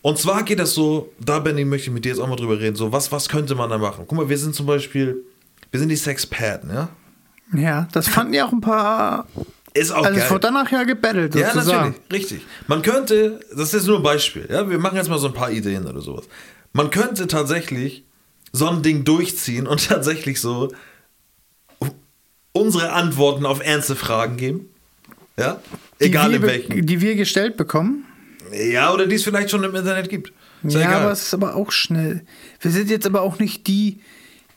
Und 0.00 0.18
zwar 0.18 0.42
geht 0.42 0.58
das 0.58 0.72
so, 0.74 1.12
da 1.20 1.38
Benny 1.38 1.64
möchte 1.64 1.88
ich 1.88 1.92
mit 1.94 2.04
dir 2.04 2.08
jetzt 2.10 2.18
auch 2.20 2.26
mal 2.28 2.36
drüber 2.36 2.58
reden, 2.58 2.74
so 2.74 2.90
was, 2.90 3.12
was 3.12 3.28
könnte 3.28 3.54
man 3.54 3.70
da 3.70 3.78
machen? 3.78 4.04
Guck 4.08 4.18
mal, 4.18 4.28
wir 4.28 4.38
sind 4.38 4.54
zum 4.54 4.66
Beispiel, 4.66 5.24
wir 5.70 5.78
sind 5.78 5.90
die 5.90 5.96
Sexpaten, 5.96 6.70
ja? 6.70 6.88
Ja, 7.54 7.86
das 7.92 8.08
fanden 8.08 8.34
ja 8.34 8.46
auch 8.46 8.52
ein 8.52 8.60
paar. 8.60 9.26
Ist 9.74 9.92
auch 9.92 10.04
Also 10.04 10.10
es 10.16 10.22
geil. 10.22 10.30
wurde 10.30 10.40
danach 10.40 10.70
ja 10.72 10.84
gebettelt, 10.84 11.34
Ja, 11.34 11.54
natürlich, 11.54 11.94
richtig. 12.12 12.42
Man 12.66 12.82
könnte, 12.82 13.40
das 13.50 13.68
ist 13.68 13.74
jetzt 13.74 13.86
nur 13.86 13.98
ein 13.98 14.02
Beispiel, 14.02 14.48
ja, 14.50 14.68
wir 14.68 14.78
machen 14.78 14.96
jetzt 14.96 15.08
mal 15.08 15.18
so 15.18 15.28
ein 15.28 15.34
paar 15.34 15.50
Ideen 15.50 15.86
oder 15.86 16.00
sowas. 16.00 16.24
Man 16.72 16.90
könnte 16.90 17.26
tatsächlich 17.26 18.04
so 18.52 18.68
ein 18.68 18.82
Ding 18.82 19.04
durchziehen 19.04 19.66
und 19.66 19.86
tatsächlich 19.88 20.40
so 20.40 20.70
unsere 22.52 22.92
Antworten 22.92 23.46
auf 23.46 23.64
ernste 23.64 23.96
Fragen 23.96 24.36
geben. 24.36 24.68
Ja, 25.38 25.60
egal 25.98 26.34
in 26.34 26.42
welchen. 26.42 26.86
Die 26.86 27.00
wir 27.00 27.14
gestellt 27.14 27.56
bekommen. 27.56 28.04
Ja, 28.52 28.92
oder 28.92 29.06
die 29.06 29.14
es 29.14 29.24
vielleicht 29.24 29.50
schon 29.50 29.64
im 29.64 29.74
Internet 29.74 30.10
gibt. 30.10 30.32
Ist 30.62 30.74
ja, 30.74 30.80
egal. 30.80 31.02
aber 31.02 31.12
es 31.12 31.22
ist 31.22 31.34
aber 31.34 31.56
auch 31.56 31.72
schnell. 31.72 32.24
Wir 32.60 32.70
sind 32.70 32.90
jetzt 32.90 33.06
aber 33.06 33.22
auch 33.22 33.38
nicht 33.38 33.66
die, 33.66 34.00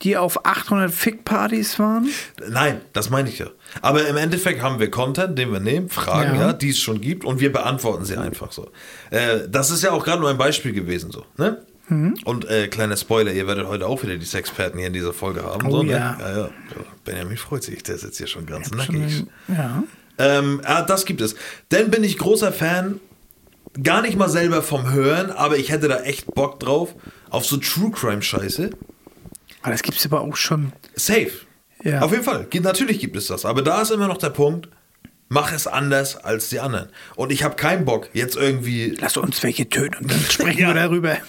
die 0.02 0.18
auf 0.18 0.46
800 0.46 0.92
Fick-Partys 0.92 1.80
waren. 1.80 2.10
Nein, 2.50 2.82
das 2.92 3.10
meine 3.10 3.30
ich 3.30 3.40
ja. 3.40 3.48
Aber 3.82 4.06
im 4.06 4.18
Endeffekt 4.18 4.62
haben 4.62 4.80
wir 4.80 4.92
Content, 4.92 5.40
den 5.40 5.54
wir 5.54 5.62
nehmen, 5.62 5.90
Fragen, 5.90 6.36
Ja. 6.36 6.48
ja. 6.48 6.54
die 6.54 6.72
es 6.72 6.80
schon 6.80 7.00
gibt 7.00 7.24
und 7.24 7.40
wir 7.40 7.54
beantworten 7.54 8.04
sie 8.04 8.18
einfach 8.18 8.52
so. 8.52 8.70
Äh, 9.12 9.48
das 9.50 9.72
ist 9.72 9.82
ja 9.82 9.92
auch 9.92 10.04
gerade 10.04 10.20
nur 10.20 10.30
ein 10.30 10.38
Beispiel 10.38 10.74
gewesen 10.74 11.12
so. 11.12 11.26
Ne? 11.38 11.66
Mhm. 11.88 12.16
Und 12.26 12.50
äh, 12.50 12.68
kleiner 12.68 12.98
Spoiler, 12.98 13.32
ihr 13.32 13.48
werdet 13.48 13.68
heute 13.68 13.86
auch 13.88 14.02
wieder 14.04 14.18
die 14.18 14.26
Sexperten 14.26 14.78
hier 14.80 14.88
in 14.88 14.94
dieser 14.94 15.14
Folge 15.14 15.44
haben. 15.44 15.68
Oh 15.68 15.72
so, 15.72 15.84
ne? 15.84 15.92
ja. 15.92 16.18
ja, 16.20 16.38
ja. 16.38 16.50
Benjamin 17.04 17.38
freut 17.38 17.64
sich, 17.64 17.84
der 17.84 17.98
sitzt 17.98 18.18
hier 18.18 18.28
schon 18.28 18.46
ganz 18.46 18.72
nackig. 18.72 19.18
Schon, 19.18 19.30
ja. 19.56 19.84
Ähm, 20.18 20.62
ja, 20.64 20.82
das 20.82 21.06
gibt 21.06 21.22
es. 21.22 21.36
Denn 21.72 21.92
bin 21.92 22.04
ich 22.04 22.18
großer 22.18 22.52
Fan, 22.52 23.00
gar 23.82 24.02
nicht 24.02 24.18
mal 24.18 24.30
selber 24.30 24.62
vom 24.62 24.92
Hören, 24.92 25.32
aber 25.32 25.58
ich 25.58 25.72
hätte 25.72 25.88
da 25.88 26.02
echt 26.02 26.34
Bock 26.34 26.60
drauf, 26.60 26.96
auf 27.30 27.46
so 27.46 27.58
True 27.58 27.92
Crime 27.92 28.22
Scheiße. 28.22 28.72
Aber 29.62 29.72
das 29.72 29.84
gibt 29.84 29.98
es 29.98 30.06
aber 30.06 30.22
auch 30.22 30.36
schon. 30.36 30.72
Safe. 30.96 31.32
Ja. 31.84 32.02
Auf 32.02 32.12
jeden 32.12 32.24
Fall. 32.24 32.48
Natürlich 32.62 33.00
gibt 33.00 33.16
es 33.16 33.28
das. 33.28 33.46
Aber 33.46 33.62
da 33.62 33.82
ist 33.82 33.92
immer 33.92 34.08
noch 34.08 34.18
der 34.18 34.30
Punkt, 34.32 34.70
mach 35.36 35.52
es 35.52 35.68
anders 35.68 36.16
als 36.16 36.48
die 36.48 36.62
anderen. 36.62 36.88
Und 37.18 37.30
ich 37.30 37.44
habe 37.44 37.58
keinen 37.58 37.84
Bock, 37.84 38.08
jetzt 38.14 38.38
irgendwie. 38.38 38.96
Lass 39.02 39.18
uns 39.18 39.44
welche 39.44 39.68
töten 39.68 40.04
und 40.04 40.12
dann 40.12 40.20
sprechen 40.32 40.66
wir 40.66 40.74
darüber. 40.74 41.18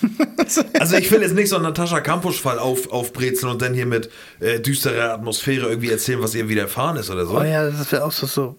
Also 0.78 0.96
ich 0.96 1.10
will 1.10 1.22
jetzt 1.22 1.34
nicht 1.34 1.48
so 1.48 1.56
einen 1.56 1.64
Natascha 1.64 2.00
Kampusch-Fall 2.00 2.60
auf, 2.60 2.92
aufbrezeln 2.92 3.50
und 3.50 3.62
dann 3.62 3.74
hier 3.74 3.86
mit 3.86 4.10
äh, 4.38 4.60
düsterer 4.60 5.14
Atmosphäre 5.14 5.68
irgendwie 5.68 5.90
erzählen, 5.90 6.22
was 6.22 6.36
ihr 6.36 6.48
widerfahren 6.48 6.96
ist 6.98 7.10
oder 7.10 7.26
so. 7.26 7.40
oh 7.40 7.42
ja, 7.42 7.68
das 7.68 7.90
wäre 7.90 8.04
auch 8.04 8.12
so, 8.12 8.26
so. 8.26 8.56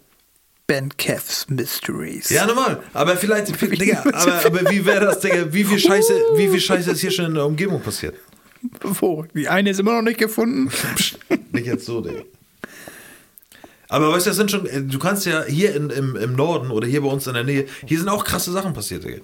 Ben 0.65 0.89
Kev's 0.97 1.45
Mysteries. 1.47 2.29
Ja, 2.29 2.45
normal. 2.45 2.83
Aber 2.93 3.15
vielleicht, 3.15 3.61
Digga, 3.81 4.03
aber, 4.11 4.45
aber 4.45 4.69
wie 4.69 4.85
wäre 4.85 5.05
das, 5.05 5.21
Digga? 5.21 5.53
Wie 5.53 5.63
viel 5.63 5.79
Scheiße, 5.79 6.13
wie 6.35 6.49
viel 6.49 6.59
Scheiße 6.59 6.91
ist 6.91 6.99
hier 6.99 7.11
schon 7.11 7.27
in 7.27 7.35
der 7.35 7.45
Umgebung 7.45 7.81
passiert? 7.81 8.15
Wo? 8.81 9.23
Die 9.33 9.47
eine 9.47 9.69
ist 9.69 9.79
immer 9.79 9.93
noch 9.93 10.01
nicht 10.01 10.19
gefunden. 10.19 10.69
Nicht 11.53 11.67
jetzt 11.67 11.85
so, 11.85 12.01
Digga. 12.01 12.23
Aber 13.89 14.11
weißt 14.11 14.25
du, 14.25 14.29
das 14.29 14.37
sind 14.37 14.51
schon, 14.51 14.65
äh, 14.65 14.81
du 14.81 14.99
kannst 14.99 15.25
ja 15.25 15.43
hier 15.45 15.75
in, 15.75 15.89
im, 15.89 16.15
im 16.15 16.33
Norden 16.35 16.71
oder 16.71 16.87
hier 16.87 17.01
bei 17.01 17.07
uns 17.07 17.27
in 17.27 17.33
der 17.33 17.43
Nähe, 17.43 17.65
hier 17.85 17.97
sind 17.99 18.09
auch 18.09 18.23
krasse 18.25 18.51
Sachen 18.51 18.73
passiert, 18.73 19.03
Digga. 19.03 19.21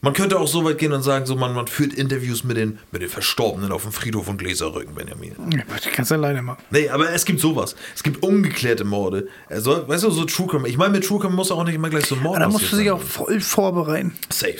Man 0.00 0.12
könnte 0.12 0.38
auch 0.38 0.46
so 0.46 0.62
weit 0.66 0.76
gehen 0.76 0.92
und 0.92 1.02
sagen, 1.02 1.24
so 1.24 1.34
man, 1.34 1.54
man 1.54 1.66
führt 1.66 1.94
Interviews 1.94 2.44
mit 2.44 2.58
den, 2.58 2.78
mit 2.92 3.00
den 3.00 3.08
Verstorbenen 3.08 3.72
auf 3.72 3.84
dem 3.84 3.92
Friedhof 3.92 4.28
und 4.28 4.36
Gläserrücken, 4.36 4.94
Benjamin. 4.94 5.32
Ja, 5.50 5.62
Das 5.66 5.80
kannst 5.94 6.10
du 6.10 6.16
alleine 6.16 6.42
machen. 6.42 6.62
Nee, 6.70 6.90
aber 6.90 7.10
es 7.10 7.24
gibt 7.24 7.40
sowas. 7.40 7.74
Es 7.96 8.02
gibt 8.02 8.22
ungeklärte 8.22 8.84
Morde. 8.84 9.28
Also, 9.48 9.88
weißt 9.88 10.04
du, 10.04 10.10
so 10.10 10.26
True 10.26 10.46
Crime. 10.46 10.68
Ich 10.68 10.76
meine, 10.76 10.92
mit 10.92 11.06
True 11.06 11.20
Crime 11.20 11.32
muss 11.34 11.50
auch 11.50 11.64
nicht 11.64 11.74
immer 11.74 11.88
gleich 11.88 12.04
so 12.04 12.16
Mord 12.16 12.36
Aber 12.36 12.44
da 12.44 12.50
musst 12.50 12.70
du 12.70 12.76
sein. 12.76 12.90
auch 12.90 13.00
voll 13.00 13.40
vorbereiten. 13.40 14.12
Safe. 14.28 14.58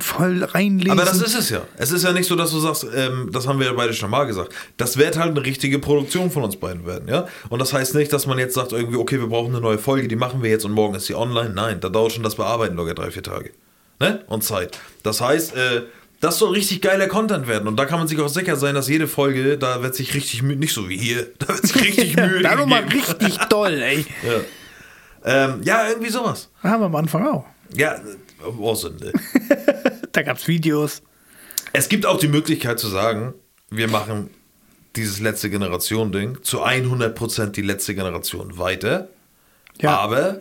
Voll 0.00 0.42
reinlesen. 0.42 0.90
Aber 0.98 1.04
das 1.04 1.20
ist 1.22 1.38
es 1.38 1.50
ja. 1.50 1.62
Es 1.76 1.92
ist 1.92 2.02
ja 2.02 2.12
nicht 2.12 2.26
so, 2.26 2.34
dass 2.34 2.50
du 2.50 2.58
sagst, 2.58 2.86
ähm, 2.92 3.30
das 3.32 3.46
haben 3.46 3.60
wir 3.60 3.66
ja 3.66 3.72
beide 3.72 3.94
schon 3.94 4.10
mal 4.10 4.24
gesagt. 4.24 4.52
Das 4.76 4.96
wird 4.96 5.16
halt 5.16 5.30
eine 5.30 5.46
richtige 5.46 5.78
Produktion 5.78 6.30
von 6.32 6.42
uns 6.42 6.56
beiden 6.56 6.86
werden, 6.86 7.08
ja. 7.08 7.28
Und 7.50 7.60
das 7.60 7.72
heißt 7.72 7.94
nicht, 7.94 8.12
dass 8.12 8.26
man 8.26 8.38
jetzt 8.38 8.54
sagt, 8.54 8.72
irgendwie, 8.72 8.96
okay, 8.96 9.20
wir 9.20 9.28
brauchen 9.28 9.52
eine 9.52 9.60
neue 9.60 9.78
Folge, 9.78 10.08
die 10.08 10.16
machen 10.16 10.42
wir 10.42 10.50
jetzt 10.50 10.64
und 10.64 10.72
morgen 10.72 10.96
ist 10.96 11.06
sie 11.06 11.14
online. 11.14 11.50
Nein, 11.50 11.78
da 11.80 11.88
dauert 11.88 12.12
schon 12.12 12.24
das 12.24 12.34
Bearbeiten 12.34 12.74
locker 12.74 12.94
drei, 12.94 13.12
vier 13.12 13.22
Tage. 13.22 13.52
Ne? 14.00 14.24
Und 14.26 14.42
Zeit. 14.42 14.78
Das 15.04 15.20
heißt, 15.20 15.54
äh, 15.54 15.82
das 16.20 16.38
soll 16.38 16.52
richtig 16.52 16.82
geiler 16.82 17.06
Content 17.06 17.46
werden. 17.46 17.68
Und 17.68 17.76
da 17.76 17.84
kann 17.84 18.00
man 18.00 18.08
sich 18.08 18.18
auch 18.20 18.28
sicher 18.28 18.56
sein, 18.56 18.74
dass 18.74 18.88
jede 18.88 19.06
Folge, 19.06 19.56
da 19.56 19.82
wird 19.82 19.94
sich 19.94 20.14
richtig 20.14 20.42
Mühe, 20.42 20.56
nicht 20.56 20.74
so 20.74 20.88
wie 20.88 20.96
hier, 20.96 21.28
da 21.38 21.48
wird 21.48 21.64
sich 21.64 21.80
richtig 21.80 22.16
Mühe 22.16 22.42
da 22.42 22.56
nochmal 22.56 22.84
richtig 22.84 23.36
doll, 23.48 23.80
ey. 23.82 24.04
Ja. 24.26 24.40
Ähm, 25.24 25.60
ja, 25.64 25.88
irgendwie 25.88 26.10
sowas. 26.10 26.50
Haben 26.62 26.82
wir 26.82 26.86
am 26.86 26.94
Anfang 26.94 27.26
auch. 27.26 27.44
Ja, 27.74 27.96
awesome. 28.42 28.96
Ne? 28.96 29.12
Da 30.12 30.22
gab's 30.22 30.48
Videos. 30.48 31.02
Es 31.74 31.90
gibt 31.90 32.06
auch 32.06 32.18
die 32.18 32.28
Möglichkeit 32.28 32.78
zu 32.80 32.88
sagen, 32.88 33.34
wir 33.68 33.86
machen 33.86 34.30
dieses 34.96 35.20
letzte 35.20 35.50
Generation-Ding 35.50 36.42
zu 36.42 36.64
100% 36.64 37.50
die 37.50 37.60
letzte 37.60 37.94
Generation 37.94 38.56
weiter. 38.56 39.10
Ja. 39.78 39.98
Aber 39.98 40.40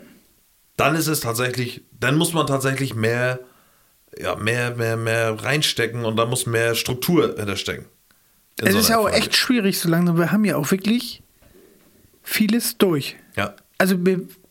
dann 0.78 0.96
ist 0.96 1.08
es 1.08 1.20
tatsächlich, 1.20 1.84
dann 2.00 2.16
muss 2.16 2.32
man 2.34 2.48
tatsächlich 2.48 2.96
mehr, 2.96 3.42
ja, 4.18 4.36
mehr, 4.36 4.76
mehr, 4.76 4.96
mehr 4.96 5.44
reinstecken 5.44 6.06
und 6.06 6.16
da 6.16 6.26
muss 6.26 6.46
mehr 6.46 6.74
Struktur 6.76 7.36
hinterstecken. 7.38 7.86
In 8.62 8.68
Es 8.68 8.74
so 8.74 8.80
ist 8.80 8.88
ja 8.90 8.98
auch 8.98 9.04
Folge. 9.04 9.18
echt 9.18 9.36
schwierig 9.36 9.78
so 9.78 9.90
langsam. 9.90 10.18
Wir 10.18 10.32
haben 10.32 10.46
ja 10.46 10.56
auch 10.56 10.72
wirklich 10.72 11.22
vieles 12.24 12.78
durch. 12.78 13.18
Ja. 13.36 13.56
Also 13.78 13.98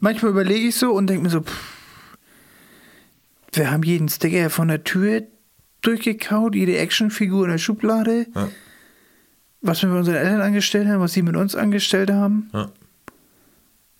manchmal 0.00 0.32
überlege 0.32 0.68
ich 0.68 0.76
so 0.76 0.92
und 0.92 1.06
denke 1.06 1.22
mir 1.22 1.30
so, 1.30 1.40
pff, 1.40 1.73
wir 3.56 3.70
haben 3.70 3.82
jeden 3.82 4.08
Sticker 4.08 4.50
von 4.50 4.68
der 4.68 4.84
Tür 4.84 5.22
durchgekaut, 5.82 6.54
jede 6.54 6.78
Actionfigur 6.78 7.44
in 7.44 7.52
der 7.52 7.58
Schublade. 7.58 8.26
Ja. 8.34 8.48
Was 9.60 9.82
wir 9.82 9.88
mit 9.88 9.98
unseren 9.98 10.16
Eltern 10.16 10.40
angestellt 10.40 10.88
haben, 10.88 11.00
was 11.00 11.12
sie 11.12 11.22
mit 11.22 11.36
uns 11.36 11.54
angestellt 11.54 12.10
haben. 12.10 12.50
Ja. 12.52 12.70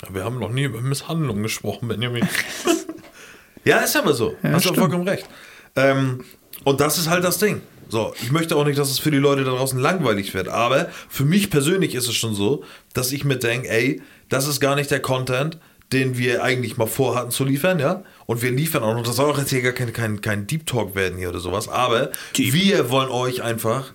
Ja, 0.03 0.15
Wir 0.15 0.25
haben 0.25 0.39
noch 0.39 0.51
nie 0.51 0.65
über 0.65 0.81
Misshandlung 0.81 1.43
gesprochen, 1.43 1.89
Benjamin. 1.89 2.29
ja, 3.65 3.79
ist 3.79 3.97
aber 3.97 4.13
so. 4.13 4.37
Ja, 4.43 4.53
Hast 4.53 4.67
du 4.67 4.75
vollkommen 4.75 5.09
recht. 5.09 5.29
Ähm, 5.77 6.25
und 6.65 6.81
das 6.81 6.99
ist 6.99 7.09
halt 7.09 7.25
das 7.25 7.39
Ding. 7.39 7.63
So, 7.89 8.15
ich 8.21 8.33
möchte 8.33 8.57
auch 8.57 8.65
nicht, 8.65 8.79
dass 8.79 8.91
es 8.91 8.99
für 8.99 9.11
die 9.11 9.19
Leute 9.19 9.45
da 9.45 9.53
draußen 9.53 9.79
langweilig 9.79 10.35
wird, 10.35 10.49
aber 10.49 10.89
für 11.09 11.25
mich 11.25 11.51
persönlich 11.51 11.95
ist 11.95 12.09
es 12.09 12.15
schon 12.15 12.35
so, 12.35 12.65
dass 12.93 13.13
ich 13.13 13.25
mir 13.25 13.37
denke, 13.37 13.69
ey, 13.69 14.03
das 14.29 14.49
ist 14.49 14.59
gar 14.61 14.75
nicht 14.75 14.91
der 14.91 15.01
Content, 15.01 15.59
den 15.93 16.17
wir 16.17 16.43
eigentlich 16.43 16.77
mal 16.77 16.87
vorhatten 16.87 17.31
zu 17.31 17.45
liefern, 17.45 17.79
ja? 17.79 18.03
Und 18.27 18.43
wir 18.43 18.51
liefern 18.51 18.83
auch 18.83 18.95
noch, 18.95 19.03
das 19.03 19.17
soll 19.17 19.31
auch 19.31 19.39
jetzt 19.39 19.51
hier 19.51 19.63
gar 19.63 19.73
kein, 19.73 19.93
kein, 19.93 20.21
kein 20.21 20.47
Deep 20.47 20.67
Talk 20.67 20.95
werden 20.95 21.19
hier 21.19 21.29
oder 21.29 21.41
sowas, 21.41 21.69
aber 21.69 22.11
wir 22.35 22.91
wollen 22.91 23.11
euch 23.11 23.43
einfach 23.43 23.93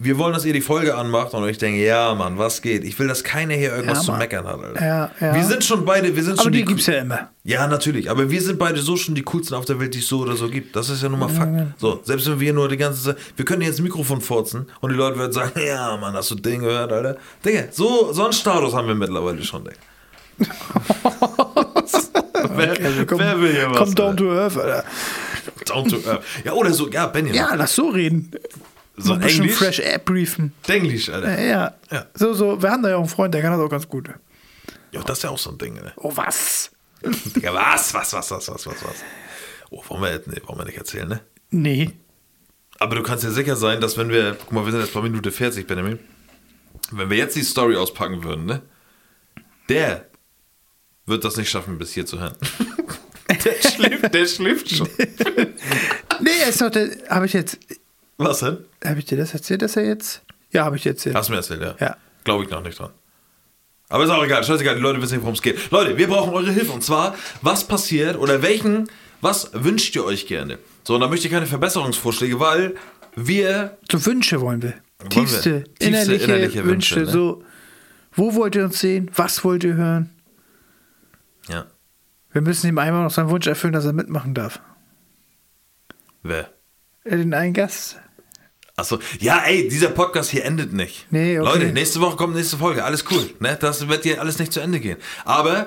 wir 0.00 0.16
wollen, 0.16 0.32
dass 0.32 0.44
ihr 0.44 0.52
die 0.52 0.60
Folge 0.60 0.94
anmacht 0.94 1.34
und 1.34 1.42
euch 1.42 1.58
denkt, 1.58 1.80
ja, 1.80 2.14
Mann, 2.14 2.38
was 2.38 2.62
geht? 2.62 2.84
Ich 2.84 2.96
will, 3.00 3.08
dass 3.08 3.24
keiner 3.24 3.54
hier 3.54 3.74
irgendwas 3.74 4.06
Ja, 4.06 4.12
zu 4.12 4.18
meckern 4.18 4.46
hat, 4.46 4.62
Alter. 4.62 4.80
Ja, 4.80 5.10
ja. 5.20 5.34
Wir 5.34 5.44
sind 5.44 5.64
schon 5.64 5.84
beide, 5.84 6.14
wir 6.14 6.22
sind 6.22 6.34
Aber 6.34 6.44
schon 6.44 6.52
die 6.52 6.58
die 6.58 6.64
gibt's 6.66 6.86
ja 6.86 6.94
immer. 6.94 7.30
Ja, 7.42 7.66
natürlich, 7.66 8.08
aber 8.08 8.30
wir 8.30 8.40
sind 8.40 8.60
beide 8.60 8.80
so 8.80 8.96
schon 8.96 9.16
die 9.16 9.22
coolsten 9.22 9.56
auf 9.56 9.64
der 9.64 9.80
Welt, 9.80 9.94
die 9.94 9.98
es 9.98 10.06
so 10.06 10.20
oder 10.20 10.36
so 10.36 10.48
gibt. 10.48 10.76
Das 10.76 10.88
ist 10.88 11.02
ja 11.02 11.08
nun 11.08 11.18
mal 11.18 11.28
Fakt. 11.28 11.52
So, 11.78 12.00
selbst 12.04 12.30
wenn 12.30 12.38
wir 12.38 12.52
nur 12.52 12.68
die 12.68 12.76
ganze 12.76 13.02
Zeit, 13.02 13.16
wir 13.34 13.44
können 13.44 13.62
jetzt 13.62 13.80
Mikrofon 13.80 14.20
furzen 14.20 14.66
und 14.80 14.90
die 14.90 14.96
Leute 14.96 15.18
werden 15.18 15.32
sagen, 15.32 15.60
ja, 15.66 15.96
Mann, 15.96 16.14
hast 16.14 16.30
du 16.30 16.36
den 16.36 16.60
gehört, 16.60 16.92
Alter? 16.92 17.16
Digga, 17.44 17.64
so, 17.72 18.12
so 18.12 18.22
einen 18.22 18.32
Status 18.32 18.74
haben 18.74 18.86
wir 18.86 18.94
mittlerweile 18.94 19.42
schon, 19.42 19.64
Digga. 19.64 20.54
wer, 22.56 22.70
Also 22.86 23.06
komm, 23.06 23.18
wer 23.18 23.40
will 23.40 23.52
hier 23.52 23.70
was? 23.70 23.78
komm 23.78 23.94
down 23.94 24.16
to 24.16 24.30
earth, 24.32 24.56
Alter. 24.56 24.84
down 25.66 25.88
to 25.88 25.96
earth. 26.08 26.24
Ja, 26.44 26.52
oder 26.52 26.72
so, 26.72 26.88
ja, 26.88 27.06
Benjamin. 27.06 27.34
Ja, 27.40 27.54
lass 27.54 27.74
so 27.74 27.88
reden. 27.88 28.30
so 28.96 29.12
ein 29.14 29.20
bisschen 29.20 29.42
Englisch. 29.42 29.56
fresh 29.58 29.78
air 29.80 29.98
briefen. 29.98 30.52
Englisch, 30.66 31.08
Alter. 31.08 31.40
Ja. 31.40 31.74
Ja. 31.90 32.06
So, 32.14 32.34
so, 32.34 32.60
wir 32.62 32.70
haben 32.70 32.82
da 32.82 32.90
ja 32.90 32.96
auch 32.96 33.00
einen 33.00 33.08
Freund, 33.08 33.32
der 33.34 33.42
kann 33.42 33.52
das 33.52 33.60
auch 33.60 33.68
ganz 33.70 33.88
gut. 33.88 34.08
Ja, 34.92 35.02
das 35.02 35.18
ist 35.18 35.24
ja 35.24 35.30
auch 35.30 35.38
so 35.38 35.50
ein 35.50 35.58
Ding, 35.58 35.74
ne? 35.74 35.92
Oh, 35.96 36.12
was? 36.14 36.70
Digga, 37.36 37.54
was, 37.54 37.92
was, 37.94 38.12
was, 38.12 38.30
was, 38.30 38.48
was, 38.48 38.66
was, 38.66 38.84
was? 38.84 39.04
Oh, 39.70 39.82
wollen 39.88 40.02
wir, 40.02 40.22
nee, 40.26 40.40
wollen 40.46 40.58
wir 40.58 40.64
nicht 40.64 40.78
erzählen, 40.78 41.08
ne? 41.08 41.20
Nee. 41.50 41.90
Aber 42.80 42.96
du 42.96 43.02
kannst 43.02 43.22
dir 43.24 43.30
sicher 43.30 43.54
sein, 43.56 43.80
dass 43.80 43.96
wenn 43.98 44.08
wir, 44.08 44.36
guck 44.38 44.52
mal, 44.52 44.64
wir 44.64 44.72
sind 44.72 44.80
jetzt 44.80 44.94
bei 44.94 45.00
Minute 45.02 45.30
40, 45.30 45.66
Benjamin, 45.66 45.98
wenn 46.90 47.10
wir 47.10 47.16
jetzt 47.16 47.36
die 47.36 47.42
Story 47.42 47.76
auspacken 47.76 48.24
würden, 48.24 48.46
ne? 48.46 48.62
Der 49.68 50.06
wird 51.08 51.24
das 51.24 51.36
nicht 51.36 51.50
schaffen, 51.50 51.78
bis 51.78 51.92
hier 51.92 52.06
zu 52.06 52.18
hören. 52.20 52.34
der, 53.44 53.70
schläft, 53.70 54.14
der 54.14 54.26
schläft 54.26 54.70
schon. 54.70 54.88
Nee, 56.20 56.30
er 56.42 56.48
ist 56.48 56.60
doch 56.60 56.70
der. 56.70 56.90
Habe 57.08 57.26
ich 57.26 57.32
jetzt. 57.32 57.58
Was 58.16 58.40
denn? 58.40 58.58
Habe 58.84 58.98
ich 58.98 59.04
dir 59.04 59.16
das 59.16 59.34
erzählt, 59.34 59.62
dass 59.62 59.76
er 59.76 59.84
jetzt. 59.86 60.22
Ja, 60.50 60.64
habe 60.64 60.74
ich 60.76 60.82
dir 60.82 60.88
erzählt. 60.90 61.14
Hast 61.14 61.28
du 61.28 61.32
mir 61.32 61.36
erzählt, 61.38 61.60
ja? 61.60 61.76
Ja. 61.78 61.96
Glaube 62.24 62.42
ich 62.42 62.50
noch 62.50 62.60
nicht 62.62 62.76
dran. 62.78 62.90
Aber 63.88 64.02
ist 64.04 64.10
auch 64.10 64.24
egal, 64.24 64.42
scheißegal, 64.42 64.74
die 64.74 64.80
Leute 64.80 65.00
wissen 65.00 65.14
nicht, 65.14 65.22
worum 65.22 65.34
es 65.34 65.42
geht. 65.42 65.70
Leute, 65.70 65.96
wir 65.96 66.08
brauchen 66.08 66.34
eure 66.34 66.50
Hilfe. 66.50 66.72
Und 66.72 66.82
zwar, 66.82 67.14
was 67.40 67.68
passiert 67.68 68.16
oder 68.18 68.42
welchen, 68.42 68.90
was 69.20 69.50
wünscht 69.54 69.94
ihr 69.94 70.04
euch 70.04 70.26
gerne? 70.26 70.58
So, 70.82 70.96
und 70.96 71.00
da 71.00 71.06
möchte 71.08 71.26
ich 71.28 71.32
keine 71.32 71.46
Verbesserungsvorschläge, 71.46 72.38
weil 72.40 72.74
wir 73.14 73.78
So 73.90 74.04
Wünsche 74.04 74.40
wollen 74.40 74.60
wir. 74.62 74.74
wir. 75.00 75.08
Tiefste, 75.08 75.64
Tiefste 75.78 75.84
innerliche, 75.86 76.24
innerliche 76.24 76.64
Wünsche. 76.64 76.96
Wünsche, 76.96 77.06
ne? 77.06 77.12
So, 77.12 77.44
wo 78.12 78.34
wollt 78.34 78.56
ihr 78.56 78.64
uns 78.64 78.80
sehen? 78.80 79.10
Was 79.14 79.44
wollt 79.44 79.62
ihr 79.64 79.74
hören? 79.74 80.10
Ja. 81.48 81.66
Wir 82.32 82.42
müssen 82.42 82.68
ihm 82.68 82.78
einmal 82.78 83.02
noch 83.04 83.10
seinen 83.10 83.30
Wunsch 83.30 83.46
erfüllen, 83.46 83.72
dass 83.72 83.84
er 83.84 83.92
mitmachen 83.92 84.34
darf. 84.34 84.60
Wer? 86.22 86.50
Äh, 87.04 87.16
Den 87.16 87.34
einen 87.34 87.54
Gast. 87.54 87.98
Achso, 88.76 89.00
ja, 89.18 89.38
ey, 89.44 89.68
dieser 89.68 89.88
Podcast 89.88 90.30
hier 90.30 90.44
endet 90.44 90.72
nicht. 90.72 91.06
Nee, 91.10 91.38
okay. 91.40 91.48
Leute, 91.48 91.72
nächste 91.72 92.00
Woche 92.00 92.16
kommt 92.16 92.36
nächste 92.36 92.58
Folge, 92.58 92.84
alles 92.84 93.04
cool. 93.10 93.28
Ne? 93.40 93.56
Das 93.60 93.88
wird 93.88 94.04
hier 94.04 94.20
alles 94.20 94.38
nicht 94.38 94.52
zu 94.52 94.60
Ende 94.60 94.78
gehen. 94.78 94.98
Aber 95.24 95.66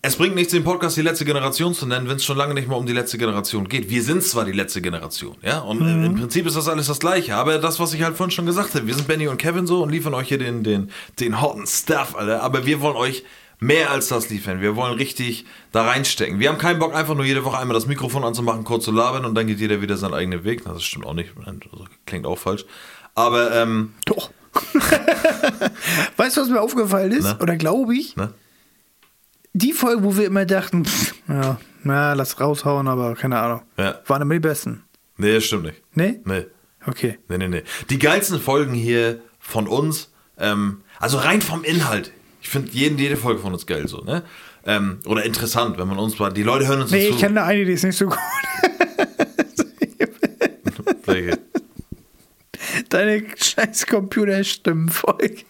es 0.00 0.14
bringt 0.14 0.36
nichts, 0.36 0.52
den 0.52 0.62
Podcast 0.62 0.96
die 0.96 1.02
letzte 1.02 1.24
Generation 1.24 1.74
zu 1.74 1.86
nennen, 1.86 2.08
wenn 2.08 2.16
es 2.16 2.24
schon 2.24 2.36
lange 2.36 2.54
nicht 2.54 2.68
mehr 2.68 2.76
um 2.76 2.86
die 2.86 2.92
letzte 2.92 3.18
Generation 3.18 3.68
geht. 3.68 3.90
Wir 3.90 4.04
sind 4.04 4.22
zwar 4.22 4.44
die 4.44 4.52
letzte 4.52 4.80
Generation, 4.80 5.36
ja, 5.42 5.58
und 5.58 5.80
äh, 5.80 6.06
im 6.06 6.14
Prinzip 6.14 6.46
ist 6.46 6.56
das 6.56 6.68
alles 6.68 6.86
das 6.86 7.00
Gleiche, 7.00 7.34
aber 7.34 7.58
das, 7.58 7.80
was 7.80 7.92
ich 7.94 8.02
halt 8.04 8.16
vorhin 8.16 8.30
schon 8.30 8.46
gesagt 8.46 8.76
habe, 8.76 8.86
wir 8.86 8.94
sind 8.94 9.08
Benny 9.08 9.26
und 9.26 9.38
Kevin 9.38 9.66
so 9.66 9.82
und 9.82 9.90
liefern 9.90 10.14
euch 10.14 10.28
hier 10.28 10.38
den, 10.38 10.62
den, 10.62 10.92
den 11.18 11.40
hotten 11.40 11.66
Stuff, 11.66 12.14
Alter, 12.14 12.44
aber 12.44 12.64
wir 12.64 12.80
wollen 12.80 12.96
euch 12.96 13.24
mehr 13.60 13.90
als 13.90 14.08
das 14.08 14.30
liefern. 14.30 14.60
Wir 14.60 14.76
wollen 14.76 14.94
richtig 14.94 15.44
da 15.72 15.82
reinstecken. 15.82 16.38
Wir 16.38 16.48
haben 16.48 16.58
keinen 16.58 16.78
Bock, 16.78 16.94
einfach 16.94 17.14
nur 17.14 17.24
jede 17.24 17.44
Woche 17.44 17.58
einmal 17.58 17.74
das 17.74 17.86
Mikrofon 17.86 18.24
anzumachen, 18.24 18.64
kurz 18.64 18.84
zu 18.84 18.92
labern 18.92 19.24
und 19.24 19.34
dann 19.34 19.46
geht 19.46 19.58
jeder 19.58 19.80
wieder 19.80 19.96
seinen 19.96 20.14
eigenen 20.14 20.44
Weg. 20.44 20.64
Das 20.64 20.82
stimmt 20.82 21.06
auch 21.06 21.14
nicht, 21.14 21.30
also, 21.44 21.86
klingt 22.06 22.26
auch 22.26 22.38
falsch. 22.38 22.64
Aber, 23.14 23.54
ähm, 23.54 23.94
Doch. 24.04 24.30
weißt 26.16 26.36
du, 26.36 26.40
was 26.40 26.48
mir 26.48 26.60
aufgefallen 26.60 27.12
ist? 27.12 27.24
Na? 27.24 27.40
Oder 27.40 27.56
glaube 27.56 27.94
ich? 27.94 28.16
ne? 28.16 28.32
Die 29.52 29.72
Folge, 29.72 30.04
wo 30.04 30.16
wir 30.16 30.26
immer 30.26 30.46
dachten, 30.46 30.84
pff, 30.84 31.14
ja, 31.28 31.58
na, 31.82 32.12
lass 32.14 32.40
raushauen, 32.40 32.86
aber 32.86 33.14
keine 33.14 33.38
Ahnung. 33.38 33.62
Ja. 33.76 34.00
Waren 34.06 34.22
immer 34.22 34.34
die 34.34 34.40
besten. 34.40 34.84
Nee, 35.16 35.34
das 35.34 35.44
stimmt 35.44 35.64
nicht. 35.64 35.82
Nee? 35.94 36.20
Nee. 36.24 36.46
Okay. 36.86 37.18
Nee, 37.28 37.38
nee, 37.38 37.48
nee. 37.48 37.62
Die 37.90 37.98
geilsten 37.98 38.40
Folgen 38.40 38.72
hier 38.72 39.20
von 39.40 39.66
uns, 39.66 40.12
ähm, 40.38 40.82
also 41.00 41.18
rein 41.18 41.42
vom 41.42 41.64
Inhalt. 41.64 42.12
Ich 42.48 42.52
finde 42.52 42.70
jeden, 42.72 42.98
jede 42.98 43.18
Folge 43.18 43.42
von 43.42 43.52
uns 43.52 43.66
geil 43.66 43.86
so, 43.88 43.98
ne? 43.98 44.22
Ähm, 44.64 45.00
oder 45.04 45.22
interessant, 45.22 45.76
wenn 45.76 45.86
man 45.86 45.98
uns 45.98 46.18
mal. 46.18 46.32
Die 46.32 46.42
Leute 46.42 46.66
hören 46.66 46.80
uns 46.80 46.90
Nee, 46.90 47.02
dazu. 47.02 47.14
ich 47.16 47.20
kenne 47.20 47.42
eine, 47.42 47.62
die 47.66 47.72
ist 47.74 47.84
nicht 47.84 47.98
so 47.98 48.06
gut. 48.06 48.16
Deine 52.88 53.22
scheiß 53.36 53.86
Computerstimmenfolge. 53.86 55.44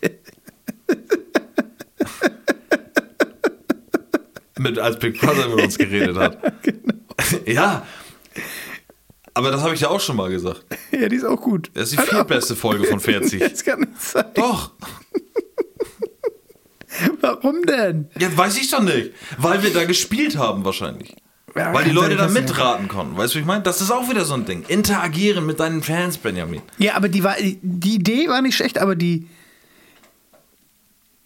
Mit, 4.59 4.77
als 4.81 4.99
Big 4.99 5.21
Brother 5.21 5.49
mit 5.55 5.65
uns 5.67 5.79
geredet 5.79 6.17
hat. 6.17 6.53
ja. 7.47 7.87
Aber 9.35 9.53
das 9.53 9.63
habe 9.63 9.75
ich 9.75 9.81
ja 9.83 9.89
auch 9.89 10.01
schon 10.01 10.17
mal 10.17 10.31
gesagt. 10.31 10.65
Ja, 10.91 11.09
die 11.09 11.15
ist 11.15 11.25
auch 11.25 11.41
gut. 11.41 11.71
Das 11.75 11.93
ist 11.93 12.01
die 12.01 12.05
viertbeste 12.05 12.57
Folge 12.57 12.83
von 12.87 12.99
40. 13.01 13.39
Das 13.39 13.65
kann 13.65 13.79
nicht 13.83 14.03
sein. 14.03 14.25
Doch. 14.35 14.73
Warum 17.21 17.63
denn? 17.63 18.09
Ja, 18.19 18.35
weiß 18.37 18.57
ich 18.59 18.71
doch 18.71 18.83
nicht. 18.83 19.13
Weil 19.37 19.63
wir 19.63 19.73
da 19.73 19.85
gespielt 19.85 20.37
haben 20.37 20.65
wahrscheinlich. 20.65 21.15
Ja, 21.57 21.73
Weil 21.73 21.85
die 21.85 21.91
Leute 21.91 22.17
sein, 22.17 22.33
da 22.35 22.41
mitraten 22.41 22.89
konnten. 22.89 23.17
Weißt 23.17 23.35
du, 23.35 23.39
wie 23.39 23.41
ich 23.41 23.47
meine? 23.47 23.63
Das 23.63 23.81
ist 23.81 23.91
auch 23.91 24.09
wieder 24.11 24.25
so 24.25 24.35
ein 24.35 24.45
Ding. 24.45 24.65
Interagieren 24.69 25.47
mit 25.47 25.59
deinen 25.61 25.83
Fans, 25.83 26.19
Benjamin. 26.19 26.63
Ja, 26.79 26.95
aber 26.95 27.09
die, 27.09 27.25
war, 27.25 27.37
die 27.41 27.95
Idee 27.95 28.29
war 28.29 28.43
nicht 28.43 28.55
schlecht, 28.57 28.79
aber 28.79 28.95
die, 28.95 29.27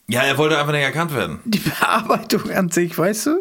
Ja, 0.09 0.23
er 0.23 0.39
wollte 0.39 0.59
einfach 0.59 0.73
nicht 0.73 0.83
erkannt 0.83 1.14
werden. 1.14 1.41
die 1.45 1.59
Bearbeitung 1.59 2.51
an 2.51 2.70
sich, 2.70 2.97
weißt 2.97 3.27
du? 3.27 3.41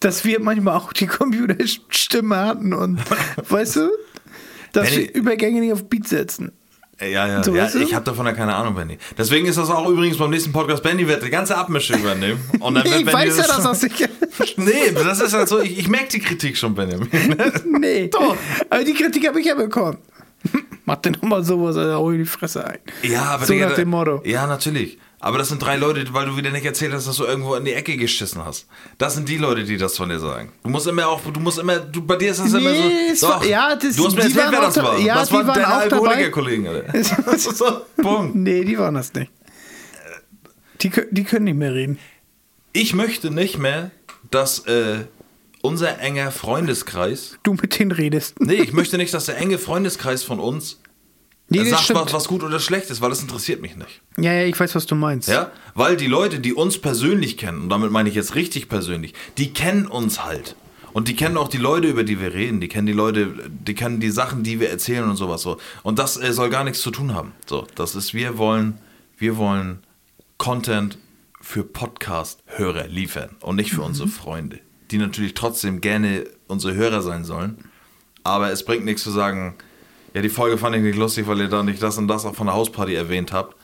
Dass 0.00 0.24
wir 0.24 0.40
manchmal 0.40 0.76
auch 0.76 0.92
die 0.92 1.06
Computerstimme 1.06 2.36
hatten 2.36 2.72
und, 2.74 3.00
weißt 3.50 3.76
du? 3.76 3.90
Dass 4.72 4.88
Benny- 4.90 4.96
wir 5.08 5.14
Übergänge 5.14 5.60
nicht 5.60 5.72
auf 5.72 5.88
Beat 5.88 6.06
setzen. 6.08 6.52
Äh, 7.00 7.12
Ja, 7.12 7.26
ja, 7.26 7.42
So, 7.42 7.54
ja 7.54 7.68
ich 7.74 7.94
habe 7.94 8.04
davon 8.04 8.26
ja 8.26 8.32
keine 8.32 8.54
Ahnung, 8.54 8.74
Benny. 8.74 8.98
Deswegen 9.16 9.46
ist 9.46 9.58
das 9.58 9.70
auch 9.70 9.88
übrigens 9.88 10.18
beim 10.18 10.30
nächsten 10.30 10.52
Podcast. 10.52 10.82
Benny 10.82 11.06
wird 11.06 11.22
die 11.22 11.30
ganze 11.30 11.56
Abmische 11.56 11.94
übernehmen. 11.94 12.40
Und 12.60 12.74
dann 12.74 12.84
wird 12.84 13.00
ich 13.00 13.04
Benny 13.04 13.16
weiß 13.28 13.36
ja, 13.38 13.46
dass 13.46 13.62
das 13.62 13.82
nicht. 13.82 14.08
Nee, 14.56 14.92
das 14.92 15.20
ist 15.20 15.32
halt 15.32 15.48
so, 15.48 15.60
ich, 15.60 15.78
ich 15.78 15.88
merke 15.88 16.08
die 16.08 16.18
Kritik 16.20 16.56
schon, 16.56 16.74
Benjamin. 16.74 17.08
nee. 17.80 18.08
Doch. 18.08 18.36
Aber 18.68 18.84
die 18.84 18.92
Kritik 18.94 19.26
habe 19.26 19.40
ich 19.40 19.46
ja 19.46 19.54
bekommen. 19.54 19.98
Mach 20.84 20.96
dir 20.96 21.10
nochmal 21.12 21.42
sowas, 21.42 21.76
Alter, 21.76 21.98
hol 21.98 22.18
die 22.18 22.24
Fresse 22.24 22.64
ein. 22.64 22.78
Ja, 23.02 23.22
aber 23.24 23.44
So 23.46 23.52
Digga, 23.52 23.68
nach 23.68 23.76
dem 23.76 23.88
Motto. 23.90 24.22
Ja, 24.24 24.46
natürlich. 24.46 24.98
Aber 25.18 25.38
das 25.38 25.48
sind 25.48 25.62
drei 25.62 25.76
Leute, 25.76 26.04
weil 26.12 26.26
du 26.26 26.36
wieder 26.36 26.50
nicht 26.50 26.66
erzählt 26.66 26.92
hast, 26.92 27.08
dass 27.08 27.16
du 27.16 27.24
irgendwo 27.24 27.54
in 27.54 27.64
die 27.64 27.72
Ecke 27.72 27.96
geschissen 27.96 28.44
hast. 28.44 28.66
Das 28.98 29.14
sind 29.14 29.28
die 29.28 29.38
Leute, 29.38 29.64
die 29.64 29.76
das 29.78 29.96
von 29.96 30.08
dir 30.10 30.18
sagen. 30.20 30.52
Du 30.62 30.68
musst 30.68 30.86
immer 30.86 31.08
auch, 31.08 31.20
du 31.32 31.40
musst 31.40 31.58
immer, 31.58 31.78
du, 31.78 32.02
bei 32.02 32.16
dir 32.16 32.30
ist 32.32 32.40
das 32.40 32.48
immer 32.52 32.60
so. 32.60 32.80
Nee, 32.82 33.08
es 33.12 33.22
war- 33.22 33.44
ja, 33.44 33.74
das- 33.74 33.96
du 33.96 34.06
hast 34.06 34.14
mir 34.14 34.22
erzählt, 34.24 34.46
wer 34.50 34.60
das 34.60 34.74
da- 34.74 34.84
war. 34.84 34.98
ja, 34.98 35.24
die 35.24 35.32
waren 35.32 35.46
waren 35.46 35.54
deine. 35.62 35.74
Alkoholiker-Kollegen, 35.74 36.68
Alter? 36.68 36.92
Das 37.24 37.44
so, 37.44 37.80
Punkt. 37.96 38.34
Nee, 38.34 38.64
die 38.64 38.78
waren 38.78 38.94
das 38.94 39.12
nicht. 39.14 39.30
Die, 40.82 40.90
die 41.10 41.24
können 41.24 41.44
nicht 41.46 41.56
mehr 41.56 41.74
reden. 41.74 41.98
Ich 42.74 42.92
möchte 42.94 43.30
nicht 43.30 43.56
mehr, 43.58 43.90
dass 44.30 44.60
äh, 44.66 45.06
unser 45.62 45.98
enger 45.98 46.30
Freundeskreis, 46.30 47.38
Du 47.42 47.54
mit 47.54 47.78
denen 47.78 47.90
redest. 47.92 48.38
nee, 48.40 48.54
ich 48.56 48.72
möchte 48.74 48.98
nicht, 48.98 49.14
dass 49.14 49.24
der 49.26 49.38
enge 49.38 49.58
Freundeskreis 49.58 50.22
von 50.24 50.38
uns 50.40 50.78
Nee, 51.48 51.58
das 51.70 51.86
sagt, 51.86 51.94
was, 51.94 52.12
was 52.12 52.28
gut 52.28 52.42
oder 52.42 52.58
schlecht 52.58 52.90
ist, 52.90 53.00
weil 53.00 53.10
das 53.10 53.22
interessiert 53.22 53.62
mich 53.62 53.76
nicht. 53.76 54.00
Ja, 54.16 54.32
ja, 54.32 54.44
ich 54.44 54.58
weiß, 54.58 54.74
was 54.74 54.86
du 54.86 54.96
meinst. 54.96 55.28
Ja, 55.28 55.52
weil 55.74 55.96
die 55.96 56.08
Leute, 56.08 56.40
die 56.40 56.52
uns 56.52 56.78
persönlich 56.78 57.36
kennen, 57.36 57.62
und 57.62 57.68
damit 57.68 57.92
meine 57.92 58.08
ich 58.08 58.16
jetzt 58.16 58.34
richtig 58.34 58.68
persönlich, 58.68 59.14
die 59.38 59.52
kennen 59.52 59.86
uns 59.86 60.24
halt. 60.24 60.56
Und 60.92 61.08
die 61.08 61.14
kennen 61.14 61.36
auch 61.36 61.48
die 61.48 61.58
Leute, 61.58 61.88
über 61.88 62.04
die 62.04 62.20
wir 62.20 62.32
reden. 62.32 62.58
Die 62.58 62.68
kennen 62.68 62.86
die 62.86 62.94
Leute, 62.94 63.34
die 63.48 63.74
kennen 63.74 64.00
die 64.00 64.10
Sachen, 64.10 64.42
die 64.42 64.60
wir 64.60 64.70
erzählen 64.70 65.04
und 65.04 65.16
sowas 65.16 65.42
so. 65.42 65.58
Und 65.82 65.98
das 65.98 66.16
äh, 66.16 66.32
soll 66.32 66.48
gar 66.48 66.64
nichts 66.64 66.80
zu 66.80 66.90
tun 66.90 67.12
haben. 67.14 67.32
So, 67.46 67.66
das 67.74 67.94
ist, 67.94 68.14
wir 68.14 68.38
wollen, 68.38 68.78
wir 69.18 69.36
wollen 69.36 69.80
Content 70.38 70.96
für 71.42 71.64
Podcast-Hörer 71.64 72.86
liefern 72.88 73.36
und 73.40 73.56
nicht 73.56 73.72
für 73.72 73.82
unsere 73.82 74.08
Freunde, 74.08 74.58
die 74.90 74.96
natürlich 74.96 75.34
trotzdem 75.34 75.82
gerne 75.82 76.24
unsere 76.48 76.74
Hörer 76.74 77.02
sein 77.02 77.24
sollen. 77.24 77.58
Aber 78.24 78.50
es 78.50 78.64
bringt 78.64 78.86
nichts 78.86 79.02
zu 79.02 79.10
sagen, 79.10 79.54
ja, 80.16 80.22
die 80.22 80.30
Folge 80.30 80.56
fand 80.56 80.74
ich 80.76 80.80
nicht 80.82 80.96
lustig, 80.96 81.26
weil 81.26 81.38
ihr 81.40 81.48
da 81.48 81.62
nicht 81.62 81.82
das 81.82 81.98
und 81.98 82.08
das 82.08 82.24
auch 82.24 82.34
von 82.34 82.46
der 82.46 82.54
Hausparty 82.56 82.94
erwähnt 82.94 83.32
habt. 83.34 83.54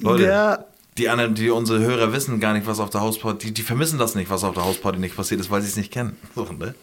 Leute, 0.00 0.24
Ja. 0.24 0.64
die 0.98 1.08
anderen, 1.08 1.36
die 1.36 1.50
unsere 1.50 1.78
Hörer 1.78 2.12
wissen 2.12 2.40
gar 2.40 2.52
nicht, 2.52 2.66
was 2.66 2.80
auf 2.80 2.90
der 2.90 3.00
Hausparty, 3.00 3.46
die, 3.46 3.54
die 3.54 3.62
vermissen 3.62 3.96
das 3.96 4.16
nicht, 4.16 4.28
was 4.28 4.42
auf 4.42 4.54
der 4.54 4.64
Hausparty 4.64 4.98
nicht 4.98 5.14
passiert 5.14 5.40
ist, 5.40 5.52
weil 5.52 5.62
sie 5.62 5.68
es 5.68 5.76
nicht 5.76 5.92
kennen. 5.92 6.16
So, 6.34 6.44
ne? 6.52 6.74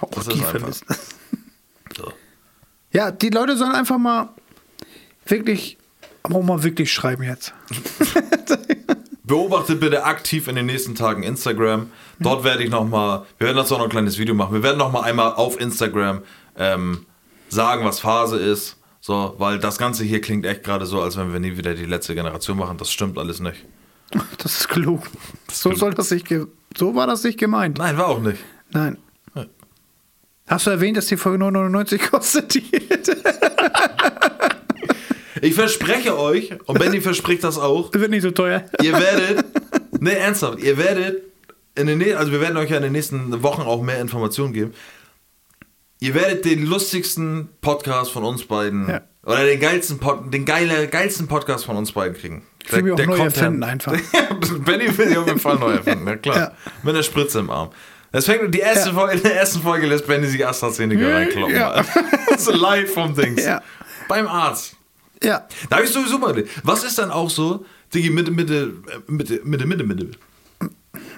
Auch 0.00 0.10
Das 0.10 0.26
die 0.28 0.34
einfach. 0.34 0.50
vermissen. 0.50 0.86
So. 1.96 2.12
Ja, 2.92 3.10
die 3.10 3.30
Leute 3.30 3.56
sollen 3.56 3.72
einfach 3.72 3.98
mal 3.98 4.28
wirklich, 5.26 5.76
auch 6.22 6.42
mal 6.42 6.62
wirklich 6.62 6.92
schreiben 6.92 7.24
jetzt. 7.24 7.52
Beobachtet 9.24 9.80
bitte 9.80 10.04
aktiv 10.04 10.48
in 10.48 10.54
den 10.56 10.66
nächsten 10.66 10.94
Tagen 10.94 11.22
Instagram. 11.22 11.90
Dort 12.18 12.44
werde 12.44 12.62
ich 12.62 12.70
nochmal, 12.70 13.26
wir 13.38 13.46
werden 13.48 13.56
dazu 13.58 13.74
auch 13.74 13.78
noch 13.78 13.86
ein 13.86 13.90
kleines 13.90 14.16
Video 14.18 14.34
machen. 14.34 14.54
Wir 14.54 14.62
werden 14.62 14.78
nochmal 14.78 15.04
einmal 15.04 15.32
auf 15.34 15.60
Instagram 15.60 16.22
ähm, 16.56 17.04
sagen, 17.48 17.84
was 17.84 18.00
Phase 18.00 18.38
ist. 18.38 18.76
So, 19.00 19.34
weil 19.38 19.58
das 19.58 19.78
Ganze 19.78 20.04
hier 20.04 20.20
klingt 20.20 20.44
echt 20.44 20.64
gerade 20.64 20.84
so, 20.84 21.00
als 21.00 21.16
wenn 21.16 21.32
wir 21.32 21.40
nie 21.40 21.56
wieder 21.56 21.74
die 21.74 21.84
letzte 21.84 22.14
Generation 22.14 22.58
machen. 22.58 22.76
Das 22.78 22.90
stimmt 22.90 23.18
alles 23.18 23.40
nicht. 23.40 23.64
Das 24.38 24.60
ist 24.60 24.68
gelogen. 24.68 25.02
So 25.52 25.74
soll 25.74 25.92
das 25.92 26.10
nicht, 26.10 26.26
so 26.76 26.94
war 26.94 27.06
das 27.06 27.24
nicht 27.24 27.38
gemeint. 27.38 27.76
Nein, 27.76 27.98
war 27.98 28.08
auch 28.08 28.20
nicht. 28.20 28.38
Nein. 28.70 28.96
Ja. 29.34 29.44
Hast 30.46 30.66
du 30.66 30.70
erwähnt, 30.70 30.96
dass 30.96 31.06
die 31.06 31.18
Folge 31.18 31.44
9,99 31.44 32.08
kostet? 32.10 32.54
Die 32.54 32.64
Ich 35.42 35.54
verspreche 35.54 36.18
euch, 36.18 36.50
und 36.66 36.78
Benny 36.78 37.00
verspricht 37.00 37.44
das 37.44 37.58
auch, 37.58 37.90
wird 37.92 38.10
nicht 38.10 38.22
so 38.22 38.30
teuer. 38.30 38.64
ihr 38.82 38.92
werdet, 38.92 39.44
ne, 40.00 40.16
ernsthaft, 40.16 40.58
ihr 40.60 40.78
werdet, 40.78 41.22
in 41.74 41.86
den, 41.86 42.16
also 42.16 42.32
wir 42.32 42.40
werden 42.40 42.56
euch 42.56 42.70
ja 42.70 42.78
in 42.78 42.82
den 42.82 42.92
nächsten 42.92 43.42
Wochen 43.42 43.62
auch 43.62 43.82
mehr 43.82 44.00
Informationen 44.00 44.52
geben. 44.52 44.72
Ihr 46.00 46.14
werdet 46.14 46.44
den 46.44 46.64
lustigsten 46.64 47.48
Podcast 47.60 48.12
von 48.12 48.24
uns 48.24 48.44
beiden, 48.44 48.88
Ja. 48.88 49.00
oder 49.24 49.44
den 49.44 49.58
geilsten, 49.60 49.98
Pod, 49.98 50.32
den 50.32 50.44
geile, 50.44 50.86
geilsten 50.88 51.26
Podcast 51.26 51.64
von 51.64 51.76
uns 51.76 51.92
beiden 51.92 52.16
kriegen. 52.16 52.46
Ich 52.64 52.72
will 52.72 52.82
mich 52.82 52.92
auch 52.92 53.06
neu 53.06 53.16
erfinden 53.18 53.62
einfach. 53.62 53.92
Benny 54.64 54.96
will 54.96 55.08
sich 55.08 55.16
auf 55.18 55.26
jeden 55.26 55.40
Fall 55.40 55.58
neu 55.58 55.72
erfinden, 55.72 56.06
ja 56.06 56.16
klar. 56.16 56.36
Ja. 56.36 56.52
Mit 56.82 56.94
einer 56.94 57.02
Spritze 57.02 57.40
im 57.40 57.50
Arm. 57.50 57.70
Das 58.12 58.26
fängt, 58.26 58.54
die 58.54 58.60
erste 58.60 58.90
Ja. 58.90 58.94
Folge, 58.94 59.14
in 59.16 59.22
der 59.22 59.36
ersten 59.40 59.60
Folge 59.60 59.86
lässt 59.86 60.06
Benny 60.06 60.26
sich 60.28 60.46
AstraZeneca 60.46 61.08
reinkloppen. 61.14 61.54
Ja. 61.54 61.82
So 62.38 62.52
live 62.52 62.94
vom 62.94 63.14
Dings. 63.16 63.42
Beim 64.06 64.28
Arzt. 64.28 64.76
Ja. 65.22 65.48
Da 65.68 65.76
habe 65.76 65.86
ich 65.86 65.92
sowieso 65.92 66.16
mal. 66.18 66.44
Was 66.62 66.84
ist 66.84 66.96
dann 66.98 67.10
auch 67.10 67.28
so, 67.28 67.64
Digi, 67.92 68.10
Mitte, 68.10 68.30
Mitte, 68.30 68.72
Mitte, 69.08 69.40
Mitte, 69.42 69.66
Mitte, 69.66 69.82
Mitte. 69.84 70.10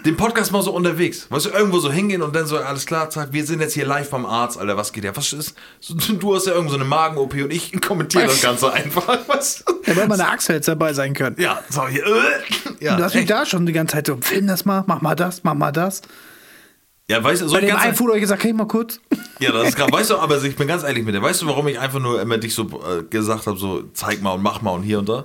Den 0.04 0.16
Podcast 0.16 0.50
mal 0.50 0.62
so 0.62 0.72
unterwegs. 0.72 1.26
Weißt 1.30 1.46
du, 1.46 1.50
irgendwo 1.50 1.78
so 1.78 1.92
hingehen 1.92 2.22
und 2.22 2.34
dann 2.34 2.46
so, 2.46 2.56
alles 2.56 2.86
klar, 2.86 3.10
zack, 3.10 3.32
wir 3.32 3.44
sind 3.44 3.60
jetzt 3.60 3.74
hier 3.74 3.84
live 3.86 4.08
beim 4.08 4.24
Arzt, 4.24 4.58
Alter, 4.58 4.76
was 4.76 4.92
geht 4.92 5.04
ja? 5.04 5.14
Was 5.14 5.32
ist? 5.32 5.54
Du 6.18 6.34
hast 6.34 6.46
ja 6.46 6.52
irgendwo 6.52 6.72
so 6.72 6.78
eine 6.78 6.86
Magen-OP 6.86 7.34
und 7.34 7.52
ich 7.52 7.78
kommentiere 7.86 8.24
das 8.24 8.40
Ganze 8.40 8.72
einfach. 8.72 9.06
Weißt 9.28 9.64
du? 9.68 9.74
Da 9.84 9.96
wird 9.96 10.08
mal 10.08 10.14
eine 10.14 10.28
Achse 10.28 10.54
jetzt 10.54 10.68
dabei 10.68 10.92
sein 10.94 11.12
können. 11.12 11.36
Ja, 11.38 11.62
so 11.68 11.86
hier. 11.86 12.04
Äh, 12.04 12.84
ja, 12.84 12.96
du 12.96 13.04
hast 13.04 13.14
mich 13.14 13.26
da 13.26 13.44
schon 13.44 13.66
die 13.66 13.72
ganze 13.72 13.96
Zeit 13.96 14.06
so, 14.06 14.16
film 14.20 14.46
das 14.46 14.64
mal, 14.64 14.84
mach 14.86 15.02
mal 15.02 15.14
das, 15.14 15.44
mach 15.44 15.54
mal 15.54 15.72
das. 15.72 16.00
ja, 17.08 17.22
weißt 17.22 17.42
du, 17.42 17.48
so 17.48 17.54
Bei 17.54 17.60
dem 17.60 17.76
einen 17.76 17.94
Foto 17.94 18.10
habe 18.10 18.18
ich 18.18 18.22
gesagt, 18.22 18.42
hey, 18.44 18.52
mal 18.54 18.66
kurz. 18.66 19.00
Ja, 19.38 19.52
das 19.52 19.68
ist 19.68 19.76
gerade, 19.76 19.92
weißt 19.92 20.10
du, 20.10 20.18
aber 20.18 20.42
ich 20.42 20.56
bin 20.56 20.66
ganz 20.66 20.82
ehrlich 20.82 21.04
mit 21.04 21.14
dir. 21.14 21.22
Weißt 21.22 21.42
du, 21.42 21.46
warum 21.46 21.68
ich 21.68 21.78
einfach 21.78 22.00
nur 22.00 22.22
immer 22.22 22.38
dich 22.38 22.54
so 22.54 22.62
äh, 22.62 23.02
gesagt 23.02 23.46
habe, 23.46 23.58
so 23.58 23.82
zeig 23.92 24.22
mal 24.22 24.32
und 24.32 24.42
mach 24.42 24.62
mal 24.62 24.70
und 24.70 24.82
hier 24.82 24.98
und 24.98 25.08
da? 25.08 25.24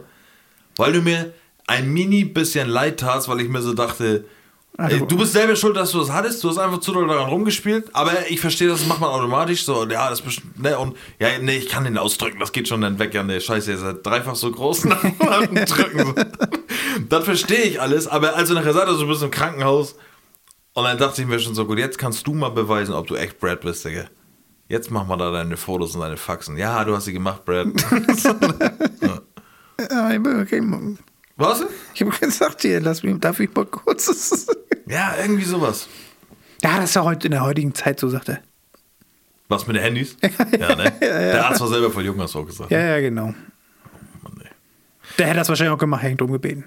Weil 0.76 0.91
du 0.91 1.01
mir 1.01 1.34
ein 1.67 1.91
mini 1.91 2.26
bisschen 2.26 2.67
leid 2.67 2.99
tatst, 2.99 3.30
weil 3.30 3.39
ich 3.39 3.49
mir 3.49 3.61
so 3.61 3.73
dachte, 3.73 4.26
Also- 4.78 5.05
du 5.05 5.17
bist 5.17 5.32
selber 5.34 5.55
schuld, 5.55 5.76
dass 5.78 5.91
du 5.91 5.99
das 5.99 6.11
hattest, 6.11 6.43
du 6.43 6.49
hast 6.49 6.57
einfach 6.57 6.80
zu 6.80 6.91
doll 6.91 7.07
daran 7.07 7.30
rumgespielt, 7.30 7.89
aber 7.93 8.30
ich 8.30 8.39
verstehe, 8.41 8.67
das 8.67 8.86
macht 8.88 8.99
man 8.99 9.09
automatisch 9.09 9.63
so, 9.63 9.86
ja, 9.88 10.09
das 10.09 10.19
ist 10.19 10.26
bestimmt, 10.26 10.59
ne, 10.61 10.78
und 10.78 10.97
ja, 11.19 11.30
nee, 11.41 11.57
ich 11.57 11.69
kann 11.69 11.86
den 11.86 11.97
ausdrücken, 11.97 12.39
das 12.39 12.51
geht 12.51 12.67
schon 12.67 12.82
dann 12.82 12.99
weg, 12.99 13.13
ja, 13.13 13.23
ne, 13.23 13.39
scheiße, 13.39 13.71
ihr 13.71 13.78
seid 13.78 14.05
dreifach 14.05 14.36
so 14.36 14.51
groß 14.51 14.86
nach 14.86 15.01
dem 15.01 15.55
Drücken. 15.65 16.13
Dann 17.09 17.23
verstehe 17.23 17.63
ich 17.63 17.80
alles, 17.82 18.07
aber 18.07 18.36
als 18.36 18.49
du 18.49 18.55
nachher 18.55 18.73
sagtest, 18.73 18.99
du 18.99 19.07
bist 19.07 19.23
im 19.23 19.32
Krankenhaus, 19.32 19.95
und 20.73 20.84
dann 20.84 20.97
dachte 20.97 21.21
ich 21.21 21.28
mir 21.28 21.39
schon 21.39 21.55
so, 21.55 21.65
gut, 21.65 21.80
jetzt 21.80 21.97
kannst 21.97 22.28
du 22.28 22.34
mal 22.34 22.49
beweisen, 22.49 22.93
ob 22.93 23.07
du 23.07 23.15
echt 23.15 23.39
Brad 23.39 23.61
bist, 23.61 23.86
Digga. 23.86 24.05
Jetzt 24.67 24.91
mach 24.91 25.05
mal 25.07 25.15
da 25.15 25.32
deine 25.32 25.55
Fotos 25.55 25.95
und 25.95 26.01
deine 26.01 26.17
Faxen. 26.17 26.57
Ja, 26.57 26.84
du 26.84 26.95
hast 26.95 27.05
sie 27.05 27.13
gemacht, 27.13 27.45
Brad. 27.45 27.67
Ja, 29.91 30.11
ich 30.11 30.21
bin- 30.23 30.41
okay. 30.41 30.61
Was? 31.38 31.63
Ich 31.93 32.01
habe 32.01 32.11
gesagt, 32.17 32.61
hier, 32.61 32.79
lass 32.79 33.03
mich, 33.03 33.19
darf 33.19 33.39
ich 33.39 33.53
mal 33.53 33.65
kurz. 33.65 34.47
Ja, 34.88 35.15
irgendwie 35.19 35.43
sowas. 35.43 35.88
Ja, 36.63 36.77
das 36.77 36.89
ist 36.91 36.95
ja 36.95 37.03
heute 37.03 37.27
in 37.27 37.31
der 37.31 37.43
heutigen 37.43 37.73
Zeit 37.75 37.99
so, 37.99 38.07
sagt 38.09 38.29
er. 38.29 38.41
Was 39.49 39.67
mit 39.67 39.75
den 39.75 39.83
Handys? 39.83 40.15
Ja, 40.59 40.75
ne? 40.75 40.91
Der 41.01 41.45
Arzt 41.47 41.59
war 41.61 41.67
selber 41.67 41.91
voll 41.91 42.05
jung, 42.05 42.19
hast 42.21 42.33
du 42.36 42.39
auch 42.39 42.45
gesagt. 42.45 42.71
Ja, 42.71 42.79
ja, 42.79 42.99
genau. 43.01 43.25
Mann, 44.23 44.41
ey. 44.41 44.49
Der 45.17 45.27
hätte 45.27 45.38
das 45.39 45.49
wahrscheinlich 45.49 45.73
auch 45.73 45.79
gemacht, 45.79 46.03
hängt 46.03 46.21
umgebeten. 46.21 46.65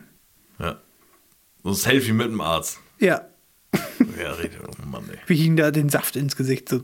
ja. 0.59 0.77
So 1.65 1.71
ein 1.71 1.75
Selfie 1.75 2.13
mit 2.13 2.27
dem 2.29 2.41
Arzt. 2.41 2.79
Ja. 3.01 3.23
Ja, 4.17 4.33
redet. 4.33 4.61
Oh 4.67 4.87
Mann, 4.87 5.09
ey. 5.11 5.19
Wie 5.27 5.45
ihm 5.45 5.57
da 5.57 5.71
den 5.73 5.89
Saft 5.89 6.15
ins 6.17 6.37
Gesicht 6.37 6.69
so. 6.69 6.81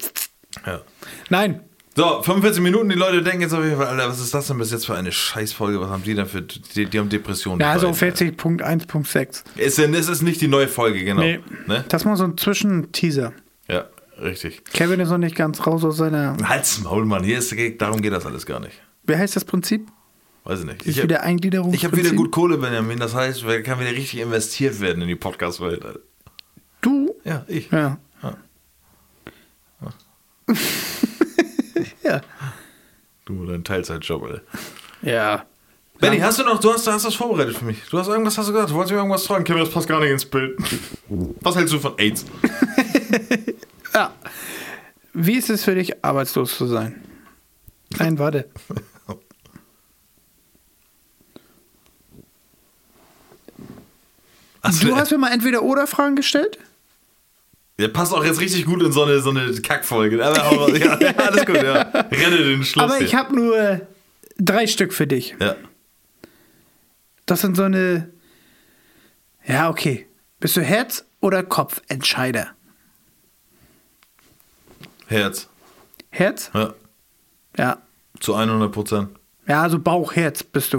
Ja. 0.67 0.83
Nein. 1.31 1.61
So, 1.97 2.23
45 2.23 2.61
Minuten, 2.61 2.89
die 2.89 2.97
Leute 2.97 3.23
denken 3.23 3.43
jetzt 3.43 3.53
auf 3.55 3.63
jeden 3.63 3.77
Fall, 3.77 3.87
Alter, 3.87 4.09
was 4.09 4.19
ist 4.21 4.35
das 4.35 4.49
denn 4.49 4.59
bis 4.59 4.73
jetzt 4.73 4.85
für 4.87 4.97
eine 4.97 5.13
Scheißfolge? 5.13 5.81
Was 5.81 5.91
haben 5.91 6.03
die 6.03 6.15
denn 6.15 6.27
für, 6.27 6.43
die, 6.43 6.87
die 6.87 6.99
haben 6.99 7.09
Depressionen. 7.09 7.61
Ja, 7.61 7.71
also 7.71 7.93
die 7.93 7.99
beiden, 8.01 8.37
40.1.6. 8.37 9.45
ey. 9.57 9.65
Ist, 9.67 9.79
denn- 9.79 9.95
es 9.95 10.09
ist 10.09 10.23
nicht 10.23 10.41
die 10.41 10.49
neue 10.49 10.67
Folge, 10.67 11.05
genau. 11.05 11.21
Nee. 11.21 11.39
Ne? 11.69 11.85
Das 11.89 12.05
war 12.05 12.17
so 12.17 12.25
ein 12.25 12.37
Zwischenteaser. 12.37 13.33
Ja, 13.69 13.85
richtig. 14.21 14.65
Kevin 14.73 14.99
ist 14.99 15.11
noch 15.11 15.19
nicht 15.19 15.37
ganz 15.37 15.65
raus 15.67 15.85
aus 15.85 15.97
seiner. 15.99 16.37
Halt's 16.49 16.81
Maul, 16.83 17.05
Mann. 17.05 17.23
Hier 17.23 17.39
ist, 17.39 17.55
darum 17.81 18.03
geht 18.03 18.13
das 18.13 18.27
alles 18.27 18.45
gar 18.45 18.59
nicht. 18.59 18.75
Wie 19.05 19.15
heißt 19.17 19.37
das 19.37 19.45
Prinzip? 19.45 19.87
Weiß 20.43 20.61
ich 20.61 20.67
nicht. 20.67 20.81
Ist 20.83 20.89
Ich 20.89 20.97
hab- 20.99 21.05
wieder 21.05 21.23
Eingliederung. 21.23 21.73
Ich 21.73 21.85
habe 21.85 21.97
wieder 21.97 22.11
gut 22.11 22.33
Kohle, 22.33 22.59
Benjamin. 22.59 22.99
Das 22.99 23.15
heißt, 23.15 23.47
wer 23.47 23.63
kann 23.63 23.79
wieder 23.79 23.93
richtig 23.93 24.19
investiert 24.21 24.81
werden 24.81 25.01
in 25.01 25.09
die 25.09 25.15
Podcast-Welt. 25.15 25.85
Du? 26.81 27.15
Ja, 27.25 27.45
ich. 27.47 27.71
Ja. 27.71 27.99
Ja. 28.21 28.37
Ja. 30.49 30.55
Du 33.27 33.33
mit 33.33 33.49
deinem 33.49 33.65
Teilzeitjob, 33.65 34.23
Alter. 34.23 34.43
Ja. 35.01 35.47
Benny, 35.99 36.19
hast 36.19 36.39
du 36.39 36.45
noch, 36.45 36.61
du 36.61 36.73
hast, 36.73 36.87
hast 36.87 37.07
das 37.07 37.15
vorbereitet 37.15 37.57
für 37.57 37.65
mich. 37.65 37.79
Du 37.91 37.99
hast 37.99 38.09
irgendwas, 38.09 38.37
hast 38.37 38.49
du 38.49 38.53
gesagt, 38.53 38.71
du 38.71 38.75
wolltest 38.75 38.93
mir 38.93 38.99
irgendwas 38.99 39.27
fragen. 39.27 39.45
Kevin, 39.45 39.61
das 39.61 39.71
passt 39.71 39.89
gar 39.89 40.01
nicht 40.01 40.11
ins 40.11 40.27
Bild. 40.27 40.59
Was 41.41 41.57
hältst 41.57 41.73
du 41.73 41.79
von 41.79 41.99
AIDS? 41.99 42.25
Ja. 43.95 44.13
Wie 45.13 45.37
ist 45.37 45.51
es 45.51 45.63
für 45.63 45.77
dich, 45.77 46.05
arbeitslos 46.05 46.59
zu 46.59 46.67
sein? 46.67 47.01
Nein, 47.97 48.19
warte. 48.19 48.51
Du 54.83 54.97
hast 54.97 55.13
mir 55.13 55.19
mal 55.19 55.31
entweder 55.31 55.63
oder 55.63 55.87
Fragen 55.87 56.17
gestellt? 56.17 56.59
Der 57.79 57.89
passt 57.89 58.13
auch 58.13 58.25
jetzt 58.25 58.41
richtig 58.41 58.67
gut 58.67 58.83
in 58.83 58.93
so 58.93 59.03
eine, 59.03 59.21
so 59.21 59.31
eine 59.31 59.53
Kackfolge. 59.61 60.25
Aber, 60.25 60.43
aber, 60.43 60.77
ja, 60.77 60.93
alles 61.17 61.45
gut, 61.45 61.57
ja. 61.57 61.83
Renne 61.83 62.37
den 62.39 62.65
Schluss. 62.65 62.85
Aber 62.85 63.01
ich 63.01 63.15
habe 63.15 63.35
nur 63.35 63.81
drei 64.39 64.67
Stück 64.69 64.93
für 64.93 65.07
dich. 65.09 65.35
Ja. 65.41 65.57
Das 67.27 67.41
sind 67.41 67.57
so 67.57 67.65
eine. 67.65 68.11
Ja, 69.45 69.69
okay. 69.71 70.07
Bist 70.39 70.57
du 70.57 70.61
Herz- 70.63 71.05
oder 71.21 71.43
Kopfentscheider? 71.43 72.49
Herz. 75.07 75.49
Herz? 76.11 76.51
Ja. 76.55 76.75
Ja. 77.59 77.79
Zu 78.21 78.35
100 78.35 78.71
Prozent. 78.73 79.09
Ja, 79.47 79.63
also 79.63 79.79
Bauch, 79.79 80.15
Herz 80.15 80.43
bist 80.43 80.73
du. 80.73 80.79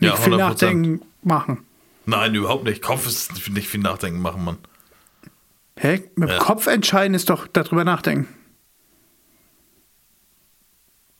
Nicht 0.00 0.10
Ja, 0.10 0.16
viel 0.16 0.34
100%. 0.34 0.36
nachdenken 0.38 1.02
machen. 1.22 1.64
Nein, 2.06 2.34
überhaupt 2.34 2.64
nicht. 2.64 2.82
Kopf 2.82 3.06
ist 3.06 3.32
nicht 3.50 3.68
viel 3.68 3.80
Nachdenken 3.80 4.20
machen, 4.20 4.44
Mann. 4.44 4.58
Hä? 5.78 6.10
Mit 6.16 6.28
Ja. 6.30 6.38
Kopf 6.38 6.66
entscheiden 6.66 7.14
ist 7.14 7.30
doch 7.30 7.46
darüber 7.46 7.84
nachdenken. 7.84 8.28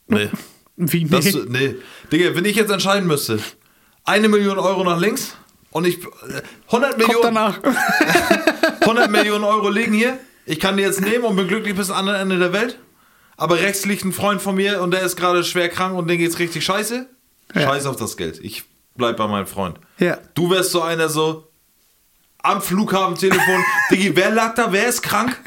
Nee. 0.09 0.31
Wie 0.77 1.05
nee? 1.05 1.11
Das, 1.11 1.25
nee. 1.49 1.75
Digga, 2.13 2.35
wenn 2.35 2.45
ich 2.45 2.57
jetzt 2.57 2.71
entscheiden 2.71 3.07
müsste, 3.07 3.39
eine 4.05 4.29
Million 4.29 4.59
Euro 4.59 4.85
nach 4.85 4.99
links 5.01 5.37
und 5.71 5.87
ich. 5.87 6.03
äh, 6.03 6.07
100 6.67 6.93
Kommt 6.93 6.99
Millionen, 6.99 7.23
danach. 7.23 7.61
100 8.81 9.11
Millionen 9.11 9.45
Euro 9.45 9.69
liegen 9.69 9.93
hier. 9.93 10.19
Ich 10.47 10.61
kann 10.61 10.77
die 10.77 10.83
jetzt 10.83 11.01
nehmen 11.01 11.25
und 11.25 11.37
bin 11.37 11.47
glücklich 11.47 11.75
bis 11.75 11.91
am 11.91 11.99
anderen 11.99 12.21
Ende 12.21 12.39
der 12.39 12.53
Welt. 12.53 12.79
Aber 13.37 13.57
rechts 13.61 13.85
liegt 13.85 14.05
ein 14.05 14.13
Freund 14.13 14.41
von 14.41 14.55
mir 14.55 14.81
und 14.81 14.93
der 14.93 15.03
ist 15.03 15.17
gerade 15.17 15.45
schwer 15.45 15.69
krank 15.69 15.95
und 15.97 16.09
dem 16.09 16.19
geht's 16.19 16.39
richtig 16.39 16.65
scheiße. 16.65 17.07
Ja. 17.55 17.61
Scheiß 17.61 17.87
auf 17.87 17.97
das 17.97 18.17
Geld. 18.17 18.41
Ich 18.43 18.65
bleib 18.97 19.17
bei 19.19 19.27
meinem 19.29 19.47
Freund. 19.47 19.79
Ja. 19.99 20.19
Du 20.35 20.51
wärst 20.51 20.71
so 20.73 20.81
einer 20.83 21.09
so 21.09 21.48
am 22.43 22.63
Flughafen 22.63 23.17
Telefon. 23.17 23.65
Diggi, 23.91 24.15
wer 24.15 24.31
lag 24.31 24.55
da? 24.55 24.73
Wer 24.73 24.89
ist 24.89 25.03
krank? 25.03 25.39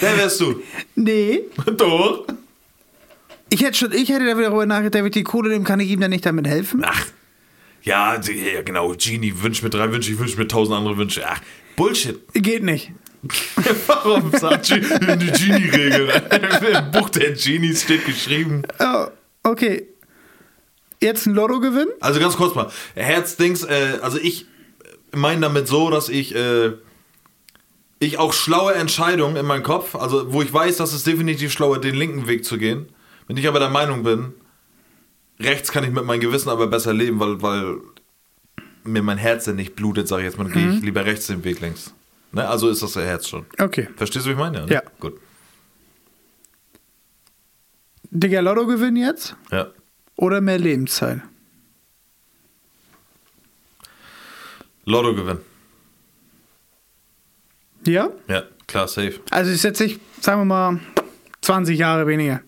Der 0.00 0.16
wärst 0.16 0.40
du. 0.40 0.62
Nee. 0.94 1.42
Doch. 1.76 2.26
Ich 3.50 3.62
hätte 3.62 3.78
schon, 3.78 3.92
ich 3.92 4.08
hätte 4.08 4.26
darüber 4.26 4.66
nachgedacht, 4.66 4.94
wenn 4.94 5.06
ich 5.06 5.12
die 5.12 5.22
Kohle 5.22 5.50
nehmen, 5.50 5.64
kann 5.64 5.78
ich 5.78 5.90
ihm 5.90 6.00
dann 6.00 6.10
nicht 6.10 6.26
damit 6.26 6.46
helfen? 6.46 6.82
Ach. 6.84 7.06
Ja, 7.82 8.18
ja 8.18 8.62
genau. 8.62 8.94
Genie 8.96 9.34
wünscht 9.42 9.62
mir 9.62 9.70
drei 9.70 9.92
Wünsche, 9.92 10.10
ich 10.10 10.18
wünsche 10.18 10.38
mir 10.38 10.48
tausend 10.48 10.76
andere 10.76 10.96
Wünsche. 10.96 11.22
Ach, 11.26 11.40
Bullshit. 11.76 12.20
Geht 12.32 12.62
nicht. 12.62 12.92
Warum 13.86 14.32
sagt 14.32 14.70
die 14.70 14.80
Genie-Regel? 14.80 16.10
Im 16.72 16.90
Buch 16.90 17.08
der 17.10 17.32
Genies 17.32 17.82
steht 17.82 18.04
geschrieben. 18.04 18.62
Oh, 18.78 19.06
okay. 19.42 19.86
Jetzt 21.00 21.26
ein 21.26 21.34
Lottogewinn? 21.34 21.88
Also 22.00 22.20
ganz 22.20 22.36
kurz 22.36 22.54
mal. 22.54 22.70
Herzdings, 22.94 23.62
äh, 23.64 23.98
also 24.02 24.18
ich 24.18 24.46
meine 25.16 25.42
damit 25.42 25.68
so, 25.68 25.90
dass 25.90 26.08
ich, 26.08 26.34
äh, 26.34 26.72
ich 27.98 28.18
auch 28.18 28.32
schlaue 28.32 28.74
Entscheidungen 28.74 29.36
in 29.36 29.46
meinem 29.46 29.62
Kopf, 29.62 29.94
also 29.94 30.32
wo 30.32 30.42
ich 30.42 30.52
weiß, 30.52 30.76
dass 30.76 30.92
es 30.92 31.04
definitiv 31.04 31.52
schlauer, 31.52 31.80
den 31.80 31.94
linken 31.94 32.26
Weg 32.26 32.44
zu 32.44 32.58
gehen. 32.58 32.86
Wenn 33.26 33.36
ich 33.36 33.48
aber 33.48 33.58
der 33.58 33.70
Meinung 33.70 34.02
bin, 34.02 34.34
rechts 35.40 35.72
kann 35.72 35.84
ich 35.84 35.90
mit 35.90 36.04
meinem 36.04 36.20
Gewissen 36.20 36.48
aber 36.50 36.66
besser 36.66 36.92
leben, 36.92 37.18
weil, 37.20 37.40
weil 37.42 37.76
mir 38.84 39.02
mein 39.02 39.18
Herz 39.18 39.44
denn 39.44 39.56
nicht 39.56 39.74
blutet, 39.76 40.08
sage 40.08 40.22
ich 40.22 40.26
jetzt 40.26 40.38
mal, 40.38 40.44
dann 40.44 40.52
gehe 40.52 40.70
ich 40.70 40.82
lieber 40.82 41.04
rechts 41.04 41.26
den 41.26 41.44
Weg 41.44 41.60
links. 41.60 41.94
Ne? 42.32 42.46
Also 42.46 42.68
ist 42.68 42.82
das 42.82 42.92
der 42.92 43.04
Herz 43.04 43.28
schon. 43.28 43.46
Okay. 43.58 43.88
Verstehst 43.96 44.26
du, 44.26 44.30
wie 44.30 44.32
ich 44.34 44.38
meine? 44.38 44.66
ne? 44.66 44.72
Ja. 44.72 44.82
Gut. 45.00 45.18
Digga, 48.10 48.40
Lottogewinn 48.40 48.96
jetzt? 48.96 49.36
Ja. 49.50 49.68
Oder 50.16 50.40
mehr 50.40 50.58
Lebenszeit? 50.58 51.22
Lotto 54.86 55.14
gewinnen. 55.14 55.40
Ja? 57.86 58.10
Ja, 58.28 58.42
klar, 58.66 58.88
safe. 58.88 59.20
Also 59.30 59.50
ich 59.52 59.60
setze 59.60 59.84
ich, 59.84 60.00
sagen 60.20 60.40
wir 60.42 60.44
mal, 60.46 60.80
20 61.42 61.78
Jahre 61.78 62.06
weniger. 62.06 62.40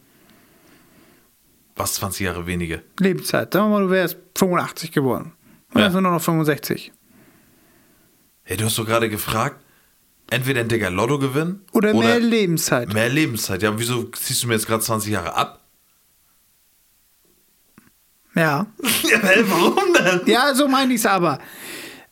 Was 1.76 1.94
20 1.94 2.22
Jahre 2.24 2.46
weniger? 2.46 2.80
Lebenszeit. 3.00 3.52
Sagen 3.52 3.66
wir 3.66 3.78
mal, 3.78 3.84
du 3.84 3.90
wärst 3.90 4.16
85 4.36 4.92
geworden. 4.92 5.32
Und 5.72 5.78
Ja. 5.80 5.84
dann 5.86 5.92
sind 5.92 6.02
nur 6.04 6.12
noch 6.12 6.22
65. 6.22 6.92
Hey, 8.44 8.56
du 8.56 8.64
hast 8.64 8.78
doch 8.78 8.86
gerade 8.86 9.10
gefragt, 9.10 9.62
entweder 10.30 10.60
ein 10.60 10.68
dicker 10.68 10.90
Lotto 10.90 11.18
gewinnen 11.18 11.64
Oder, 11.72 11.92
mehr 11.92 12.18
Lebenszeit. 12.20 12.92
mehr 12.94 13.08
Lebenszeit. 13.10 13.62
Ja, 13.62 13.78
wieso 13.78 14.04
ziehst 14.04 14.42
du 14.42 14.46
mir 14.48 14.54
jetzt 14.54 14.66
gerade 14.66 14.82
20 14.82 15.12
Jahre 15.12 15.34
ab? 15.34 15.60
Ja. 18.34 18.66
Ja, 19.10 19.20
warum 19.48 19.92
denn? 19.94 20.20
Ja, 20.26 20.54
so 20.54 20.66
meine 20.68 20.92
ich 20.94 21.00
es 21.00 21.06
aber. 21.06 21.38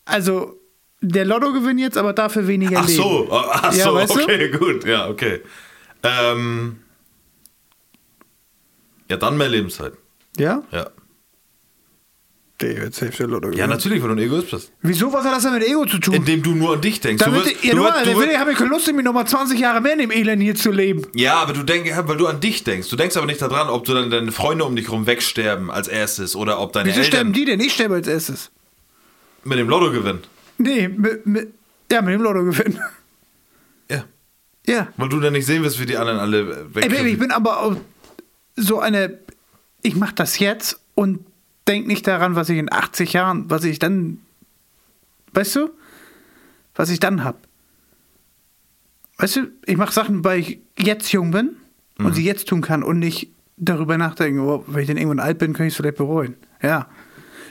Also, 0.05 0.61
der 1.01 1.25
Lottogewinn 1.25 1.79
jetzt, 1.79 1.97
aber 1.99 2.13
dafür 2.13 2.47
weniger 2.47 2.79
Ach 2.81 2.87
Leben. 2.89 3.03
so, 3.03 3.29
ach 3.31 3.75
Ja, 3.75 3.85
so, 3.85 3.95
weißt 3.95 4.15
du? 4.17 4.23
okay, 4.23 4.51
gut, 4.51 4.85
ja, 4.85 5.09
okay. 5.09 5.41
Ähm, 6.03 6.77
ja, 9.11 9.17
dann 9.17 9.37
mehr 9.37 9.49
Lebenszeit. 9.49 9.93
Ja? 10.39 10.63
Ja. 10.71 10.89
Der 12.61 12.77
wird 12.83 12.95
safe 12.95 13.11
der 13.13 13.27
Lottogewinn. 13.27 13.59
ja, 13.59 13.67
natürlich, 13.67 14.01
weil 14.01 14.09
du 14.11 14.15
ein 14.15 14.19
Egoist 14.19 14.51
bist. 14.51 14.73
Wieso, 14.81 15.13
was 15.13 15.25
hat 15.25 15.33
das 15.35 15.43
denn 15.43 15.55
mit 15.55 15.65
Ego 15.67 15.85
zu 15.87 15.99
tun? 15.99 16.15
Indem 16.15 16.41
du 16.43 16.55
nur 16.55 16.75
an 16.75 16.81
dich 16.81 17.01
denkst. 17.01 17.23
Du 17.25 17.31
Damit, 17.31 17.47
wirst, 17.47 17.65
ja, 17.65 17.73
du 17.73 17.79
du, 17.79 17.85
wirst, 17.85 18.07
du, 18.07 18.11
du 18.13 18.21
wirst, 18.21 18.39
habe 18.39 18.53
ich 18.53 18.59
keine 18.59 18.71
Lust, 18.71 18.93
mir 18.93 19.03
nochmal 19.03 19.27
20 19.27 19.59
Jahre 19.59 19.81
mehr 19.81 19.95
in 19.95 19.99
dem 19.99 20.11
Elend 20.13 20.41
hier 20.41 20.55
zu 20.55 20.71
leben. 20.71 21.05
ja, 21.15 21.35
aber 21.35 21.53
du 21.53 21.65
denkst, 21.65 21.91
weil 22.05 22.17
du 22.17 22.27
an 22.29 22.41
dich 22.41 22.63
denkst. 22.63 22.89
Du 22.89 22.97
denkst 22.97 23.17
aber 23.17 23.27
nicht 23.27 23.43
daran, 23.43 23.69
ob 23.69 23.85
du 23.85 23.93
dann 23.93 24.09
deine 24.09 24.31
Freunde 24.31 24.65
um 24.65 24.77
dich 24.77 24.89
rum 24.91 25.07
wegsterben 25.07 25.71
als 25.71 25.89
erstes 25.89 26.37
oder 26.37 26.61
ob 26.61 26.73
deine 26.73 26.89
Wieso 26.91 26.99
Eltern 27.01 27.13
sterben 27.13 27.33
die 27.33 27.45
denn? 27.45 27.61
Ich 27.61 27.73
sterbe 27.73 27.97
als 27.97 28.07
erstes. 28.07 28.51
Mit 29.45 29.59
dem 29.59 29.69
Lotto 29.69 29.91
gewinnen. 29.91 30.21
Nee, 30.59 30.89
mit, 30.89 31.27
mit, 31.27 31.53
ja, 31.91 32.01
mit 32.03 32.15
dem 32.15 32.23
Lottogewinn. 32.23 32.79
Ja. 33.91 34.05
Ja. 34.67 34.89
Weil 34.97 35.09
du 35.09 35.21
dann 35.21 35.33
nicht 35.35 35.47
sehen 35.47 35.63
wirst, 35.63 35.81
wie 35.81 35.87
die 35.87 35.97
anderen 35.97 36.19
alle 36.19 36.41
Ey, 36.41 36.75
weg 36.75 36.89
Baby, 36.91 37.11
ich 37.11 37.19
bin 37.19 37.31
aber 37.31 37.77
so 38.57 38.81
eine. 38.81 39.19
Ich 39.83 39.97
mache 39.97 40.15
das 40.15 40.39
jetzt 40.39 40.81
und 40.95 41.27
denk 41.69 41.87
nicht 41.87 42.07
daran, 42.07 42.35
was 42.37 42.49
ich 42.49 42.59
in 42.59 42.73
80 42.73 43.13
Jahren, 43.13 43.51
was 43.51 43.65
ich 43.65 43.79
dann. 43.79 44.21
Weißt 45.33 45.57
du? 45.57 45.71
Was 46.75 46.89
ich 46.91 47.01
dann 47.01 47.25
hab. 47.25 47.47
Weißt 49.19 49.37
du, 49.37 49.51
ich 49.67 49.77
mache 49.77 49.93
Sachen, 49.93 50.25
weil 50.25 50.41
ich 50.41 50.59
jetzt 50.79 51.13
jung 51.13 51.31
bin 51.31 51.57
und 51.99 52.07
Mhm. 52.07 52.13
sie 52.15 52.25
jetzt 52.25 52.49
tun 52.49 52.63
kann 52.63 52.83
und 52.83 52.99
nicht 52.99 53.29
darüber 53.57 53.97
nachdenken, 53.99 54.41
oh, 54.41 54.65
wenn 54.67 54.83
ich 54.83 54.89
dann 54.89 54.97
irgendwann 54.97 55.21
alt 55.21 55.39
bin, 55.39 55.53
kann 55.53 55.67
ich 55.67 55.73
es 55.73 55.77
vielleicht 55.77 55.97
bereuen. 55.99 56.35
Ja. 56.63 56.89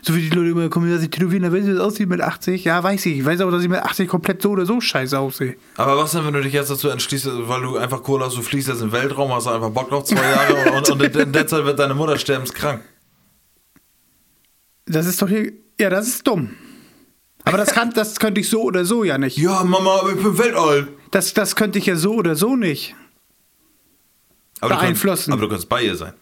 So 0.05 0.13
wie 0.13 0.29
die 0.29 0.35
Leute 0.35 0.49
immer 0.49 0.69
kommen, 0.69 0.91
dass 0.91 1.01
ich 1.01 1.11
tätowieren, 1.11 1.49
weiß 1.49 1.61
ich, 1.61 1.67
wie 1.67 1.73
das 1.75 1.79
aussieht 1.79 2.09
mit 2.09 2.19
80. 2.19 2.65
Ja, 2.65 2.83
weiß 2.83 3.05
ich. 3.05 3.19
Ich 3.19 3.25
weiß 3.25 3.39
aber, 3.39 3.51
dass 3.51 3.63
ich 3.63 3.69
mit 3.69 3.79
80 3.79 4.09
komplett 4.09 4.41
so 4.41 4.49
oder 4.49 4.65
so 4.65 4.81
scheiße 4.81 5.17
aussehe. 5.17 5.55
Aber 5.77 5.97
was 5.97 6.11
denn, 6.11 6.25
wenn 6.25 6.33
du 6.33 6.41
dich 6.41 6.51
jetzt 6.51 6.69
dazu 6.69 6.89
entschließt, 6.89 7.29
weil 7.47 7.61
du 7.61 7.77
einfach 7.77 8.03
Kohle 8.03 8.25
hast, 8.25 8.35
du 8.35 8.41
fliegst 8.41 8.67
jetzt 8.67 8.81
in 8.81 8.89
den 8.89 8.91
Weltraum, 8.91 9.31
hast 9.31 9.47
einfach 9.47 9.69
Bock 9.69 9.89
drauf, 9.89 10.03
zwei 10.03 10.21
Jahre 10.21 10.73
und, 10.77 10.89
und 10.89 11.01
in 11.01 11.31
der 11.31 11.47
Zeit 11.47 11.63
wird 11.63 11.79
deine 11.79 11.93
Mutter 11.93 12.17
sterbenskrank. 12.17 12.83
Das 14.85 15.05
ist 15.05 15.21
doch 15.21 15.29
hier. 15.29 15.53
Ja, 15.79 15.89
das 15.89 16.07
ist 16.09 16.27
dumm. 16.27 16.49
Aber 17.45 17.57
das, 17.57 17.73
kann, 17.73 17.91
das 17.93 18.19
könnte 18.19 18.41
ich 18.41 18.49
so 18.49 18.61
oder 18.61 18.83
so 18.83 19.05
ja 19.05 19.17
nicht. 19.17 19.37
Ja, 19.37 19.63
Mama, 19.63 19.99
aber 20.01 20.11
ich 20.11 20.21
bin 20.21 20.37
Weltall. 20.37 20.89
Das, 21.11 21.33
das 21.33 21.55
könnte 21.55 21.79
ich 21.79 21.85
ja 21.85 21.95
so 21.95 22.13
oder 22.13 22.35
so 22.35 22.57
nicht. 22.57 22.93
Aber 24.59 24.75
Beeinflussen. 24.75 25.31
Du 25.31 25.37
kannst, 25.37 25.41
aber 25.41 25.41
du 25.41 25.49
kannst 25.49 25.69
bei 25.69 25.83
ihr 25.83 25.95
sein. 25.95 26.13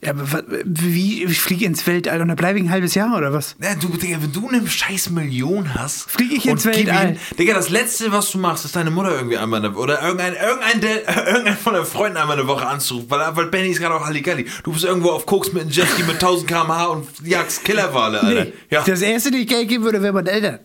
Ja, 0.00 0.12
aber 0.12 0.44
wie? 0.64 1.24
Ich 1.24 1.40
fliege 1.40 1.64
ins 1.64 1.84
Weltall 1.84 2.22
und 2.22 2.28
da 2.28 2.36
bleibe 2.36 2.60
ich 2.60 2.64
ein 2.64 2.70
halbes 2.70 2.94
Jahr 2.94 3.16
oder 3.16 3.32
was? 3.32 3.56
Ja, 3.60 3.74
du, 3.74 3.88
Digga, 3.88 4.18
wenn 4.22 4.30
du 4.32 4.48
eine 4.48 4.64
scheiß 4.64 5.10
Million 5.10 5.74
hast. 5.74 6.08
Flieg 6.08 6.30
ich 6.32 6.46
ins 6.46 6.64
Weltall. 6.64 7.16
ihm- 7.30 7.36
Digga, 7.36 7.54
das 7.54 7.68
Letzte, 7.68 8.12
was 8.12 8.30
du 8.30 8.38
machst, 8.38 8.64
ist 8.64 8.76
deine 8.76 8.92
Mutter 8.92 9.10
irgendwie 9.16 9.36
einmal 9.38 9.58
eine, 9.64 9.74
oder 9.74 10.00
irgendein, 10.00 10.34
irgendein, 10.34 10.80
der, 10.80 11.26
irgendein 11.26 11.56
von 11.56 11.74
deinen 11.74 11.84
Freunden 11.84 12.16
einmal 12.16 12.38
eine 12.38 12.46
Woche 12.46 12.64
anzurufen, 12.64 13.10
weil, 13.10 13.34
weil 13.34 13.46
Benny 13.46 13.70
ist 13.70 13.80
gerade 13.80 13.96
auch 13.96 14.06
Halligalli. 14.06 14.46
Du 14.62 14.72
bist 14.72 14.84
irgendwo 14.84 15.10
auf 15.10 15.26
Koks 15.26 15.52
mit 15.52 15.62
einem 15.62 15.72
Jetski 15.72 16.04
mit 16.04 16.14
1000 16.14 16.46
km/h 16.48 16.84
und 16.86 17.08
jagst 17.24 17.64
Killerwale, 17.64 18.22
Alter. 18.22 18.44
Nee. 18.44 18.52
Ja. 18.70 18.84
Das 18.86 19.02
erste, 19.02 19.32
die 19.32 19.38
ich 19.38 19.48
Geld 19.48 19.68
geben 19.68 19.82
würde, 19.82 20.00
wäre 20.00 20.12
meine 20.12 20.30
Eltern. 20.30 20.60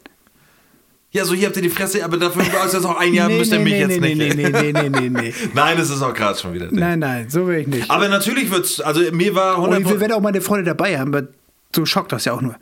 Ja, 1.14 1.26
so 1.26 1.36
hier 1.36 1.46
habt 1.46 1.56
ihr 1.56 1.62
die 1.62 1.70
Fresse, 1.70 2.04
aber 2.04 2.18
dafür 2.18 2.42
ist 2.42 2.74
jetzt 2.74 2.86
auch 2.86 2.98
ein 2.98 3.14
Jahr, 3.14 3.30
müsst 3.30 3.52
ihr 3.52 3.60
mich 3.60 3.74
nee, 3.74 3.80
jetzt 3.82 4.02
nee, 4.02 4.16
nicht. 4.16 4.36
nee, 4.36 4.50
nee, 4.50 4.72
nee, 4.72 4.90
nee, 4.90 4.90
nee, 4.90 5.10
nee. 5.10 5.34
Nein, 5.54 5.78
das 5.78 5.92
ist 5.92 6.02
auch 6.02 6.14
gerade 6.14 6.40
schon 6.40 6.54
wieder. 6.54 6.70
Nein, 6.72 6.98
nein, 6.98 7.30
so 7.30 7.48
will 7.48 7.60
ich 7.60 7.68
nicht. 7.68 7.92
Aber 7.92 8.08
natürlich 8.10 8.50
wird's, 8.50 8.82
also 8.82 9.00
mir 9.12 9.36
war 9.36 9.60
Und 9.60 9.70
100 9.72 9.94
ich 9.94 10.00
werde 10.00 10.16
auch 10.16 10.22
meine 10.22 10.42
Freunde 10.42 10.66
dabei 10.66 10.98
haben, 10.98 11.14
aber 11.14 11.28
so 11.76 11.86
schockt 11.86 12.12
das 12.12 12.26
ja 12.26 12.34
auch 12.34 12.42
nur. 12.42 12.56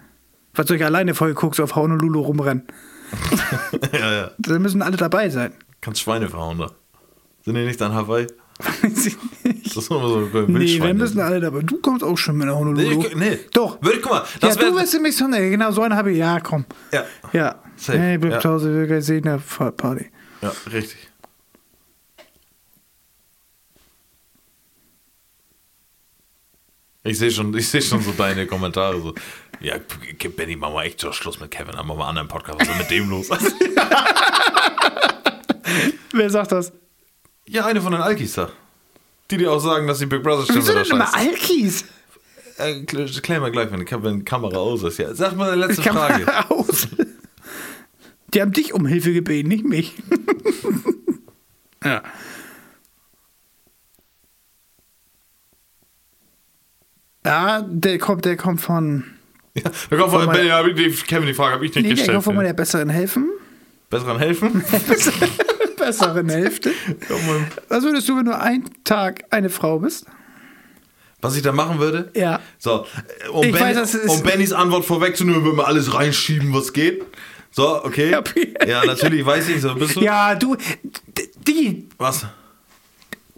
Was 0.54 0.68
soll 0.68 0.76
ich 0.76 0.84
alleine 0.84 1.16
vorher 1.16 1.34
guckst 1.34 1.62
auf 1.62 1.76
Honolulu 1.76 2.20
rumrennen? 2.20 2.64
ja, 3.93 4.12
ja. 4.12 4.32
Da 4.38 4.60
müssen 4.60 4.82
alle 4.82 4.97
dabei 4.97 5.30
sein. 5.30 5.54
Kannst 5.80 6.02
Schweine 6.02 6.28
verhauen 6.28 6.60
da. 6.60 6.72
Sind 7.45 7.56
die 7.56 7.64
nicht 7.64 7.82
an 7.82 7.93
Hawaii? 7.93 8.28
Weiß 8.60 9.06
ich 9.06 9.18
nicht. 9.43 9.66
Das 9.66 9.78
ist 9.78 9.91
immer 9.91 10.10
so 10.10 10.18
ein 10.18 10.45
Nee, 10.52 10.82
wir 10.82 10.93
müssen 10.93 11.22
alt, 11.22 11.43
aber 11.45 11.64
du 11.64 11.78
kommst 11.78 12.04
auch 12.04 12.18
schon 12.18 12.38
mit 12.38 12.47
einer 12.47 12.56
nee, 12.56 12.60
Honolulu. 12.60 13.08
ich, 13.08 13.16
nee. 13.16 13.39
Doch. 13.54 13.82
Würde, 13.82 14.02
guck 14.02 14.12
mal, 14.12 14.24
das 14.41 14.56
ja, 14.56 14.62
du 14.62 14.76
wirst 14.76 14.93
nämlich 14.93 15.16
so, 15.16 15.28
nee, 15.28 15.49
genau, 15.49 15.72
so 15.72 15.82
einen 15.82 15.95
habe 15.95 16.12
ich, 16.12 16.18
ja, 16.18 16.39
komm. 16.41 16.66
Ja. 16.91 17.06
Ja. 17.32 17.56
Safe, 17.82 17.97
Nee, 17.97 18.17
bleib 18.19 18.34
ja. 18.34 18.39
zu 18.41 18.49
Hause, 18.49 18.75
wir 18.75 18.86
gehen 18.86 19.01
sehen, 19.01 19.23
der 19.23 19.39
Party. 19.39 20.11
Ja, 20.43 20.53
richtig. 20.71 20.99
Ich 27.03 27.17
sehe 27.17 27.32
schon, 27.32 27.57
ich 27.57 27.67
sehe 27.67 27.82
schon 27.82 28.03
so 28.03 28.11
deine 28.11 28.45
Kommentare 28.45 29.01
so. 29.01 29.15
Ja, 29.59 29.77
Benny, 30.36 30.55
mach 30.55 30.71
mal 30.71 30.84
echt 30.84 30.99
so 31.01 31.11
Schluss 31.11 31.39
mit 31.39 31.49
Kevin, 31.49 31.73
dann 31.75 31.88
machen 31.88 31.97
wir 31.97 32.07
einen 32.07 32.17
anderen 32.19 32.27
Podcast. 32.27 32.59
Was 32.59 32.67
ist 32.67 32.71
denn 32.73 32.82
mit 32.84 32.91
dem 32.91 33.09
los? 33.09 33.29
Wer 36.13 36.29
sagt 36.29 36.51
das? 36.51 36.71
ja, 37.47 37.65
eine 37.65 37.82
von 37.82 37.93
den 37.93 38.01
Alkis 38.01 38.34
da. 38.34 38.49
Die 39.32 39.38
dir 39.38 39.51
auch 39.51 39.59
sagen, 39.59 39.88
dass 39.88 39.97
die 39.97 40.05
Big 40.05 40.21
Brother 40.21 40.43
Stimme 40.43 40.59
Wieso 40.59 40.73
denn 40.73 40.86
immer. 40.86 41.11
Alkis? 41.15 41.86
Äh, 42.57 42.84
klär 42.84 43.07
klär 43.07 43.39
mal 43.39 43.51
gleich, 43.51 43.71
wenn 43.71 43.84
die 43.84 44.03
wenn 44.03 44.23
Kamera 44.23 44.57
aus 44.57 44.84
ist. 44.84 44.99
Ja, 44.99 45.15
sag 45.15 45.36
mal 45.36 45.49
eine 45.51 45.65
letzte 45.65 45.82
kann 45.82 45.95
Frage. 45.95 46.49
aus. 46.49 46.88
Die 48.34 48.41
haben 48.41 48.51
dich 48.53 48.73
um 48.73 48.86
Hilfe 48.86 49.13
gebeten, 49.13 49.49
nicht 49.49 49.65
mich. 49.65 49.93
ja. 51.84 52.01
Ja, 57.25 57.61
der 57.61 57.97
kommt, 57.99 58.25
der 58.25 58.36
kommt 58.36 58.61
von. 58.61 59.05
Ja, 59.53 59.63
da 59.89 59.97
kommt 59.97 60.11
von 60.11 60.25
mal- 60.25 60.36
Benny, 60.36 60.49
hab 60.49 60.65
ich 60.65 60.75
die, 60.75 60.89
Kevin, 61.05 61.27
die 61.27 61.34
Frage 61.34 61.55
habe 61.55 61.65
ich 61.65 61.75
nicht 61.75 61.84
Nee, 61.84 61.89
der 61.89 61.95
gestellt. 61.97 62.13
kommt 62.15 62.23
von 62.23 62.36
meiner 62.36 62.53
besseren 62.53 62.89
Helfen. 62.89 63.29
Besseren 63.89 64.19
helfen? 64.19 64.63
besseren 65.77 66.29
Hälfte. 66.29 66.71
Was 67.67 67.84
würdest 67.84 68.07
du, 68.07 68.15
wenn 68.17 68.23
du 68.23 68.38
einen 68.39 68.69
Tag 68.86 69.25
eine 69.32 69.49
Frau 69.49 69.79
bist? 69.79 70.05
Was 71.19 71.36
ich 71.36 71.41
da 71.41 71.51
machen 71.51 71.79
würde? 71.79 72.09
Ja. 72.15 72.39
So, 72.57 72.86
um, 73.34 73.43
Ich 73.43 73.51
ben, 73.51 73.61
weiß, 73.61 73.95
um 74.07 74.23
Bennys 74.23 74.53
Antwort 74.53 74.86
vorwegzunehmen, 74.86 75.43
würden 75.43 75.57
wir 75.57 75.67
alles 75.67 75.93
reinschieben, 75.93 76.53
was 76.53 76.71
geht. 76.71 77.03
So, 77.52 77.84
okay. 77.84 78.12
Ja. 78.12 78.24
Ja, 78.66 78.86
natürlich, 78.86 79.26
weiß 79.26 79.49
ich, 79.49 79.62
so 79.62 79.76
bist 79.76 79.95
du. 79.95 80.02
Ja, 80.02 80.36
du, 80.36 80.56
die, 81.47 81.89
Was? 81.97 82.26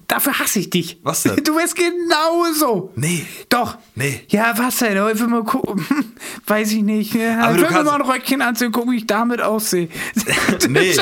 dafür 0.07 0.38
hasse 0.38 0.59
ich 0.59 0.70
dich. 0.70 0.99
Was 1.01 1.24
denn? 1.24 1.38
Du 1.43 1.55
bist 1.55 1.76
genauso. 1.76 2.91
Nee. 2.95 3.26
Doch. 3.49 3.78
Nee. 3.95 4.22
Ja, 4.30 4.53
was 4.57 4.78
denn? 4.78 4.97
Einfach 4.97 5.28
mal 5.28 5.43
gucken. 5.43 5.84
Weiß 6.45 6.72
ich 6.74 6.84
nicht. 6.84 7.16
Ja, 7.16 7.39
Aber 7.45 7.55
ich 7.55 7.61
will 7.61 7.72
mir 7.72 7.84
mal 7.84 7.95
ein 7.95 8.01
Röckchen 8.01 8.41
anziehen, 8.43 8.72
gucken, 8.72 8.91
wie 8.91 8.97
ich 8.97 9.07
damit 9.07 9.41
aussehe. 9.41 9.89
Nee. 10.70 10.95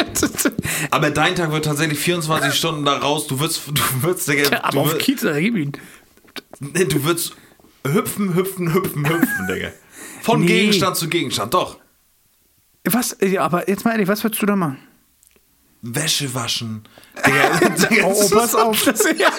Aber 0.91 1.09
dein 1.11 1.35
Tag 1.35 1.51
wird 1.51 1.65
tatsächlich 1.65 1.99
24 1.99 2.53
Stunden 2.53 2.85
da 2.85 2.97
raus. 2.97 3.27
Du 3.27 3.39
wirst, 3.41 3.63
du 3.67 3.81
wirst, 4.07 4.29
Digga, 4.29 4.59
Aber 4.61 4.71
du, 4.71 4.79
auf 4.79 4.93
wirst, 4.93 4.99
Kiez, 4.99 5.21
da 5.21 5.37
gib 5.37 5.57
ihn. 5.57 5.73
nee, 6.59 6.85
du 6.85 7.03
wirst 7.03 7.33
hüpfen, 7.85 8.33
hüpfen, 8.35 8.73
hüpfen, 8.73 9.09
hüpfen, 9.09 9.47
Digga. 9.53 9.69
Von 10.21 10.41
Nee. 10.41 10.47
Gegenstand 10.47 10.95
zu 10.95 11.09
Gegenstand, 11.09 11.53
doch. 11.53 11.80
Was? 12.83 13.15
Ja, 13.21 13.43
aber 13.43 13.69
jetzt 13.69 13.85
mal 13.85 13.91
ehrlich, 13.91 14.07
was 14.07 14.23
würdest 14.23 14.41
du 14.41 14.45
da 14.45 14.55
machen? 14.55 14.77
Wäsche 15.83 16.31
waschen, 16.33 16.83
Digga, 17.25 18.03
Oh, 18.05 18.13
oh 18.13 18.29
pass 18.29 18.53
auf. 18.53 18.83
Das, 18.83 19.03
ja, 19.17 19.31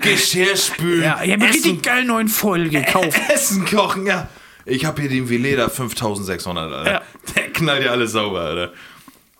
Geschirr 0.00 0.54
spülen, 0.54 1.02
ja, 1.02 1.22
ich 1.22 1.32
habe 1.32 1.42
mir 1.42 1.48
richtig 1.48 1.82
geil 1.82 2.04
neuen 2.04 2.28
Foil 2.28 2.68
gekauft. 2.68 3.18
Essen 3.30 3.64
kochen, 3.64 4.06
ja. 4.06 4.28
Ich 4.66 4.84
habe 4.84 5.00
hier 5.00 5.10
den 5.10 5.30
Veleda 5.30 5.70
5600, 5.70 6.70
Alter. 6.72 6.92
Ja. 6.92 7.02
Der 7.34 7.50
knallt 7.50 7.82
ja 7.82 7.92
alles 7.92 8.12
sauber, 8.12 8.40
Alter. 8.40 8.72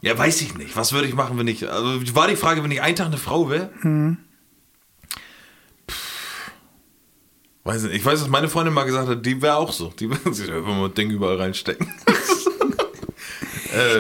Ja, 0.01 0.17
weiß 0.17 0.41
ich 0.41 0.57
nicht. 0.57 0.75
Was 0.77 0.95
würde 0.95 1.09
ich 1.09 1.15
machen, 1.15 1.39
wenn 1.39 1.47
ich. 1.47 1.71
Also 1.71 2.15
war 2.15 2.27
die 2.27 2.37
Frage, 2.37 2.65
wenn 2.65 2.71
ich 2.71 2.81
einen 2.81 2.97
Tag 2.97 3.09
eine 3.09 3.19
Frau 3.19 3.51
wäre? 3.51 3.69
Pff, 5.91 6.51
Weiß 7.65 7.83
nicht. 7.83 7.95
Ich 7.97 8.05
weiß, 8.05 8.19
dass 8.21 8.29
meine 8.31 8.49
Freundin 8.49 8.73
mal 8.73 8.85
gesagt 8.85 9.09
hat, 9.09 9.27
die 9.27 9.43
wäre 9.43 9.57
auch 9.57 9.73
so. 9.73 9.93
Die 9.99 10.09
würde 10.09 10.33
sich 10.33 10.51
einfach 10.51 10.69
mal 10.69 10.87
ein 10.87 10.95
Ding 10.95 11.11
überall 11.11 11.37
reinstecken. 11.37 11.93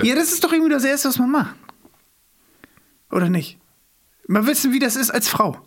Ja, 0.02 0.14
das 0.14 0.32
ist 0.32 0.42
doch 0.44 0.52
irgendwie 0.52 0.70
das 0.72 0.84
Erste, 0.84 1.08
was 1.08 1.18
man 1.18 1.30
macht. 1.30 1.54
Oder 3.10 3.28
nicht? 3.28 3.58
Mal 4.26 4.46
wissen, 4.46 4.72
wie 4.72 4.78
das 4.78 4.96
ist 4.96 5.10
als 5.10 5.28
Frau. 5.28 5.60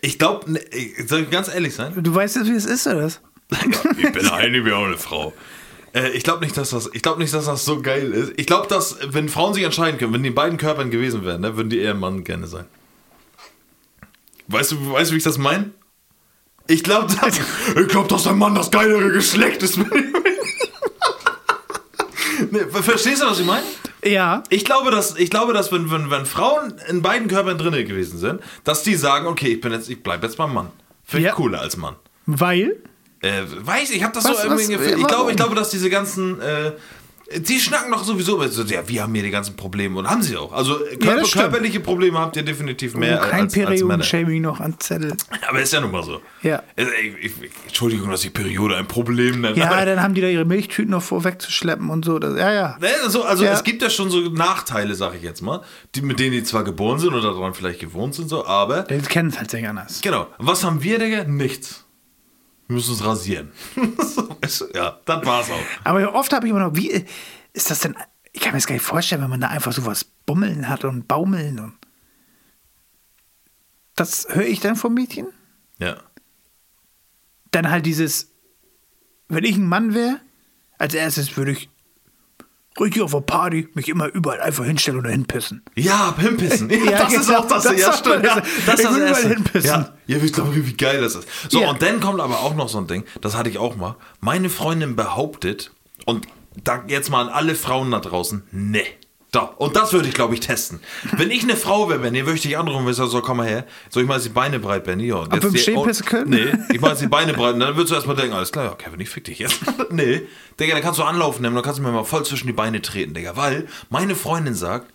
Ich 0.00 0.18
glaube, 0.18 0.50
ne, 0.52 0.60
ich- 0.70 1.08
soll 1.08 1.20
ich 1.22 1.30
ganz 1.30 1.48
ehrlich 1.48 1.74
sein? 1.74 1.92
Du 2.02 2.14
weißt 2.14 2.36
jetzt, 2.36 2.48
wie 2.48 2.54
es 2.54 2.64
ist, 2.66 2.86
oder 2.86 3.04
was? 3.04 3.20
ich 3.50 4.12
bin 4.12 4.14
wie 4.64 4.72
auch 4.72 4.84
eine 4.84 4.98
Frau. 4.98 5.32
Äh, 5.94 6.10
ich 6.10 6.22
glaube 6.22 6.44
nicht, 6.44 6.56
dass 6.56 6.70
das, 6.70 6.90
ich 6.92 7.02
glaube 7.02 7.20
nicht, 7.20 7.32
dass 7.32 7.46
das 7.46 7.64
so 7.64 7.80
geil 7.80 8.12
ist. 8.12 8.32
Ich 8.36 8.46
glaube, 8.46 8.68
dass 8.68 8.98
wenn 9.12 9.28
Frauen 9.28 9.54
sich 9.54 9.64
entscheiden 9.64 9.98
können, 9.98 10.12
wenn 10.12 10.22
die 10.22 10.28
in 10.28 10.34
beiden 10.34 10.58
Körpern 10.58 10.90
gewesen 10.90 11.24
wären, 11.24 11.40
ne, 11.40 11.56
würden 11.56 11.70
die 11.70 11.78
eher 11.78 11.94
Mann 11.94 12.24
gerne 12.24 12.46
sein. 12.46 12.66
Weißt 14.48 14.72
du, 14.72 14.92
weißt 14.92 15.10
du, 15.10 15.14
wie 15.14 15.18
ich 15.18 15.24
das 15.24 15.38
meine? 15.38 15.70
Ich 16.66 16.82
glaube, 16.82 17.14
dass, 17.14 17.38
ich 17.80 17.88
glaube, 17.88 18.08
dass 18.08 18.24
der 18.24 18.34
Mann 18.34 18.54
das 18.54 18.70
geilere 18.70 19.10
Geschlecht 19.12 19.62
ist. 19.62 19.78
Nee, 22.50 22.60
verstehst 22.82 23.22
du, 23.22 23.26
was 23.26 23.40
ich 23.40 23.46
meine? 23.46 23.62
Ja. 24.04 24.42
Ich 24.48 24.64
glaube, 24.64 24.90
dass, 24.90 25.16
ich 25.16 25.30
glaube, 25.30 25.52
dass 25.52 25.72
wenn, 25.72 25.90
wenn, 25.90 26.10
wenn 26.10 26.26
Frauen 26.26 26.74
in 26.88 27.02
beiden 27.02 27.28
Körpern 27.28 27.58
drin 27.58 27.72
gewesen 27.86 28.18
sind, 28.18 28.40
dass 28.64 28.82
die 28.82 28.94
sagen, 28.94 29.26
okay, 29.26 29.48
ich 29.54 29.60
bin 29.60 29.72
jetzt, 29.72 29.88
ich 29.90 30.02
bleibe 30.02 30.26
jetzt 30.26 30.36
beim 30.36 30.54
Mann. 30.54 30.70
Finde 31.04 31.20
ich 31.22 31.30
Ja. 31.30 31.34
cooler 31.34 31.60
als 31.60 31.76
Mann. 31.76 31.96
Weil? 32.26 32.76
Äh, 33.20 33.42
weiß 33.60 33.90
ich, 33.90 33.96
ich 33.96 34.02
habe 34.04 34.14
das 34.14 34.24
Was- 34.24 34.42
so 34.42 34.48
irgendwie 34.48 34.78
was-. 34.78 34.86
Ich 34.98 35.06
glaube, 35.06 35.30
ich 35.30 35.36
glaube, 35.36 35.54
dass 35.54 35.70
diese 35.70 35.90
ganzen, 35.90 36.40
äh, 36.40 36.72
die 37.36 37.60
schnacken 37.60 37.92
doch 37.92 38.04
sowieso, 38.04 38.42
so, 38.48 38.62
ja, 38.62 38.88
wir 38.88 39.02
haben 39.02 39.12
hier 39.14 39.22
die 39.22 39.30
ganzen 39.30 39.54
Probleme 39.54 39.98
und 39.98 40.08
haben 40.08 40.22
sie 40.22 40.36
auch. 40.36 40.50
Also 40.52 40.78
Körper, 40.98 41.26
stimmt. 41.26 41.42
körperliche 41.42 41.80
Probleme 41.80 42.18
habt 42.18 42.36
ihr 42.36 42.42
definitiv 42.42 42.94
mehr 42.96 43.20
oh, 43.22 43.30
kein 43.30 43.42
als. 43.42 43.52
Perioden-Shaming 43.52 44.40
noch 44.40 44.60
an 44.60 44.76
Zettel. 44.78 45.12
Aber 45.46 45.60
ist 45.60 45.72
ja 45.72 45.80
nun 45.82 45.90
mal 45.90 46.02
so. 46.02 46.22
Ja. 46.42 46.62
Also, 46.76 46.90
ich, 47.02 47.26
ich, 47.26 47.50
Entschuldigung, 47.66 48.08
dass 48.10 48.24
ich 48.24 48.32
Periode 48.32 48.76
ein 48.76 48.88
Problem 48.88 49.42
nenne. 49.42 49.58
Ja, 49.58 49.84
dann 49.84 50.02
haben 50.02 50.14
die 50.14 50.22
da 50.22 50.28
ihre 50.28 50.46
Milchtüten 50.46 50.90
noch 50.92 51.02
vorwegzuschleppen 51.02 51.90
und 51.90 52.06
so. 52.06 52.18
Das, 52.18 52.38
ja, 52.38 52.50
ja. 52.50 52.76
Ne, 52.80 52.88
also, 53.04 53.24
also 53.24 53.44
Ja. 53.44 53.52
es 53.52 53.62
gibt 53.62 53.82
ja 53.82 53.90
schon 53.90 54.08
so 54.08 54.20
Nachteile, 54.20 54.94
sag 54.94 55.14
ich 55.14 55.22
jetzt 55.22 55.42
mal, 55.42 55.60
die, 55.94 56.00
mit 56.00 56.18
denen 56.20 56.32
die 56.32 56.44
zwar 56.44 56.64
geboren 56.64 56.98
sind 56.98 57.10
oder 57.12 57.34
daran 57.34 57.52
vielleicht 57.52 57.80
gewohnt 57.80 58.14
sind, 58.14 58.30
so, 58.30 58.46
aber 58.46 58.84
Die 58.84 58.98
kennen 59.00 59.28
es 59.28 59.38
halt 59.38 59.50
sehr 59.50 59.68
anders. 59.68 60.00
genau. 60.00 60.28
Was 60.38 60.64
haben 60.64 60.82
wir, 60.82 60.98
Digga? 60.98 61.24
Nichts. 61.24 61.84
Wir 62.68 62.74
müssen 62.74 62.92
uns 62.92 63.04
rasieren. 63.04 63.52
So, 64.46 64.66
ja, 64.72 64.98
das 65.04 65.26
war's 65.26 65.50
auch. 65.50 65.60
Aber 65.84 66.14
oft 66.14 66.32
habe 66.32 66.46
ich 66.46 66.50
immer 66.50 66.60
noch, 66.60 66.74
wie 66.74 67.04
ist 67.52 67.70
das 67.70 67.80
denn? 67.80 67.94
Ich 68.32 68.40
kann 68.40 68.52
mir 68.52 68.58
das 68.58 68.66
gar 68.66 68.74
nicht 68.74 68.84
vorstellen, 68.84 69.20
wenn 69.20 69.28
man 69.28 69.42
da 69.42 69.48
einfach 69.48 69.72
sowas 69.72 70.04
bummeln 70.04 70.70
hat 70.70 70.84
und 70.84 71.06
baumeln 71.06 71.58
und. 71.58 71.74
Das 73.94 74.28
höre 74.30 74.46
ich 74.46 74.60
dann 74.60 74.76
vom 74.76 74.94
Mädchen. 74.94 75.26
Ja. 75.78 75.98
Dann 77.50 77.68
halt 77.68 77.84
dieses, 77.84 78.30
wenn 79.28 79.44
ich 79.44 79.56
ein 79.56 79.66
Mann 79.66 79.92
wäre, 79.92 80.20
als 80.78 80.94
erstes 80.94 81.36
würde 81.36 81.50
ich 81.50 81.68
richtig 82.80 83.02
auf 83.02 83.12
der 83.12 83.20
Party 83.20 83.68
mich 83.74 83.88
immer 83.88 84.06
überall 84.06 84.40
einfach 84.40 84.64
hinstellen 84.64 84.98
oder 85.00 85.10
hinpissen. 85.10 85.62
Ja, 85.76 86.12
Pimpissen. 86.12 86.70
Ja, 86.70 86.76
Ja, 86.92 86.98
das 87.04 87.14
ist 87.14 87.26
genau, 87.26 87.40
auch 87.40 87.46
das, 87.48 87.62
das 87.64 87.72
ja, 87.80 87.86
sagt 87.92 87.98
stimmt. 87.98 88.24
Ja, 88.24 88.34
das. 88.36 88.80
ist 88.80 88.84
das 88.88 88.98
Erste. 88.98 89.28
hinpissen. 89.28 89.68
Ja, 89.70 89.92
ja, 90.06 90.16
ich 90.18 90.32
glaube, 90.32 90.54
wie 90.66 90.72
geil 90.74 91.00
das 91.00 91.14
ist. 91.16 91.28
So, 91.48 91.60
Ja. 91.60 91.70
und 91.70 91.82
dann 91.82 92.00
kommt 92.00 92.20
aber 92.20 92.40
auch 92.40 92.54
noch 92.54 92.68
so 92.68 92.78
ein 92.78 92.86
Ding, 92.86 93.04
das 93.20 93.36
hatte 93.36 93.50
ich 93.50 93.58
auch 93.58 93.76
mal. 93.76 93.96
Meine 94.20 94.48
Freundin 94.50 94.96
behauptet, 94.96 95.72
und 96.06 96.26
da 96.64 96.84
jetzt 96.88 97.10
mal 97.10 97.22
an 97.22 97.28
alle 97.28 97.54
Frauen 97.54 97.90
da 97.90 98.00
draußen, 98.00 98.42
ne. 98.50 98.82
Da. 99.30 99.40
Und 99.40 99.76
das 99.76 99.92
würde 99.92 100.08
ich, 100.08 100.14
glaube 100.14 100.32
ich, 100.32 100.40
testen. 100.40 100.80
Wenn 101.12 101.30
ich 101.30 101.42
eine 101.42 101.54
Frau 101.54 101.90
wäre, 101.90 101.98
Benny, 101.98 102.20
würde 102.20 102.36
ich 102.36 102.42
dich 102.42 102.56
anrufen 102.56 102.86
und 102.86 102.94
sagen, 102.94 103.10
so, 103.10 103.20
komm 103.20 103.38
mal 103.38 103.46
her. 103.46 103.66
Soll 103.90 104.02
ich 104.02 104.08
mal 104.08 104.14
jetzt 104.14 104.24
die 104.24 104.30
Beine 104.30 104.58
breit, 104.58 104.84
Benny? 104.84 105.06
Ja, 105.06 105.16
und 105.16 105.34
jetzt 105.34 105.42
wir 105.42 105.50
im 105.50 105.56
Stehen 105.56 105.82
pissen 105.82 106.06
können? 106.06 106.30
Nee, 106.30 106.74
ich 106.74 106.80
mache 106.80 106.96
die 106.96 107.08
Beine 107.08 107.34
breit. 107.34 107.54
Und 107.54 107.60
dann 107.60 107.76
würdest 107.76 107.90
du 107.90 107.96
erstmal 107.96 108.16
denken, 108.16 108.32
alles 108.32 108.52
klar, 108.52 108.64
ja, 108.64 108.74
Kevin, 108.74 109.00
ich 109.00 109.10
fick 109.10 109.24
dich 109.24 109.38
jetzt. 109.38 109.60
nee, 109.90 110.22
Digga, 110.58 110.72
dann 110.72 110.82
kannst 110.82 110.98
du 110.98 111.02
anlaufen 111.02 111.42
nehmen, 111.42 111.54
dann 111.54 111.62
kannst 111.62 111.78
du 111.78 111.82
mir 111.82 111.92
mal 111.92 112.04
voll 112.04 112.24
zwischen 112.24 112.46
die 112.46 112.54
Beine 112.54 112.80
treten, 112.80 113.12
Digga. 113.12 113.36
Weil 113.36 113.68
meine 113.90 114.14
Freundin 114.14 114.54
sagt, 114.54 114.90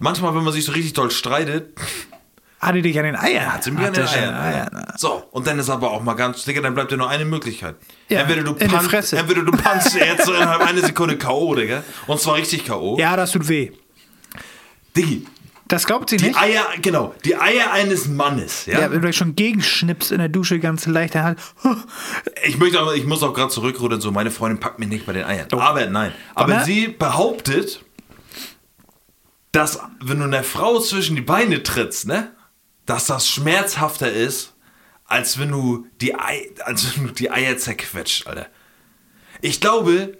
manchmal, 0.00 0.34
wenn 0.34 0.42
man 0.42 0.52
sich 0.52 0.64
so 0.64 0.72
richtig 0.72 0.94
doll 0.94 1.12
streitet, 1.12 1.72
Hatte 2.60 2.82
dich 2.82 2.98
an 2.98 3.04
den 3.06 3.16
Eiern. 3.16 3.52
hat 3.54 3.64
sie 3.64 3.70
mir 3.70 3.78
an 3.78 3.84
Hatte 3.86 4.00
den 4.02 4.08
Eiern. 4.08 4.34
Eiern. 4.34 4.92
So, 4.96 5.22
und 5.30 5.46
dann 5.46 5.58
ist 5.58 5.70
aber 5.70 5.90
auch 5.90 6.02
mal 6.02 6.12
ganz, 6.14 6.44
Digga, 6.44 6.60
dann 6.60 6.74
bleibt 6.74 6.90
dir 6.92 6.98
nur 6.98 7.08
eine 7.08 7.24
Möglichkeit. 7.24 7.76
Ja, 8.08 8.20
entweder 8.20 8.42
du 8.42 8.52
in 8.52 8.68
die 8.68 8.74
punch- 8.74 9.12
entweder 9.16 9.42
du 9.42 9.52
punchst 9.52 9.94
jetzt 9.94 10.26
so 10.26 10.34
innerhalb 10.34 10.60
einer 10.68 10.80
Sekunde 10.82 11.16
K.O., 11.16 11.54
Digga. 11.54 11.82
Und 12.06 12.20
zwar 12.20 12.34
richtig 12.36 12.66
K.O. 12.66 12.98
Ja, 12.98 13.16
das 13.16 13.32
tut 13.32 13.48
weh. 13.48 13.72
Diggi, 14.96 15.26
Das 15.68 15.86
glaubt 15.86 16.10
sie 16.10 16.16
die 16.18 16.26
nicht. 16.26 16.38
Eier, 16.38 16.66
genau, 16.82 17.14
die 17.24 17.36
Eier 17.36 17.72
eines 17.72 18.08
Mannes, 18.08 18.66
ja. 18.66 18.80
Ja, 18.80 18.90
wenn 18.92 19.00
du 19.00 19.12
schon 19.12 19.36
gegenschnippst 19.36 20.10
in 20.12 20.18
der 20.18 20.28
Dusche 20.28 20.58
ganz 20.58 20.84
leicht, 20.86 21.14
dann 21.14 21.22
halt. 21.24 21.38
Ich 22.44 22.58
möchte 22.58 22.78
aber, 22.80 22.94
ich 22.94 23.06
muss 23.06 23.22
auch 23.22 23.32
gerade 23.32 23.50
zurückrudern, 23.50 24.00
so, 24.02 24.10
meine 24.10 24.30
Freundin 24.30 24.60
packt 24.60 24.78
mir 24.80 24.86
nicht 24.86 25.06
bei 25.06 25.12
den 25.14 25.24
Eiern. 25.24 25.46
Aber 25.52 25.86
nein. 25.86 26.12
Aber 26.34 26.54
Aber- 26.56 26.64
sie 26.64 26.88
behauptet, 26.88 27.82
dass, 29.52 29.80
wenn 30.02 30.18
du 30.18 30.24
einer 30.24 30.42
Frau 30.44 30.78
zwischen 30.80 31.16
die 31.16 31.22
Beine 31.22 31.62
trittst, 31.62 32.06
ne, 32.06 32.32
dass 32.90 33.06
das 33.06 33.28
schmerzhafter 33.28 34.10
ist, 34.12 34.52
als 35.06 35.38
wenn 35.38 35.52
du 35.52 35.86
die, 36.00 36.16
Ei, 36.18 36.50
als 36.64 36.96
wenn 36.96 37.06
du 37.06 37.12
die 37.12 37.30
Eier 37.30 37.56
zerquetscht, 37.56 38.26
Alter. 38.26 38.48
Ich 39.40 39.60
glaube, 39.60 40.18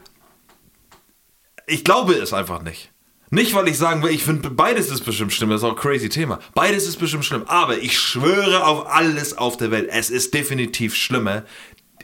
ich 1.66 1.82
glaube 1.82 2.14
es 2.14 2.32
einfach 2.32 2.62
nicht. 2.62 2.92
Nicht, 3.30 3.54
weil 3.54 3.66
ich 3.66 3.76
sagen 3.76 4.04
will, 4.04 4.10
ich 4.10 4.22
finde, 4.22 4.50
beides 4.50 4.88
ist 4.88 5.04
bestimmt 5.04 5.32
schlimm, 5.32 5.50
das 5.50 5.62
ist 5.62 5.64
auch 5.64 5.70
ein 5.70 5.76
crazy 5.76 6.08
Thema. 6.08 6.38
Beides 6.54 6.86
ist 6.86 6.98
bestimmt 6.98 7.24
schlimm, 7.24 7.42
aber 7.48 7.76
ich 7.78 7.98
schwöre 7.98 8.64
auf 8.64 8.86
alles 8.86 9.36
auf 9.36 9.56
der 9.56 9.72
Welt, 9.72 9.88
es 9.90 10.08
ist 10.08 10.32
definitiv 10.32 10.94
schlimmer. 10.94 11.42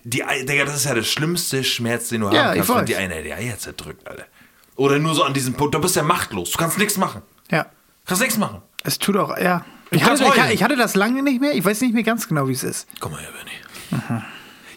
Die, 0.03 0.25
Digga, 0.43 0.65
das 0.65 0.75
ist 0.75 0.87
ja 0.87 0.95
der 0.95 1.05
schlimmste 1.05 1.63
Schmerz, 1.63 2.09
den 2.09 2.23
du 2.23 2.31
Ja, 2.31 2.47
haben 2.47 2.57
kannst, 2.57 2.75
wenn 2.75 2.87
die 2.87 2.97
eine 2.97 3.23
die 3.23 3.33
Eier 3.33 3.57
zerdrückt, 3.57 4.09
Alter. 4.09 4.27
Oder 4.75 4.99
nur 4.99 5.15
so 5.15 5.23
an 5.23 5.33
diesem 5.33 5.55
Punkt, 5.55 5.77
du 5.77 5.81
bist 5.81 5.95
ja 5.95 6.03
machtlos, 6.03 6.51
du 6.51 6.59
kannst 6.59 6.77
nichts 6.77 6.97
machen. 6.97 7.23
Ja. 7.53 7.67
Kannst 8.05 8.21
nichts 8.21 8.37
machen. 8.37 8.63
Es 8.83 8.99
tut 8.99 9.17
auch, 9.17 9.37
ja. 9.39 9.65
Ich 9.91 10.03
hatte, 10.05 10.25
ich, 10.25 10.55
ich 10.55 10.63
hatte 10.63 10.77
das 10.77 10.95
lange 10.97 11.23
nicht 11.23 11.41
mehr. 11.41 11.55
Ich 11.55 11.65
weiß 11.65 11.81
nicht 11.81 11.95
mehr 11.95 12.03
ganz 12.03 12.27
genau, 12.29 12.49
wie 12.49 12.53
es 12.53 12.65
ist. 12.65 12.89
Komm 13.01 13.13
mal 13.13 13.21
her, 13.21 13.31
Benny. 13.33 14.23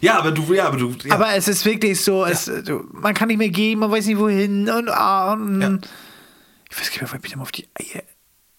Ja, 0.00 0.18
aber 0.18 0.30
du, 0.32 0.54
ja, 0.54 0.66
aber 0.66 0.76
du, 0.78 0.94
ja. 1.04 1.14
Aber 1.14 1.34
es 1.34 1.46
ist 1.48 1.64
wirklich 1.64 2.00
so, 2.00 2.24
es, 2.24 2.44
du, 2.46 2.86
man 2.92 3.12
kann 3.12 3.28
nicht 3.28 3.36
mehr 3.38 3.50
gehen, 3.50 3.78
man 3.80 3.90
weiß 3.90 4.06
nicht 4.06 4.18
wohin 4.18 4.68
und, 4.70 4.88
ah, 4.88 5.32
und 5.34 5.60
Ja. 5.60 5.78
ich 6.70 6.78
weiß 6.80 6.90
gar 6.92 7.02
nicht, 7.02 7.12
mehr, 7.12 7.20
wie 7.22 7.36
mal 7.36 7.42
auf 7.42 7.52
die 7.52 7.68
Eier. 7.78 8.02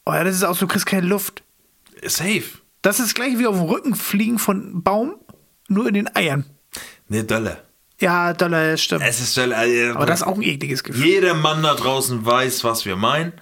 Oh 0.05 0.11
ja, 0.13 0.23
das 0.23 0.35
ist 0.35 0.43
auch 0.43 0.53
so, 0.55 0.65
du 0.65 0.71
kriegst 0.71 0.85
keine 0.85 1.07
Luft. 1.07 1.43
safe. 2.05 2.43
Das 2.83 2.99
ist 2.99 3.15
gleich 3.15 3.37
wie 3.39 3.47
auf 3.47 3.55
dem 3.55 3.65
Rücken 3.65 3.95
fliegen 3.95 4.37
von 4.39 4.83
Baum, 4.83 5.15
nur 5.67 5.87
in 5.87 5.93
den 5.93 6.15
Eiern. 6.15 6.45
Ne, 7.07 7.23
Dölle. 7.23 7.63
Ja, 7.99 8.33
das 8.33 8.81
stimmt. 8.81 9.03
Es 9.05 9.19
ist 9.19 9.37
Dölle. 9.37 9.55
äh, 9.55 9.91
Aber 9.91 10.05
das 10.07 10.21
ist 10.21 10.27
auch 10.27 10.35
ein 10.35 10.41
ekliges 10.41 10.83
Gefühl. 10.83 11.05
Jeder 11.05 11.33
Mann 11.35 11.61
da 11.63 11.75
draußen 11.75 12.25
weiß, 12.25 12.63
was 12.63 12.85
wir 12.85 12.95
meinen. 12.95 13.33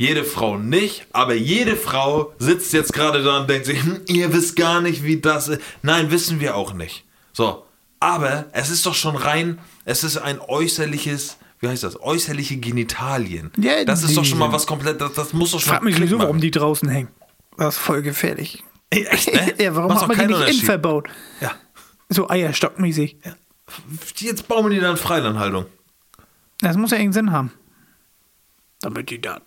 Jede 0.00 0.22
Frau 0.24 0.58
nicht, 0.58 1.06
aber 1.12 1.34
jede 1.34 1.74
Frau 1.74 2.32
sitzt 2.38 2.72
jetzt 2.72 2.92
gerade 2.92 3.24
da 3.24 3.40
und 3.40 3.50
denkt 3.50 3.66
sich, 3.66 3.82
hm, 3.82 4.00
ihr 4.06 4.32
wisst 4.32 4.54
gar 4.54 4.80
nicht, 4.80 5.02
wie 5.02 5.20
das 5.20 5.48
ist. 5.48 5.60
Nein, 5.82 6.12
wissen 6.12 6.38
wir 6.38 6.54
auch 6.54 6.72
nicht. 6.72 7.04
So, 7.32 7.64
aber 7.98 8.46
es 8.52 8.70
ist 8.70 8.86
doch 8.86 8.94
schon 8.94 9.16
rein, 9.16 9.58
es 9.84 10.04
ist 10.04 10.16
ein 10.16 10.38
äußerliches, 10.40 11.38
wie 11.58 11.66
heißt 11.66 11.82
das, 11.82 12.00
äußerliche 12.00 12.58
Genitalien. 12.58 13.50
Ja, 13.58 13.84
das 13.84 14.04
ist 14.04 14.16
doch 14.16 14.24
schon 14.24 14.38
mal 14.38 14.52
was 14.52 14.68
komplett, 14.68 15.00
das, 15.00 15.14
das 15.14 15.32
muss 15.32 15.50
doch 15.50 15.58
schon 15.60 15.72
Frag 15.72 15.82
mich 15.82 15.96
sowieso, 15.96 16.20
warum 16.20 16.40
die 16.40 16.52
draußen 16.52 16.88
hängen. 16.88 17.08
Das 17.56 17.74
ist 17.74 17.80
voll 17.80 18.02
gefährlich. 18.02 18.62
Echt, 18.90 19.34
ne? 19.34 19.54
ja, 19.58 19.74
warum 19.74 19.92
Macht 19.92 20.02
hat 20.02 20.16
man 20.16 20.28
die 20.28 20.34
nicht 20.34 20.48
innen 20.48 20.62
verbaut? 20.62 21.08
Ja. 21.40 21.52
So 22.08 22.30
eierstockmäßig. 22.30 23.16
Jetzt 24.16 24.46
bauen 24.46 24.70
die 24.70 24.78
dann 24.78 24.96
Freilandhaltung. 24.96 25.66
Das 26.60 26.76
muss 26.76 26.92
ja 26.92 26.98
irgendeinen 26.98 27.26
Sinn 27.26 27.32
haben. 27.32 27.52
Damit 28.80 29.10
die 29.10 29.20
da. 29.20 29.40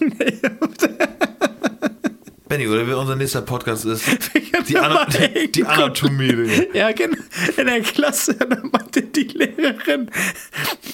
Benny, 2.48 2.68
oder 2.68 2.86
wie 2.86 2.92
unser 2.92 3.16
nächster 3.16 3.40
Podcast 3.40 3.86
ist, 3.86 4.04
die, 4.68 4.76
Ana 4.76 5.06
die, 5.06 5.50
die 5.50 5.64
Anatomie. 5.64 6.66
Ja, 6.74 6.92
genau. 6.92 7.16
In 7.56 7.66
der 7.66 7.80
Klasse, 7.80 8.34
da 8.34 8.46
meinte 8.46 9.02
die 9.02 9.24
Lehrerin, 9.24 10.10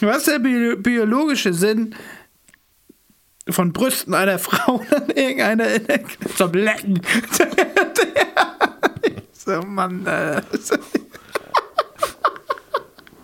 was 0.00 0.18
ist 0.18 0.28
der 0.28 0.38
bi 0.38 0.76
biologische 0.76 1.52
Sinn 1.52 1.96
von 3.48 3.72
Brüsten 3.72 4.14
einer 4.14 4.38
Frau 4.38 4.84
an 4.94 5.10
irgendeiner 5.10 5.74
in 5.74 5.86
der 5.86 5.98
Klasse 5.98 6.34
zum 6.36 6.52
Lecken? 6.52 7.00
so, 9.32 9.60
Mann, 9.62 10.06
äh, 10.06 10.42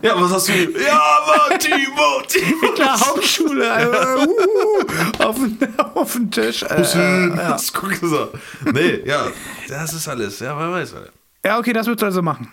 Ja, 0.04 0.20
was 0.20 0.30
hast 0.32 0.48
du? 0.48 0.52
Ja, 0.86 1.00
Mann, 1.26 1.58
Timo, 1.58 2.22
Timo. 2.28 2.72
klar, 2.74 3.00
Hauptschule, 3.00 3.64
äh, 3.64 4.26
uh, 4.26 5.22
auf, 5.24 5.36
den, 5.36 5.78
auf 5.78 6.12
den 6.12 6.30
Tisch. 6.30 6.62
Äh, 6.62 6.84
Schön, 6.84 7.34
das 7.36 7.72
guck 7.72 7.94
so. 7.94 8.30
Nee, 8.70 9.00
ja, 9.06 9.28
das 9.68 9.94
ist 9.94 10.06
alles. 10.06 10.40
Ja, 10.40 10.58
wer 10.58 10.70
weiß. 10.72 10.94
Alter. 10.94 11.10
ja, 11.44 11.58
okay, 11.58 11.72
das 11.72 11.86
würdest 11.86 12.02
du 12.02 12.06
also 12.06 12.20
machen. 12.22 12.48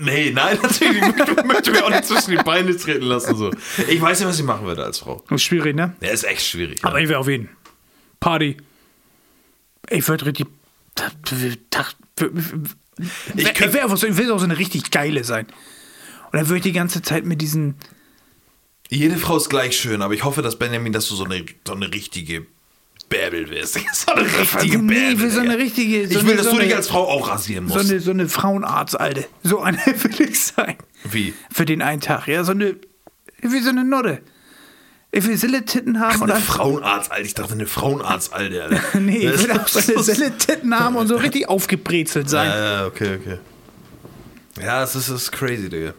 Nee, 0.00 0.32
nein, 0.34 0.58
natürlich. 0.62 1.00
Ich 1.00 1.44
möchte, 1.44 1.70
mir 1.70 1.84
auch 1.84 1.90
nicht 1.90 2.04
zwischen 2.06 2.32
die 2.32 2.42
Beine 2.42 2.76
treten 2.76 3.04
lassen. 3.06 3.36
So. 3.36 3.52
Ich 3.86 4.00
weiß 4.00 4.18
ja, 4.20 4.26
was 4.26 4.36
ich 4.40 4.44
machen 4.44 4.66
würde 4.66 4.84
als 4.84 4.98
Frau. 4.98 5.22
Ist 5.30 5.44
schwierig, 5.44 5.76
ne? 5.76 5.94
Ja, 6.00 6.10
ist 6.10 6.24
echt 6.24 6.44
schwierig. 6.44 6.84
Aber 6.84 6.98
Ja. 6.98 7.04
ich 7.04 7.08
wäre 7.08 7.20
auf 7.20 7.28
jeden. 7.28 7.48
Party. 8.18 8.56
Ich 9.90 10.08
würde 10.08 10.26
richtig. 10.26 10.48
Ich 13.36 13.44
Ich, 13.48 13.82
auch, 13.82 13.96
so- 13.96 14.06
ich 14.06 14.16
will 14.16 14.30
auch 14.32 14.38
so 14.38 14.44
eine 14.44 14.58
richtig 14.58 14.90
geile 14.90 15.24
sein. 15.24 15.46
Und 15.46 16.34
dann 16.38 16.48
würde 16.48 16.56
ich 16.58 16.62
die 16.62 16.72
ganze 16.72 17.00
Zeit 17.02 17.24
mit 17.24 17.40
diesen. 17.40 17.76
Jede 18.90 19.16
Frau 19.16 19.36
ist 19.36 19.48
gleich 19.50 19.76
schön, 19.78 20.02
aber 20.02 20.14
ich 20.14 20.24
hoffe, 20.24 20.42
dass 20.42 20.58
Benjamin, 20.58 20.92
dass 20.92 21.08
du 21.08 21.14
so 21.14 21.24
eine, 21.24 21.44
so 21.66 21.74
eine 21.74 21.92
richtige 21.92 22.46
Bärbel 23.08 23.48
wirst. 23.50 23.78
So 23.92 24.12
eine 24.12 24.22
richtige 24.26 24.78
nee, 24.78 24.94
Bärbel. 24.94 25.12
ich 25.14 25.20
will 25.20 25.30
so 25.30 25.40
eine 25.40 25.58
richtige. 25.58 26.08
So 26.08 26.18
Ich 26.18 26.22
will, 26.24 26.32
eine, 26.32 26.36
dass 26.36 26.46
so 26.46 26.52
du 26.52 26.58
dich 26.58 26.66
eine, 26.66 26.76
als 26.76 26.88
Frau 26.88 27.06
auch 27.08 27.28
rasieren 27.28 27.68
so 27.68 27.74
musst. 27.74 27.90
eine, 27.90 28.00
so 28.00 28.10
eine 28.10 28.28
Frauenarzt, 28.28 28.98
Alte. 28.98 29.26
So 29.42 29.60
eine 29.60 29.78
will 29.86 30.28
ich 30.28 30.40
sein. 30.40 30.76
Wie? 31.04 31.34
Für 31.52 31.64
den 31.64 31.82
einen 31.82 32.00
Tag. 32.00 32.26
Ja, 32.28 32.44
so 32.44 32.52
eine. 32.52 32.76
Will 33.40 33.62
so 33.62 33.70
eine 33.70 33.84
Nodde. 33.84 34.20
Ich 35.10 35.26
will 35.26 35.36
Sille-Titten 35.38 36.00
haben 36.00 36.20
und 36.20 36.30
Eine. 36.30 36.40
Frauenarzt, 36.40 37.10
Alter. 37.10 37.24
Ich 37.24 37.34
dachte, 37.34 37.54
eine 37.54 37.66
Frauenarzt, 37.66 38.32
Alter. 38.32 38.68
Nee, 39.00 39.28
ich 39.28 39.42
will 39.44 39.52
auch 39.58 39.66
so 39.66 39.78
eine 39.92 40.02
Sille-Titten 40.02 40.78
haben 40.78 40.96
und 40.96 41.08
so 41.08 41.16
richtig 41.18 41.48
aufgebrezelt 41.48 42.28
sein. 42.28 42.48
Ja, 42.50 42.72
ja, 42.80 42.86
okay, 42.86 43.18
okay. 43.20 43.38
Ja, 44.62 44.82
es 44.82 44.94
ist, 44.94 45.08
ist 45.08 45.32
crazy, 45.32 45.68
Digga. 45.70 45.94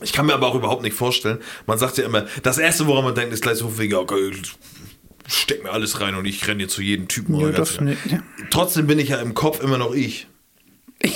Ich 0.00 0.12
kann 0.12 0.26
mir 0.26 0.34
aber 0.34 0.46
auch 0.46 0.54
überhaupt 0.54 0.82
nicht 0.82 0.94
vorstellen. 0.94 1.38
Man 1.66 1.76
sagt 1.78 1.98
ja 1.98 2.04
immer, 2.04 2.26
das 2.44 2.58
erste, 2.58 2.86
woran 2.86 3.04
man 3.04 3.14
denkt, 3.16 3.32
ist 3.34 3.42
gleich 3.42 3.58
so 3.58 3.78
wegen, 3.78 3.94
okay, 3.96 4.30
steck 5.26 5.64
mir 5.64 5.72
alles 5.72 6.00
rein 6.00 6.14
und 6.14 6.24
ich 6.24 6.46
renne 6.46 6.62
jetzt 6.62 6.74
zu 6.74 6.82
jedem 6.82 7.08
Typen. 7.08 7.34
Ja, 7.40 7.48
das 7.50 7.80
nicht, 7.80 7.98
ja. 8.06 8.20
Trotzdem 8.50 8.86
bin 8.86 9.00
ich 9.00 9.08
ja 9.08 9.16
im 9.16 9.34
Kopf 9.34 9.60
immer 9.60 9.76
noch 9.76 9.92
ich. 9.92 10.28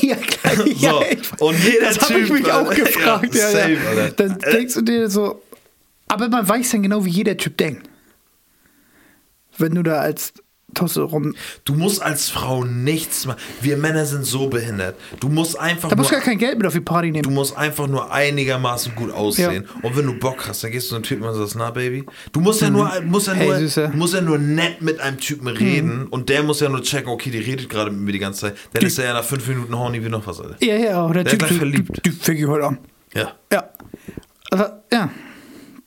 Ja, 0.01 0.17
klar. 0.17 0.67
Ja, 0.67 0.91
So, 0.95 1.05
ich- 1.11 1.41
und 1.41 1.59
jeder 1.65 1.87
das 1.93 2.01
habe 2.01 2.19
ich 2.21 2.31
mich 2.31 2.51
auch 2.51 2.75
gefragt. 2.75 3.35
Ja, 3.35 3.51
Ja, 3.51 3.69
ja, 3.69 3.79
Alter. 3.89 4.11
Dann 4.29 4.39
denkst 4.41 4.75
du 4.75 4.83
dir 4.83 5.09
so, 5.09 5.43
aber 6.13 6.29
man 6.29 6.49
weiß 6.49 6.71
dann 6.71 6.83
genau, 6.83 7.05
wie 7.05 7.11
jeder 7.11 7.37
Typ 7.37 7.57
denkt. 7.57 7.89
Wenn 9.59 9.75
du 9.75 9.83
da 9.83 10.01
als 10.01 10.33
Tosse 10.75 11.03
rum. 11.03 11.35
Du 11.65 11.75
musst 11.75 12.01
als 12.01 12.31
Frau 12.31 12.65
nichts 12.65 13.27
machen. 13.27 13.39
Wir 13.61 13.77
Männer 13.77 14.07
sind 14.07 14.25
so 14.25 14.49
behindert. 14.49 14.97
Du 15.21 15.29
musst 15.29 15.59
einfach 15.61 15.91
Da 15.91 15.97
musst 15.97 16.11
du 16.11 16.15
gar 16.15 16.23
kein 16.25 16.39
Geld 16.39 16.57
mit 16.57 16.67
auf 16.67 16.73
die 16.73 16.81
Party 16.81 17.09
du 17.13 17.21
nehmen. 17.21 17.35
musst 17.35 17.55
einfach 17.59 17.87
nur 17.89 18.11
einigermaßen 18.11 18.95
gut 18.95 19.13
aussehen. 19.13 19.69
Und 19.83 19.95
wenn 19.99 20.07
du 20.07 20.15
Bock 20.19 20.49
hast, 20.49 20.65
dann 20.65 20.71
gehst 20.71 20.87
du 20.87 20.89
zu 20.91 20.95
einem 20.95 21.05
Typen 21.05 21.25
und 21.25 21.35
sagst, 21.35 21.57
na 21.57 21.71
Baby, 21.71 22.07
du 22.33 22.41
musst 22.41 22.63
ja 22.63 22.71
nur, 22.71 22.91
musst 23.03 23.27
ja 23.27 23.35
Mhm. 23.35 23.39
Hey, 23.39 23.49
nur, 23.49 23.59
Süße. 23.59 23.89
du 23.93 23.97
musst 23.99 24.15
ja 24.15 24.23
nur 24.23 24.39
nett 24.39 24.81
mit 24.81 24.99
einem 24.99 25.19
Typen 25.19 25.49
reden 25.49 26.07
und 26.07 26.31
der 26.31 26.43
muss 26.43 26.61
ja 26.61 26.71
nur 26.71 26.81
checken, 26.83 27.11
okay, 27.11 27.31
die 27.31 27.41
redet 27.41 27.69
gerade 27.69 27.91
mit 27.91 28.01
mir 28.01 28.13
die 28.13 28.19
ganze 28.19 28.41
Zeit. 28.41 28.57
Dann 28.73 28.83
ist 28.87 28.99
er 28.99 29.05
ja 29.05 29.13
nach 29.13 29.25
fünf 29.25 29.47
Minuten 29.47 29.77
horny 29.79 30.03
wie 30.03 30.09
noch 30.09 30.27
was, 30.27 30.41
Alter. 30.41 30.57
Ja, 30.65 30.77
ja, 30.77 31.05
oder 31.05 31.23
Der 31.23 31.25
ist 31.25 31.31
Typ, 31.33 31.39
gleich 31.41 31.51
Typ, 31.51 31.59
verliebt. 31.59 31.95
Typ, 31.97 32.03
Typ 32.03 32.23
fäng 32.23 32.37
ich 32.39 32.47
heute 32.47 32.65
an. 32.67 32.79
Ja, 33.15 33.35
Ja. 33.53 33.69
Also, 34.51 34.65
ja. 34.91 35.11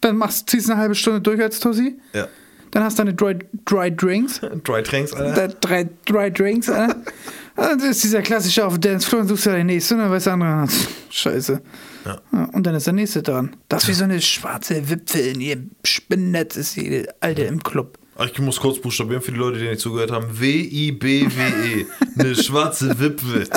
Dann 0.06 0.18
machst, 0.18 0.48
ziehst 0.50 0.68
du 0.68 0.74
eine 0.74 0.82
halbe 0.82 0.94
Stunde 0.94 1.20
durch 1.20 1.42
als 1.42 1.60
Tossi. 1.60 1.98
ja. 2.14 2.28
Dann 2.72 2.84
hast 2.84 3.00
du 3.00 3.04
deine 3.06 3.14
Dry, 3.16 3.38
dry 3.64 3.90
Drinks. 3.96 4.42
Dry 4.66 4.84
Tränks, 4.84 5.14
Alter. 5.14 5.48
Drei, 5.48 5.88
drei 6.06 6.30
Drinks, 6.30 6.68
äh. 6.68 6.90
Das 7.56 7.82
ist 7.84 8.04
dieser 8.04 8.22
klassische 8.22 8.66
auf 8.66 8.74
dem 8.74 8.82
Dancefloor 8.82 9.22
und 9.22 9.30
suchst 9.30 9.46
du 9.46 9.52
den 9.52 9.68
nächsten 9.68 9.94
und 9.94 10.02
dann 10.02 10.12
weißt 10.12 10.28
du 10.28 10.32
andere, 10.32 10.50
ah, 10.50 10.68
scheiße. 11.10 11.62
Ja. 12.06 12.18
Ja, 12.34 12.50
und 12.52 12.68
dann 12.68 12.76
ist 12.76 12.86
der 12.86 12.94
nächste 12.94 13.24
dran. 13.24 13.56
Das 13.70 13.84
ist 13.84 13.90
wie 13.90 13.94
so 13.94 14.04
eine 14.04 14.22
schwarze 14.22 14.90
Wipfel 14.90 15.22
in 15.22 15.40
ihr 15.40 15.58
Spinnennetz 15.86 16.58
ist 16.58 16.76
jede 16.76 17.08
Alte 17.22 17.44
im 17.44 17.64
Club. 17.64 17.98
Ich 18.26 18.40
muss 18.40 18.60
kurz 18.60 18.78
buchstabieren 18.80 19.22
für 19.22 19.32
die 19.32 19.38
Leute, 19.38 19.58
die 19.60 19.70
nicht 19.70 19.80
zugehört 19.80 20.12
haben. 20.12 20.28
W-I-B-W-E. 20.40 21.86
Eine 22.18 22.36
schwarze 22.36 23.00
Wipfel. 23.00 23.48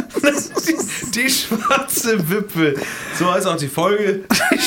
Die, 0.66 1.10
die 1.22 1.28
schwarze 1.30 2.30
Wipfel. 2.30 2.76
So 3.18 3.32
heißt 3.32 3.46
auch 3.48 3.56
die 3.56 3.68
Folge. 3.68 4.24
Die, 4.52 4.58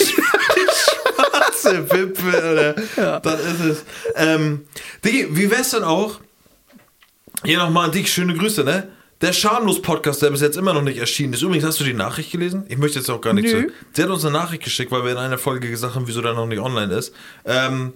Wipfel, 1.66 2.36
oder? 2.36 3.20
Das 3.20 3.40
ist 3.46 3.60
es. 3.60 3.86
Ähm, 4.16 4.66
Digi, 5.04 5.28
wie 5.32 5.50
wär's 5.52 5.72
denn 5.72 5.84
auch? 5.84 6.20
Hier 7.44 7.58
nochmal 7.58 7.86
an 7.86 7.92
dich, 7.92 8.12
schöne 8.12 8.36
Grüße, 8.36 8.64
ne? 8.64 8.90
Der 9.22 9.34
Schamlos-Podcast, 9.34 10.22
der 10.24 10.32
bis 10.32 10.42
jetzt 10.42 10.58
immer 10.58 10.74
noch 10.74 10.82
nicht 10.82 10.98
erschienen 10.98 11.34
ist. 11.34 11.44
Übrigens, 11.44 11.64
hast 11.64 11.80
du 11.80 11.84
die 11.84 11.94
Nachricht 11.94 12.32
gelesen? 12.32 12.66
Ich 12.70 12.78
möchte 12.78 12.98
jetzt 12.98 13.10
auch 13.10 13.22
gar 13.22 13.34
nicht 13.34 13.54
Nö. 13.54 13.70
Sie 13.94 14.02
hat 14.02 14.10
uns 14.10 14.26
eine 14.26 14.34
Nachricht 14.34 14.64
geschickt, 14.64 14.92
weil 14.92 15.04
wir 15.04 15.12
in 15.12 15.18
einer 15.18 15.38
Folge 15.38 15.70
gesagt 15.70 15.94
haben, 15.94 16.08
wieso 16.08 16.22
der 16.22 16.34
noch 16.34 16.48
nicht 16.48 16.60
online 16.60 16.92
ist. 16.94 17.14
Ähm, 17.46 17.94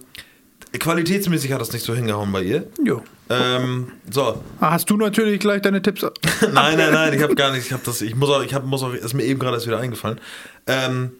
qualitätsmäßig 0.78 1.52
hat 1.52 1.60
das 1.60 1.72
nicht 1.72 1.84
so 1.84 1.94
hingehauen 1.94 2.30
bei 2.30 2.42
ihr. 2.42 2.66
Jo. 2.84 3.02
Ähm, 3.28 3.90
so. 4.08 4.40
Ah, 4.60 4.70
Hast 4.70 4.88
du 4.88 4.96
natürlich 4.96 5.40
gleich 5.40 5.62
deine 5.62 5.82
Tipps. 5.82 6.02
Nein, 6.52 6.78
nein, 6.78 6.92
nein, 6.92 7.12
ich 7.12 7.22
habe 7.22 7.34
gar 7.34 7.50
nicht, 7.50 7.66
ich 7.66 7.72
habe 7.72 7.82
das, 7.84 8.00
ich 8.02 8.14
muss 8.14 8.30
auch, 8.30 8.42
ich 8.44 8.54
hab, 8.54 8.64
muss 8.64 8.84
auch, 8.84 8.94
ist 8.94 9.14
mir 9.14 9.24
eben 9.24 9.40
gerade 9.40 9.56
erst 9.56 9.66
wieder 9.66 9.78
eingefallen. 9.78 10.20
Ähm, 10.68 11.10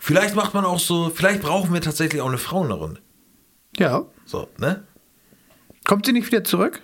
vielleicht 0.00 0.34
macht 0.34 0.52
man 0.54 0.64
auch 0.64 0.80
so, 0.80 1.12
vielleicht 1.14 1.40
brauchen 1.42 1.72
wir 1.72 1.80
tatsächlich 1.80 2.20
auch 2.20 2.26
eine 2.28 2.38
Frau 2.38 2.62
in 2.62 2.68
der 2.70 2.78
Runde. 2.78 3.00
Ja. 3.76 4.04
So, 4.24 4.48
ne? 4.58 4.82
Kommt 5.84 6.06
sie 6.06 6.12
nicht 6.12 6.26
wieder 6.26 6.42
zurück? 6.42 6.80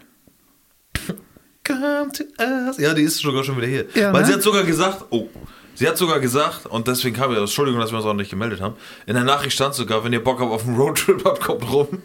Come 1.66 2.12
to 2.12 2.22
us. 2.40 2.78
Ja, 2.78 2.94
die 2.94 3.02
ist 3.02 3.18
sogar 3.18 3.42
schon 3.42 3.56
wieder 3.56 3.66
hier. 3.66 3.86
Ja, 3.94 4.12
Weil 4.12 4.20
ne? 4.22 4.26
sie 4.28 4.34
hat 4.34 4.42
sogar 4.42 4.62
gesagt, 4.62 5.04
oh, 5.10 5.28
sie 5.74 5.88
hat 5.88 5.98
sogar 5.98 6.20
gesagt, 6.20 6.66
und 6.66 6.86
deswegen 6.86 7.16
kam 7.16 7.32
ja, 7.32 7.40
Entschuldigung, 7.40 7.80
dass 7.80 7.90
wir 7.90 7.96
uns 7.98 8.06
auch 8.06 8.14
nicht 8.14 8.30
gemeldet 8.30 8.60
haben, 8.60 8.76
in 9.06 9.14
der 9.14 9.24
Nachricht 9.24 9.54
stand 9.56 9.74
sogar, 9.74 10.04
wenn 10.04 10.12
ihr 10.12 10.22
Bock 10.22 10.40
habt 10.40 10.50
auf 10.52 10.64
einen 10.64 10.76
Roadtrip 10.76 11.24
habt, 11.24 11.40
kommt 11.40 11.68
rum. 11.72 12.02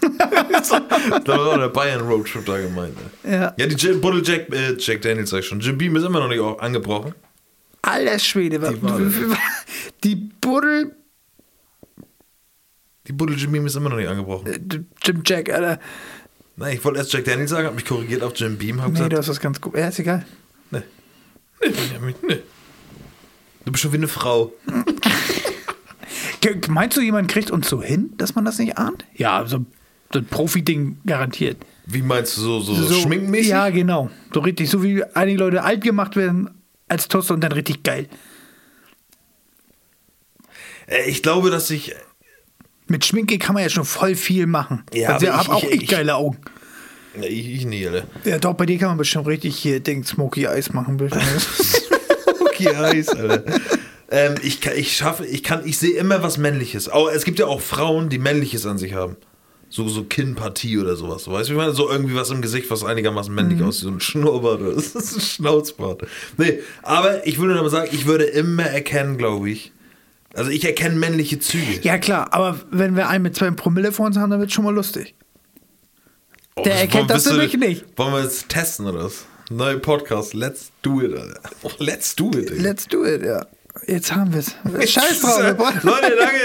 da 1.24 1.38
war 1.46 1.58
der 1.58 1.68
Bayern 1.68 2.00
Roadtrip 2.02 2.44
da 2.46 2.58
gemeint. 2.58 2.94
Ne? 3.24 3.32
Ja. 3.32 3.54
Ja, 3.56 3.66
die 3.66 3.74
J- 3.74 4.00
Buddle 4.00 4.22
Jack, 4.24 4.52
äh, 4.52 4.76
Jack 4.78 5.02
Daniels 5.02 5.30
sag 5.30 5.40
ich 5.40 5.46
schon. 5.46 5.60
Jim 5.60 5.76
Beam 5.78 5.94
ist 5.96 6.04
immer 6.04 6.20
noch 6.20 6.28
nicht 6.28 6.40
auch 6.40 6.58
angebrochen. 6.60 7.14
Alter 7.82 8.18
Schwede. 8.18 8.58
Die. 8.58 9.34
Die 10.04 10.14
Buddel. 10.16 10.94
Die 13.08 13.12
Buddel 13.12 13.36
Jim 13.36 13.50
Beam 13.52 13.66
ist 13.66 13.74
immer 13.74 13.90
noch 13.90 13.96
nicht 13.96 14.08
angebrochen. 14.08 14.46
Äh, 14.46 14.60
Jim 15.02 15.22
Jack, 15.26 15.50
Alter. 15.50 15.80
Nein, 16.56 16.76
ich 16.76 16.84
wollte 16.84 17.00
erst 17.00 17.12
Jack 17.12 17.24
Daniels 17.24 17.50
sagen, 17.50 17.66
hab 17.66 17.74
mich 17.74 17.84
korrigiert 17.84 18.22
auf 18.22 18.32
Jim 18.36 18.56
Beam, 18.56 18.80
hab 18.80 18.88
Nee, 18.88 18.94
gesagt, 18.94 19.12
du 19.12 19.16
hast 19.18 19.28
was 19.28 19.40
ganz 19.40 19.60
gut. 19.60 19.76
Ja, 19.76 19.88
ist 19.88 19.98
egal. 19.98 20.24
nee. 20.70 20.82
Nee, 21.60 21.70
Benjamin, 21.70 22.14
nee. 22.28 22.38
Du 23.64 23.72
bist 23.72 23.82
schon 23.82 23.92
wie 23.92 23.96
eine 23.96 24.08
Frau. 24.08 24.52
Meinst 26.68 26.96
du, 26.96 27.00
jemand 27.00 27.28
kriegt 27.28 27.50
uns 27.50 27.68
so 27.68 27.82
hin, 27.82 28.12
dass 28.16 28.34
man 28.34 28.44
das 28.44 28.58
nicht 28.58 28.76
ahnt? 28.76 29.04
Ja, 29.14 29.44
so, 29.46 29.64
so 30.12 30.18
ein 30.18 30.26
Profi-Ding 30.26 30.98
garantiert. 31.06 31.58
Wie 31.86 32.02
meinst 32.02 32.36
du, 32.36 32.40
so, 32.42 32.60
so, 32.60 32.74
so 32.74 32.94
schminkenmäßig? 32.94 33.50
Ja, 33.50 33.70
genau. 33.70 34.10
So 34.34 34.40
richtig, 34.40 34.68
so 34.68 34.82
wie 34.82 35.04
einige 35.14 35.38
Leute 35.38 35.62
alt 35.62 35.82
gemacht 35.82 36.16
werden 36.16 36.50
als 36.92 37.08
Toaster 37.08 37.34
und 37.34 37.40
dann 37.40 37.52
richtig 37.52 37.82
geil. 37.82 38.06
Äh, 40.86 41.08
Ich 41.10 41.22
glaube, 41.22 41.50
dass 41.50 41.70
ich. 41.70 41.94
Mit 42.88 43.04
Schminke 43.04 43.38
kann 43.38 43.54
man 43.54 43.62
ja 43.62 43.70
schon 43.70 43.84
voll 43.84 44.14
viel 44.14 44.46
machen. 44.46 44.84
Ja, 44.92 45.14
also, 45.14 45.28
aber 45.30 45.42
ich- 45.42 45.48
auch 45.48 45.64
ich- 45.64 45.82
ich 45.82 45.88
geile 45.88 46.14
Augen. 46.16 46.38
Ich, 47.22 47.48
ich 47.48 47.64
nie, 47.66 47.86
Alter. 47.86 48.06
Ja, 48.24 48.38
doch, 48.38 48.54
bei 48.54 48.66
dir 48.66 48.78
kann 48.78 48.88
man 48.88 48.98
bestimmt 48.98 49.26
richtig 49.26 49.56
hier 49.56 49.80
Ding 49.80 50.04
Smoky 50.04 50.44
Eyes 50.44 50.72
machen. 50.72 50.98
Okay, 52.40 52.76
heiß, 52.76 53.08
Alter. 53.10 53.44
ähm, 54.10 54.34
ich, 54.42 54.60
kann, 54.60 54.74
ich 54.76 54.94
schaffe, 54.96 55.24
ich 55.26 55.42
kann, 55.42 55.66
ich 55.66 55.78
sehe 55.78 55.94
immer 55.96 56.22
was 56.22 56.36
Männliches. 56.38 56.88
Aber 56.88 57.12
es 57.14 57.24
gibt 57.24 57.38
ja 57.38 57.46
auch 57.46 57.60
Frauen, 57.62 58.08
die 58.10 58.18
Männliches 58.18 58.66
an 58.66 58.76
sich 58.78 58.92
haben. 58.94 59.16
So, 59.74 59.88
so 59.88 60.04
Kinnpartie 60.04 60.76
oder 60.78 60.96
sowas. 60.96 61.26
Weißt 61.26 61.48
du, 61.48 61.52
wie 61.54 61.56
ich 61.56 61.62
meine? 61.62 61.72
So 61.72 61.88
irgendwie 61.90 62.14
was 62.14 62.28
im 62.30 62.42
Gesicht, 62.42 62.70
was 62.70 62.84
einigermaßen 62.84 63.34
männlich 63.34 63.58
Mhm. 63.60 63.64
aussieht. 63.68 63.84
So 63.84 63.88
ein 63.90 64.00
Schnurrbart 64.00 64.60
oder 64.60 64.72
das 64.74 64.94
ist 64.94 65.16
ein 65.16 65.20
Schnauzbart. 65.22 66.02
Nee, 66.36 66.58
aber 66.82 67.26
ich 67.26 67.38
würde 67.38 67.58
aber 67.58 67.70
sagen, 67.70 67.88
ich 67.90 68.04
würde 68.04 68.24
immer 68.24 68.64
erkennen, 68.64 69.16
glaube 69.16 69.48
ich. 69.48 69.72
Also 70.34 70.50
ich 70.50 70.62
erkenne 70.66 70.96
männliche 70.96 71.38
Züge. 71.38 71.80
ja, 71.82 71.96
klar, 71.96 72.28
aber 72.34 72.60
wenn 72.70 72.96
wir 72.96 73.08
einen 73.08 73.22
mit 73.22 73.34
zwei 73.34 73.50
Promille 73.50 73.92
vor 73.92 74.04
uns 74.06 74.18
haben, 74.18 74.28
dann 74.30 74.40
wird 74.40 74.50
es 74.50 74.54
schon 74.54 74.64
mal 74.64 74.74
lustig. 74.74 75.14
Oh, 76.54 76.62
der 76.64 76.74
erkennt 76.74 77.08
das 77.08 77.24
nämlich 77.24 77.56
nicht. 77.56 77.84
Wollen 77.96 78.12
wir 78.12 78.22
jetzt 78.22 78.50
testen 78.50 78.86
oder 78.86 79.04
was? 79.04 79.24
Neuer 79.50 79.78
Podcast, 79.78 80.34
let's 80.34 80.70
do 80.82 81.00
it, 81.00 81.14
Alter. 81.16 81.40
Oh, 81.62 81.70
let's 81.78 82.14
do 82.14 82.30
it, 82.34 82.50
Digga. 82.50 82.62
Let's 82.62 82.86
do 82.86 83.04
it, 83.06 83.22
ja. 83.22 83.46
Jetzt 83.86 84.14
haben 84.14 84.32
wir 84.32 84.40
es. 84.40 84.54
Scheiß 84.92 85.20
drauf. 85.22 85.38
Leute, 85.82 86.14
danke. 86.16 86.36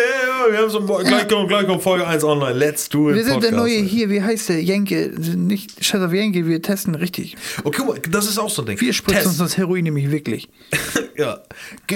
Wir 0.50 0.60
haben 0.60 0.70
so 0.70 0.80
gleich, 0.82 1.28
kommt, 1.28 1.50
gleich 1.50 1.68
kommt 1.68 1.84
Folge 1.84 2.08
1 2.08 2.24
online. 2.24 2.54
Let's 2.58 2.88
do 2.88 3.10
it. 3.10 3.16
Wir 3.18 3.24
sind 3.26 3.44
der 3.44 3.50
Podcast, 3.50 3.56
neue 3.58 3.76
Alter. 3.80 3.86
hier, 3.90 4.10
wie 4.10 4.22
heißt 4.22 4.50
der? 4.50 4.64
Jenke. 4.64 5.12
Nicht 5.36 5.84
Scheiß 5.84 6.02
auf 6.02 6.14
Jenke, 6.14 6.48
wir 6.48 6.62
testen 6.62 6.96
richtig. 6.96 7.36
Okay, 7.66 7.84
mal, 7.86 8.00
das 8.10 8.28
ist 8.30 8.38
auch 8.38 8.50
so 8.50 8.62
ein 8.62 8.68
Ding. 8.68 8.80
Wir 8.82 8.94
spritzen 8.94 9.16
Test. 9.24 9.28
uns 9.28 9.38
das 9.40 9.58
Heroin 9.58 9.84
nämlich 9.84 10.10
wirklich. 10.10 10.48
ja, 11.18 11.42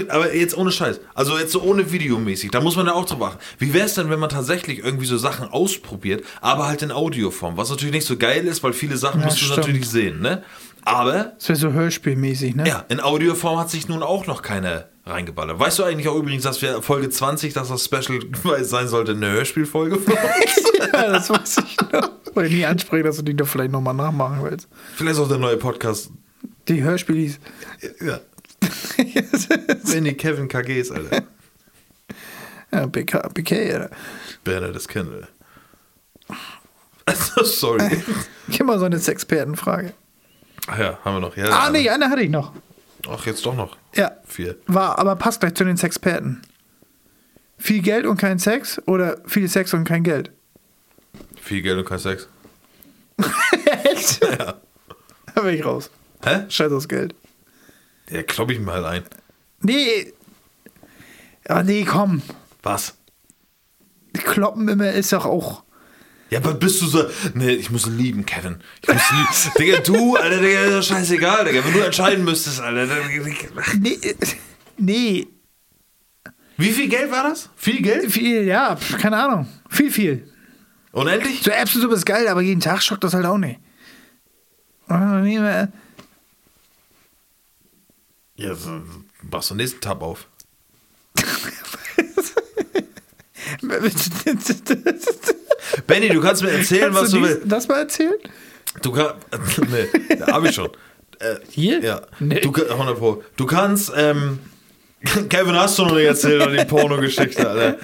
aber 0.09 0.35
jetzt 0.35 0.57
ohne 0.57 0.71
Scheiß. 0.71 0.99
Also 1.13 1.37
jetzt 1.39 1.53
so 1.53 1.61
ohne 1.61 1.91
Videomäßig. 1.93 2.51
Da 2.51 2.59
muss 2.59 2.75
man 2.75 2.87
ja 2.87 2.93
auch 2.93 3.05
drauf 3.05 3.21
achten. 3.21 3.39
Wie 3.57 3.73
wäre 3.73 3.85
es 3.85 3.93
denn, 3.93 4.09
wenn 4.09 4.19
man 4.19 4.29
tatsächlich 4.29 4.79
irgendwie 4.79 5.05
so 5.05 5.17
Sachen 5.17 5.47
ausprobiert, 5.47 6.25
aber 6.41 6.67
halt 6.67 6.81
in 6.81 6.91
Audioform? 6.91 7.55
Was 7.55 7.69
natürlich 7.69 7.93
nicht 7.93 8.05
so 8.05 8.17
geil 8.17 8.45
ist, 8.47 8.63
weil 8.63 8.73
viele 8.73 8.97
Sachen 8.97 9.21
Ja, 9.21 9.27
musst 9.27 9.39
du 9.39 9.45
stimmt. 9.45 9.59
natürlich 9.59 9.87
sehen, 9.89 10.19
ne? 10.19 10.43
Aber 10.83 11.33
Das 11.37 11.47
wäre 11.49 11.59
so 11.59 11.71
hörspielmäßig, 11.73 12.55
ne? 12.55 12.67
ja, 12.67 12.83
in 12.89 12.99
Audioform 12.99 13.59
hat 13.59 13.69
sich 13.69 13.87
nun 13.87 14.01
auch 14.03 14.25
noch 14.25 14.41
keiner 14.41 14.85
reingeballert. 15.05 15.59
Weißt 15.59 15.79
du 15.79 15.83
eigentlich 15.83 16.07
auch 16.07 16.15
übrigens, 16.17 16.43
dass 16.43 16.61
wir 16.61 16.81
Folge 16.81 17.09
20, 17.09 17.53
dass 17.53 17.69
das 17.69 17.83
Special 17.85 18.19
sein 18.63 18.87
sollte, 18.87 19.11
eine 19.13 19.31
Hörspielfolge 19.31 19.97
von 19.97 20.13
uns? 20.13 20.21
Ja, 20.93 21.09
das 21.11 21.29
weiß 21.29 21.57
ich 21.59 21.77
noch. 21.91 22.09
Wollte 22.33 22.49
ich 22.49 22.55
nie 22.55 22.65
ansprechen, 22.65 23.05
dass 23.05 23.15
du 23.17 23.21
die 23.21 23.35
doch 23.35 23.47
vielleicht 23.47 23.71
nochmal 23.71 23.93
nachmachen 23.93 24.39
willst. 24.43 24.67
Vielleicht 24.95 25.13
ist 25.13 25.19
auch 25.19 25.27
der 25.29 25.37
neue 25.37 25.55
Podcast. 25.57 26.09
Die 26.67 26.81
Hörspielis. 26.83 27.39
Ja. 28.01 28.19
Benny 29.91 30.13
Kevin 30.15 30.47
KGs, 30.47 30.91
Alter. 30.91 31.23
ja, 32.73 32.87
PK, 32.87 33.19
PK, 33.29 33.73
Alter. 33.73 33.89
Berner 34.43 34.71
das 34.71 34.87
Kind, 34.87 35.09
Alter. 35.11 35.27
Also, 37.05 37.43
sorry. 37.43 38.01
Gib 38.49 38.65
mal 38.65 38.79
so 38.79 38.85
eine 38.85 38.99
Sexpertenfrage. 38.99 39.93
Ach 40.67 40.77
ja, 40.77 40.99
haben 41.05 41.15
wir 41.15 41.19
noch. 41.21 41.37
Ja, 41.37 41.45
Ah, 41.49 41.69
nee, 41.69 41.89
eine 41.89 42.09
hatte 42.09 42.21
ich 42.21 42.29
noch. 42.29 42.53
Ach, 43.09 43.25
jetzt 43.25 43.45
doch 43.45 43.55
noch. 43.55 43.77
Ja. 43.95 44.11
Vier. 44.25 44.57
War, 44.67 44.97
aber 44.99 45.15
passt 45.15 45.39
gleich 45.41 45.53
zu 45.55 45.63
den 45.63 45.77
Sexperten. 45.77 46.41
Viel 47.57 47.81
Geld 47.81 48.05
und 48.05 48.17
kein 48.17 48.39
Sex 48.39 48.81
oder 48.87 49.17
viel 49.25 49.47
Sex 49.47 49.73
und 49.73 49.83
kein 49.83 50.03
Geld? 50.03 50.31
Viel 51.39 51.61
Geld 51.61 51.77
und 51.77 51.85
kein 51.85 51.99
Sex. 51.99 52.27
Echt? 53.83 54.21
Ja. 54.39 54.55
Da 55.35 55.41
bin 55.41 55.55
ich 55.55 55.63
raus. 55.65 55.89
Hä? 56.23 56.45
Scheiß 56.49 56.71
aufs 56.71 56.87
Geld. 56.87 57.15
Ja, 58.09 58.23
klopp 58.23 58.51
ich 58.51 58.59
mir 58.59 58.73
halt 58.73 58.85
ein. 58.85 59.03
Nee. 59.61 60.13
Ja, 61.47 61.63
nee, 61.63 61.85
komm. 61.85 62.21
Was? 62.63 62.95
Kloppen 64.13 64.67
immer 64.67 64.91
ist 64.91 65.13
doch 65.13 65.25
auch. 65.25 65.63
Ja, 66.31 66.39
aber 66.39 66.53
bist 66.53 66.81
du 66.81 66.87
so. 66.87 67.03
Nee, 67.33 67.51
ich 67.51 67.69
muss 67.71 67.85
lieben, 67.87 68.25
Kevin. 68.25 68.57
Ich 68.81 68.87
muss 68.87 69.11
lieben. 69.11 69.27
Digga, 69.59 69.79
du, 69.81 70.15
Alter, 70.15 70.39
Digga, 70.39 70.61
ist 70.63 70.89
doch 70.89 70.95
scheißegal, 70.95 71.45
Digga. 71.45 71.63
Wenn 71.65 71.73
du 71.73 71.79
entscheiden 71.81 72.23
müsstest, 72.23 72.61
Alter. 72.61 72.87
dann- 72.87 73.01
Nee. 73.79 73.99
Nee. 74.77 75.27
Wie 76.57 76.71
viel 76.71 76.87
Geld 76.89 77.11
war 77.11 77.23
das? 77.23 77.49
Viel 77.57 77.81
Geld? 77.81 78.11
Viel, 78.11 78.43
ja, 78.45 78.77
keine 78.99 79.17
Ahnung. 79.17 79.47
Viel, 79.69 79.91
viel. 79.91 80.31
Unendlich? 80.93 81.41
So 81.43 81.51
Erbsensuppe 81.51 81.95
ist 81.95 82.05
geil, 82.05 82.27
aber 82.27 82.41
jeden 82.41 82.61
Tag 82.61 82.81
schockt 82.81 83.03
das 83.03 83.13
halt 83.13 83.25
auch 83.25 83.37
nicht. 83.37 83.59
Ja, 88.35 88.55
so, 88.55 88.81
machst 89.29 89.49
du 89.49 89.53
den 89.53 89.57
nächsten 89.57 89.81
Tab 89.81 90.01
auf. 90.01 90.27
Benny, 95.87 96.09
du 96.09 96.21
kannst 96.21 96.43
mir 96.43 96.51
erzählen, 96.51 96.93
Kannst 96.93 97.01
was 97.01 97.11
du 97.11 97.17
dies- 97.19 97.27
willst. 97.29 97.41
Das 97.51 97.67
mal 97.67 97.79
erzählen? 97.79 98.15
Du 98.81 98.91
kannst. 98.91 99.15
Nee, 99.71 100.19
hab 100.31 100.43
ich 100.45 100.55
schon. 100.55 100.69
Äh, 101.19 101.35
Hier? 101.49 101.79
Ja. 101.81 102.01
Nee. 102.19 102.39
Du, 102.41 102.51
kann- 102.51 102.69
100 102.69 102.97
Pro. 102.97 103.23
Du 103.37 103.45
kannst, 103.45 103.91
ähm, 103.95 104.39
Kevin, 105.29 105.55
hast 105.55 105.77
du 105.79 105.85
noch 105.85 105.95
nicht 105.95 106.05
erzählt 106.05 106.41
an 106.41 106.55
die 106.55 106.65
Pornogeschichte, 106.65 107.49
Alter. 107.49 107.77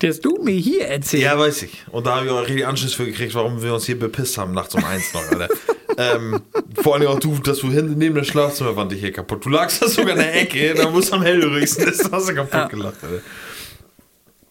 Das 0.00 0.20
du 0.20 0.38
mir 0.42 0.52
hier 0.54 0.86
erzählt. 0.86 1.22
Ja, 1.22 1.38
weiß 1.38 1.62
ich. 1.62 1.82
Und 1.90 2.06
da 2.06 2.16
habe 2.16 2.26
ich 2.26 2.32
auch 2.32 2.42
richtig 2.42 2.66
Anschluss 2.66 2.94
für 2.94 3.06
gekriegt, 3.06 3.34
warum 3.34 3.62
wir 3.62 3.72
uns 3.74 3.84
hier 3.86 3.98
bepisst 3.98 4.36
haben, 4.38 4.52
nachts 4.52 4.74
um 4.74 4.84
eins 4.84 5.12
noch, 5.14 5.22
Alter. 5.30 5.48
ähm, 5.98 6.40
vor 6.82 6.94
allem 6.94 7.08
auch 7.08 7.18
du, 7.18 7.36
dass 7.38 7.58
du 7.58 7.70
hinten 7.70 7.98
neben 7.98 8.14
der 8.14 8.24
Schlafzimmerwand 8.24 8.92
dich 8.92 9.00
hier 9.00 9.12
kaputt. 9.12 9.44
Du 9.44 9.48
lagst 9.50 9.82
da 9.82 9.88
sogar 9.88 10.10
in 10.12 10.18
der 10.18 10.40
Ecke, 10.40 10.74
da 10.74 10.88
musst 10.90 11.10
du 11.10 11.16
am 11.16 11.22
hellhörigsten, 11.22 11.84
das 11.86 12.10
hast 12.10 12.28
du 12.28 12.34
kaputt 12.34 12.52
Ja. 12.52 12.66
gelacht, 12.68 12.96
Alter. 13.02 13.20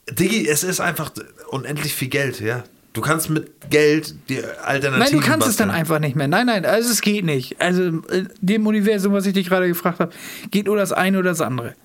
Diggi, 0.09 0.47
es 0.47 0.63
ist 0.63 0.79
einfach 0.79 1.11
unendlich 1.49 1.93
viel 1.93 2.09
Geld, 2.09 2.39
ja. 2.39 2.63
Du 2.93 2.99
kannst 3.01 3.29
mit 3.29 3.69
Geld 3.69 4.15
die 4.27 4.43
Alternativen 4.43 4.99
Nein, 4.99 5.11
du 5.13 5.19
kannst 5.25 5.47
es 5.47 5.55
dann 5.55 5.69
basteln. 5.69 5.79
einfach 5.79 5.99
nicht 5.99 6.15
mehr. 6.17 6.27
Nein, 6.27 6.47
nein, 6.47 6.65
also 6.65 6.89
es 6.91 6.99
geht 7.01 7.23
nicht. 7.23 7.61
Also 7.61 7.83
in 7.83 8.29
dem 8.41 8.67
Universum, 8.67 9.13
was 9.13 9.25
ich 9.25 9.33
dich 9.33 9.47
gerade 9.47 9.67
gefragt 9.69 9.99
habe, 10.01 10.11
geht 10.49 10.65
nur 10.65 10.75
das 10.75 10.91
eine 10.91 11.19
oder 11.19 11.29
das 11.29 11.39
andere. 11.39 11.75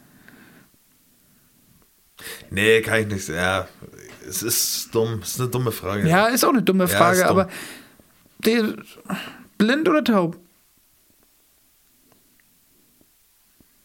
Nee, 2.50 2.80
kann 2.82 3.02
ich 3.02 3.06
nicht. 3.06 3.28
Ja, 3.28 3.68
es 4.28 4.42
ist 4.42 4.88
dumm. 4.92 5.20
Es 5.22 5.34
ist 5.34 5.40
eine 5.40 5.48
dumme 5.50 5.70
Frage. 5.70 6.08
Ja, 6.08 6.26
ist 6.26 6.44
auch 6.44 6.48
eine 6.52 6.62
dumme 6.62 6.84
Ja, 6.84 6.88
Frage, 6.88 7.20
dumm. 7.20 7.28
aber 7.28 7.48
der, 8.44 8.74
blind 9.58 9.88
oder 9.88 10.02
taub? 10.02 10.36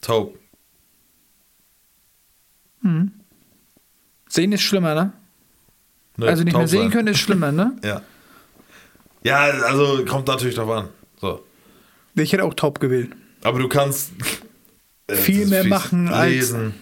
Taub. 0.01 0.35
Sehen 4.31 4.53
ist 4.53 4.61
schlimmer, 4.61 4.95
ne? 4.95 5.11
Ne, 6.15 6.27
also 6.27 6.43
nicht 6.43 6.55
mehr 6.55 6.67
sehen 6.67 6.83
sein. 6.83 6.91
können 6.91 7.07
ist 7.09 7.19
schlimmer, 7.19 7.51
ne? 7.51 7.75
Ja. 7.83 8.01
Ja, 9.23 9.37
also 9.41 10.05
kommt 10.05 10.27
natürlich 10.27 10.55
drauf 10.55 10.69
an. 10.69 10.87
So. 11.19 11.43
Ich 12.15 12.31
hätte 12.31 12.43
auch 12.45 12.53
taub 12.53 12.79
gewählt. 12.79 13.11
Aber 13.43 13.59
du 13.59 13.67
kannst 13.67 14.11
äh, 15.07 15.15
Viel 15.15 15.47
mehr 15.47 15.65
machen 15.65 16.07
als- 16.07 16.31
lesen. 16.31 16.73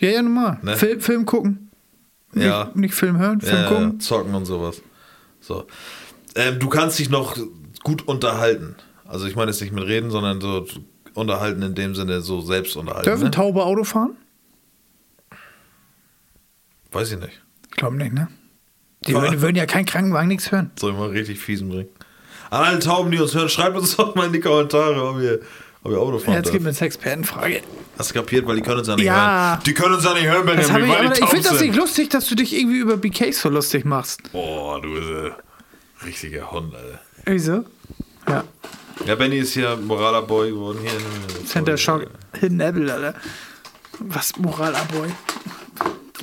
Ja, 0.00 0.08
ja, 0.10 0.22
normal. 0.22 0.58
Ne? 0.62 0.76
Film, 0.76 1.00
Film 1.00 1.26
gucken. 1.26 1.70
Ja. 2.34 2.64
Nicht, 2.64 2.76
nicht 2.76 2.94
Film 2.94 3.18
hören, 3.18 3.40
Film 3.42 3.56
Ja, 3.62 3.68
gucken. 3.68 4.00
zocken 4.00 4.34
und 4.34 4.46
sowas. 4.46 4.80
So. 5.40 5.66
Ähm, 6.34 6.58
du 6.58 6.68
kannst 6.68 6.98
dich 6.98 7.10
noch 7.10 7.36
gut 7.84 8.08
unterhalten. 8.08 8.74
Also 9.04 9.26
ich 9.26 9.36
meine 9.36 9.50
jetzt 9.50 9.60
nicht 9.60 9.72
mit 9.72 9.84
reden, 9.84 10.10
sondern 10.10 10.40
so 10.40 10.66
unterhalten 11.12 11.60
in 11.62 11.74
dem 11.74 11.94
Sinne 11.94 12.22
so 12.22 12.40
selbst 12.40 12.74
unterhalten. 12.76 13.04
Dürfen 13.04 13.24
Ne? 13.24 13.30
Taube 13.30 13.62
Auto 13.64 13.84
fahren? 13.84 14.16
Weiß 16.94 17.12
ich 17.12 17.18
nicht. 17.18 17.40
Ich 17.70 17.76
glaube 17.76 17.96
nicht, 17.96 18.12
ne? 18.14 18.28
Die 19.06 19.12
würden, 19.12 19.42
würden 19.42 19.56
ja 19.56 19.66
keinen 19.66 19.84
Krankenwagen 19.84 20.28
nichts 20.28 20.50
hören. 20.50 20.70
Soll 20.78 20.92
ich 20.92 20.98
mal 20.98 21.08
richtig 21.10 21.38
fiesen 21.38 21.68
bringen? 21.68 21.88
An 22.50 22.62
alle 22.64 22.78
Tauben, 22.78 23.10
die 23.10 23.18
uns 23.18 23.34
hören, 23.34 23.48
schreibt 23.48 23.76
uns 23.76 23.96
doch 23.96 24.14
mal 24.14 24.26
in 24.26 24.32
die 24.32 24.40
Kommentare, 24.40 25.02
ob 25.06 25.20
ihr, 25.20 25.40
ob 25.82 25.92
ihr 25.92 25.98
Auto 25.98 26.18
fahren 26.18 26.34
Jetzt 26.36 26.52
gibt 26.52 26.62
mir 26.62 26.70
eine 26.70 26.78
Expertenfrage. 26.80 27.62
Hast 27.98 28.10
du 28.10 28.14
kapiert, 28.14 28.46
weil 28.46 28.56
die 28.56 28.62
können 28.62 28.78
uns 28.78 28.88
ja 28.88 28.96
nicht 28.96 29.04
Ja. 29.04 29.50
hören. 29.50 29.62
Die 29.66 29.74
können 29.74 29.94
uns 29.94 30.04
ja 30.04 30.14
nicht 30.14 30.24
hören, 30.26 30.46
Das 30.46 30.70
hab 30.70 30.78
Benjamin, 30.80 31.12
ich, 31.12 31.22
aber 31.22 31.24
ich 31.24 31.28
finde 31.30 31.48
das 31.48 31.60
nicht 31.60 31.74
lustig, 31.76 32.10
dass 32.10 32.26
du 32.28 32.34
dich 32.34 32.54
irgendwie 32.56 32.78
über 32.78 32.96
BKs 32.96 33.40
so 33.42 33.48
lustig 33.50 33.84
machst. 33.84 34.32
Boah, 34.32 34.80
du 34.80 34.94
bist 34.94 35.08
ein 35.08 35.32
richtiger 36.06 36.50
Hund, 36.50 36.74
Alter. 36.74 37.00
Wieso? 37.26 37.64
Ja. 38.28 38.44
Ja, 39.04 39.14
Benny 39.16 39.38
ist 39.38 39.52
hier 39.54 39.76
moraler 39.76 40.22
Boy 40.22 40.50
geworden. 40.50 40.78
Hier 40.80 40.92
in 40.92 41.46
Center 41.46 41.76
Shock. 41.76 42.06
Hidden 42.38 42.60
Apple, 42.60 42.92
Alter. 42.92 43.14
Was 43.98 44.36
Moral 44.38 44.74
Boy. 44.92 45.08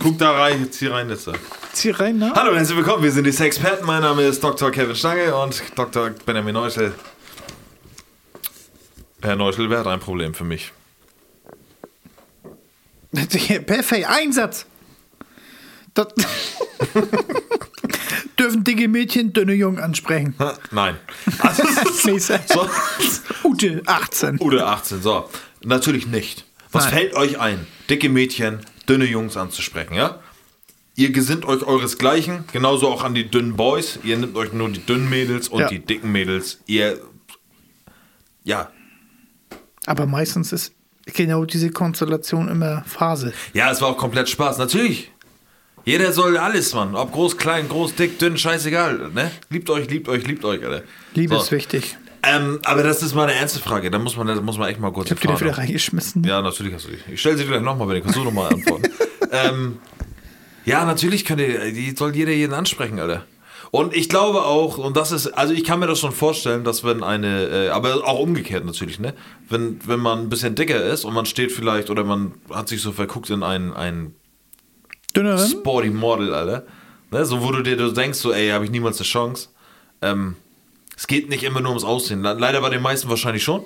Guck 0.02 0.18
da 0.18 0.32
rein, 0.32 0.68
hier 0.78 0.94
rein 0.94 1.10
jetzt. 1.12 1.28
da. 1.28 1.34
Zieh 1.74 1.92
rein, 1.92 2.18
ne? 2.18 2.34
Hallo 2.34 2.50
und 2.50 2.58
herzlich 2.58 2.76
willkommen, 2.76 3.04
wir 3.04 3.12
sind 3.12 3.26
die 3.26 3.32
Sexperten. 3.32 3.86
Mein 3.86 4.02
Name 4.02 4.24
ist 4.24 4.44
Dr. 4.44 4.72
Kevin 4.72 4.96
Stange 4.96 5.36
und 5.36 5.62
Dr. 5.76 6.10
Benjamin 6.26 6.56
Neuschel. 6.56 6.96
Herr 9.22 9.36
Neuschel, 9.36 9.70
wer 9.70 9.78
hat 9.82 9.88
ein 9.88 10.00
Problem 10.00 10.34
für 10.34 10.44
mich? 10.44 10.72
Perfekt, 13.68 14.08
Einsatz. 14.10 14.66
Das 15.94 16.08
Dürfen 18.40 18.64
dicke 18.64 18.88
Mädchen 18.88 19.34
dünne 19.34 19.54
Jungen 19.54 19.78
ansprechen. 19.78 20.34
Nein. 20.72 20.98
Also, 21.38 21.62
so, 22.48 22.68
Ute, 23.44 23.84
18. 23.86 24.40
oder 24.40 24.66
18, 24.66 25.00
so. 25.04 25.30
Natürlich 25.64 26.08
nicht. 26.08 26.46
Was 26.72 26.86
Nein. 26.86 26.94
fällt 26.94 27.14
euch 27.14 27.40
ein, 27.40 27.68
dicke 27.88 28.10
Mädchen, 28.10 28.66
dünne 28.92 29.06
Jungs 29.06 29.38
anzusprechen, 29.38 29.94
ja? 29.96 30.20
Ihr 30.96 31.12
gesinnt 31.12 31.46
euch 31.46 31.64
euresgleichen, 31.64 32.44
genauso 32.52 32.88
auch 32.90 33.04
an 33.04 33.14
die 33.16 33.30
dünnen 33.30 33.56
Boys. 33.56 33.98
Ihr 34.04 34.18
nehmt 34.18 34.36
euch 34.36 34.52
nur 34.52 34.70
die 34.70 34.86
dünnen 34.86 35.10
Mädels 35.10 35.48
und 35.48 35.62
Ja. 35.62 35.68
die 35.70 35.80
dicken 35.80 36.12
Mädels. 36.12 36.60
Ihr, 36.68 37.00
ja, 38.44 38.70
Aber 39.88 40.06
meistens 40.06 40.52
ist 40.54 40.74
genau 41.06 41.44
diese 41.46 41.72
Konstellation 41.72 42.48
immer 42.50 42.84
Phase. 42.86 43.34
Ja, 43.54 43.72
es 43.72 43.82
war 43.82 43.88
auch 43.90 43.98
komplett 43.98 44.30
Spaß. 44.30 44.58
Natürlich. 44.60 45.12
Jeder 45.86 46.12
soll 46.14 46.38
alles, 46.38 46.76
Mann. 46.76 46.94
Ob 46.96 47.12
groß, 47.12 47.38
klein, 47.38 47.68
groß, 47.68 47.96
dick, 47.96 48.20
dünn, 48.20 48.38
scheißegal. 48.38 49.10
Ne? 49.12 49.32
Liebt 49.50 49.70
euch, 49.72 49.90
liebt 49.90 50.08
euch, 50.10 50.28
liebt 50.28 50.46
euch, 50.46 50.64
Alter. 50.64 50.84
Liebe 51.16 51.36
So. 51.36 51.42
ist 51.42 51.52
wichtig. 51.52 51.98
Ähm, 52.24 52.60
aber 52.66 52.84
das 52.84 53.02
ist 53.02 53.16
mal 53.16 53.24
eine 53.24 53.34
ernste 53.34 53.60
Frage. 53.60 53.90
Da 53.90 53.98
muss 53.98 54.16
man, 54.16 54.28
da 54.28 54.40
muss 54.42 54.58
man 54.58 54.70
echt 54.70 54.80
mal 54.80 54.92
kurz 54.92 55.10
Ich 55.10 55.18
hab 55.18 55.24
erfahren. 55.24 55.42
wieder 55.42 55.58
reingeschmissen. 55.58 56.24
Ja, 56.24 56.42
natürlich 56.42 56.74
hast 56.74 56.86
du 56.86 56.92
die. 56.92 57.14
Ich 57.14 57.20
stelle 57.20 57.38
sie 57.38 57.46
gleich 57.46 57.62
nochmal, 57.62 57.88
wenn 57.88 57.98
ich 57.98 58.04
kannst 58.04 58.18
du 58.18 58.24
nochmal 58.24 58.54
antworten. 58.54 58.92
ähm, 59.32 59.80
ja, 60.66 60.86
natürlich 60.86 61.26
könnt 61.26 61.42
ihr, 61.42 61.72
die 61.72 61.92
soll 61.96 62.16
jeder 62.16 62.32
jeden 62.32 62.54
ansprechen, 62.54 63.00
Alter. 63.00 63.26
Und 63.72 63.96
ich 63.96 64.10
glaube 64.10 64.44
auch, 64.44 64.78
und 64.78 64.98
das 64.98 65.12
ist, 65.14 65.28
also 65.28 65.54
ich 65.54 65.64
kann 65.64 65.80
mir 65.80 65.88
das 65.88 66.00
schon 66.00 66.12
vorstellen, 66.12 66.64
dass 66.66 66.84
wenn 66.84 67.04
eine, 67.04 67.46
äh, 67.48 67.70
aber 67.70 68.06
auch 68.06 68.20
umgekehrt 68.20 68.66
natürlich, 68.66 69.00
ne? 69.00 69.14
Wenn, 69.50 69.80
wenn 69.88 70.00
man 70.02 70.20
ein 70.20 70.30
bisschen 70.30 70.56
dicker 70.56 70.84
ist 70.84 71.06
und 71.06 71.14
man 71.14 71.26
steht 71.26 71.52
vielleicht 71.54 71.90
oder 71.90 72.04
man 72.04 72.34
hat 72.52 72.68
sich 72.68 72.82
so 72.82 72.92
verguckt 72.92 73.30
in 73.30 73.44
ein, 73.44 73.74
ein 73.74 74.14
Dünneren? 75.16 75.50
Sporty 75.50 75.90
Model, 75.90 76.34
Alter. 76.34 76.66
Ne, 77.12 77.26
so, 77.26 77.42
wo 77.42 77.52
du 77.52 77.62
dir 77.62 77.78
du 77.78 77.92
denkst, 77.92 78.20
so, 78.20 78.32
ey, 78.34 78.50
habe 78.50 78.66
ich 78.66 78.72
niemals 78.72 78.98
eine 79.00 79.06
Chance. 79.06 79.50
Ähm, 80.02 80.36
es 80.96 81.08
geht 81.08 81.30
nicht 81.30 81.44
immer 81.44 81.62
nur 81.62 81.72
ums 81.72 81.84
Aussehen. 81.84 82.22
Le- 82.22 82.34
Leider 82.40 82.62
bei 82.62 82.70
den 82.70 82.82
meisten 82.82 83.10
wahrscheinlich 83.10 83.44
schon. 83.44 83.64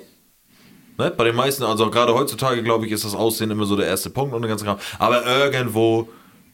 Ne? 0.98 1.10
Bei 1.10 1.24
den 1.24 1.36
meisten, 1.36 1.62
also 1.64 1.90
gerade 1.90 2.14
heutzutage, 2.14 2.62
glaube 2.62 2.86
ich, 2.86 2.92
ist 2.92 3.04
das 3.04 3.14
Aussehen 3.14 3.50
immer 3.50 3.66
so 3.66 3.76
der 3.76 3.86
erste 3.86 4.08
Punkt 4.10 4.34
und 4.34 4.40
der 4.42 4.48
ganze 4.48 4.64
Kram. 4.64 4.78
Aber 4.98 5.26
irgendwo, 5.26 6.08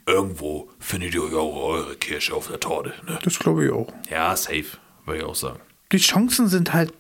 irgendwo 0.06 0.68
findet 0.80 1.14
ihr 1.14 1.22
auch 1.22 1.62
eure 1.62 1.94
Kirsche 1.96 2.34
auf 2.34 2.48
der 2.48 2.58
Torte. 2.58 2.92
Ne? 3.06 3.18
Das 3.22 3.38
glaube 3.38 3.66
ich 3.66 3.70
auch. 3.72 3.92
Ja, 4.10 4.34
safe, 4.36 4.64
würde 5.06 5.20
ich 5.20 5.24
auch 5.24 5.34
sagen. 5.36 5.60
Die 5.92 5.98
Chancen 5.98 6.48
sind 6.48 6.72
halt 6.72 6.92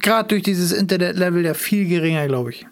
gerade 0.00 0.28
durch 0.28 0.42
dieses 0.42 0.72
Internet-Level 0.72 1.44
ja 1.44 1.54
viel 1.54 1.86
geringer, 1.86 2.26
glaube 2.28 2.50
ich. 2.50 2.66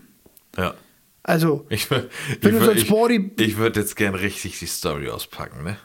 Ja. 0.56 0.74
Also, 1.22 1.66
Ich, 1.70 1.90
Wenn 1.90 2.06
ich, 2.30 2.40
du 2.40 2.64
so 2.64 2.70
ich, 2.70 3.40
ich 3.40 3.56
würde 3.58 3.80
jetzt 3.80 3.96
gern 3.96 4.14
richtig 4.14 4.58
die 4.58 4.66
Story 4.66 5.10
auspacken, 5.10 5.64
ne? 5.64 5.76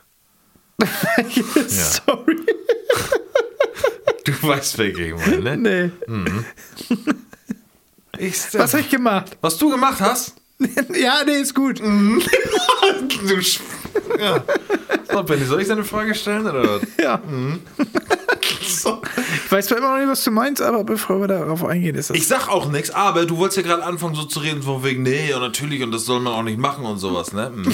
sorry. 1.68 2.38
Du 4.42 4.48
weißt, 4.50 4.78
welche 4.78 5.02
ich 5.04 5.14
meine, 5.16 5.58
ne? 5.58 5.92
Nee. 6.08 6.18
Ich, 8.18 8.36
Was 8.54 8.74
habe 8.74 8.82
ich 8.84 8.90
gemacht? 8.90 9.36
was 9.42 9.58
du 9.58 9.70
gemacht 9.72 10.00
hast? 10.00 10.36
ja, 10.94 11.24
nee, 11.26 11.40
ist 11.40 11.56
gut. 11.56 11.80
Du 11.80 11.86
Sch- 11.86 13.62
ja. 14.20 14.44
So, 15.12 15.24
Benny, 15.24 15.46
soll 15.46 15.62
ich 15.62 15.68
deine 15.68 15.84
Frage 15.84 16.14
stellen? 16.14 16.46
Oder? 16.46 16.62
was? 16.64 16.82
Ja. 17.02 17.20
So. 18.68 19.02
Ich 19.46 19.52
weiß 19.52 19.66
zwar 19.68 19.78
immer 19.80 19.92
noch 19.94 19.98
nicht, 20.00 20.10
was 20.10 20.24
du 20.24 20.30
meinst, 20.30 20.62
aber 20.62 20.84
bevor 20.84 21.20
wir 21.22 21.28
darauf 21.30 21.64
eingehen, 21.66 21.96
ist 21.96 22.12
das. 22.12 22.18
Ich 22.18 22.28
sag 22.28 22.48
auch 22.50 22.70
nichts, 22.70 22.92
aber 22.92 23.26
du 23.26 23.38
wolltest 23.38 23.58
ja 23.58 23.64
gerade 23.64 23.84
anfangen, 23.84 24.14
so 24.14 24.24
zu 24.26 24.40
reden, 24.40 24.62
von 24.62 24.84
wegen, 24.84 25.02
nee, 25.02 25.30
ja, 25.30 25.40
natürlich, 25.40 25.82
und 25.82 25.92
das 25.92 26.06
soll 26.06 26.20
man 26.20 26.34
auch 26.34 26.44
nicht 26.44 26.60
machen 26.60 26.86
und 26.86 27.00
sowas, 27.00 27.32
ne? 27.34 27.50
Mhm. 27.56 27.74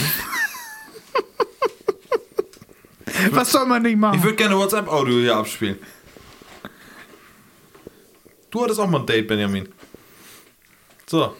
was 3.32 3.52
soll 3.52 3.66
man 3.66 3.82
nicht 3.82 3.98
machen? 3.98 4.18
Ich 4.18 4.24
würde 4.24 4.36
gerne 4.38 4.56
WhatsApp-Audio 4.58 5.20
hier 5.20 5.36
abspielen. 5.36 5.78
Du 8.58 8.64
hattest 8.64 8.80
auch 8.80 8.90
mal 8.90 9.02
ein 9.02 9.06
Date, 9.06 9.28
Benjamin. 9.28 9.70
So. 11.06 11.38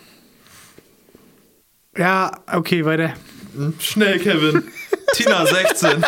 ja, 1.98 2.32
okay, 2.46 2.86
weiter. 2.86 3.16
Schnell, 3.80 4.20
Kevin. 4.20 4.72
Tina 5.16 5.44
16. 5.44 6.06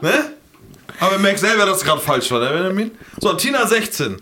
ne? 0.00 0.34
Aber 0.98 1.18
merk 1.18 1.36
selber, 1.36 1.66
dass 1.66 1.76
es 1.76 1.84
gerade 1.84 2.00
falsch 2.00 2.30
war, 2.30 2.40
ne, 2.40 2.48
Benjamin? 2.56 2.92
So, 3.20 3.34
Tina 3.34 3.66
16. 3.66 4.16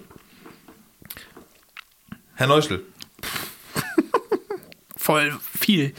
Herr 2.34 2.48
Neuschel. 2.48 2.84
Voll 4.96 5.38
viel. 5.56 5.94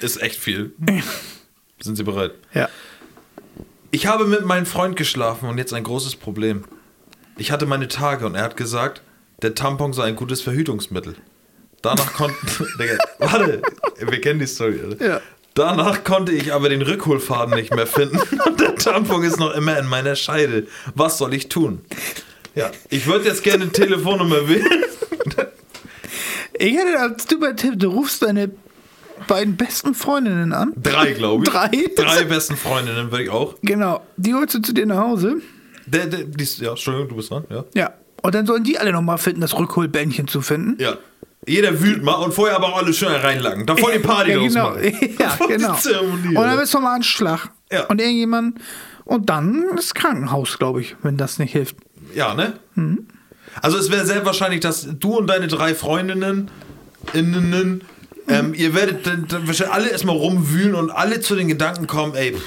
Ist 0.00 0.22
echt 0.22 0.36
viel. 0.36 0.76
Sind 1.80 1.96
Sie 1.96 2.04
bereit? 2.04 2.34
Ja. 2.54 2.68
Ich 3.90 4.06
habe 4.06 4.26
mit 4.26 4.44
meinem 4.44 4.66
Freund 4.66 4.94
geschlafen 4.94 5.48
und 5.48 5.58
jetzt 5.58 5.74
ein 5.74 5.82
großes 5.82 6.14
Problem. 6.14 6.66
Ich 7.40 7.50
hatte 7.50 7.64
meine 7.64 7.88
Tage 7.88 8.26
und 8.26 8.34
er 8.34 8.42
hat 8.42 8.58
gesagt, 8.58 9.00
der 9.40 9.54
Tampon 9.54 9.94
sei 9.94 10.04
ein 10.04 10.14
gutes 10.14 10.42
Verhütungsmittel. 10.42 11.14
Danach 11.80 12.12
konnten. 12.12 12.36
Digga, 12.78 12.98
Warte, 13.18 13.62
wir 13.98 14.20
kennen 14.20 14.40
die 14.40 14.46
Story, 14.46 14.78
oder? 14.86 15.02
Ja. 15.02 15.20
Danach 15.54 16.04
konnte 16.04 16.32
ich 16.32 16.52
aber 16.52 16.68
den 16.68 16.82
Rückholfaden 16.82 17.54
nicht 17.54 17.74
mehr 17.74 17.86
finden 17.86 18.18
und 18.46 18.60
der 18.60 18.76
Tampon 18.76 19.22
ist 19.24 19.38
noch 19.38 19.54
immer 19.54 19.78
in 19.78 19.86
meiner 19.86 20.16
Scheide. 20.16 20.66
Was 20.94 21.16
soll 21.16 21.32
ich 21.32 21.48
tun? 21.48 21.80
Ja, 22.54 22.70
ich 22.90 23.06
würde 23.06 23.24
jetzt 23.24 23.42
gerne 23.42 23.62
eine 23.62 23.72
Telefonnummer 23.72 24.46
wählen. 24.48 24.84
Ich 26.58 26.76
hätte 26.76 26.98
als 27.00 27.26
super 27.26 27.56
Tipp, 27.56 27.78
du 27.78 27.88
rufst 27.88 28.20
deine 28.22 28.50
beiden 29.28 29.56
besten 29.56 29.94
Freundinnen 29.94 30.52
an. 30.52 30.74
Drei, 30.76 31.12
glaube 31.12 31.44
ich. 31.44 31.50
Drei? 31.50 31.70
Drei 31.96 32.24
besten 32.24 32.58
Freundinnen 32.58 33.10
würde 33.10 33.24
ich 33.24 33.30
auch. 33.30 33.54
Genau. 33.62 34.04
Die 34.18 34.34
holst 34.34 34.56
du 34.56 34.58
zu 34.60 34.74
dir 34.74 34.84
nach 34.84 34.98
Hause. 34.98 35.40
Der, 35.86 36.06
der, 36.06 36.24
die, 36.24 36.42
ist- 36.42 36.60
ja, 36.60 36.70
Entschuldigung, 36.70 37.08
du 37.08 37.16
bist 37.16 37.30
dran, 37.30 37.44
ja. 37.50 37.64
Ja. 37.74 37.92
Und 38.22 38.34
dann 38.34 38.46
sollen 38.46 38.64
die 38.64 38.78
alle 38.78 38.92
nochmal 38.92 39.18
finden, 39.18 39.40
das 39.40 39.58
Rückholbändchen 39.58 40.28
zu 40.28 40.42
finden. 40.42 40.80
Ja. 40.80 40.96
Jeder 41.46 41.80
wühlt 41.80 42.02
mal 42.02 42.14
und 42.16 42.34
vorher 42.34 42.54
aber 42.56 42.68
auch 42.68 42.76
alle 42.76 42.92
schön 42.92 43.08
reinlagen. 43.08 43.64
Da 43.64 43.74
voll 43.76 43.94
die 43.94 43.98
Party 44.00 44.32
ja, 44.32 44.38
genau. 44.38 44.76
ja, 45.18 45.38
genau. 45.48 45.72
Und 45.72 46.34
dann 46.34 46.58
bist 46.58 46.74
du 46.74 46.80
mal 46.80 46.96
Anschlag. 46.96 47.48
Ja. 47.72 47.86
Und 47.86 48.00
irgendjemand. 48.00 48.58
Und 49.06 49.30
dann 49.30 49.64
das 49.74 49.94
Krankenhaus, 49.94 50.58
glaube 50.58 50.82
ich, 50.82 50.96
wenn 51.02 51.16
das 51.16 51.38
nicht 51.38 51.52
hilft. 51.52 51.76
Ja, 52.14 52.34
ne? 52.34 52.54
Mhm. 52.74 53.06
Also 53.62 53.78
es 53.78 53.90
wäre 53.90 54.04
sehr 54.06 54.24
wahrscheinlich, 54.26 54.60
dass 54.60 54.86
du 54.98 55.16
und 55.16 55.26
deine 55.28 55.48
drei 55.48 55.74
Freundinnen, 55.74 56.50
innen, 57.14 57.82
ähm, 58.28 58.54
ihr 58.54 58.74
werdet 58.74 59.06
dann, 59.06 59.26
dann 59.26 59.46
wahrscheinlich 59.46 59.74
alle 59.74 59.88
erstmal 59.88 60.16
rumwühlen 60.16 60.74
und 60.74 60.90
alle 60.90 61.20
zu 61.20 61.34
den 61.34 61.48
Gedanken 61.48 61.86
kommen, 61.86 62.14
ey, 62.14 62.34
pff, 62.34 62.44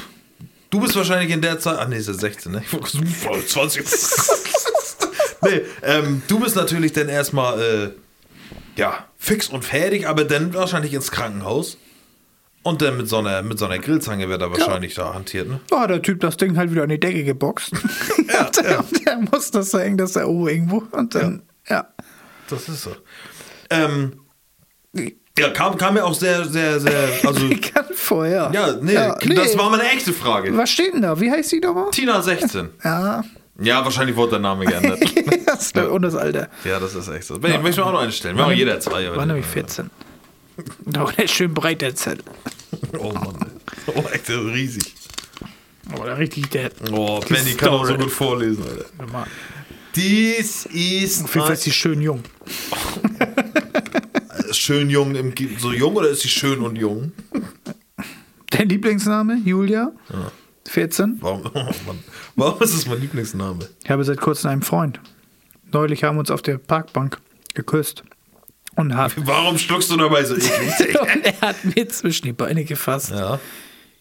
du 0.73 0.79
bist 0.79 0.95
wahrscheinlich 0.95 1.31
in 1.31 1.41
der 1.41 1.59
Zeit, 1.59 1.77
ach 1.79 1.87
nee, 1.87 1.97
ist 1.97 2.07
ja 2.07 2.13
16, 2.13 2.51
ne? 2.51 2.63
Ich 2.65 2.73
wollte 2.73 3.05
voll 3.05 3.45
20. 3.45 3.85
nee, 5.43 5.61
ähm, 5.83 6.23
du 6.27 6.39
bist 6.39 6.55
natürlich 6.55 6.93
dann 6.93 7.09
erstmal, 7.09 7.61
äh, 7.61 7.89
ja, 8.75 9.05
fix 9.17 9.49
und 9.49 9.63
fertig, 9.63 10.07
aber 10.07 10.23
dann 10.23 10.53
wahrscheinlich 10.53 10.93
ins 10.93 11.11
Krankenhaus. 11.11 11.77
Und 12.63 12.81
dann 12.81 12.95
mit 12.95 13.09
so 13.09 13.17
einer, 13.17 13.41
mit 13.41 13.59
so 13.59 13.65
einer 13.65 13.77
Grillzange 13.77 14.29
wird 14.29 14.41
er 14.41 14.49
wahrscheinlich 14.49 14.95
da 14.95 15.13
hantiert, 15.13 15.49
ne? 15.49 15.59
Hat 15.69 15.89
der 15.89 16.01
Typ 16.01 16.21
das 16.21 16.37
Ding 16.37 16.57
halt 16.57 16.71
wieder 16.71 16.83
an 16.83 16.89
die 16.89 16.99
Decke 16.99 17.23
geboxt. 17.23 17.71
Ja, 18.33 18.49
der, 18.49 18.71
ja. 18.71 18.85
der 19.05 19.17
muss 19.31 19.51
das 19.51 19.71
da 19.71 19.79
hängen, 19.79 19.97
das 19.97 20.13
da 20.13 20.25
oben 20.25 20.47
irgendwo. 20.47 20.83
Und 20.91 21.13
dann, 21.13 21.43
ja. 21.67 21.87
Das 22.49 22.67
ist 22.67 22.83
so. 22.83 22.95
Ähm, 23.69 24.13
ja, 25.37 25.49
kam, 25.49 25.77
kam 25.77 25.95
mir 25.95 26.05
auch 26.05 26.13
sehr, 26.13 26.45
sehr, 26.45 26.79
sehr, 26.79 27.09
also, 27.25 27.49
Ich 27.93 27.99
kann 27.99 28.05
vorher. 28.07 28.51
ja, 28.53 28.75
nee, 28.81 28.93
das 29.35 29.57
war 29.57 29.69
meine 29.69 29.83
echte 29.91 30.13
Frage. 30.13 30.55
Was 30.57 30.69
steht 30.69 30.93
denn 30.93 31.01
da? 31.01 31.19
Wie 31.19 31.29
heißt 31.31 31.51
die 31.51 31.59
nochmal? 31.59 31.91
Tina 31.91 32.21
16. 32.21 32.69
Ja. 32.83 33.23
Ja, 33.61 33.83
wahrscheinlich 33.85 34.15
wurde 34.15 34.31
der 34.31 34.39
Name 34.39 34.65
geändert. 34.65 34.99
das, 35.45 35.71
Und 35.73 36.01
das 36.01 36.15
Alter. 36.15 36.49
ja, 36.65 36.79
das 36.79 36.95
ist 36.95 37.07
echt 37.07 37.25
so. 37.25 37.35
Ich 37.35 37.61
möchte 37.61 37.81
mir 37.81 37.87
auch 37.87 37.91
noch 37.93 37.99
eine 38.01 38.11
stellen. 38.11 38.35
Wir 38.35 38.45
haben 38.45 38.53
jeder 38.53 38.79
zwei. 38.79 39.07
aber- 39.07 39.17
War 39.17 39.25
nämlich 39.25 39.45
14. 39.45 39.89
Doch, 40.85 41.11
der 41.11 41.25
ist 41.25 41.33
schön 41.33 41.53
breit, 41.53 41.81
der 41.81 41.95
Zettel. 41.95 42.23
Oh 42.99 43.11
Mann. 43.11 43.51
Oh, 43.87 44.03
echt 44.11 44.29
riesig. 44.29 44.93
Oh, 45.95 46.03
der 46.03 46.17
richtig 46.17 46.49
der. 46.49 46.71
Oh, 46.91 47.19
Benny 47.27 47.53
kann 47.53 47.69
auch 47.69 47.85
so 47.85 47.95
gut 47.95 48.11
vorlesen, 48.11 48.63
Alter. 48.63 48.85
Dies 49.95 50.65
ist 50.67 51.23
Auf 51.23 51.35
jeden 51.35 51.45
Fall 51.45 51.53
ist 51.53 51.65
die 51.65 51.71
schön 51.71 52.01
jung. 52.01 52.23
schön 54.51 54.89
jung, 54.89 55.15
im, 55.15 55.33
so 55.59 55.71
jung 55.71 55.95
oder 55.95 56.09
ist 56.09 56.21
sie 56.21 56.29
schön 56.29 56.59
und 56.61 56.75
jung? 56.75 57.11
Dein 58.57 58.69
Lieblingsname? 58.69 59.41
Julia? 59.43 59.91
14. 60.67 61.17
Warum, 61.21 61.43
oh. 61.53 61.71
Warum 62.35 62.61
ist 62.61 62.73
es 62.73 62.85
mein 62.87 63.01
Lieblingsname? 63.01 63.67
Ich 63.83 63.89
habe 63.89 64.03
seit 64.03 64.21
kurzem 64.21 64.51
einen 64.51 64.61
Freund. 64.61 64.99
Neulich 65.71 66.03
haben 66.03 66.15
wir 66.17 66.19
uns 66.19 66.31
auf 66.31 66.41
der 66.43 66.57
Parkbank 66.59 67.17
geküsst. 67.55 68.03
Und, 68.75 68.95
hat, 68.95 69.13
Warum 69.25 69.57
schluckst 69.57 69.89
du 69.91 69.97
dabei 69.97 70.23
so 70.23 70.35
eklig? 70.35 70.95
er 71.23 71.41
hat 71.41 71.55
mir 71.65 71.87
zwischen 71.89 72.25
die 72.27 72.33
Beine 72.33 72.63
gefasst. 72.63 73.11
ja. 73.11 73.39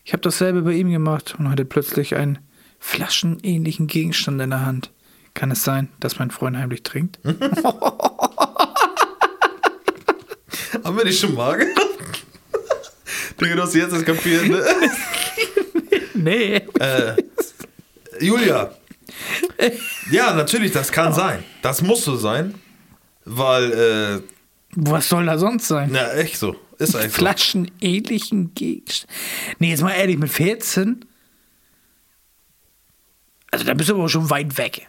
Ich 0.05 0.13
habe 0.13 0.21
dasselbe 0.21 0.63
bei 0.63 0.73
ihm 0.73 0.91
gemacht 0.91 1.37
und 1.39 1.49
hatte 1.49 1.65
plötzlich 1.65 2.17
einen 2.17 2.39
flaschenähnlichen 2.81 3.87
Gegenstand 3.87 4.41
in 4.41 4.51
der 4.51 4.67
Hand. 4.67 4.91
Kann 5.33 5.53
es 5.53 5.63
sein, 5.63 5.91
dass 6.01 6.19
mein 6.19 6.33
Freund 6.33 6.57
heimlich 6.57 6.83
trinkt? 6.83 7.21
Haben 10.83 10.97
wir 10.97 11.05
die 11.05 11.13
schon 11.13 11.35
mal 11.35 11.57
gehabt? 11.57 11.92
Digga, 13.43 13.57
du 13.57 13.63
hast 13.63 13.75
jetzt 13.75 13.93
das 13.93 14.05
kapiert, 14.05 14.49
ne? 14.49 14.63
nee. 16.15 16.55
Äh, 16.79 17.17
Julia. 18.21 18.75
Ja, 20.11 20.33
natürlich, 20.35 20.73
das 20.73 20.91
kann 20.93 21.13
sein. 21.13 21.45
Das 21.63 21.83
muss 21.83 22.05
so 22.05 22.17
sein. 22.17 22.55
Weil, 23.25 23.73
äh, 23.73 24.21
Was 24.77 25.09
soll 25.09 25.27
da 25.27 25.39
sonst 25.39 25.69
sein? 25.69 25.91
na, 25.93 26.13
echt 26.15 26.37
so. 26.39 26.57
Ist 26.79 26.97
eigentlich. 26.97 27.13
Flaschenähnlichen 27.13 28.55
Gegenstand. 28.55 29.13
Nee, 29.59 29.71
jetzt 29.71 29.83
mal 29.83 29.93
ehrlich, 29.93 30.19
mit 30.19 30.31
14. 30.31 31.05
Also 33.51 33.65
da 33.65 33.75
bist 33.75 33.91
du 33.91 33.95
aber 33.95 34.09
schon 34.09 34.31
weit 34.31 34.57
weg. 34.59 34.89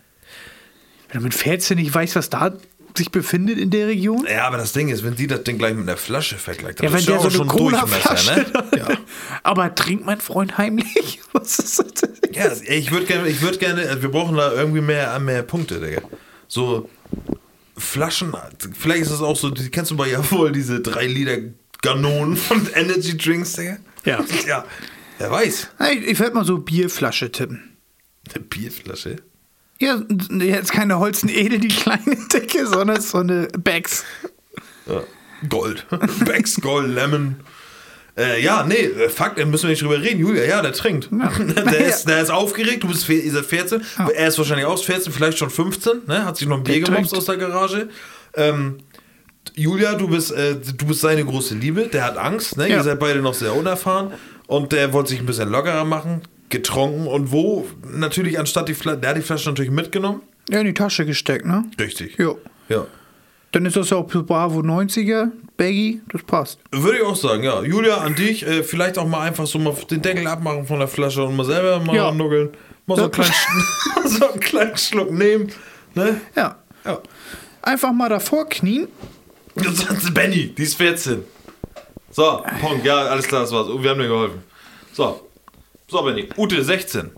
Wenn 1.10 1.20
du 1.20 1.26
mit 1.26 1.36
14 1.36 1.78
nicht 1.78 1.94
weißt, 1.94 2.16
was 2.16 2.30
da 2.30 2.58
sich 2.98 3.12
befindet 3.12 3.58
in 3.58 3.70
der 3.70 3.88
Region. 3.88 4.26
Ja, 4.30 4.46
aber 4.46 4.58
das 4.58 4.74
Ding 4.74 4.90
ist, 4.90 5.04
wenn 5.04 5.16
die 5.16 5.28
das 5.28 5.44
Ding 5.44 5.58
gleich 5.58 5.74
mit 5.74 5.88
einer 5.88 5.98
Flasche 5.98 6.38
vergleicht, 6.38 6.80
dann 6.80 6.92
Ja, 6.92 7.00
du 7.00 7.06
der 7.06 7.20
so 7.20 7.28
auch 7.28 7.32
schon. 7.32 7.48
Durchmesser, 7.48 8.36
ne? 8.36 8.46
Ja. 8.78 8.88
Aber 9.44 9.74
trinkt 9.76 10.06
mein 10.06 10.22
Freund 10.22 10.58
heimlich? 10.58 11.20
Was 11.34 11.60
ist 11.60 11.80
das? 11.80 12.10
Ja, 12.32 12.52
ich 12.68 12.92
würde 12.92 13.06
gerne, 13.06 13.28
ich 13.28 13.42
würde 13.42 13.58
gerne, 13.58 14.02
wir 14.02 14.10
brauchen 14.10 14.36
da 14.36 14.54
irgendwie 14.54 14.82
mehr, 14.82 15.18
mehr 15.20 15.44
Punkte, 15.44 15.80
Digga. 15.80 16.02
So 16.48 16.90
Flaschen, 17.78 18.34
vielleicht 18.78 19.04
ist 19.04 19.12
das 19.12 19.22
auch 19.22 19.36
so, 19.36 19.50
die, 19.50 19.70
kennst 19.70 19.92
du 19.92 19.98
bei 19.98 20.10
Jawohl 20.10 20.52
diese 20.52 20.80
3 20.80 21.06
Liter 21.08 21.38
Ganonen 21.82 22.38
von 22.38 22.68
Energy 22.76 23.18
Drinks, 23.18 23.54
Digga? 23.54 23.78
Ja. 24.06 24.24
Ja, 24.48 24.66
wer 25.18 25.32
weiß. 25.32 25.70
Ich, 25.92 26.08
ich 26.08 26.20
werde 26.20 26.36
mal 26.36 26.46
so 26.46 26.58
Bierflasche 26.60 27.32
tippen. 27.32 27.78
Eine 28.34 28.44
Bierflasche? 28.44 29.18
Ja, 29.84 30.02
jetzt 30.40 30.72
keine 30.72 31.00
Holzen 31.00 31.30
Edel, 31.30 31.60
die 31.60 31.68
kleine 31.68 32.18
Dicke, 32.32 32.66
sondern 32.68 33.02
so 33.02 33.18
eine 33.18 33.48
Bags. 33.58 34.06
Ja. 34.86 35.04
Gold. 35.50 35.86
Becks 36.26 36.60
Gold 36.62 36.94
Lemon. 36.94 37.38
Äh, 38.16 38.44
ja, 38.44 38.64
nee, 38.64 38.76
äh, 38.76 39.10
Fakt, 39.10 39.40
da 39.40 39.46
müssen 39.46 39.64
wir 39.64 39.72
nicht 39.72 39.82
drüber 39.82 40.00
reden. 40.00 40.20
Julia, 40.20 40.44
ja, 40.44 40.62
der 40.62 40.74
trinkt. 40.74 41.10
Der, 41.12 41.86
ist, 41.86 42.06
der 42.06 42.22
ist 42.22 42.30
aufgeregt, 42.30 42.84
du 42.84 42.88
bist 42.88 43.08
seid 43.08 43.46
14. 43.46 43.82
Er 44.16 44.28
ist 44.28 44.38
wahrscheinlich 44.38 44.68
auch 44.68 44.82
14, 44.82 45.12
vielleicht 45.12 45.38
schon 45.40 45.50
15, 45.50 46.04
ne? 46.08 46.26
Hat 46.26 46.38
sich 46.38 46.48
noch 46.48 46.58
ein 46.58 46.64
Bier 46.64 46.82
gemobst 46.82 47.16
aus 47.16 47.26
der 47.26 47.38
Garage. 47.38 47.90
Ähm, 48.36 48.78
Julia, 49.56 49.96
du 49.96 50.08
bist, 50.08 50.32
äh, 50.32 50.56
du 50.56 50.86
bist 50.86 51.02
seine 51.02 51.26
große 51.26 51.56
Liebe, 51.56 51.88
der 51.88 52.06
hat 52.06 52.18
Angst, 52.18 52.56
ne? 52.58 52.70
Ja. 52.70 52.78
Ihr 52.78 52.84
seid 52.84 53.00
beide 53.00 53.20
noch 53.22 53.34
sehr 53.34 53.56
unerfahren. 53.56 54.14
Und 54.46 54.72
der 54.72 54.94
wollte 54.94 55.10
sich 55.10 55.20
ein 55.20 55.26
bisschen 55.26 55.50
lockerer 55.50 55.86
machen, 55.86 56.22
getrunken. 56.50 57.08
Und 57.08 57.32
wo? 57.32 57.66
Natürlich, 57.92 58.40
anstatt 58.40 58.68
die 58.70 58.74
Flasche, 58.74 58.98
der 59.00 59.12
hat 59.12 59.18
die 59.18 59.22
Flasche 59.22 59.50
natürlich 59.50 59.72
mitgenommen. 59.72 60.22
Ja, 60.50 60.60
in 60.60 60.66
die 60.66 60.74
Tasche 60.74 61.06
gesteckt, 61.06 61.46
ne? 61.46 61.64
Richtig. 61.80 62.18
Jo. 62.18 62.38
Ja. 62.70 62.86
Dann 63.52 63.66
ist 63.66 63.76
das 63.76 63.92
ja 63.92 63.98
auch 63.98 64.08
Bravo 64.08 64.60
90er, 64.62 65.30
Baggy, 65.58 66.02
das 66.12 66.24
passt. 66.24 66.60
Würde 66.72 66.98
ich 66.98 67.04
auch 67.04 67.16
sagen, 67.16 67.44
ja. 67.44 67.62
Julia, 67.62 67.98
an 67.98 68.16
dich, 68.16 68.46
äh, 68.46 68.64
vielleicht 68.64 68.98
auch 68.98 69.08
mal 69.08 69.22
einfach 69.22 69.46
so 69.46 69.60
mal 69.60 69.76
den 69.90 70.02
Deckel 70.02 70.26
abmachen 70.28 70.66
von 70.66 70.80
der 70.80 70.88
Flasche 70.88 71.24
und 71.24 71.36
mal 71.36 71.46
selber 71.46 71.80
mal 71.80 71.96
Ja. 71.96 72.10
annuckeln. 72.10 72.50
Mal 72.88 72.96
so, 72.98 73.04
einen 73.04 73.12
Ja. 73.14 73.24
kleinen, 73.24 73.34
so 74.08 74.30
einen 74.32 74.40
kleinen 74.40 74.78
Schluck 74.78 75.12
nehmen. 75.12 75.52
Ne? 75.96 76.20
Ja. 76.36 76.58
Ja. 76.84 77.00
Einfach 77.62 77.94
mal 77.94 78.10
davor 78.10 78.50
knien. 78.50 78.88
Das 79.56 79.84
ist 80.04 80.14
Benny, 80.14 80.48
die 80.56 80.64
ist 80.64 80.76
14. 80.76 81.24
So, 82.10 82.44
Punkt, 82.60 82.84
ja, 82.86 82.96
alles 83.06 83.28
klar, 83.28 83.42
das 83.42 83.52
war's. 83.52 83.68
Wir 83.68 83.90
haben 83.92 84.00
dir 84.00 84.08
geholfen. 84.08 84.44
So. 84.92 85.22
So, 85.94 86.02
Benny. 86.02 86.28
Ute, 86.38 86.64
16. 86.64 87.12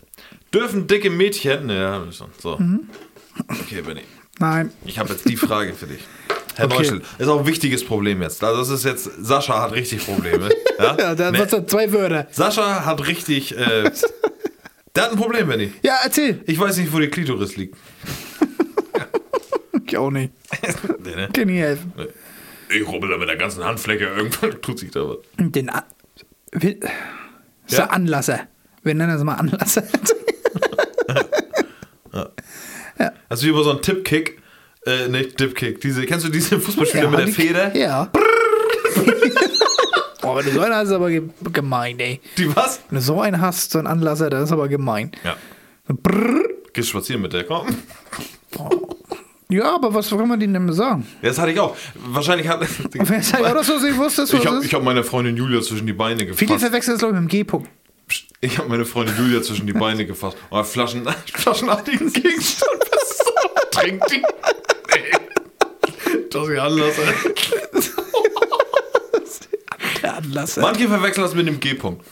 Dürfen 0.53 0.85
dicke 0.85 1.09
Mädchen. 1.09 1.69
Ja. 1.69 2.03
So. 2.37 2.57
Mhm. 2.57 2.89
Okay, 3.47 3.81
Benny. 3.81 4.01
Nein. 4.37 4.69
Ich 4.83 4.99
habe 4.99 5.13
jetzt 5.13 5.29
die 5.29 5.37
Frage 5.37 5.71
für 5.73 5.87
dich. 5.87 6.01
Herr 6.57 6.65
Okay. 6.65 6.75
Neuschel, 6.79 7.01
ist 7.17 7.27
auch 7.29 7.39
ein 7.39 7.45
wichtiges 7.47 7.85
Problem 7.85 8.21
jetzt. 8.21 8.43
Also 8.43 8.59
das 8.59 8.69
ist 8.69 8.83
jetzt, 8.83 9.09
Sascha 9.25 9.61
hat 9.61 9.71
richtig 9.71 10.05
Probleme. 10.05 10.49
Ja, 10.77 10.97
Ja, 10.99 11.15
da, 11.15 11.31
Ne, 11.31 11.47
sind 11.47 11.69
zwei 11.69 11.89
Wörter? 11.93 12.27
Sascha 12.31 12.83
hat 12.83 13.07
richtig, 13.07 13.57
äh, 13.57 13.89
der 14.93 15.03
hat 15.03 15.11
ein 15.11 15.17
Problem, 15.17 15.47
Benny. 15.47 15.71
Ja, 15.81 15.99
erzähl. 16.03 16.41
Ich 16.45 16.59
weiß 16.59 16.75
nicht, 16.75 16.91
wo 16.91 16.99
die 16.99 17.07
Klitoris 17.07 17.55
liegt. 17.55 17.77
Ich 19.87 19.95
auch 19.97 20.09
nicht. 20.11 20.33
Nee, 21.05 21.15
ne? 21.15 21.29
Kann 21.31 21.47
ich 21.47 21.59
helfen. 21.59 21.93
Ich 22.75 22.85
rubbel 22.87 23.09
da 23.11 23.17
mit 23.17 23.29
der 23.29 23.37
ganzen 23.37 23.63
Handfläche, 23.63 24.05
irgendwann 24.05 24.59
tut 24.61 24.79
sich 24.79 24.89
da 24.91 25.07
was. 25.07 25.17
Den 25.37 25.69
A 25.69 25.85
ist 26.51 26.65
Ja. 27.69 27.77
der 27.77 27.93
Anlasser. 27.93 28.47
Wir 28.85 28.93
nennen 28.95 29.11
das 29.11 29.23
mal 29.23 29.33
Anlasser. 29.33 29.83
Hast 33.29 33.43
du 33.43 33.47
über 33.47 33.63
so 33.63 33.71
einen 33.71 33.81
Tippkick, 33.81 34.39
äh, 34.85 35.07
nicht 35.09 35.35
Tippkick, 35.37 35.81
diese, 35.81 36.05
kennst 36.05 36.25
du 36.25 36.29
diese 36.29 36.59
Fußballspieler 36.59 37.09
mit 37.09 37.19
der 37.19 37.27
Feder? 37.27 37.75
Ja. 37.75 38.09
Boah, 40.21 40.37
wenn 40.37 40.45
du 40.45 40.51
so 40.51 40.61
einen 40.61 40.73
hast, 40.75 40.87
ist 40.87 40.93
aber 40.93 41.09
ge- 41.09 41.23
gemein, 41.51 41.99
ey. 41.99 42.21
Die 42.37 42.55
was? 42.55 42.79
Wenn 42.89 42.99
du 42.99 43.03
so 43.03 43.19
einen 43.19 43.41
hast, 43.41 43.71
so 43.71 43.79
einen 43.79 43.87
Anlasser, 43.87 44.29
das 44.29 44.43
ist 44.45 44.51
aber 44.51 44.67
gemein. 44.69 45.11
Ja. 45.23 45.35
Brrr. 45.87 46.43
Gehst 46.73 46.89
spazieren 46.89 47.21
mit 47.21 47.33
der, 47.33 47.43
komm. 47.43 47.67
Ja, 49.49 49.75
aber 49.75 49.93
was 49.93 50.09
kann 50.09 50.27
man 50.27 50.39
denen 50.39 50.53
denn 50.53 50.73
sagen? 50.73 51.05
Das 51.21 51.37
hatte 51.37 51.51
ich 51.51 51.59
auch. 51.59 51.75
Wahrscheinlich 52.07 52.47
hat. 52.47 52.61
Ja 52.93 53.01
auch 53.01 53.53
das, 53.53 53.69
was 53.69 53.83
ich 53.83 53.95
wusste, 53.97 54.23
was 54.23 54.33
Ich 54.33 54.39
das 54.39 54.45
habe 54.47 54.57
ist? 54.57 54.65
ich 54.65 54.73
hab 54.73 54.83
meine 54.83 55.03
Freundin 55.03 55.35
Julia 55.37 55.61
zwischen 55.61 55.85
die 55.87 55.93
Beine 55.93 56.19
Viele 56.19 56.31
gefasst. 56.33 56.61
verwechseln 56.61 56.93
das, 56.95 56.99
glaube 56.99 57.15
ich, 57.15 57.21
mit 57.21 57.31
dem 57.31 57.31
G-Punkt. 57.31 57.69
Ich 58.45 58.59
habe 58.59 58.69
meine 58.69 58.85
Freundin 58.85 59.17
Julia 59.17 59.41
zwischen 59.41 59.65
die 59.65 59.73
Beine 59.73 60.05
gefasst. 60.05 60.37
Und 60.51 60.57
hat 60.59 60.67
Flaschen, 60.67 61.07
flaschenartigen 61.33 62.13
Gegenstand. 62.13 62.79
Was 62.91 63.23
trinkt 63.71 64.11
die? 64.11 64.17
Nee. 64.17 66.23
Das 66.29 66.47
ist 66.47 66.59
Anlass. 66.59 66.95
Der 70.03 70.17
Anlasser. 70.17 70.61
Manche 70.61 70.87
verwechseln 70.87 71.23
das 71.23 71.33
mit 71.33 71.47
dem 71.47 71.59
G-Punkt. 71.59 72.05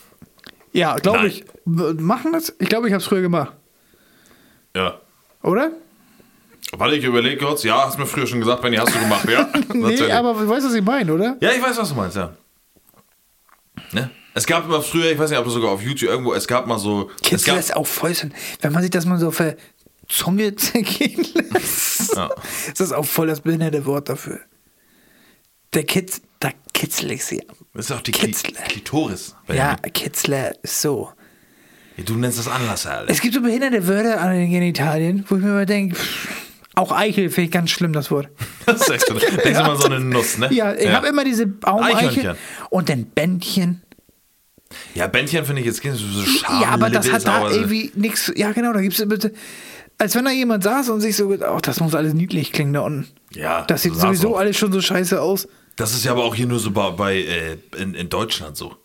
Ja, 0.72 0.95
glaube 0.95 1.27
ich. 1.27 1.45
Machen 1.65 2.34
das? 2.34 2.51
Ich 2.57 2.68
glaube, 2.68 2.88
ich 2.88 2.93
habe 2.93 3.01
es 3.01 3.07
früher 3.07 3.22
gemacht. 3.22 3.53
Ja. 4.76 4.99
Oder? 5.43 5.69
Warte, 6.76 6.95
ich 6.95 7.03
überlege 7.03 7.45
kurz. 7.45 7.64
Ja, 7.64 7.85
hast 7.85 7.99
mir 7.99 8.07
früher 8.07 8.26
schon 8.26 8.39
gesagt, 8.39 8.64
Benny, 8.64 8.77
hast 8.77 8.95
du 8.95 8.99
gemacht, 8.99 9.30
ja? 9.30 9.47
Nee, 9.73 10.11
aber 10.11 10.34
du 10.34 10.49
weißt, 10.49 10.65
was 10.65 10.73
ich 10.73 10.84
meine, 10.84 11.14
oder? 11.14 11.38
Ja, 11.39 11.51
ich 11.51 11.61
weiß, 11.61 11.77
was 11.77 11.89
du 11.89 11.95
meinst, 11.95 12.18
ja. 12.18 12.34
Ne? 13.91 14.10
Es 14.34 14.45
gab 14.47 14.65
immer 14.65 14.81
früher, 14.81 15.11
ich 15.11 15.18
weiß 15.19 15.30
nicht, 15.30 15.39
ob 15.39 15.45
das 15.45 15.53
sogar 15.53 15.72
auf 15.72 15.81
YouTube 15.81 16.10
irgendwo, 16.10 16.34
es 16.34 16.47
gab 16.47 16.65
mal 16.68 16.80
so. 16.80 17.10
es 17.22 17.22
Kitzler 17.22 17.53
gab, 17.53 17.60
ist 17.64 17.76
auch 17.76 17.88
voll 17.88 18.14
wenn 18.61 18.72
man 18.72 18.81
sich 18.81 18.91
das 18.91 19.05
mal 19.05 19.19
so 19.19 19.27
auf 19.27 19.38
der 19.38 19.55
Zunge 20.07 20.55
zergehen 20.55 21.26
lässt, 21.51 22.15
Ja. 22.15 22.30
ist 22.68 22.80
das 22.80 22.91
auch 22.91 23.05
voll 23.05 23.27
das 23.27 23.41
behinderte 23.41 23.85
Wort 23.85 24.10
dafür. 24.10 24.39
Der 25.73 25.84
Kitz, 25.84 26.22
der 26.41 26.53
Kitzel 26.73 27.11
ist 27.11 27.30
hier. 27.30 27.43
das 27.73 27.85
ist 27.85 27.91
auch 27.91 28.01
die 28.01 28.11
Kli 28.11 28.27
Kitzler. 28.27 28.61
Klitoris. 28.64 29.35
Ja, 29.51 29.76
Kitzler 29.76 30.53
ist 30.64 30.81
so. 30.81 31.11
Du 32.05 32.15
nennst 32.15 32.39
das 32.39 32.47
Anlasser, 32.47 32.91
Alter. 32.97 33.11
Es 33.11 33.22
gibt 33.22 33.35
so 33.35 33.41
behinderte 33.41 33.88
Wörter 33.88 34.19
an 34.19 34.34
den 34.34 34.49
Genitalien, 34.51 35.26
wo 35.27 35.35
ich 35.35 35.41
mir 35.43 35.49
immer 35.49 35.65
denke, 35.65 35.95
auch 36.76 36.91
Eichel 36.91 37.30
finde 37.30 37.45
ich 37.45 37.51
ganz 37.51 37.69
schlimm, 37.69 37.93
das 37.93 38.10
Wort. 38.10 38.30
Das 38.65 38.81
ist 38.81 38.89
echt 38.89 39.07
so. 39.07 39.14
Denkst 39.15 39.43
du 39.43 39.64
mal 39.64 39.76
so 39.77 39.85
eine 39.88 39.99
Nuss, 39.99 40.38
ne? 40.38 40.47
Ja, 40.53 40.73
ich 40.73 40.89
habe 40.89 41.07
immer 41.07 41.26
diese 41.26 41.45
Baumeichel 41.45 42.35
und 42.69 42.88
dann 42.88 43.05
Bändchen. 43.07 43.82
Ja, 44.95 45.08
Bändchen 45.08 45.45
finde 45.45 45.62
ich 45.62 45.68
jetzt 45.68 45.82
so 45.84 46.24
Scham. 46.26 46.62
ja, 46.62 46.70
aber 46.70 46.90
das 46.90 47.06
Lippe 47.06 47.14
hat 47.16 47.20
ist 47.20 47.28
da 47.28 47.36
aber 47.38 47.50
so- 47.50 47.56
irgendwie 47.56 47.91
nichts. 47.95 48.32
Ja, 48.36 48.52
genau, 48.52 48.74
da 48.74 48.82
gibt 48.82 48.98
es 48.98 49.08
bitte. 49.08 49.34
Als 49.98 50.16
wenn 50.16 50.26
da 50.26 50.32
jemand 50.32 50.64
saß 50.64 50.90
und 50.90 51.02
sich 51.02 51.16
so, 51.16 51.34
ach, 51.45 51.62
das 51.62 51.80
muss 51.80 51.94
alles 51.95 52.14
niedlich 52.14 52.52
klingen 52.52 52.74
da 52.74 52.82
unten. 52.82 53.08
Ja, 53.34 53.64
Das 53.66 53.84
sieht 53.84 53.95
sowieso 53.95 54.36
auch. 54.36 54.40
alles 54.40 54.58
schon 54.58 54.72
so 54.74 54.82
scheiße 54.82 55.22
aus. 55.22 55.48
Das 55.76 55.94
ist 55.94 56.04
ja 56.06 56.12
aber 56.12 56.24
auch 56.24 56.36
hier 56.36 56.45
nur 56.48 56.60
so 56.60 56.72
bei, 56.72 56.91
bei 56.91 57.16
äh, 57.18 57.58
in, 57.78 57.94
in 57.95 58.10
Deutschland 58.10 58.58
so. 58.58 58.76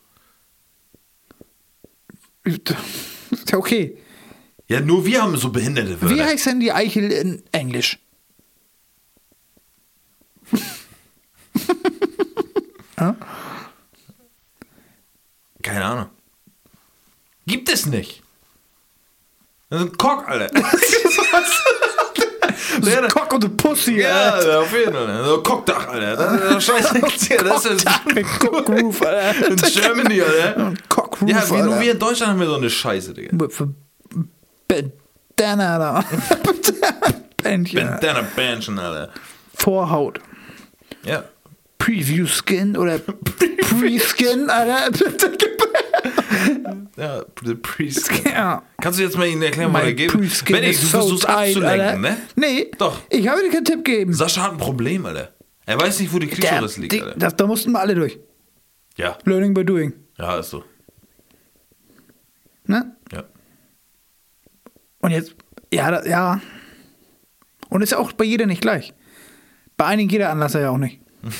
Ja, 2.47 3.57
okay. 3.59 3.97
Ja, 4.69 4.81
nur 4.81 5.05
wir 5.07 5.23
haben 5.23 5.37
so 5.37 5.51
behinderte 5.51 6.01
Wörter. 6.01 6.15
Wie 6.15 6.23
heißt 6.23 6.47
denn 6.47 6.61
die 6.61 6.73
Eichel 6.73 7.11
in 7.11 7.43
Englisch? 7.53 7.99
Keine 15.69 15.85
Ahnung. 15.85 16.07
Gibt 17.47 17.69
es 17.71 17.87
nicht. 17.87 18.23
Das 19.71 19.83
ist 19.83 19.87
ein 19.87 19.99
Cock, 19.99 20.27
Alter. 20.27 20.49
Das 20.49 20.73
ist 22.95 23.13
Cock 23.15 23.35
und 23.35 23.45
a 23.45 23.49
Pussy, 23.49 24.01
ja, 24.01 24.31
Alter. 24.31 24.49
ja, 24.51 24.61
auf 24.61 24.73
jeden 24.73 24.95
Fall. 24.95 25.25
So 25.27 25.43
Cockdach, 25.43 25.89
Alter. 25.89 26.17
Das 26.17 26.57
ist 26.57 26.65
scheiße. 26.65 27.01
Das 27.45 27.65
ist 27.67 27.85
Cockroof, 28.41 29.03
Alter. 29.03 29.47
in 29.49 29.57
Germany, 29.57 30.23
Alter. 30.23 30.73
Cockroof, 30.89 31.29
Ja, 31.29 31.51
wie 31.51 31.61
nur 31.63 31.79
wir 31.81 31.93
in 31.93 31.99
Deutschland 31.99 32.33
haben 32.33 32.41
wir 32.41 32.47
so 32.47 32.55
eine 32.55 32.71
Scheiße, 32.71 33.13
Digga. 33.13 33.37
Bandana 34.67 35.79
da. 35.79 36.05
Bandana 37.43 38.27
Banschen, 38.35 38.79
Alter. 38.79 39.13
Vorhaut. 39.55 40.19
Ja. 41.05 41.25
Preview 41.77 42.27
Skin 42.27 42.75
oder 42.75 42.99
Pre-Skin, 42.99 44.49
Alter. 44.49 44.91
Ja, 46.97 47.25
the 47.45 47.55
Pre-Scan. 47.55 48.31
Ja. 48.33 48.63
Kannst 48.81 48.99
du 48.99 49.03
jetzt 49.05 49.17
mal 49.17 49.27
ihnen 49.27 49.43
erklären, 49.43 49.73
was 49.73 49.83
er 49.85 49.95
geht? 49.95 50.13
Benny, 50.47 50.67
du 50.73 50.73
so 50.79 50.87
versuchst 50.89 51.25
tight, 51.25 51.49
abzulenken, 51.57 51.81
Alter. 51.81 51.99
ne? 51.99 52.17
Nee. 52.37 52.71
Doch. 52.79 53.01
Ich 53.11 53.27
habe 53.29 53.41
dir 53.43 53.51
keinen 53.51 53.65
Tipp 53.65 53.85
gegeben. 53.85 54.13
Sascha 54.13 54.43
hat 54.43 54.53
ein 54.53 54.59
Problem, 54.59 55.07
Alter. 55.07 55.33
Er 55.67 55.81
weiß 55.81 56.01
nicht, 56.01 56.13
wo 56.13 56.19
die 56.19 56.27
Der, 56.27 56.37
Klitoris 56.39 56.77
liegt, 56.79 56.95
Alter. 57.01 57.15
das, 57.19 57.37
da 57.37 57.47
mussten 57.47 57.73
wir 57.73 57.81
alle 57.81 57.95
durch. 57.95 58.19
Ja, 58.97 59.17
Learning 59.25 59.55
by 59.55 59.65
doing. 59.65 59.93
ja, 60.19 60.39
ist 60.39 60.51
so. 60.51 60.65
Ne? 62.67 62.97
Ja. 63.13 63.25
Und 65.01 65.11
jetzt, 65.13 65.35
ja, 65.73 65.91
da, 65.91 66.05
ja. 66.05 66.41
Und 67.71 67.83
ist 67.83 67.93
ja 67.93 67.99
auch 67.99 68.13
bei 68.13 68.25
jeder 68.25 68.47
nicht 68.47 68.61
gleich. 68.61 68.93
Bei 69.77 69.87
einigen 69.87 70.11
jeder 70.11 70.31
Anlasser 70.31 70.61
ja 70.61 70.71
auch 70.71 70.79
nicht. 70.79 71.01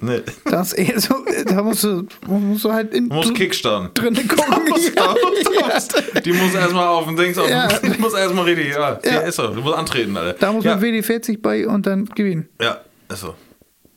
Nee. 0.00 0.22
Das 0.46 0.72
ist 0.72 0.78
eher 0.80 1.00
so, 1.00 1.24
da 1.46 1.62
musst 1.62 1.84
du, 1.84 2.06
musst 2.26 2.64
du 2.64 2.72
halt 2.72 2.92
in, 2.94 3.08
Du 3.08 3.14
musst 3.16 3.34
Kickstarten. 3.34 3.90
drinnen 3.94 4.28
gucken. 4.28 4.68
Musst 4.68 4.88
du- 4.88 4.94
ja, 6.14 6.20
Die 6.20 6.32
muss 6.32 6.54
erstmal 6.54 6.86
auf 6.88 7.06
den 7.06 7.16
Dings, 7.16 7.38
auf 7.38 7.48
Ja. 7.48 7.68
die 7.82 7.98
muss 8.00 8.14
erstmal 8.14 8.44
richtig, 8.44 8.68
ja. 8.70 8.98
Ja. 9.04 9.10
ja. 9.10 9.18
Ist 9.20 9.36
so. 9.36 9.48
Du 9.48 9.60
musst 9.60 9.74
antreten, 9.76 10.16
Alter. 10.16 10.38
da 10.38 10.52
muss 10.52 10.64
ja. 10.64 10.74
man 10.76 10.84
WD40 10.84 11.40
bei 11.40 11.66
und 11.66 11.86
dann 11.86 12.06
gewinnen. 12.06 12.48
Ja, 12.60 12.80
ist 13.08 13.20
so. 13.20 13.34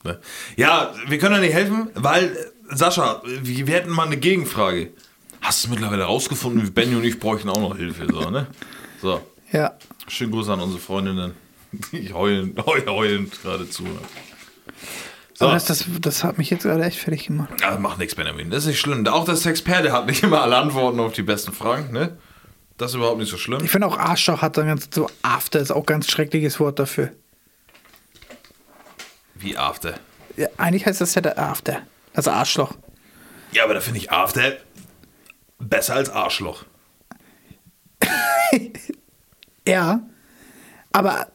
Ne? 0.04 0.18
Ja, 0.56 0.92
wir 1.08 1.18
können 1.18 1.34
ja 1.34 1.40
nicht 1.40 1.52
helfen, 1.54 1.88
weil, 1.94 2.34
Sascha, 2.70 3.22
wir, 3.42 3.66
hätten 3.74 3.90
mal 3.90 4.06
eine 4.06 4.16
Gegenfrage. 4.16 4.90
Hast 5.42 5.64
du 5.64 5.70
mittlerweile 5.70 6.04
rausgefunden, 6.04 6.66
wie 6.66 6.70
Benny 6.70 6.94
und 6.96 7.04
ich 7.04 7.18
bräuchten 7.18 7.48
auch 7.50 7.60
noch 7.60 7.76
Hilfe, 7.76 8.06
so, 8.10 8.30
ne? 8.30 8.46
So, 9.02 9.20
Ja. 9.52 9.72
schönen 10.08 10.30
Gruß 10.32 10.48
an 10.50 10.60
unsere 10.60 10.80
Freundinnen, 10.80 11.32
die 11.92 12.12
heulen, 12.12 12.54
heulen, 12.86 13.30
gerade 13.42 13.68
zu. 13.68 13.84
So, 15.40 15.46
Aber 15.46 15.54
das, 15.54 15.64
das, 15.64 15.86
das 16.02 16.22
hat 16.22 16.36
mich 16.36 16.50
jetzt 16.50 16.64
gerade 16.64 16.84
echt 16.84 16.98
fertig 16.98 17.26
gemacht. 17.26 17.48
ja, 17.62 17.78
macht 17.78 17.98
nichts, 17.98 18.14
Benjamin, 18.14 18.50
das 18.50 18.64
ist 18.64 18.66
nicht 18.66 18.80
schlimm. 18.80 19.06
Auch 19.06 19.24
der 19.24 19.36
Sexperte 19.36 19.90
hat 19.90 20.04
nicht 20.04 20.22
immer 20.22 20.42
alle 20.42 20.58
Antworten 20.58 21.00
auf 21.00 21.14
die 21.14 21.22
besten 21.22 21.52
Fragen, 21.54 21.92
ne? 21.92 22.18
Das 22.76 22.90
ist 22.90 22.96
überhaupt 22.96 23.18
nicht 23.18 23.30
so 23.30 23.38
schlimm. 23.38 23.64
Ich 23.64 23.70
finde 23.70 23.86
auch 23.86 23.96
Arschloch 23.98 24.42
hat 24.42 24.58
dann 24.58 24.66
ganz 24.66 24.88
so 24.94 25.08
After 25.22 25.58
ist 25.58 25.70
auch 25.70 25.86
ganz 25.86 26.10
schreckliches 26.10 26.60
Wort 26.60 26.78
dafür. 26.78 27.12
Wie 29.34 29.56
After. 29.56 29.94
Ja, 30.36 30.48
eigentlich 30.58 30.84
heißt 30.84 31.00
das 31.00 31.14
ja 31.14 31.22
der 31.22 31.38
After. 31.38 31.80
Das 32.12 32.28
Arschloch. 32.28 32.74
Ja, 33.52 33.64
aber 33.64 33.72
da 33.72 33.80
finde 33.80 33.98
ich 33.98 34.12
After 34.12 34.52
besser 35.58 35.94
als 35.94 36.10
Arschloch. 36.10 36.64
Ja. 39.68 40.00
Aber 40.92 41.28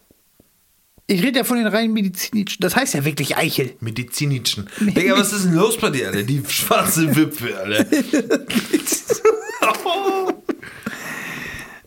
ich 1.08 1.22
rede 1.24 1.40
ja 1.40 1.44
von 1.44 1.58
den 1.58 1.68
rein 1.68 1.94
medizinischen. 1.94 2.62
Das 2.62 2.76
heißt 2.76 2.94
ja 2.96 3.06
wirklich 3.06 3.38
Eichel. 3.38 3.74
Medizinischen. 3.80 4.70
Digga, 4.80 5.16
was 5.18 5.34
ist 5.34 5.46
denn 5.46 5.54
los 5.54 5.78
bei 5.78 5.90
dir, 5.90 6.08
Alter? 6.08 6.24
Die 6.24 6.42
schwarze 6.48 7.16
Wipfel, 7.16 7.54
Alter. 7.56 7.86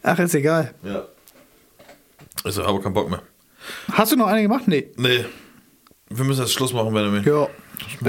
Ach, 0.02 0.18
ist 0.18 0.34
egal. 0.34 0.74
ja. 0.84 1.06
Also, 2.44 2.64
habe 2.64 2.80
keinen 2.80 2.94
Bock 2.94 3.10
mehr. 3.10 3.22
Hast 3.92 4.12
du 4.12 4.16
noch 4.16 4.28
eine 4.28 4.42
gemacht? 4.42 4.68
Nee. 4.68 4.92
Nee. 4.96 5.24
Wir 6.08 6.24
müssen 6.24 6.40
jetzt 6.40 6.52
Schluss 6.52 6.72
machen, 6.72 6.94
Benjamin. 6.94 7.24
Ja. 7.24 7.48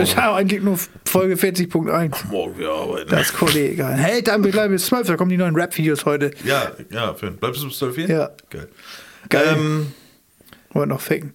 Ist 0.01 0.15
ja 0.15 0.35
eigentlich 0.35 0.61
nur 0.61 0.79
Folge 1.05 1.35
40.1. 1.35 2.27
Morgen 2.29 2.57
wieder 2.57 2.71
arbeiten. 2.71 3.09
Das 3.09 3.29
ist 3.31 3.41
cool, 3.41 3.55
egal. 3.55 3.95
Hey, 3.95 4.23
dann 4.23 4.41
bleiben 4.41 4.73
bis 4.73 4.85
12. 4.85 5.07
Da 5.07 5.17
kommen 5.17 5.29
die 5.29 5.37
neuen 5.37 5.55
Rap-Videos 5.55 6.05
heute. 6.05 6.31
Ja, 6.45 6.71
ja, 6.91 7.13
Finn. 7.15 7.37
Bleibst 7.37 7.61
du 7.61 7.67
bis 7.67 7.77
12 7.79 7.97
Uhr? 7.97 8.07
Ja. 8.07 8.29
Geil. 8.49 8.67
Geil. 9.29 9.55
Ähm, 9.57 9.91
Wollen 10.71 10.89
noch 10.89 11.01
ficken. 11.01 11.33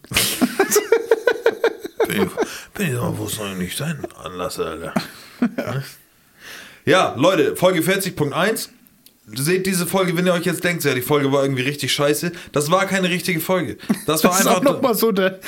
bin, 2.07 2.31
bin 2.75 2.87
ich 2.89 2.93
mal, 2.95 3.17
wo 3.19 3.27
ist 3.27 3.41
eigentlich 3.41 3.77
dein 3.77 4.05
Anlass, 4.23 4.59
Alter? 4.59 4.95
ja, 6.85 7.15
Leute, 7.17 7.57
Folge 7.57 7.81
40.1. 7.81 8.69
Seht 9.35 9.67
diese 9.67 9.87
Folge, 9.87 10.17
wenn 10.17 10.27
ihr 10.27 10.35
euch 10.35 10.45
jetzt 10.45 10.63
denkt, 10.65 10.85
ja, 10.85 10.93
die 10.95 11.01
Folge 11.01 11.33
war 11.33 11.43
irgendwie 11.43 11.63
richtig 11.63 11.93
scheiße. 11.95 12.31
Das 12.53 12.71
war 12.71 12.85
keine 12.87 13.09
richtige 13.09 13.41
Folge. 13.41 13.79
Das 14.07 14.23
war 14.23 14.33
Das 14.33 14.41
ist 14.41 14.47
einfach. 14.47 14.59
auch 14.61 14.63
nochmal 14.63 14.95
so 14.95 15.13
der, 15.13 15.41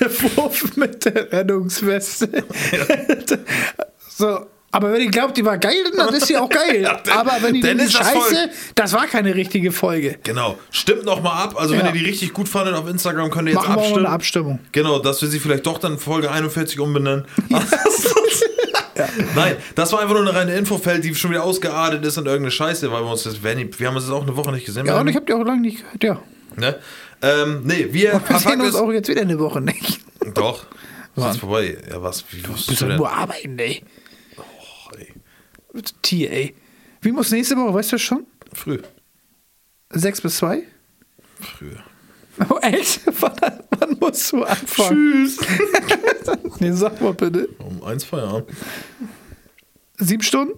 der 0.00 0.10
Wurf 0.36 0.76
mit 0.76 1.02
der 1.06 1.32
Rettungsweste. 1.32 2.28
so. 4.10 4.46
Aber 4.70 4.92
wenn 4.92 5.00
ihr 5.00 5.10
glaubt, 5.10 5.34
die 5.36 5.44
war 5.46 5.56
geil, 5.56 5.76
dann 5.96 6.12
ist 6.14 6.26
sie 6.26 6.36
auch 6.36 6.48
geil. 6.48 6.82
Ja, 6.82 7.00
dann- 7.02 7.16
Aber 7.18 7.32
wenn 7.40 7.54
ihr 7.54 7.62
dann 7.62 7.78
ist 7.78 7.94
das 7.98 8.06
scheiße, 8.06 8.18
voll- 8.20 8.50
das 8.74 8.92
war 8.92 9.06
keine 9.06 9.34
richtige 9.34 9.72
Folge. 9.72 10.18
Genau. 10.22 10.58
Stimmt 10.70 11.04
noch 11.04 11.22
mal 11.22 11.42
ab. 11.42 11.54
Also, 11.58 11.72
wenn 11.72 11.80
Ja. 11.80 11.86
ihr 11.86 11.92
die 11.92 12.04
richtig 12.04 12.34
gut 12.34 12.48
fandet 12.50 12.74
auf 12.74 12.86
Instagram, 12.86 13.30
könnt 13.30 13.48
ihr 13.48 13.54
jetzt 13.54 13.62
Machen 13.66 13.70
wir 13.70 13.76
mal 13.76 13.82
abstimmen. 13.84 14.04
eine 14.06 14.14
Abstimmung. 14.14 14.58
Genau, 14.72 14.98
dass 14.98 15.22
wir 15.22 15.28
sie 15.28 15.38
vielleicht 15.40 15.64
doch 15.66 15.78
dann 15.78 15.98
Folge 15.98 16.30
41 16.30 16.78
umbenennen. 16.80 17.24
Nein, 19.34 19.56
das 19.74 19.92
war 19.92 20.00
einfach 20.00 20.14
nur 20.14 20.22
eine 20.28 20.34
reine 20.34 20.54
Infofeld, 20.56 21.04
die 21.04 21.14
schon 21.14 21.30
wieder 21.30 21.44
ausgeartet 21.44 22.04
ist 22.04 22.18
und 22.18 22.26
irgendeine 22.26 22.50
Scheiße, 22.50 22.90
weil 22.90 23.02
wir 23.04 23.10
uns 23.10 23.22
das, 23.22 23.42
wir 23.42 23.50
haben 23.86 23.96
uns 23.96 24.04
das 24.06 24.12
auch 24.12 24.22
eine 24.22 24.36
Woche 24.36 24.50
nicht 24.52 24.66
gesehen. 24.66 24.86
Ja, 24.86 25.00
und 25.00 25.08
ich 25.08 25.14
habe 25.16 25.24
die 25.24 25.32
auch 25.34 25.44
lange 25.44 25.60
nicht 25.62 25.78
gehört, 25.78 26.02
ja. 26.04 26.20
ne? 26.56 26.78
ähm, 27.22 27.62
nee, 27.64 27.88
wir, 27.90 28.20
Wir 28.28 28.38
sehen 28.38 28.60
uns 28.60 28.70
ist, 28.70 28.74
auch 28.76 28.90
jetzt 28.92 29.08
wieder 29.08 29.22
eine 29.22 29.38
Woche 29.38 29.60
nicht. 29.60 30.00
doch, 30.34 30.62
ist 30.62 30.66
Wann? 31.14 31.28
jetzt 31.28 31.40
vorbei. 31.40 31.78
Ja, 31.90 32.02
was, 32.02 32.24
wie 32.30 32.40
Bist 32.40 32.68
du 32.68 32.74
doch 32.74 32.86
denn? 32.88 32.96
nur 32.96 33.10
arbeiten, 33.12 33.58
ey. 33.58 33.82
Ey. 36.26 36.54
Wie 37.00 37.12
muss 37.12 37.30
nächste 37.30 37.56
Woche, 37.56 37.74
weißt 37.74 37.92
du 37.92 37.98
schon? 37.98 38.26
Früh, 38.52 38.78
6 39.90 40.20
bis 40.20 40.36
2? 40.38 40.62
früh. 41.40 41.70
Oh, 42.48 42.58
echt? 42.62 43.00
Wann, 43.20 43.32
wann 43.78 43.96
musst 44.00 44.32
du 44.32 44.44
anfangen? 44.44 45.26
Tschüss. 45.26 45.38
nee, 46.60 46.70
sag 46.72 47.00
mal 47.00 47.12
bitte. 47.14 47.48
Um 47.58 47.82
eins 47.82 48.04
Feierabend. 48.04 48.56
Sieben 49.98 50.22
Stunden? 50.22 50.54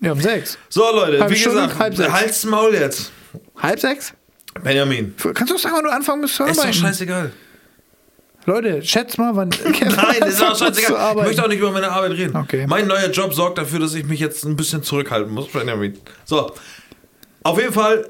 Ja, 0.00 0.12
um 0.12 0.20
sechs. 0.20 0.58
So, 0.68 0.80
Leute, 0.92 1.20
Halbe 1.20 1.32
wie 1.32 1.38
Stunde, 1.38 1.62
gesagt, 1.62 1.78
halb 1.78 1.96
sechs. 1.96 2.12
halt's 2.12 2.44
Maul 2.44 2.74
jetzt. 2.74 3.12
Halb 3.56 3.78
sechs? 3.78 4.12
Benjamin. 4.64 5.14
Kannst 5.16 5.52
du 5.52 5.56
sagen, 5.58 5.76
wann 5.76 5.84
du 5.84 5.92
anfangen 5.92 6.22
musst 6.22 6.34
zu 6.34 6.44
Ist 6.44 6.58
doch 6.58 6.72
scheißegal. 6.72 7.32
Leute, 8.46 8.82
schätz 8.82 9.18
mal, 9.18 9.36
wann. 9.36 9.50
Nein, 9.64 10.16
das 10.20 10.34
ist 10.34 10.42
auch 10.42 10.56
scheißegal. 10.58 11.16
Ich 11.18 11.22
möchte 11.22 11.44
auch 11.44 11.48
nicht 11.48 11.58
über 11.60 11.70
meine 11.70 11.90
Arbeit 11.90 12.12
reden. 12.12 12.36
Okay. 12.36 12.66
Mein 12.68 12.86
neuer 12.86 13.10
Job 13.10 13.32
sorgt 13.34 13.58
dafür, 13.58 13.78
dass 13.78 13.94
ich 13.94 14.04
mich 14.04 14.20
jetzt 14.20 14.44
ein 14.44 14.56
bisschen 14.56 14.82
zurückhalten 14.82 15.32
muss, 15.32 15.48
Benjamin. 15.48 15.96
So. 16.24 16.52
Auf 17.44 17.58
jeden 17.60 17.72
Fall 17.72 18.08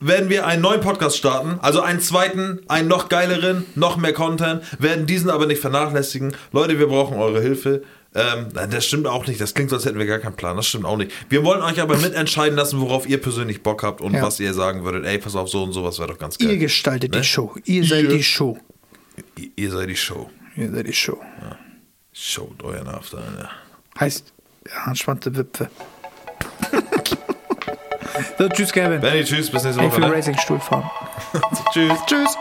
werden 0.00 0.28
wir 0.28 0.46
einen 0.46 0.62
neuen 0.62 0.80
Podcast 0.80 1.16
starten. 1.16 1.58
Also 1.62 1.80
einen 1.80 2.00
zweiten, 2.00 2.60
einen 2.68 2.88
noch 2.88 3.08
geileren, 3.08 3.64
noch 3.74 3.96
mehr 3.96 4.12
Content. 4.12 4.62
Werden 4.80 5.06
diesen 5.06 5.30
aber 5.30 5.46
nicht 5.46 5.60
vernachlässigen. 5.60 6.36
Leute, 6.52 6.78
wir 6.78 6.86
brauchen 6.88 7.16
eure 7.16 7.40
Hilfe. 7.40 7.82
Ähm, 8.16 8.46
das 8.70 8.86
stimmt 8.86 9.06
auch 9.08 9.26
nicht. 9.26 9.40
Das 9.40 9.54
klingt 9.54 9.70
so, 9.70 9.76
als 9.76 9.86
hätten 9.86 9.98
wir 9.98 10.06
gar 10.06 10.18
keinen 10.20 10.36
Plan. 10.36 10.56
Das 10.56 10.66
stimmt 10.66 10.84
auch 10.84 10.96
nicht. 10.96 11.10
Wir 11.30 11.44
wollen 11.44 11.62
euch 11.62 11.80
aber 11.80 11.96
mitentscheiden 11.96 12.56
lassen, 12.56 12.80
worauf 12.80 13.08
ihr 13.08 13.20
persönlich 13.20 13.62
Bock 13.62 13.82
habt 13.82 14.00
und 14.00 14.14
Ja. 14.14 14.22
was 14.22 14.38
ihr 14.38 14.54
sagen 14.54 14.84
würdet. 14.84 15.04
Ey, 15.04 15.18
pass 15.18 15.34
auf, 15.34 15.48
so 15.48 15.64
und 15.64 15.72
sowas 15.72 15.98
wäre 15.98 16.08
doch 16.12 16.18
ganz 16.18 16.38
geil. 16.38 16.50
Ihr 16.52 16.58
gestaltet 16.58 17.12
Ne? 17.12 17.18
die 17.20 17.24
Show. 17.26 17.54
Ihr 17.64 17.84
seid 17.84 18.04
Ihr. 18.04 18.10
die 18.10 18.22
Show. 18.22 18.56
Ihr, 19.56 19.70
seid 19.70 19.88
die 19.88 19.96
Show. 19.96 20.30
Ihr 20.56 20.70
seid 20.70 20.86
die 20.86 20.92
Show. 20.92 21.20
Showt 22.12 22.62
euren 22.62 22.88
After. 22.88 23.50
Heißt, 23.98 24.32
ja, 24.68 24.88
entspannte 24.88 25.34
Wipfe. 25.36 25.68
so, 28.38 28.48
tschüss, 28.48 28.72
Kevin. 28.72 29.00
Benny, 29.00 29.24
tschüss, 29.24 29.50
bis 29.50 29.64
nächste 29.64 29.82
Ich 29.82 29.90
Woche. 29.92 30.02
will 30.02 30.08
Ne? 30.08 30.14
Racing-Stuhl 30.16 30.60
fahren. 30.60 30.90
Tschüss. 31.72 31.98
Tschüss. 32.06 32.36